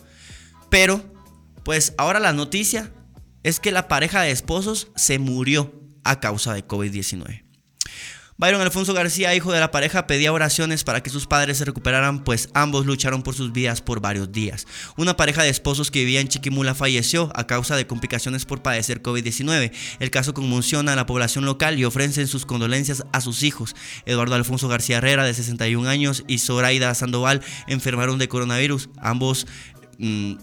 Pero 0.68 1.14
pues 1.62 1.94
ahora 1.96 2.18
la 2.18 2.32
noticia 2.32 2.92
es 3.44 3.60
que 3.60 3.70
la 3.70 3.86
pareja 3.86 4.20
de 4.22 4.32
esposos 4.32 4.88
se 4.96 5.20
murió 5.20 5.72
a 6.02 6.18
causa 6.18 6.54
de 6.54 6.66
COVID-19. 6.66 7.47
Byron 8.40 8.60
Alfonso 8.60 8.94
García, 8.94 9.34
hijo 9.34 9.50
de 9.50 9.58
la 9.58 9.72
pareja, 9.72 10.06
pedía 10.06 10.32
oraciones 10.32 10.84
para 10.84 11.02
que 11.02 11.10
sus 11.10 11.26
padres 11.26 11.58
se 11.58 11.64
recuperaran, 11.64 12.22
pues 12.22 12.50
ambos 12.54 12.86
lucharon 12.86 13.24
por 13.24 13.34
sus 13.34 13.52
vidas 13.52 13.82
por 13.82 14.00
varios 14.00 14.30
días. 14.30 14.64
Una 14.96 15.16
pareja 15.16 15.42
de 15.42 15.48
esposos 15.48 15.90
que 15.90 15.98
vivía 15.98 16.20
en 16.20 16.28
Chiquimula 16.28 16.76
falleció 16.76 17.32
a 17.34 17.48
causa 17.48 17.74
de 17.74 17.88
complicaciones 17.88 18.44
por 18.44 18.62
padecer 18.62 19.02
COVID-19. 19.02 19.72
El 19.98 20.10
caso 20.12 20.34
conmociona 20.34 20.92
a 20.92 20.96
la 20.96 21.04
población 21.04 21.46
local 21.46 21.80
y 21.80 21.84
ofrecen 21.84 22.28
sus 22.28 22.46
condolencias 22.46 23.02
a 23.12 23.20
sus 23.20 23.42
hijos. 23.42 23.74
Eduardo 24.06 24.36
Alfonso 24.36 24.68
García 24.68 24.98
Herrera, 24.98 25.24
de 25.24 25.34
61 25.34 25.88
años, 25.88 26.22
y 26.28 26.38
Zoraida 26.38 26.94
Sandoval 26.94 27.42
enfermaron 27.66 28.18
de 28.20 28.28
coronavirus. 28.28 28.88
Ambos... 28.98 29.48
Mm, 29.98 30.34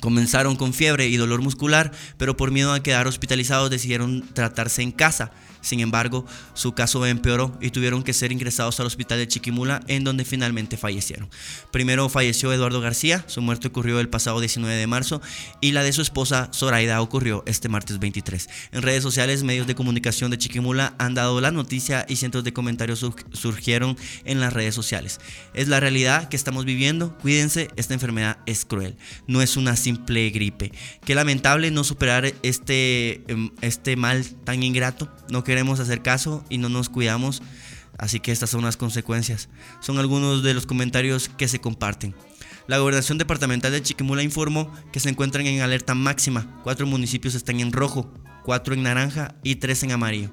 Comenzaron 0.00 0.56
con 0.56 0.72
fiebre 0.72 1.06
y 1.08 1.16
dolor 1.18 1.42
muscular, 1.42 1.92
pero 2.16 2.34
por 2.34 2.50
miedo 2.50 2.72
a 2.72 2.82
quedar 2.82 3.06
hospitalizados 3.06 3.68
decidieron 3.68 4.22
tratarse 4.32 4.80
en 4.80 4.90
casa. 4.90 5.32
Sin 5.62 5.80
embargo, 5.80 6.26
su 6.52 6.72
caso 6.72 7.06
empeoró 7.06 7.56
y 7.60 7.70
tuvieron 7.70 8.02
que 8.02 8.12
ser 8.12 8.32
ingresados 8.32 8.78
al 8.80 8.86
hospital 8.86 9.18
de 9.18 9.28
Chiquimula, 9.28 9.80
en 9.86 10.04
donde 10.04 10.24
finalmente 10.24 10.76
fallecieron. 10.76 11.30
Primero 11.70 12.08
falleció 12.08 12.52
Eduardo 12.52 12.80
García, 12.80 13.24
su 13.26 13.40
muerte 13.40 13.68
ocurrió 13.68 14.00
el 14.00 14.08
pasado 14.08 14.40
19 14.40 14.74
de 14.74 14.86
marzo, 14.86 15.22
y 15.60 15.72
la 15.72 15.82
de 15.82 15.92
su 15.92 16.02
esposa 16.02 16.50
Zoraida 16.52 17.00
ocurrió 17.00 17.42
este 17.46 17.68
martes 17.68 17.98
23. 17.98 18.48
En 18.72 18.82
redes 18.82 19.02
sociales, 19.02 19.42
medios 19.42 19.66
de 19.66 19.74
comunicación 19.74 20.30
de 20.30 20.38
Chiquimula 20.38 20.94
han 20.98 21.14
dado 21.14 21.40
la 21.40 21.50
noticia 21.50 22.04
y 22.08 22.16
cientos 22.16 22.44
de 22.44 22.52
comentarios 22.52 23.06
surgieron 23.32 23.96
en 24.24 24.40
las 24.40 24.52
redes 24.52 24.74
sociales. 24.74 25.20
Es 25.54 25.68
la 25.68 25.80
realidad 25.80 26.28
que 26.28 26.36
estamos 26.36 26.64
viviendo, 26.64 27.16
cuídense, 27.18 27.68
esta 27.76 27.94
enfermedad 27.94 28.38
es 28.46 28.64
cruel, 28.64 28.96
no 29.26 29.42
es 29.42 29.56
una 29.56 29.76
simple 29.76 30.30
gripe. 30.30 30.72
Qué 31.04 31.14
lamentable 31.14 31.70
no 31.70 31.84
superar 31.84 32.32
este, 32.42 33.22
em, 33.28 33.50
este 33.60 33.96
mal 33.96 34.24
tan 34.44 34.62
ingrato, 34.62 35.08
no 35.30 35.44
queremos 35.52 35.80
hacer 35.80 36.00
caso 36.00 36.42
y 36.48 36.56
no 36.56 36.70
nos 36.70 36.88
cuidamos. 36.88 37.42
Así 37.98 38.20
que 38.20 38.32
estas 38.32 38.48
son 38.48 38.64
las 38.64 38.78
consecuencias. 38.78 39.50
Son 39.80 39.98
algunos 39.98 40.42
de 40.42 40.54
los 40.54 40.64
comentarios 40.64 41.28
que 41.28 41.46
se 41.46 41.60
comparten. 41.60 42.14
La 42.68 42.78
gobernación 42.78 43.18
departamental 43.18 43.70
de 43.70 43.82
Chiquimula 43.82 44.22
informó 44.22 44.72
que 44.92 44.98
se 44.98 45.10
encuentran 45.10 45.44
en 45.46 45.60
alerta 45.60 45.94
máxima. 45.94 46.58
Cuatro 46.62 46.86
municipios 46.86 47.34
están 47.34 47.60
en 47.60 47.70
rojo, 47.70 48.10
cuatro 48.44 48.72
en 48.72 48.82
naranja 48.82 49.34
y 49.42 49.56
tres 49.56 49.82
en 49.82 49.92
amarillo. 49.92 50.30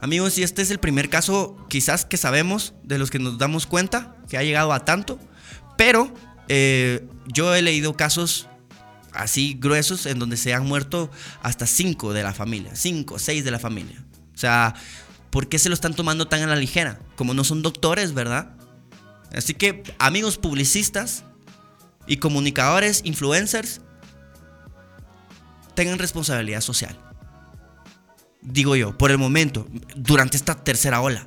Amigos, 0.00 0.38
y 0.38 0.42
este 0.42 0.62
es 0.62 0.70
el 0.70 0.78
primer 0.78 1.10
caso 1.10 1.58
quizás 1.68 2.06
que 2.06 2.16
sabemos, 2.16 2.72
de 2.84 2.96
los 2.96 3.10
que 3.10 3.18
nos 3.18 3.36
damos 3.36 3.66
cuenta, 3.66 4.16
que 4.30 4.38
ha 4.38 4.42
llegado 4.42 4.72
a 4.72 4.86
tanto, 4.86 5.20
pero 5.76 6.10
eh, 6.48 7.06
yo 7.26 7.54
he 7.54 7.60
leído 7.60 7.94
casos 7.98 8.48
así 9.14 9.56
gruesos 9.58 10.06
en 10.06 10.18
donde 10.18 10.36
se 10.36 10.54
han 10.54 10.66
muerto 10.66 11.10
hasta 11.42 11.66
cinco 11.66 12.12
de 12.12 12.22
la 12.22 12.34
familia, 12.34 12.74
cinco, 12.74 13.18
seis 13.18 13.44
de 13.44 13.50
la 13.50 13.58
familia. 13.58 14.04
O 14.34 14.38
sea, 14.38 14.74
¿por 15.30 15.48
qué 15.48 15.58
se 15.58 15.68
lo 15.68 15.74
están 15.74 15.94
tomando 15.94 16.26
tan 16.26 16.42
a 16.42 16.46
la 16.46 16.56
ligera? 16.56 16.98
Como 17.16 17.34
no 17.34 17.44
son 17.44 17.62
doctores, 17.62 18.14
¿verdad? 18.14 18.56
Así 19.34 19.54
que, 19.54 19.82
amigos 19.98 20.38
publicistas 20.38 21.24
y 22.06 22.18
comunicadores, 22.18 23.00
influencers, 23.04 23.80
tengan 25.74 25.98
responsabilidad 25.98 26.60
social. 26.60 26.98
Digo 28.42 28.76
yo, 28.76 28.96
por 28.96 29.10
el 29.10 29.18
momento, 29.18 29.66
durante 29.96 30.36
esta 30.36 30.54
tercera 30.62 31.00
ola. 31.00 31.26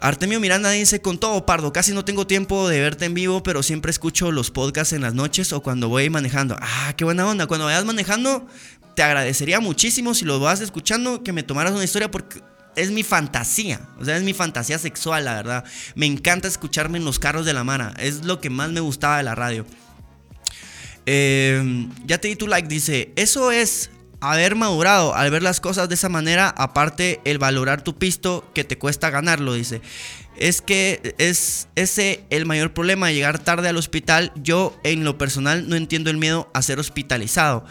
Artemio 0.00 0.38
Miranda 0.38 0.70
dice, 0.70 1.00
con 1.00 1.18
todo 1.18 1.44
pardo, 1.44 1.72
casi 1.72 1.92
no 1.92 2.04
tengo 2.04 2.26
tiempo 2.26 2.68
de 2.68 2.80
verte 2.80 3.04
en 3.04 3.14
vivo, 3.14 3.42
pero 3.42 3.62
siempre 3.64 3.90
escucho 3.90 4.30
los 4.30 4.50
podcasts 4.50 4.92
en 4.92 5.02
las 5.02 5.14
noches 5.14 5.52
o 5.52 5.60
cuando 5.60 5.88
voy 5.88 6.08
manejando. 6.08 6.56
Ah, 6.60 6.94
qué 6.96 7.04
buena 7.04 7.26
onda. 7.26 7.48
Cuando 7.48 7.66
vayas 7.66 7.84
manejando, 7.84 8.46
te 8.94 9.02
agradecería 9.02 9.58
muchísimo 9.58 10.14
si 10.14 10.24
lo 10.24 10.38
vas 10.38 10.60
escuchando 10.60 11.24
que 11.24 11.32
me 11.32 11.42
tomaras 11.42 11.72
una 11.72 11.82
historia 11.82 12.10
porque 12.10 12.40
es 12.76 12.92
mi 12.92 13.02
fantasía. 13.02 13.80
O 13.98 14.04
sea, 14.04 14.16
es 14.16 14.22
mi 14.22 14.34
fantasía 14.34 14.78
sexual, 14.78 15.24
la 15.24 15.34
verdad. 15.34 15.64
Me 15.96 16.06
encanta 16.06 16.46
escucharme 16.46 16.98
en 16.98 17.04
los 17.04 17.18
carros 17.18 17.44
de 17.44 17.52
la 17.52 17.64
mano. 17.64 17.92
Es 17.98 18.24
lo 18.24 18.40
que 18.40 18.50
más 18.50 18.70
me 18.70 18.80
gustaba 18.80 19.16
de 19.16 19.24
la 19.24 19.34
radio. 19.34 19.66
Eh, 21.06 21.88
ya 22.06 22.18
te 22.18 22.28
di 22.28 22.36
tu 22.36 22.46
like, 22.46 22.68
dice, 22.68 23.12
eso 23.16 23.50
es 23.50 23.90
haber 24.20 24.56
madurado 24.56 25.14
al 25.14 25.30
ver 25.30 25.42
las 25.42 25.60
cosas 25.60 25.88
de 25.88 25.94
esa 25.94 26.08
manera, 26.08 26.48
aparte 26.56 27.20
el 27.24 27.38
valorar 27.38 27.82
tu 27.82 27.96
pisto 27.96 28.50
que 28.54 28.64
te 28.64 28.78
cuesta 28.78 29.10
ganarlo, 29.10 29.54
dice. 29.54 29.80
Es 30.36 30.62
que 30.62 31.14
es 31.18 31.68
ese 31.74 32.24
el 32.30 32.46
mayor 32.46 32.72
problema, 32.72 33.10
llegar 33.10 33.38
tarde 33.38 33.68
al 33.68 33.76
hospital. 33.76 34.32
Yo 34.36 34.78
en 34.84 35.04
lo 35.04 35.18
personal 35.18 35.68
no 35.68 35.76
entiendo 35.76 36.10
el 36.10 36.16
miedo 36.16 36.48
a 36.54 36.62
ser 36.62 36.78
hospitalizado. 36.78 37.64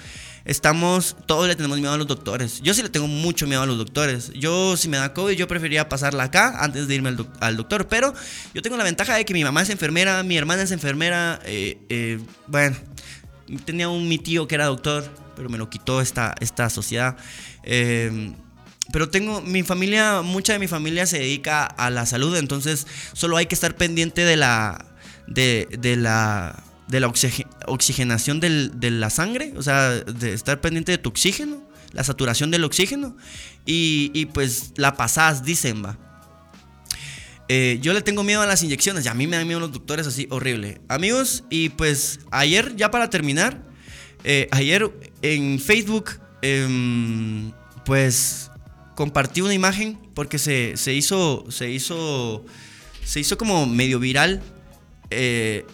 Estamos, 0.44 1.18
todos 1.26 1.48
le 1.48 1.56
tenemos 1.56 1.78
miedo 1.78 1.94
a 1.94 1.98
los 1.98 2.08
doctores. 2.08 2.62
Yo 2.62 2.74
sí 2.74 2.82
le 2.82 2.90
tengo 2.90 3.08
mucho 3.08 3.48
miedo 3.48 3.62
a 3.62 3.66
los 3.66 3.78
doctores. 3.78 4.32
Yo 4.34 4.78
si 4.78 4.88
me 4.88 4.98
da 4.98 5.14
COVID, 5.14 5.36
yo 5.36 5.48
preferiría 5.48 5.90
pasarla 5.90 6.24
acá 6.24 6.64
antes 6.64 6.88
de 6.88 6.96
irme 6.96 7.16
al, 7.40 7.58
doctor. 7.58 7.88
Pero 7.90 8.14
yo 8.54 8.62
tengo 8.62 8.78
la 8.78 8.86
ventaja 8.86 9.16
de 9.16 9.26
que 9.26 9.34
mi 9.34 9.44
mamá 9.44 9.62
es 9.62 9.70
enfermera, 9.70 10.24
mi 10.24 10.38
hermana 10.38 10.64
es 10.64 10.72
enfermera. 10.72 11.40
Eh, 11.46 11.78
eh, 11.90 12.20
bueno, 12.48 12.78
tenía 13.66 13.90
un 13.90 14.08
mi 14.08 14.18
tío 14.18 14.48
que 14.48 14.56
era 14.56 14.66
doctor 14.68 15.27
pero 15.38 15.50
me 15.50 15.58
lo 15.58 15.70
quitó 15.70 16.02
esta, 16.02 16.36
esta 16.42 16.70
sociedad. 16.70 17.16
Eh, 17.64 18.34
pero 18.92 19.10
tengo 19.10 19.42
mi 19.42 19.64
familia, 19.64 20.22
mucha 20.22 20.54
de 20.54 20.60
mi 20.60 20.68
familia 20.68 21.06
se 21.06 21.20
dedica 21.20 21.66
a 21.66 21.90
la 21.90 22.06
salud, 22.06 22.36
entonces 22.38 22.88
solo 23.14 23.38
hay 23.38 23.46
que 23.46 23.56
estar 23.56 23.76
pendiente 23.76 24.24
de 24.24 24.38
la, 24.38 24.86
de, 25.28 25.68
la, 25.98 26.64
de 26.88 27.00
la 27.00 27.12
oxigenación 27.68 28.40
de 28.40 28.92
la 28.92 29.10
sangre, 29.10 29.54
o 29.58 29.64
sea, 29.64 29.90
de 29.92 30.34
estar 30.34 30.62
pendiente 30.62 30.92
de 30.92 30.98
tu 30.98 31.10
oxígeno, 31.10 31.62
la 31.92 32.04
saturación 32.04 32.52
del 32.52 32.64
oxígeno, 32.64 33.16
y, 33.66 34.26
pues 34.28 34.72
la 34.78 34.96
pasás, 34.96 35.44
dicen, 35.44 35.84
va. 35.84 35.98
Eh, 37.50 37.80
yo 37.82 37.94
le 37.94 38.02
tengo 38.02 38.24
miedo 38.24 38.42
a 38.42 38.46
las 38.46 38.62
inyecciones 38.64 39.06
y 39.06 39.08
a 39.08 39.14
mí 39.14 39.26
me 39.26 39.38
dan 39.38 39.48
miedo 39.48 39.62
los 39.62 39.72
doctores 39.72 40.06
así 40.06 40.28
horrible. 40.30 40.82
Amigos, 40.90 41.46
y 41.50 41.70
pues 41.70 42.20
ayer 42.30 42.76
ya 42.76 42.92
para 42.92 43.10
terminar, 43.10 43.62
eh, 44.26 44.50
ayer 44.52 44.92
en 45.22 45.60
Facebook, 45.60 46.12
em, 46.42 47.52
pues 47.86 48.52
compartí 48.96 49.42
una 49.42 49.54
imagen 49.54 49.98
porque 50.14 50.40
se, 50.40 50.74
hizo, 50.94 51.46
se 51.50 51.70
hizo, 51.70 52.46
se 53.04 53.20
hizo 53.20 53.38
como 53.38 53.66
medio 53.66 54.00
viral 54.00 54.42
eh, 55.10 55.66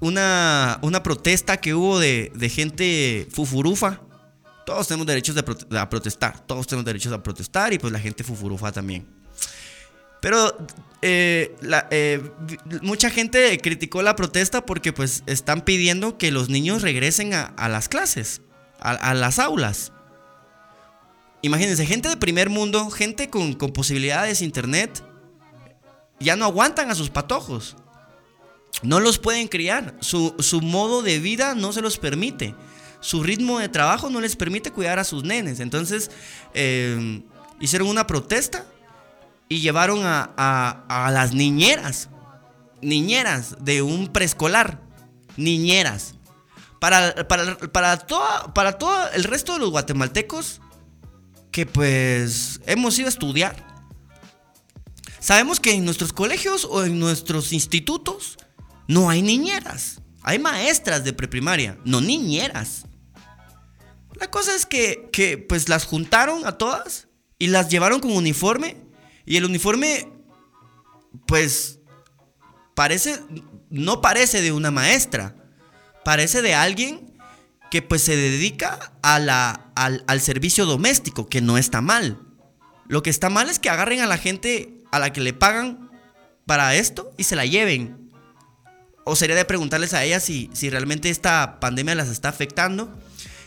una, 0.00 0.78
una, 0.82 1.02
protesta 1.02 1.58
que 1.58 1.74
hubo 1.74 1.98
de, 1.98 2.30
gente 2.52 3.26
fufurufa. 3.30 4.00
Todos 4.66 4.88
tenemos 4.88 5.06
derechos 5.06 5.34
de 5.34 5.78
a 5.78 5.90
protestar, 5.90 6.46
todos 6.46 6.66
tenemos 6.66 6.84
derechos 6.84 7.12
a 7.12 7.22
protestar 7.22 7.72
y 7.72 7.78
pues 7.78 7.92
la 7.92 7.98
gente 7.98 8.24
fufurufa 8.24 8.72
también. 8.72 9.06
Pero 10.22 10.56
eh, 11.02 11.56
eh, 11.90 12.22
mucha 12.80 13.10
gente 13.10 13.58
criticó 13.60 14.02
la 14.02 14.14
protesta 14.14 14.64
porque 14.64 14.92
pues 14.92 15.24
están 15.26 15.62
pidiendo 15.62 16.16
que 16.16 16.30
los 16.30 16.48
niños 16.48 16.82
regresen 16.82 17.34
a, 17.34 17.68
las 17.68 17.88
clases, 17.88 18.40
a, 18.82 19.14
las 19.14 19.38
aulas. 19.38 19.92
Imagínense, 21.40 21.86
gente 21.86 22.08
de 22.08 22.16
primer 22.16 22.50
mundo, 22.50 22.90
gente 22.90 23.30
con, 23.30 23.54
posibilidades 23.54 24.40
de 24.40 24.44
internet, 24.44 25.02
ya 26.20 26.36
no 26.36 26.44
aguantan 26.44 26.90
a 26.90 26.94
sus 26.94 27.10
patojos. 27.10 27.76
No 28.82 29.00
los 29.00 29.18
pueden 29.18 29.48
criar. 29.48 29.94
Su, 30.00 30.34
modo 30.62 31.02
de 31.02 31.18
vida 31.18 31.54
no 31.54 31.72
se 31.72 31.82
los 31.82 31.98
permite. 31.98 32.54
Su 33.00 33.22
ritmo 33.22 33.58
de 33.58 33.68
trabajo 33.68 34.10
no 34.10 34.20
les 34.20 34.36
permite 34.36 34.70
cuidar 34.70 34.98
a 34.98 35.04
sus 35.04 35.24
nenes. 35.24 35.60
Entonces, 35.60 36.10
eh, 36.54 37.22
hicieron 37.60 37.88
una 37.88 38.06
protesta 38.06 38.66
y 39.48 39.60
llevaron 39.60 40.00
a, 40.04 41.10
las 41.12 41.34
niñeras, 41.34 42.08
niñeras 42.80 43.56
de 43.60 43.82
un 43.82 44.08
preescolar, 44.08 44.80
niñeras. 45.36 46.14
Para, 46.82 47.28
para, 47.28 47.56
para, 47.58 48.06
para 48.52 48.72
todo 48.76 49.12
el 49.12 49.22
resto 49.22 49.52
de 49.52 49.60
los 49.60 49.70
guatemaltecos 49.70 50.60
que 51.52 51.64
pues 51.64 52.60
hemos 52.66 52.98
ido 52.98 53.06
a 53.06 53.10
estudiar. 53.10 53.86
Sabemos 55.20 55.60
que 55.60 55.74
en 55.74 55.84
nuestros 55.84 56.12
colegios 56.12 56.66
o 56.68 56.84
en 56.84 56.98
nuestros 56.98 57.52
institutos 57.52 58.36
no 58.88 59.08
hay 59.08 59.22
niñeras. 59.22 60.02
Hay 60.22 60.40
maestras 60.40 61.04
de 61.04 61.12
preprimaria, 61.12 61.78
no 61.84 62.00
niñeras. 62.00 62.86
La 64.14 64.28
cosa 64.28 64.52
es 64.52 64.66
que, 64.66 65.08
que 65.12 65.38
pues 65.38 65.68
las 65.68 65.84
juntaron 65.84 66.44
a 66.46 66.58
todas 66.58 67.06
y 67.38 67.46
las 67.46 67.68
llevaron 67.68 68.00
con 68.00 68.10
uniforme 68.10 68.76
y 69.24 69.36
el 69.36 69.44
uniforme, 69.44 70.12
pues, 71.28 71.78
parece, 72.74 73.20
no 73.70 74.00
parece 74.00 74.42
de 74.42 74.50
una 74.50 74.72
maestra, 74.72 75.36
parece 76.04 76.42
de 76.42 76.54
alguien 76.54 77.12
que 77.70 77.82
pues 77.82 78.02
se 78.02 78.16
dedica 78.16 78.92
la, 79.02 79.72
al, 79.74 80.04
al 80.06 80.20
servicio 80.20 80.66
doméstico, 80.66 81.28
que 81.28 81.40
no 81.40 81.58
está 81.58 81.80
mal. 81.80 82.20
Lo 82.86 83.02
que 83.02 83.10
está 83.10 83.30
mal 83.30 83.48
es 83.48 83.58
que 83.58 83.70
agarren 83.70 84.00
a 84.00 84.06
la 84.06 84.18
gente 84.18 84.82
a 84.90 84.98
la 84.98 85.12
que 85.12 85.20
le 85.20 85.32
pagan 85.32 85.90
para 86.46 86.74
esto 86.74 87.12
y 87.16 87.24
se 87.24 87.36
la 87.36 87.46
lleven. 87.46 88.10
O 89.04 89.16
sería 89.16 89.34
de 89.34 89.44
preguntarles 89.44 89.94
a 89.94 90.04
ellas 90.04 90.22
si, 90.22 90.50
si 90.52 90.70
realmente 90.70 91.10
esta 91.10 91.58
pandemia 91.58 91.94
las 91.94 92.08
está 92.08 92.28
afectando 92.28 92.96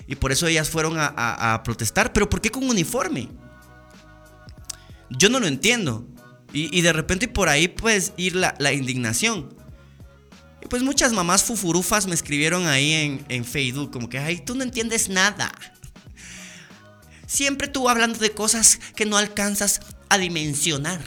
y 0.08 0.16
por 0.16 0.32
eso 0.32 0.48
ellas 0.48 0.70
fueron 0.70 0.96
a, 0.98 1.62
protestar. 1.64 2.14
Pero 2.14 2.30
¿por 2.30 2.42
qué 2.42 2.50
con 2.50 2.70
uniforme? 2.70 3.30
Yo 5.10 5.30
no 5.30 5.40
lo 5.40 5.48
entiendo. 5.48 6.08
Y, 6.52 6.82
de 6.82 6.94
repente 6.94 7.28
por 7.28 7.50
ahí 7.50 7.68
pues 7.68 8.14
ir 8.16 8.36
la, 8.36 8.74
indignación. 8.74 9.55
Pues 10.70 10.84
muchas 10.84 11.14
mamás 11.14 11.44
fufurufas 11.44 12.08
me 12.08 12.16
escribieron 12.16 12.68
ahí 12.68 12.94
en, 12.94 13.26
en 13.30 13.46
Facebook 13.46 13.92
como 13.92 14.10
que, 14.10 14.18
ay, 14.18 14.40
tú 14.40 14.56
no 14.56 14.64
entiendes 14.64 15.10
nada. 15.10 15.52
Siempre 17.28 17.68
tú 17.68 17.90
hablando 17.90 18.20
de 18.20 18.32
cosas 18.32 18.80
que 18.96 19.06
no 19.06 19.18
alcanzas 19.18 19.82
a 20.10 20.18
dimensionar. 20.18 21.02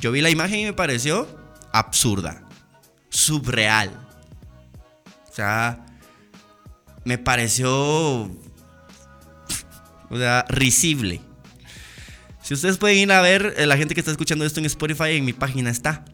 Yo 0.00 0.12
vi 0.12 0.20
la 0.20 0.30
imagen 0.30 0.60
y 0.60 0.64
me 0.64 0.72
pareció 0.72 1.28
absurda, 1.72 2.42
subreal. 3.08 3.90
O 5.30 5.34
sea, 5.34 5.86
me 7.04 7.18
pareció, 7.18 8.22
o 10.10 10.16
sea, 10.16 10.44
risible. 10.48 11.20
Si 12.42 12.54
ustedes 12.54 12.78
pueden 12.78 12.98
ir 12.98 13.12
a 13.12 13.20
ver, 13.20 13.54
eh, 13.56 13.66
la 13.66 13.76
gente 13.76 13.94
que 13.94 14.00
está 14.00 14.10
escuchando 14.10 14.44
esto 14.44 14.60
en 14.60 14.66
Spotify, 14.66 15.12
en 15.16 15.24
mi 15.24 15.32
página 15.32 15.70
está. 15.70 16.04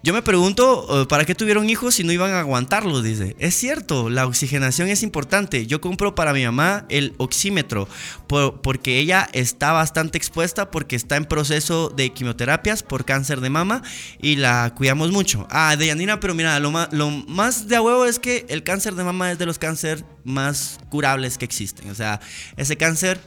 Yo 0.00 0.14
me 0.14 0.22
pregunto, 0.22 1.02
eh, 1.02 1.06
¿para 1.06 1.24
qué 1.24 1.34
tuvieron 1.34 1.68
hijos 1.68 1.96
si 1.96 2.04
no 2.04 2.12
iban 2.12 2.30
a 2.30 2.40
aguantarlos? 2.40 3.02
Dice. 3.02 3.34
Es 3.40 3.56
cierto, 3.56 4.10
la 4.10 4.26
oxigenación 4.26 4.88
es 4.88 5.02
importante. 5.02 5.66
Yo 5.66 5.80
compro 5.80 6.14
para 6.14 6.32
mi 6.32 6.44
mamá 6.44 6.86
el 6.88 7.14
oxímetro 7.18 7.88
porque 8.28 9.00
ella 9.00 9.28
está 9.32 9.72
bastante 9.72 10.16
expuesta 10.16 10.70
porque 10.70 10.94
está 10.94 11.16
en 11.16 11.24
proceso 11.24 11.88
de 11.88 12.10
quimioterapias 12.10 12.84
por 12.84 13.04
cáncer 13.04 13.40
de 13.40 13.50
mama 13.50 13.82
y 14.22 14.36
la 14.36 14.72
cuidamos 14.76 15.10
mucho. 15.10 15.48
Ah, 15.50 15.74
de 15.76 15.88
Yanina, 15.88 16.20
pero 16.20 16.32
mira, 16.32 16.60
lo 16.60 16.70
más, 16.70 17.66
de 17.66 17.74
a 17.74 17.82
huevo 17.82 18.04
es 18.04 18.20
que 18.20 18.46
el 18.48 18.62
cáncer 18.62 18.94
de 18.94 19.02
mama 19.02 19.32
es 19.32 19.38
de 19.38 19.46
los 19.46 19.58
cánceres 19.58 20.04
más 20.22 20.78
curables 20.90 21.38
que 21.38 21.44
existen. 21.44 21.90
O 21.90 21.94
sea, 21.96 22.20
ese 22.56 22.76
cáncer 22.76 23.20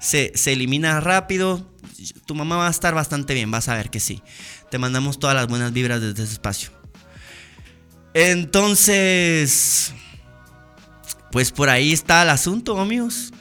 se, 0.00 0.32
elimina 0.46 1.00
rápido. 1.00 1.66
Tu 2.26 2.34
mamá 2.34 2.56
va 2.56 2.66
a 2.66 2.70
estar 2.70 2.94
bastante 2.94 3.34
bien, 3.34 3.50
vas 3.50 3.68
a 3.68 3.76
ver 3.76 3.90
que 3.90 4.00
sí. 4.00 4.22
Te 4.70 4.78
mandamos 4.78 5.18
todas 5.18 5.34
las 5.36 5.46
buenas 5.46 5.72
vibras 5.72 6.00
desde 6.00 6.22
ese 6.22 6.32
espacio. 6.32 6.70
Entonces, 8.14 9.92
pues 11.30 11.52
por 11.52 11.68
ahí 11.68 11.92
está 11.92 12.22
el 12.22 12.30
asunto, 12.30 12.78
amigos. 12.78 13.32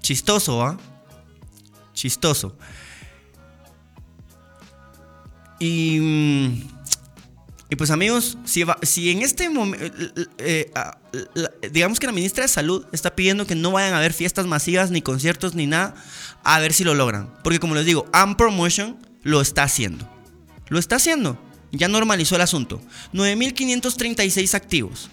Chistoso, 0.00 0.62
¿ah? 0.62 0.78
chistoso. 1.98 2.56
Y, 5.58 6.64
y 7.68 7.76
pues 7.76 7.90
amigos, 7.90 8.38
si, 8.44 9.10
en 9.10 9.22
este 9.22 9.50
momento, 9.50 9.84
eh, 10.38 10.70
eh, 11.12 11.68
digamos 11.72 11.98
que 11.98 12.06
la 12.06 12.12
ministra 12.12 12.42
de 12.42 12.48
Salud 12.48 12.86
está 12.92 13.16
pidiendo 13.16 13.46
que 13.46 13.56
no 13.56 13.72
vayan 13.72 13.94
a 13.94 13.98
haber 13.98 14.12
fiestas 14.12 14.46
masivas, 14.46 14.90
ni 14.90 15.02
conciertos, 15.02 15.54
ni 15.54 15.66
nada, 15.66 15.94
a 16.44 16.60
ver 16.60 16.72
si 16.72 16.84
lo 16.84 16.94
logran. 16.94 17.34
Porque 17.42 17.58
como 17.58 17.74
les 17.74 17.84
digo, 17.84 18.06
Am 18.12 18.36
Promotion 18.36 18.96
lo 19.24 19.40
está 19.40 19.64
haciendo. 19.64 20.08
Lo 20.68 20.78
está 20.78 20.96
haciendo. 20.96 21.38
Ya 21.72 21.88
normalizó 21.88 22.36
el 22.36 22.42
asunto. 22.42 22.80
9.536 23.12 24.54
activos. 24.54 25.10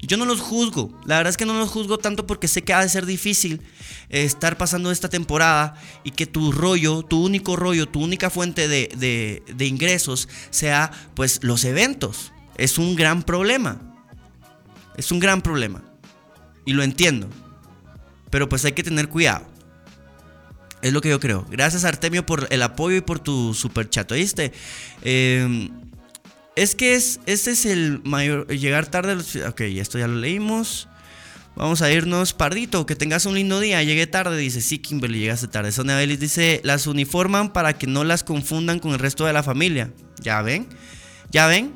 Yo 0.00 0.16
no 0.16 0.24
los 0.24 0.40
juzgo, 0.40 0.96
la 1.06 1.16
verdad 1.16 1.30
es 1.30 1.36
que 1.36 1.44
no 1.44 1.58
los 1.58 1.70
juzgo 1.70 1.98
tanto 1.98 2.24
porque 2.24 2.46
sé 2.46 2.62
que 2.62 2.72
ha 2.72 2.80
de 2.80 2.88
ser 2.88 3.04
difícil 3.04 3.62
eh, 4.10 4.22
estar 4.22 4.56
pasando 4.56 4.92
esta 4.92 5.08
temporada 5.08 5.74
y 6.04 6.12
que 6.12 6.24
tu 6.24 6.52
rollo, 6.52 7.02
tu 7.02 7.20
único 7.24 7.56
rollo, 7.56 7.88
tu 7.88 8.00
única 8.00 8.30
fuente 8.30 8.68
de, 8.68 9.42
de 9.44 9.66
ingresos 9.66 10.28
sea 10.50 10.92
pues 11.14 11.40
los 11.42 11.64
eventos. 11.64 12.32
Es 12.56 12.78
un 12.78 12.94
gran 12.94 13.24
problema. 13.24 13.80
Es 14.96 15.10
un 15.10 15.18
gran 15.18 15.42
problema. 15.42 15.82
Y 16.64 16.74
lo 16.74 16.84
entiendo. 16.84 17.28
Pero 18.30 18.48
pues 18.48 18.64
hay 18.64 18.72
que 18.72 18.84
tener 18.84 19.08
cuidado. 19.08 19.46
Es 20.82 20.92
lo 20.92 21.00
que 21.00 21.08
yo 21.08 21.20
creo. 21.20 21.46
Gracias 21.50 21.84
Artemio 21.84 22.24
por 22.24 22.46
el 22.50 22.62
apoyo 22.62 22.96
y 22.96 23.00
por 23.00 23.18
tu 23.18 23.54
super 23.54 23.88
chat, 23.90 24.10
¿oíste? 24.12 24.52
Eh, 25.02 25.70
es 26.58 26.74
que 26.74 26.94
es, 26.94 27.20
ese 27.26 27.52
es 27.52 27.66
el 27.66 28.00
mayor. 28.04 28.48
Llegar 28.48 28.86
tarde. 28.86 29.16
Ok, 29.46 29.60
esto 29.60 29.98
ya 29.98 30.08
lo 30.08 30.16
leímos. 30.16 30.88
Vamos 31.54 31.82
a 31.82 31.90
irnos, 31.90 32.32
Pardito, 32.32 32.86
que 32.86 32.96
tengas 32.96 33.26
un 33.26 33.34
lindo 33.34 33.60
día. 33.60 33.82
Llegué 33.82 34.06
tarde, 34.06 34.36
dice. 34.36 34.60
Sí, 34.60 34.78
Kimberly, 34.78 35.20
llegaste 35.20 35.46
tarde. 35.46 35.70
Sonia 35.70 35.96
Belis 35.96 36.18
dice: 36.18 36.60
Las 36.64 36.86
uniforman 36.86 37.52
para 37.52 37.78
que 37.78 37.86
no 37.86 38.02
las 38.02 38.24
confundan 38.24 38.80
con 38.80 38.92
el 38.92 38.98
resto 38.98 39.24
de 39.24 39.32
la 39.32 39.44
familia. 39.44 39.92
¿Ya 40.20 40.42
ven? 40.42 40.68
¿Ya 41.30 41.46
ven? 41.46 41.72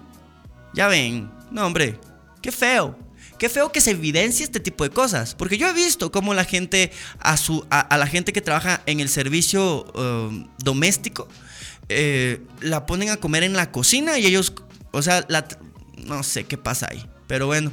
¿Ya 0.74 0.88
ven? 0.88 1.30
No, 1.52 1.66
hombre, 1.66 1.98
qué 2.40 2.50
feo. 2.50 2.98
Qué 3.42 3.48
feo 3.48 3.72
que 3.72 3.80
se 3.80 3.90
evidencie 3.90 4.44
este 4.44 4.60
tipo 4.60 4.84
de 4.84 4.90
cosas. 4.90 5.34
Porque 5.34 5.58
yo 5.58 5.68
he 5.68 5.72
visto 5.72 6.12
cómo 6.12 6.32
la 6.32 6.44
gente, 6.44 6.92
a, 7.18 7.36
su, 7.36 7.66
a, 7.70 7.96
la 7.98 8.06
gente 8.06 8.32
que 8.32 8.40
trabaja 8.40 8.82
en 8.86 9.00
el 9.00 9.08
servicio 9.08 9.82
um, 9.96 10.46
doméstico, 10.62 11.26
eh, 11.88 12.40
la 12.60 12.86
ponen 12.86 13.10
a 13.10 13.16
comer 13.16 13.42
en 13.42 13.54
la 13.54 13.72
cocina 13.72 14.16
y 14.16 14.26
ellos 14.26 14.52
o 14.92 15.02
sea, 15.02 15.24
la, 15.26 15.44
no 16.06 16.22
sé 16.22 16.44
qué 16.44 16.56
pasa 16.56 16.86
ahí. 16.88 17.04
Pero 17.26 17.48
bueno. 17.48 17.72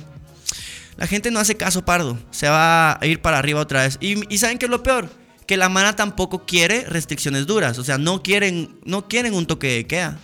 La 0.97 1.05
gente 1.05 1.29
no 1.29 1.39
hace 1.39 1.55
caso, 1.55 1.85
pardo. 1.85 2.17
Se 2.31 2.49
va 2.49 2.93
a 2.99 3.05
ir 3.05 3.21
para 3.21 3.37
arriba 3.37 3.59
otra 3.59 3.83
vez. 3.83 3.99
Y, 4.01 4.39
¿saben 4.39 4.57
qué 4.57 4.65
es 4.65 4.71
lo 4.71 4.81
peor? 4.81 5.07
Que 5.45 5.55
la 5.55 5.69
mano 5.69 5.93
tampoco 5.93 6.47
quiere 6.47 6.83
restricciones 6.85 7.45
duras. 7.45 7.77
O 7.77 7.83
sea, 7.83 7.99
no 7.99 8.23
quieren, 8.23 8.79
no 8.85 9.07
quieren 9.07 9.35
un 9.35 9.45
toque 9.45 9.67
de 9.67 9.85
queda. 9.85 10.19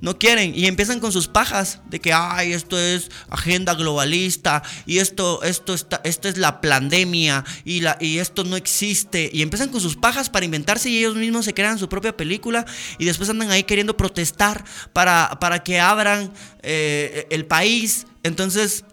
No 0.00 0.18
quieren 0.18 0.52
y 0.54 0.66
empiezan 0.66 1.00
con 1.00 1.10
sus 1.10 1.26
pajas 1.26 1.80
de 1.88 2.00
que 2.00 2.12
ay, 2.12 2.52
esto 2.52 2.78
es 2.78 3.10
agenda 3.30 3.74
globalista 3.74 4.62
y 4.84 4.98
esto 4.98 5.42
esto 5.42 5.72
está 5.72 6.02
esto 6.04 6.28
es 6.28 6.36
la 6.36 6.60
pandemia 6.60 7.44
y 7.64 7.80
la 7.80 7.96
y 7.98 8.18
esto 8.18 8.44
no 8.44 8.56
existe 8.56 9.30
y 9.32 9.40
empiezan 9.40 9.70
con 9.70 9.80
sus 9.80 9.96
pajas 9.96 10.28
para 10.28 10.44
inventarse 10.44 10.90
y 10.90 10.98
ellos 10.98 11.16
mismos 11.16 11.46
se 11.46 11.54
crean 11.54 11.78
su 11.78 11.88
propia 11.88 12.14
película 12.14 12.66
y 12.98 13.06
después 13.06 13.30
andan 13.30 13.50
ahí 13.50 13.64
queriendo 13.64 13.96
protestar 13.96 14.64
para, 14.92 15.38
para 15.40 15.62
que 15.62 15.80
abran 15.80 16.32
eh, 16.62 17.26
el 17.30 17.46
país. 17.46 18.06
Entonces, 18.22 18.84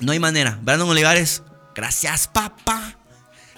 no 0.00 0.12
hay 0.12 0.18
manera. 0.18 0.58
Brandon 0.62 0.88
Olivares, 0.88 1.42
gracias, 1.74 2.28
papá. 2.28 2.98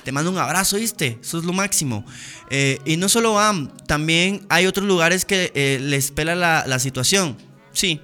Te 0.05 0.13
mando 0.13 0.31
un 0.31 0.39
abrazo, 0.39 0.77
¿viste? 0.77 1.19
Eso 1.21 1.39
es 1.39 1.45
lo 1.45 1.53
máximo. 1.53 2.05
Eh, 2.49 2.79
y 2.85 2.97
no 2.97 3.09
solo 3.09 3.35
van, 3.35 3.77
también 3.87 4.47
hay 4.49 4.67
otros 4.67 4.87
lugares 4.87 5.25
que 5.25 5.53
eh, 5.55 5.79
les 5.81 6.11
pela 6.11 6.35
la, 6.35 6.79
situación. 6.79 7.37
Sí, 7.73 8.01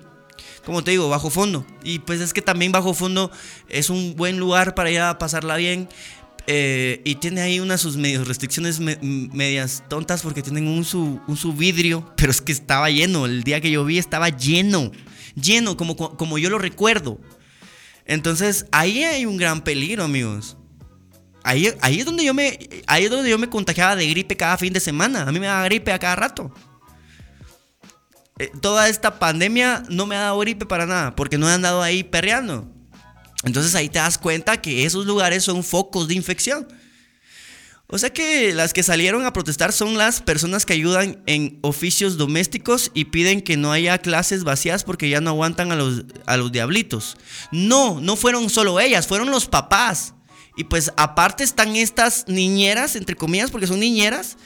como 0.65 0.85
te 0.85 0.91
digo, 0.91 1.09
bajo 1.09 1.31
fondo. 1.31 1.67
Y 1.83 2.01
pues 2.01 2.21
es 2.21 2.35
que 2.35 2.43
también 2.43 2.73
bajo 2.73 2.93
fondo 2.93 3.31
es 3.69 3.89
un 3.89 4.15
buen 4.15 4.39
lugar 4.39 4.75
para 4.75 4.91
ir 4.91 5.01
pasarla 5.19 5.57
bien. 5.57 5.89
Eh, 6.49 7.01
y 7.05 7.17
tiene 7.17 7.41
ahí 7.41 7.59
unas 7.59 7.81
sus 7.81 7.97
medios 7.97 8.29
restricciones 8.29 8.79
medias 8.79 9.83
tontas 9.89 10.23
porque 10.23 10.43
tienen 10.43 10.69
un 10.69 10.85
su, 10.85 11.21
un 11.27 11.37
su 11.37 11.53
vidrio, 11.53 12.13
pero 12.17 12.31
es 12.31 12.43
que 12.43 12.53
estaba 12.53 12.91
lleno. 12.91 13.25
El 13.25 13.43
día 13.43 13.61
que 13.61 13.71
yo 13.71 13.85
vi 13.85 13.99
estaba 13.99 14.29
lleno, 14.29 14.93
lleno, 15.35 15.77
como, 15.77 15.97
como 15.97 16.37
yo 16.37 16.51
lo 16.51 16.59
recuerdo. 16.59 17.19
Entonces 18.05 18.67
ahí 18.71 19.03
hay 19.03 19.25
un 19.25 19.39
gran 19.39 19.65
peligro, 19.65 20.05
amigos. 20.05 20.57
Ahí, 21.47 21.67
es 21.67 22.05
donde 22.05 22.25
yo 22.25 22.35
me, 22.35 22.59
ahí 22.89 23.05
es 23.05 23.11
donde 23.11 23.31
yo 23.31 23.39
me 23.39 23.49
contagiaba 23.49 23.95
de 23.95 24.09
gripe 24.09 24.37
cada 24.37 24.59
fin 24.59 24.73
de 24.73 24.81
semana. 24.81 25.23
A 25.23 25.31
mí 25.31 25.39
me 25.39 25.47
daba 25.47 25.65
gripe 25.67 25.93
a 25.93 25.99
cada 26.01 26.17
rato. 26.17 26.53
Eh, 28.41 28.51
toda 28.61 28.89
esta 28.89 29.21
pandemia 29.21 29.85
no 29.89 30.07
me 30.07 30.17
ha 30.17 30.23
dado 30.23 30.41
gripe 30.41 30.67
para 30.67 30.87
nada, 30.87 31.15
porque 31.15 31.39
no 31.39 31.49
he 31.49 31.53
andado 31.53 31.83
ahí 31.83 32.03
perreando. 32.03 32.69
Entonces 33.45 33.77
ahí 33.77 33.89
te 33.89 34.01
das 34.01 34.19
cuenta 34.19 34.61
que 34.61 34.87
esos 34.87 35.07
lugares 35.07 35.45
son 35.45 35.63
focos 35.63 36.09
de 36.09 36.15
infección. 36.15 36.67
O 37.87 37.97
sea 37.97 38.13
que 38.13 38.53
las 38.53 38.73
que 38.73 38.83
salieron 38.83 39.25
a 39.25 39.33
protestar 39.33 39.73
son 39.73 39.97
las 39.97 40.21
personas 40.21 40.67
que 40.67 40.73
ayudan 40.73 41.23
en 41.27 41.61
oficios 41.63 42.17
domésticos 42.17 42.91
y 42.93 43.05
piden 43.05 43.41
que 43.41 43.57
no 43.57 43.71
haya 43.71 43.99
clases 43.99 44.43
vacías 44.43 44.83
porque 44.83 45.09
ya 45.09 45.21
no 45.21 45.31
aguantan 45.31 45.71
a 45.71 45.77
los, 45.77 46.07
a 46.27 46.37
los 46.37 46.51
diablitos. 46.51 47.17
No, 47.53 48.01
no 48.01 48.17
fueron 48.17 48.51
solo 48.51 48.81
ellas, 48.81 49.07
fueron 49.07 49.31
los 49.31 49.47
papás. 49.47 50.16
Y 50.57 50.65
pues 50.65 50.93
aparte 50.97 51.45
están 51.45 51.77
estas 51.77 52.27
niñeras, 52.29 52.97
entre 52.97 53.15
comillas, 53.15 53.51
porque 53.51 53.67
son 53.67 53.81
niñeras. 53.81 54.37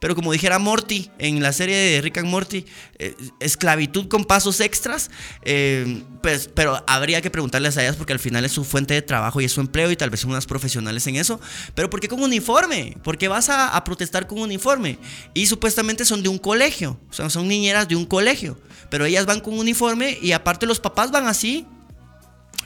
Pero 0.00 0.14
como 0.14 0.32
dijera 0.32 0.58
Morty 0.58 1.10
en 1.18 1.42
la 1.42 1.52
serie 1.52 1.76
de 1.76 2.00
Rick 2.00 2.18
and 2.18 2.28
Morty, 2.28 2.64
eh, 2.98 3.14
esclavitud 3.38 4.08
con 4.08 4.24
pasos 4.24 4.60
extras. 4.60 5.10
Eh, 5.42 6.02
pues, 6.22 6.48
pero 6.54 6.82
habría 6.86 7.20
que 7.20 7.30
preguntarles 7.30 7.76
a 7.76 7.82
ellas 7.82 7.96
porque 7.96 8.14
al 8.14 8.18
final 8.18 8.46
es 8.46 8.52
su 8.52 8.64
fuente 8.64 8.94
de 8.94 9.02
trabajo 9.02 9.42
y 9.42 9.44
es 9.44 9.52
su 9.52 9.60
empleo 9.60 9.90
y 9.90 9.96
tal 9.96 10.08
vez 10.08 10.20
son 10.20 10.30
unas 10.30 10.46
profesionales 10.46 11.06
en 11.06 11.16
eso. 11.16 11.38
Pero 11.74 11.90
¿por 11.90 12.00
qué 12.00 12.08
con 12.08 12.22
uniforme? 12.22 12.96
¿Por 13.04 13.18
qué 13.18 13.28
vas 13.28 13.50
a, 13.50 13.76
a 13.76 13.84
protestar 13.84 14.26
con 14.26 14.38
uniforme? 14.38 14.98
Y 15.34 15.44
supuestamente 15.46 16.06
son 16.06 16.22
de 16.22 16.30
un 16.30 16.38
colegio. 16.38 16.98
O 17.10 17.12
sea, 17.12 17.28
son 17.28 17.46
niñeras 17.46 17.86
de 17.86 17.94
un 17.94 18.06
colegio. 18.06 18.58
Pero 18.88 19.04
ellas 19.04 19.26
van 19.26 19.40
con 19.40 19.58
uniforme 19.58 20.18
y 20.22 20.32
aparte 20.32 20.64
los 20.64 20.80
papás 20.80 21.10
van 21.10 21.26
así, 21.26 21.66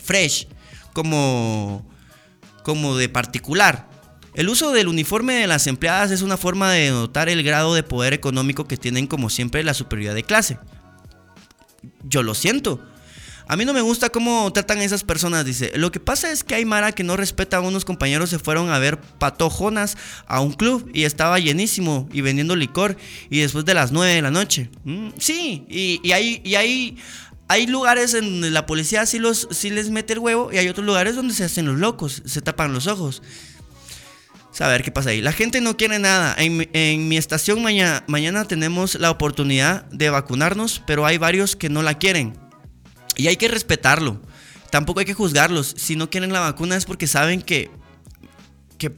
fresh, 0.04 0.46
como 0.92 1.84
como 2.64 2.96
de 2.96 3.08
particular. 3.08 3.88
El 4.34 4.48
uso 4.48 4.72
del 4.72 4.88
uniforme 4.88 5.34
de 5.34 5.46
las 5.46 5.68
empleadas 5.68 6.10
es 6.10 6.22
una 6.22 6.36
forma 6.36 6.72
de 6.72 6.90
notar 6.90 7.28
el 7.28 7.44
grado 7.44 7.72
de 7.74 7.84
poder 7.84 8.12
económico 8.12 8.66
que 8.66 8.76
tienen 8.76 9.06
como 9.06 9.30
siempre 9.30 9.62
la 9.62 9.74
superioridad 9.74 10.16
de 10.16 10.24
clase. 10.24 10.58
Yo 12.02 12.24
lo 12.24 12.34
siento. 12.34 12.80
A 13.46 13.56
mí 13.56 13.64
no 13.66 13.74
me 13.74 13.82
gusta 13.82 14.08
cómo 14.08 14.50
tratan 14.52 14.78
a 14.78 14.84
esas 14.84 15.04
personas, 15.04 15.44
dice. 15.44 15.72
Lo 15.76 15.92
que 15.92 16.00
pasa 16.00 16.32
es 16.32 16.42
que 16.42 16.54
hay 16.54 16.64
Mara 16.64 16.92
que 16.92 17.04
no 17.04 17.16
respeta 17.16 17.58
a 17.58 17.60
unos 17.60 17.84
compañeros, 17.84 18.30
se 18.30 18.38
fueron 18.38 18.70
a 18.70 18.78
ver 18.78 18.98
patojonas 18.98 19.98
a 20.26 20.40
un 20.40 20.52
club 20.52 20.90
y 20.94 21.04
estaba 21.04 21.38
llenísimo 21.38 22.08
y 22.10 22.22
vendiendo 22.22 22.56
licor 22.56 22.96
y 23.28 23.40
después 23.40 23.66
de 23.66 23.74
las 23.74 23.92
9 23.92 24.14
de 24.14 24.22
la 24.22 24.30
noche. 24.30 24.70
Mm, 24.84 25.08
sí, 25.18 25.66
y, 25.68 26.00
y, 26.02 26.12
hay, 26.12 26.40
y 26.42 26.54
hay, 26.54 26.96
hay 27.48 27.66
lugares 27.66 28.14
en 28.14 28.24
donde 28.24 28.50
la 28.50 28.66
policía 28.66 29.04
sí, 29.06 29.18
los, 29.18 29.48
les 29.64 29.90
mete 29.90 30.14
el 30.14 30.18
huevo 30.18 30.52
y 30.52 30.58
hay 30.58 30.68
otros 30.68 30.86
lugares 30.86 31.16
donde 31.16 31.34
se 31.34 31.44
hacen 31.44 31.66
los 31.66 31.78
locos, 31.78 32.22
se 32.24 32.40
tapan 32.40 32.72
los 32.72 32.86
ojos. 32.86 33.22
A 34.60 34.68
ver 34.68 34.84
qué 34.84 34.92
pasa 34.92 35.10
ahí. 35.10 35.20
La 35.20 35.32
gente 35.32 35.60
no 35.60 35.76
quiere 35.76 35.98
nada. 35.98 36.34
En, 36.38 37.08
mi 37.08 37.16
estación 37.16 37.60
mañana, 37.62 38.04
mañana 38.06 38.44
tenemos 38.44 38.94
la 38.94 39.10
oportunidad 39.10 39.84
de 39.90 40.10
vacunarnos, 40.10 40.80
pero 40.86 41.04
hay 41.06 41.18
varios 41.18 41.56
que 41.56 41.68
no 41.68 41.82
la 41.82 41.94
quieren. 41.94 42.38
Y 43.16 43.26
hay 43.26 43.36
que 43.36 43.48
respetarlo. 43.48 44.22
Tampoco 44.70 45.00
hay 45.00 45.06
que 45.06 45.14
juzgarlos. 45.14 45.74
Si 45.76 45.96
no 45.96 46.08
quieren 46.08 46.32
la 46.32 46.40
vacuna 46.40 46.76
es 46.76 46.84
porque 46.84 47.08
saben 47.08 47.42
que, 47.42 47.68
que, 48.78 48.92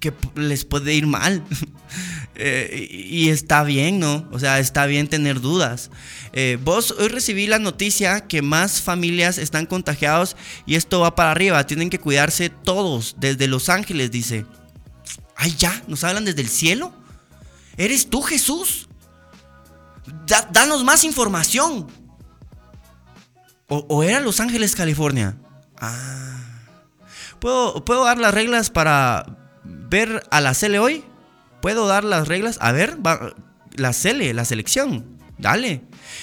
que 0.00 0.12
les 0.34 0.64
puede 0.64 0.92
ir 0.92 1.06
mal. 1.06 1.44
Eh, 2.38 2.86
y 2.90 3.30
está 3.30 3.64
bien, 3.64 3.98
¿no? 3.98 4.28
O 4.30 4.38
sea, 4.38 4.58
está 4.58 4.84
bien 4.84 5.08
tener 5.08 5.40
dudas. 5.40 5.90
Eh, 6.34 6.58
vos 6.62 6.94
hoy 6.98 7.08
recibí 7.08 7.46
la 7.46 7.58
noticia 7.58 8.26
que 8.26 8.42
más 8.42 8.82
familias 8.82 9.38
están 9.38 9.64
contagiados 9.64 10.36
y 10.66 10.74
esto 10.74 11.00
va 11.00 11.14
para 11.14 11.30
arriba. 11.30 11.66
Tienen 11.66 11.88
que 11.88 11.98
cuidarse 11.98 12.50
todos, 12.50 13.16
desde 13.18 13.46
Los 13.46 13.70
Ángeles, 13.70 14.10
dice. 14.10 14.44
Ay, 15.34 15.54
ya, 15.56 15.82
nos 15.88 16.04
hablan 16.04 16.26
desde 16.26 16.42
el 16.42 16.50
cielo. 16.50 16.92
¿Eres 17.78 18.10
tú, 18.10 18.20
Jesús? 18.20 18.88
danos 20.50 20.84
más 20.84 21.04
información. 21.04 21.86
O, 23.68 24.02
era 24.02 24.20
Los 24.20 24.40
Ángeles, 24.40 24.76
California? 24.76 25.36
Ah. 25.80 26.36
¿Puedo, 27.40 27.84
¿Puedo 27.84 28.04
dar 28.04 28.18
las 28.18 28.34
reglas 28.34 28.70
para 28.70 29.24
ver 29.64 30.22
a 30.30 30.40
la 30.40 30.54
Cele 30.54 30.78
hoy? 30.78 31.04
¿Puedo 31.66 31.88
dar 31.88 32.04
las 32.04 32.28
reglas? 32.28 32.58
A 32.60 32.70
ver, 32.70 32.96
la 33.74 33.92
Cele, 33.92 34.32
la 34.34 34.44
selección. 34.44 35.04
Dale. 35.36 35.82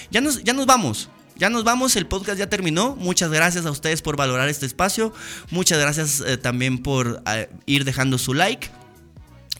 Ya 0.09 0.21
nos, 0.21 0.41
ya 0.41 0.53
nos 0.53 0.65
vamos. 0.65 1.09
Ya 1.35 1.49
nos 1.49 1.65
vamos, 1.65 1.97
el 1.97 2.07
podcast 2.07 2.39
ya 2.39 2.47
terminó. 2.47 2.95
Muchas 2.95 3.29
gracias 3.29 3.65
a 3.65 3.71
ustedes 3.71 4.01
por 4.01 4.15
valorar 4.15 4.47
este 4.47 4.65
espacio. 4.65 5.11
Muchas 5.51 5.79
gracias 5.79 6.23
eh, 6.25 6.37
también 6.37 6.77
por 6.77 7.21
eh, 7.27 7.49
ir 7.65 7.83
dejando 7.83 8.17
su 8.17 8.33
like. 8.33 8.69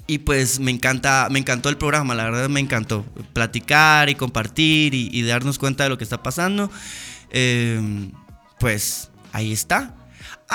Y 0.07 0.19
pues 0.19 0.61
me 0.61 0.72
encanta, 0.72 1.27
me 1.30 1.39
encantó 1.39 1.68
el 1.68 1.76
programa, 1.76 2.15
la 2.15 2.23
verdad 2.23 2.47
me 2.47 2.61
encantó. 2.61 3.03
Platicar 3.34 4.10
y 4.10 4.15
compartir 4.15 4.93
y, 4.93 5.22
darnos 5.23 5.60
cuenta 5.60 5.84
de 5.84 5.89
lo 5.89 5.97
que 5.97 6.05
está 6.05 6.23
pasando. 6.23 6.72
Em, 7.30 8.14
pues 8.57 9.10
ahí 9.34 9.51
está. 9.51 9.93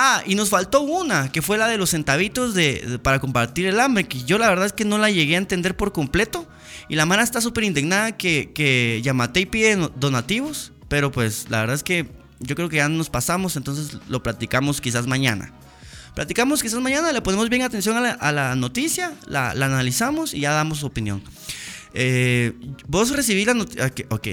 Ah, 0.00 0.22
y 0.24 0.36
nos 0.36 0.50
faltó 0.50 0.82
una, 0.82 1.32
que 1.32 1.42
fue 1.42 1.58
la 1.58 1.66
de 1.66 1.76
los 1.76 1.90
centavitos 1.90 2.54
de, 2.54 3.00
para 3.02 3.18
compartir 3.18 3.66
el 3.66 3.80
hambre, 3.80 4.04
que 4.04 4.22
yo 4.22 4.38
la 4.38 4.48
verdad 4.48 4.66
es 4.66 4.72
que 4.72 4.84
no 4.84 4.96
la 4.96 5.10
llegué 5.10 5.34
a 5.34 5.38
entender 5.38 5.76
por 5.76 5.90
completo. 5.90 6.46
Y 6.88 6.94
la 6.94 7.04
mano 7.04 7.20
está 7.20 7.40
súper 7.40 7.64
indignada 7.64 8.16
que, 8.16 8.52
que 8.54 9.00
Yamate 9.02 9.40
y 9.40 9.46
pide 9.46 9.90
donativos, 9.96 10.70
pero 10.86 11.10
pues 11.10 11.46
la 11.48 11.58
verdad 11.58 11.74
es 11.74 11.82
que 11.82 12.06
yo 12.38 12.54
creo 12.54 12.68
que 12.68 12.76
ya 12.76 12.88
nos 12.88 13.10
pasamos, 13.10 13.56
entonces 13.56 13.98
lo 14.08 14.22
platicamos 14.22 14.80
quizás 14.80 15.08
mañana. 15.08 15.52
Platicamos 16.14 16.62
quizás 16.62 16.80
mañana, 16.80 17.10
le 17.10 17.20
ponemos 17.20 17.48
bien 17.48 17.62
atención 17.62 17.96
a 17.96 18.32
la, 18.32 18.54
noticia, 18.54 19.14
la, 19.26 19.50
analizamos 19.50 20.32
y 20.32 20.42
ya 20.42 20.52
damos 20.52 20.84
opinión. 20.84 21.24
Eh, 21.92 22.52
vos 22.86 23.10
recibí 23.10 23.44
la 23.44 23.54
noticia. 23.54 23.92
Ok. 24.10 24.28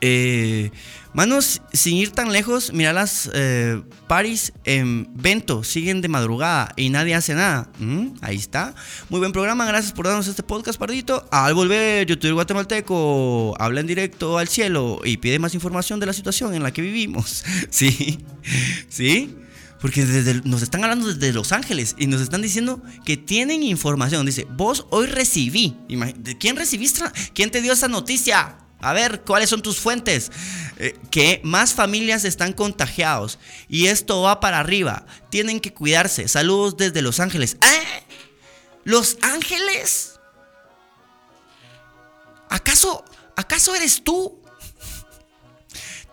Eh, 0.00 0.70
manos, 1.12 1.62
sin 1.72 1.96
ir 1.96 2.10
tan 2.10 2.32
lejos, 2.32 2.72
mira 2.72 2.92
las 2.92 3.30
eh, 3.32 3.82
paris 4.06 4.52
en 4.64 5.08
Vento, 5.14 5.64
siguen 5.64 6.00
de 6.00 6.08
madrugada 6.08 6.72
y 6.76 6.90
nadie 6.90 7.14
hace 7.14 7.34
nada. 7.34 7.70
Mm, 7.78 8.08
ahí 8.20 8.36
está. 8.36 8.74
Muy 9.08 9.20
buen 9.20 9.32
programa, 9.32 9.64
gracias 9.66 9.92
por 9.92 10.06
darnos 10.06 10.28
este 10.28 10.42
podcast, 10.42 10.78
Pardito. 10.78 11.26
Al 11.30 11.54
volver, 11.54 12.06
youtuber 12.06 12.34
guatemalteco 12.34 13.54
habla 13.58 13.80
en 13.80 13.86
directo 13.86 14.38
al 14.38 14.48
cielo 14.48 15.00
y 15.04 15.16
pide 15.16 15.38
más 15.38 15.54
información 15.54 16.00
de 16.00 16.06
la 16.06 16.12
situación 16.12 16.54
en 16.54 16.62
la 16.62 16.72
que 16.72 16.82
vivimos. 16.82 17.44
sí, 17.70 18.18
sí. 18.88 19.34
Porque 19.80 20.04
nos 20.44 20.62
están 20.62 20.82
hablando 20.84 21.12
desde 21.12 21.32
Los 21.34 21.52
Ángeles 21.52 21.94
y 21.98 22.06
nos 22.06 22.20
están 22.22 22.40
diciendo 22.40 22.82
que 23.04 23.16
tienen 23.16 23.62
información. 23.62 24.24
Dice, 24.24 24.46
vos 24.50 24.86
hoy 24.90 25.06
recibí. 25.06 25.76
¿De 26.16 26.38
quién 26.38 26.56
recibiste? 26.56 27.02
¿Quién 27.34 27.50
te 27.50 27.60
dio 27.60 27.74
esa 27.74 27.86
noticia? 27.86 28.56
A 28.80 28.92
ver, 28.92 29.22
¿cuáles 29.22 29.48
son 29.50 29.62
tus 29.62 29.78
fuentes? 29.78 30.30
Eh, 30.78 30.98
que 31.10 31.40
más 31.42 31.74
familias 31.74 32.24
están 32.24 32.52
contagiados. 32.52 33.38
Y 33.68 33.86
esto 33.86 34.22
va 34.22 34.40
para 34.40 34.60
arriba. 34.60 35.06
Tienen 35.30 35.60
que 35.60 35.72
cuidarse. 35.72 36.28
Saludos 36.28 36.76
desde 36.76 37.02
Los 37.02 37.20
Ángeles. 37.20 37.56
¿Eh? 37.62 38.02
¿Los 38.84 39.18
Ángeles? 39.22 40.20
¿Acaso, 42.48 43.04
acaso 43.36 43.74
eres 43.74 44.04
tú? 44.04 44.40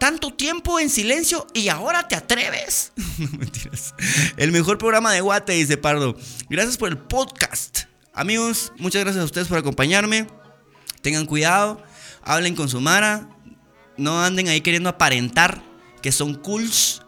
tanto 0.04 0.34
tiempo 0.34 0.82
en 0.82 0.90
silencio 0.90 1.48
y 1.54 1.70
ahora 1.70 2.10
te 2.10 2.18
atreves. 2.18 2.92
no 3.18 3.38
mentiras. 3.38 3.96
El 4.36 4.52
mejor 4.52 4.78
programa 4.78 5.14
de 5.14 5.22
Guate, 5.22 5.54
dice 5.54 5.78
Pardo. 5.78 6.18
Gracias 6.50 6.76
por 6.76 6.90
el 6.90 6.98
podcast. 6.98 7.84
Amigos, 8.14 8.74
muchas 8.78 9.02
gracias 9.02 9.22
a 9.22 9.26
ustedes 9.26 9.48
por 9.48 9.60
acompañarme. 9.60 10.28
Tengan 11.02 11.26
cuidado, 11.26 11.82
hablen 12.24 12.56
con 12.56 12.70
su 12.70 12.82
Mara. 12.82 13.30
No 13.98 14.22
anden 14.22 14.48
ahí 14.48 14.62
queriendo 14.62 14.90
aparentar 14.90 15.64
que 16.02 16.12
son 16.12 16.36
cools. 16.36 17.02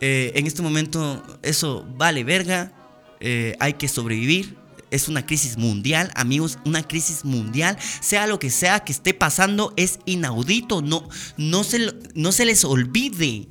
Eh, 0.00 0.32
en 0.34 0.46
este 0.46 0.62
momento 0.62 1.22
eso 1.42 1.86
vale 1.96 2.24
verga. 2.24 2.72
Eh, 3.20 3.56
hay 3.60 3.74
que 3.74 3.88
sobrevivir 3.88 4.56
es 4.94 5.08
una 5.08 5.26
crisis 5.26 5.58
mundial, 5.58 6.12
amigos, 6.14 6.58
una 6.64 6.86
crisis 6.86 7.24
mundial, 7.24 7.76
sea 8.00 8.28
lo 8.28 8.38
que 8.38 8.48
sea 8.48 8.80
que 8.80 8.92
esté 8.92 9.12
pasando, 9.12 9.74
es 9.76 9.98
inaudito, 10.04 10.82
no, 10.82 11.08
no, 11.36 11.64
se, 11.64 11.92
no 12.14 12.30
se 12.30 12.44
les 12.44 12.64
olvide 12.64 13.48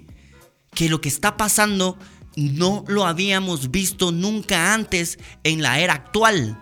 que 0.73 0.87
lo 0.87 1.01
que 1.01 1.09
está 1.09 1.35
pasando 1.35 1.97
no 2.37 2.85
lo 2.87 3.05
habíamos 3.05 3.71
visto 3.71 4.13
nunca 4.13 4.73
antes 4.73 5.19
en 5.43 5.61
la 5.61 5.79
era 5.79 5.93
actual. 5.93 6.57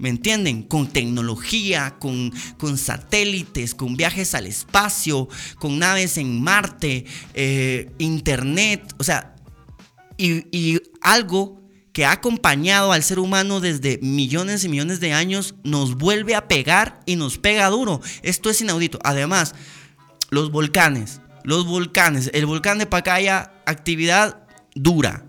¿Me 0.00 0.08
entienden? 0.08 0.62
Con 0.62 0.88
tecnología, 0.88 1.96
con, 2.00 2.32
con, 2.56 2.78
satélites, 2.78 3.74
con 3.74 3.98
viajes 3.98 4.34
al 4.34 4.46
espacio, 4.46 5.28
con 5.58 5.78
naves 5.78 6.16
en 6.16 6.42
Marte, 6.42 7.04
eh, 7.34 7.92
internet, 7.98 8.94
o 8.98 9.04
sea, 9.04 9.36
y, 10.16 10.46
y 10.56 10.80
algo 11.02 11.60
que 11.92 12.06
ha 12.06 12.12
acompañado 12.12 12.92
al 12.92 13.02
ser 13.02 13.18
humano 13.18 13.60
desde 13.60 13.98
millones 14.00 14.64
y 14.64 14.70
millones 14.70 15.00
de 15.00 15.12
años, 15.12 15.54
nos 15.64 15.96
vuelve 15.96 16.34
a 16.34 16.48
pegar 16.48 17.00
y 17.04 17.16
nos 17.16 17.36
pega 17.36 17.68
duro. 17.68 18.00
Esto 18.22 18.48
es 18.48 18.60
inaudito. 18.62 18.98
Además, 19.04 19.54
los 20.30 20.50
volcanes, 20.50 21.20
los 21.44 21.66
volcanes, 21.66 22.30
el 22.32 22.46
volcán 22.46 22.78
de 22.78 22.86
Pacaya, 22.86 23.52
actividad 23.66 24.46
dura. 24.74 25.26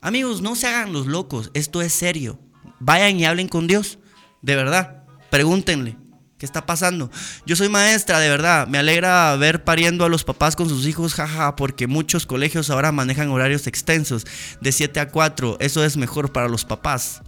Amigos, 0.00 0.40
no 0.40 0.56
se 0.56 0.66
hagan 0.66 0.94
los 0.94 1.06
locos, 1.06 1.50
esto 1.52 1.82
es 1.82 1.92
serio. 1.92 2.38
Vayan 2.84 3.20
y 3.20 3.24
hablen 3.24 3.46
con 3.46 3.68
Dios, 3.68 4.00
de 4.40 4.56
verdad, 4.56 5.04
pregúntenle. 5.30 5.96
¿Qué 6.36 6.46
está 6.46 6.66
pasando? 6.66 7.12
Yo 7.46 7.54
soy 7.54 7.68
maestra, 7.68 8.18
de 8.18 8.28
verdad. 8.28 8.66
Me 8.66 8.78
alegra 8.78 9.36
ver 9.36 9.62
pariendo 9.62 10.04
a 10.04 10.08
los 10.08 10.24
papás 10.24 10.56
con 10.56 10.68
sus 10.68 10.84
hijos, 10.88 11.14
jaja, 11.14 11.54
porque 11.54 11.86
muchos 11.86 12.26
colegios 12.26 12.70
ahora 12.70 12.90
manejan 12.90 13.30
horarios 13.30 13.68
extensos, 13.68 14.26
de 14.60 14.72
7 14.72 14.98
a 14.98 15.08
4. 15.10 15.58
Eso 15.60 15.84
es 15.84 15.96
mejor 15.96 16.32
para 16.32 16.48
los 16.48 16.64
papás. 16.64 17.22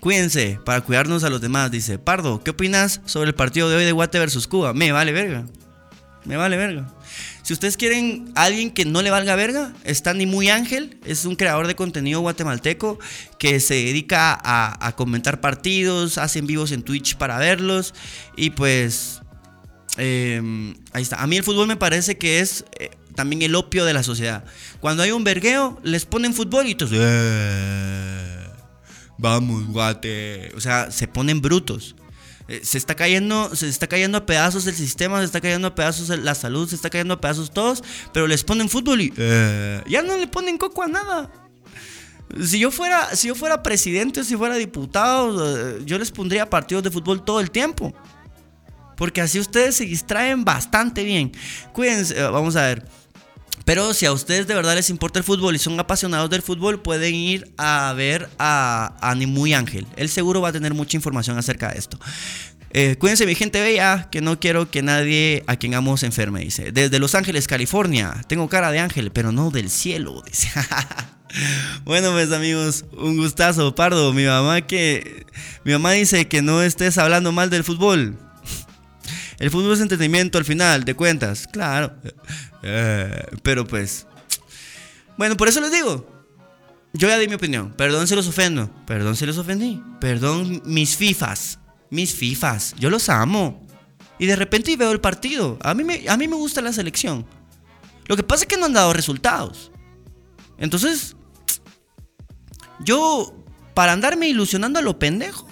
Cuídense 0.00 0.58
para 0.64 0.80
cuidarnos 0.80 1.22
a 1.22 1.28
los 1.28 1.42
demás, 1.42 1.70
dice 1.70 1.98
Pardo. 1.98 2.42
¿Qué 2.42 2.52
opinas 2.52 3.02
sobre 3.04 3.28
el 3.28 3.34
partido 3.34 3.68
de 3.68 3.76
hoy 3.76 3.84
de 3.84 3.92
Guate 3.92 4.18
versus 4.18 4.48
Cuba? 4.48 4.72
Me 4.72 4.90
vale 4.90 5.12
verga. 5.12 5.44
Me 6.24 6.38
vale 6.38 6.56
verga. 6.56 6.86
Si 7.42 7.52
ustedes 7.52 7.76
quieren 7.76 8.30
alguien 8.34 8.70
que 8.70 8.84
no 8.84 9.02
le 9.02 9.10
valga 9.10 9.34
verga, 9.34 9.72
está 9.84 10.14
Ni 10.14 10.26
Muy 10.26 10.48
Ángel, 10.50 10.98
es 11.04 11.24
un 11.24 11.36
creador 11.36 11.66
de 11.66 11.74
contenido 11.74 12.20
guatemalteco 12.20 12.98
que 13.38 13.60
se 13.60 13.74
dedica 13.74 14.38
a, 14.42 14.92
comentar 14.96 15.40
partidos, 15.40 16.18
hace 16.18 16.40
vivos 16.42 16.72
en 16.72 16.82
Twitch 16.82 17.16
para 17.16 17.38
verlos 17.38 17.94
y 18.36 18.50
pues 18.50 19.20
em, 19.96 20.74
ahí 20.92 21.02
está. 21.02 21.22
A 21.22 21.26
mí 21.26 21.36
el 21.36 21.42
fútbol 21.42 21.66
me 21.66 21.76
parece 21.76 22.18
que 22.18 22.40
es 22.40 22.64
eh, 22.78 22.90
también 23.14 23.42
el 23.42 23.54
opio 23.54 23.84
de 23.84 23.94
la 23.94 24.02
sociedad. 24.02 24.44
Cuando 24.80 25.02
hay 25.02 25.12
un 25.12 25.24
vergueo, 25.24 25.78
les 25.82 26.04
ponen 26.04 26.34
fútbol 26.34 26.66
y 26.66 26.74
todos... 26.74 26.92
Eh, 26.94 28.46
vamos, 29.18 29.66
guate. 29.68 30.52
O 30.56 30.60
sea, 30.60 30.90
se 30.90 31.06
ponen 31.08 31.40
brutos. 31.40 31.94
Eh, 32.50 32.62
se 32.64 32.78
está 32.78 32.96
cayendo, 32.96 33.54
se 33.54 33.68
está 33.68 33.86
cayendo 33.86 34.18
a 34.18 34.26
pedazos 34.26 34.66
el 34.66 34.74
sistema, 34.74 35.20
se 35.20 35.24
está 35.24 35.40
cayendo 35.40 35.68
a 35.68 35.74
pedazos 35.76 36.08
la 36.08 36.34
salud, 36.34 36.68
se 36.68 36.74
está 36.74 36.90
cayendo 36.90 37.14
a 37.14 37.20
pedazos 37.20 37.52
todos, 37.52 37.84
pero 38.12 38.26
les 38.26 38.42
ponen 38.42 38.68
fútbol 38.68 39.00
y 39.02 39.12
eh, 39.16 39.80
ya 39.86 40.02
no 40.02 40.16
le 40.16 40.26
ponen 40.26 40.58
coco 40.58 40.82
a 40.82 40.88
nada. 40.88 41.30
Si 42.44 42.58
yo 42.58 42.72
fuera, 42.72 43.14
si 43.14 43.28
yo 43.28 43.36
fuera 43.36 43.62
presidente, 43.62 44.24
si 44.24 44.36
fuera 44.36 44.56
diputado, 44.56 45.76
eh, 45.76 45.82
yo 45.86 45.96
les 45.96 46.10
pondría 46.10 46.50
partidos 46.50 46.82
de 46.82 46.90
fútbol 46.90 47.24
todo 47.24 47.38
el 47.38 47.52
tiempo. 47.52 47.94
Porque 48.96 49.20
así 49.20 49.38
ustedes 49.38 49.76
se 49.76 49.84
distraen 49.84 50.44
bastante 50.44 51.04
bien. 51.04 51.30
Cuídense, 51.72 52.20
vamos 52.24 52.56
a 52.56 52.62
ver. 52.62 52.84
Pero 53.64 53.94
si 53.94 54.06
a 54.06 54.12
ustedes 54.12 54.46
de 54.46 54.54
verdad 54.54 54.74
les 54.74 54.90
importa 54.90 55.18
el 55.18 55.24
fútbol 55.24 55.54
y 55.54 55.58
son 55.58 55.78
apasionados 55.78 56.30
del 56.30 56.42
fútbol, 56.42 56.80
pueden 56.80 57.14
ir 57.14 57.52
a 57.56 57.92
ver 57.94 58.28
a, 58.38 58.96
a 59.00 59.14
Muy 59.14 59.54
Ángel. 59.54 59.86
Él 59.96 60.08
seguro 60.08 60.40
va 60.40 60.48
a 60.48 60.52
tener 60.52 60.74
mucha 60.74 60.96
información 60.96 61.38
acerca 61.38 61.72
de 61.72 61.78
esto. 61.78 61.98
Eh, 62.72 62.96
cuídense, 62.98 63.26
mi 63.26 63.34
gente 63.34 63.60
bella, 63.60 64.08
que 64.10 64.20
no 64.20 64.38
quiero 64.38 64.70
que 64.70 64.82
nadie 64.82 65.42
a 65.48 65.56
quien 65.56 65.74
amo 65.74 65.96
se 65.96 66.06
enferme, 66.06 66.40
dice. 66.40 66.70
Desde 66.70 67.00
Los 67.00 67.14
Ángeles, 67.16 67.48
California. 67.48 68.14
Tengo 68.28 68.48
cara 68.48 68.70
de 68.70 68.78
ángel, 68.78 69.10
pero 69.10 69.32
no 69.32 69.50
del 69.50 69.70
cielo, 69.70 70.22
dice. 70.26 70.48
bueno, 71.84 72.12
pues 72.12 72.30
amigos, 72.32 72.84
un 72.96 73.16
gustazo, 73.16 73.74
Pardo. 73.74 74.12
Mi 74.12 74.24
mamá 74.24 74.60
que. 74.60 75.26
Mi 75.64 75.72
mamá 75.72 75.92
dice 75.92 76.28
que 76.28 76.42
no 76.42 76.62
estés 76.62 76.96
hablando 76.98 77.32
mal 77.32 77.50
del 77.50 77.64
fútbol. 77.64 78.16
El 79.40 79.50
fútbol 79.50 79.72
es 79.72 79.80
entretenimiento 79.80 80.38
al 80.38 80.44
final, 80.44 80.84
de 80.84 80.94
cuentas. 80.94 81.48
Claro. 81.50 81.96
Eh, 82.62 83.26
pero 83.42 83.66
pues. 83.66 84.06
Bueno, 85.16 85.36
por 85.36 85.48
eso 85.48 85.62
les 85.62 85.72
digo. 85.72 86.06
Yo 86.92 87.08
ya 87.08 87.18
di 87.18 87.26
mi 87.26 87.34
opinión. 87.34 87.72
Perdón 87.72 88.06
si 88.06 88.14
los 88.14 88.28
ofendo. 88.28 88.70
Perdón 88.86 89.16
si 89.16 89.24
los 89.24 89.38
ofendí. 89.38 89.82
Perdón 89.98 90.60
mis 90.66 90.94
FIFAs. 90.94 91.58
Mis 91.88 92.14
FIFAs. 92.14 92.74
Yo 92.78 92.90
los 92.90 93.08
amo. 93.08 93.66
Y 94.18 94.26
de 94.26 94.36
repente 94.36 94.76
veo 94.76 94.92
el 94.92 95.00
partido. 95.00 95.58
A 95.62 95.72
mí, 95.72 95.84
me, 95.84 96.04
a 96.06 96.18
mí 96.18 96.28
me 96.28 96.36
gusta 96.36 96.60
la 96.60 96.74
selección. 96.74 97.24
Lo 98.06 98.16
que 98.16 98.22
pasa 98.22 98.44
es 98.44 98.48
que 98.48 98.58
no 98.58 98.66
han 98.66 98.74
dado 98.74 98.92
resultados. 98.92 99.72
Entonces, 100.58 101.16
yo, 102.80 103.34
para 103.72 103.92
andarme 103.92 104.28
ilusionando 104.28 104.78
a 104.78 104.82
lo 104.82 104.98
pendejo, 104.98 105.49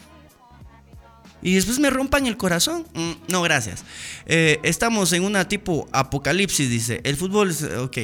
y 1.43 1.55
después 1.55 1.79
me 1.79 1.91
rompan 1.91 2.27
el 2.27 2.37
corazón. 2.37 2.87
Mm, 2.95 3.13
no, 3.29 3.43
gracias. 3.43 3.85
Eh, 4.27 4.59
estamos 4.63 5.13
en 5.13 5.25
una 5.25 5.49
tipo 5.49 5.89
apocalipsis, 5.93 6.69
dice. 6.69 7.01
El 7.05 7.17
fútbol 7.17 7.51
es. 7.51 7.63
Ok. 7.63 7.99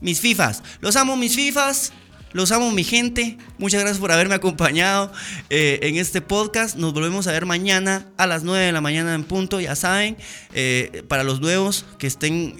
Mis 0.00 0.20
FIFAs. 0.20 0.62
Los 0.80 0.96
amo, 0.96 1.16
mis 1.16 1.34
FIFAs. 1.34 1.92
Los 2.32 2.52
amo, 2.52 2.70
mi 2.70 2.84
gente. 2.84 3.38
Muchas 3.56 3.80
gracias 3.80 3.98
por 3.98 4.12
haberme 4.12 4.34
acompañado 4.34 5.10
eh, 5.48 5.78
en 5.82 5.96
este 5.96 6.20
podcast. 6.20 6.76
Nos 6.76 6.92
volvemos 6.92 7.26
a 7.28 7.32
ver 7.32 7.46
mañana 7.46 8.08
a 8.18 8.26
las 8.26 8.42
9 8.42 8.66
de 8.66 8.72
la 8.72 8.82
mañana 8.82 9.14
en 9.14 9.24
punto. 9.24 9.58
Ya 9.58 9.74
saben, 9.74 10.18
eh, 10.52 11.02
para 11.08 11.24
los 11.24 11.40
nuevos 11.40 11.86
que 11.98 12.06
estén 12.06 12.56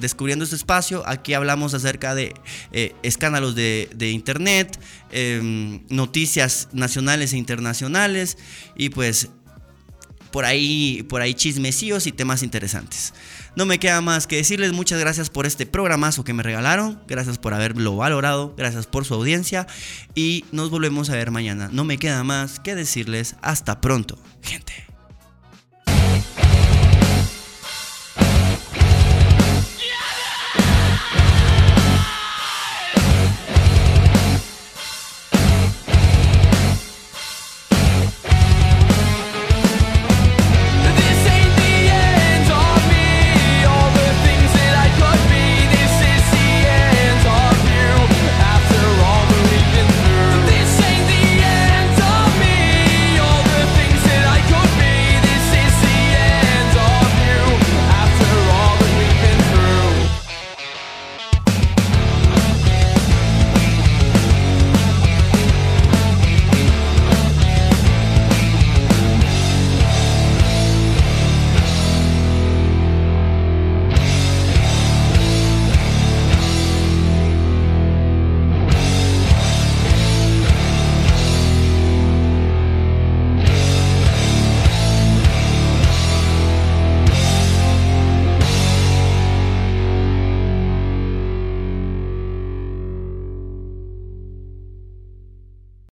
descubriendo 0.00 0.42
este 0.42 0.56
espacio, 0.56 1.04
aquí 1.06 1.34
hablamos 1.34 1.74
acerca 1.74 2.16
de 2.16 2.34
escándalos 3.04 3.54
de, 3.54 3.88
de 3.94 4.10
internet, 4.10 4.80
em, 5.12 5.84
noticias 5.90 6.68
nacionales 6.72 7.32
e 7.32 7.36
internacionales 7.36 8.36
y 8.74 8.88
pues 8.88 9.28
por 10.30 10.44
ahí, 10.44 11.04
por 11.08 11.22
ahí 11.22 11.34
chismecillos 11.34 12.06
y 12.06 12.12
temas 12.12 12.42
interesantes. 12.42 13.12
No 13.56 13.66
me 13.66 13.78
queda 13.78 14.00
más 14.00 14.26
que 14.26 14.36
decirles 14.36 14.72
muchas 14.72 15.00
gracias 15.00 15.30
por 15.30 15.46
este 15.46 15.66
programazo 15.66 16.24
que 16.24 16.32
me 16.32 16.42
regalaron, 16.42 17.00
gracias 17.08 17.38
por 17.38 17.54
haberlo 17.54 17.96
valorado, 17.96 18.54
gracias 18.56 18.86
por 18.86 19.04
su 19.04 19.14
audiencia 19.14 19.66
y 20.14 20.44
nos 20.52 20.70
volvemos 20.70 21.10
a 21.10 21.14
ver 21.14 21.30
mañana. 21.30 21.68
No 21.72 21.84
me 21.84 21.98
queda 21.98 22.24
más 22.24 22.60
que 22.60 22.74
decirles 22.74 23.36
hasta 23.42 23.80
pronto, 23.80 24.18
gente. 24.42 24.89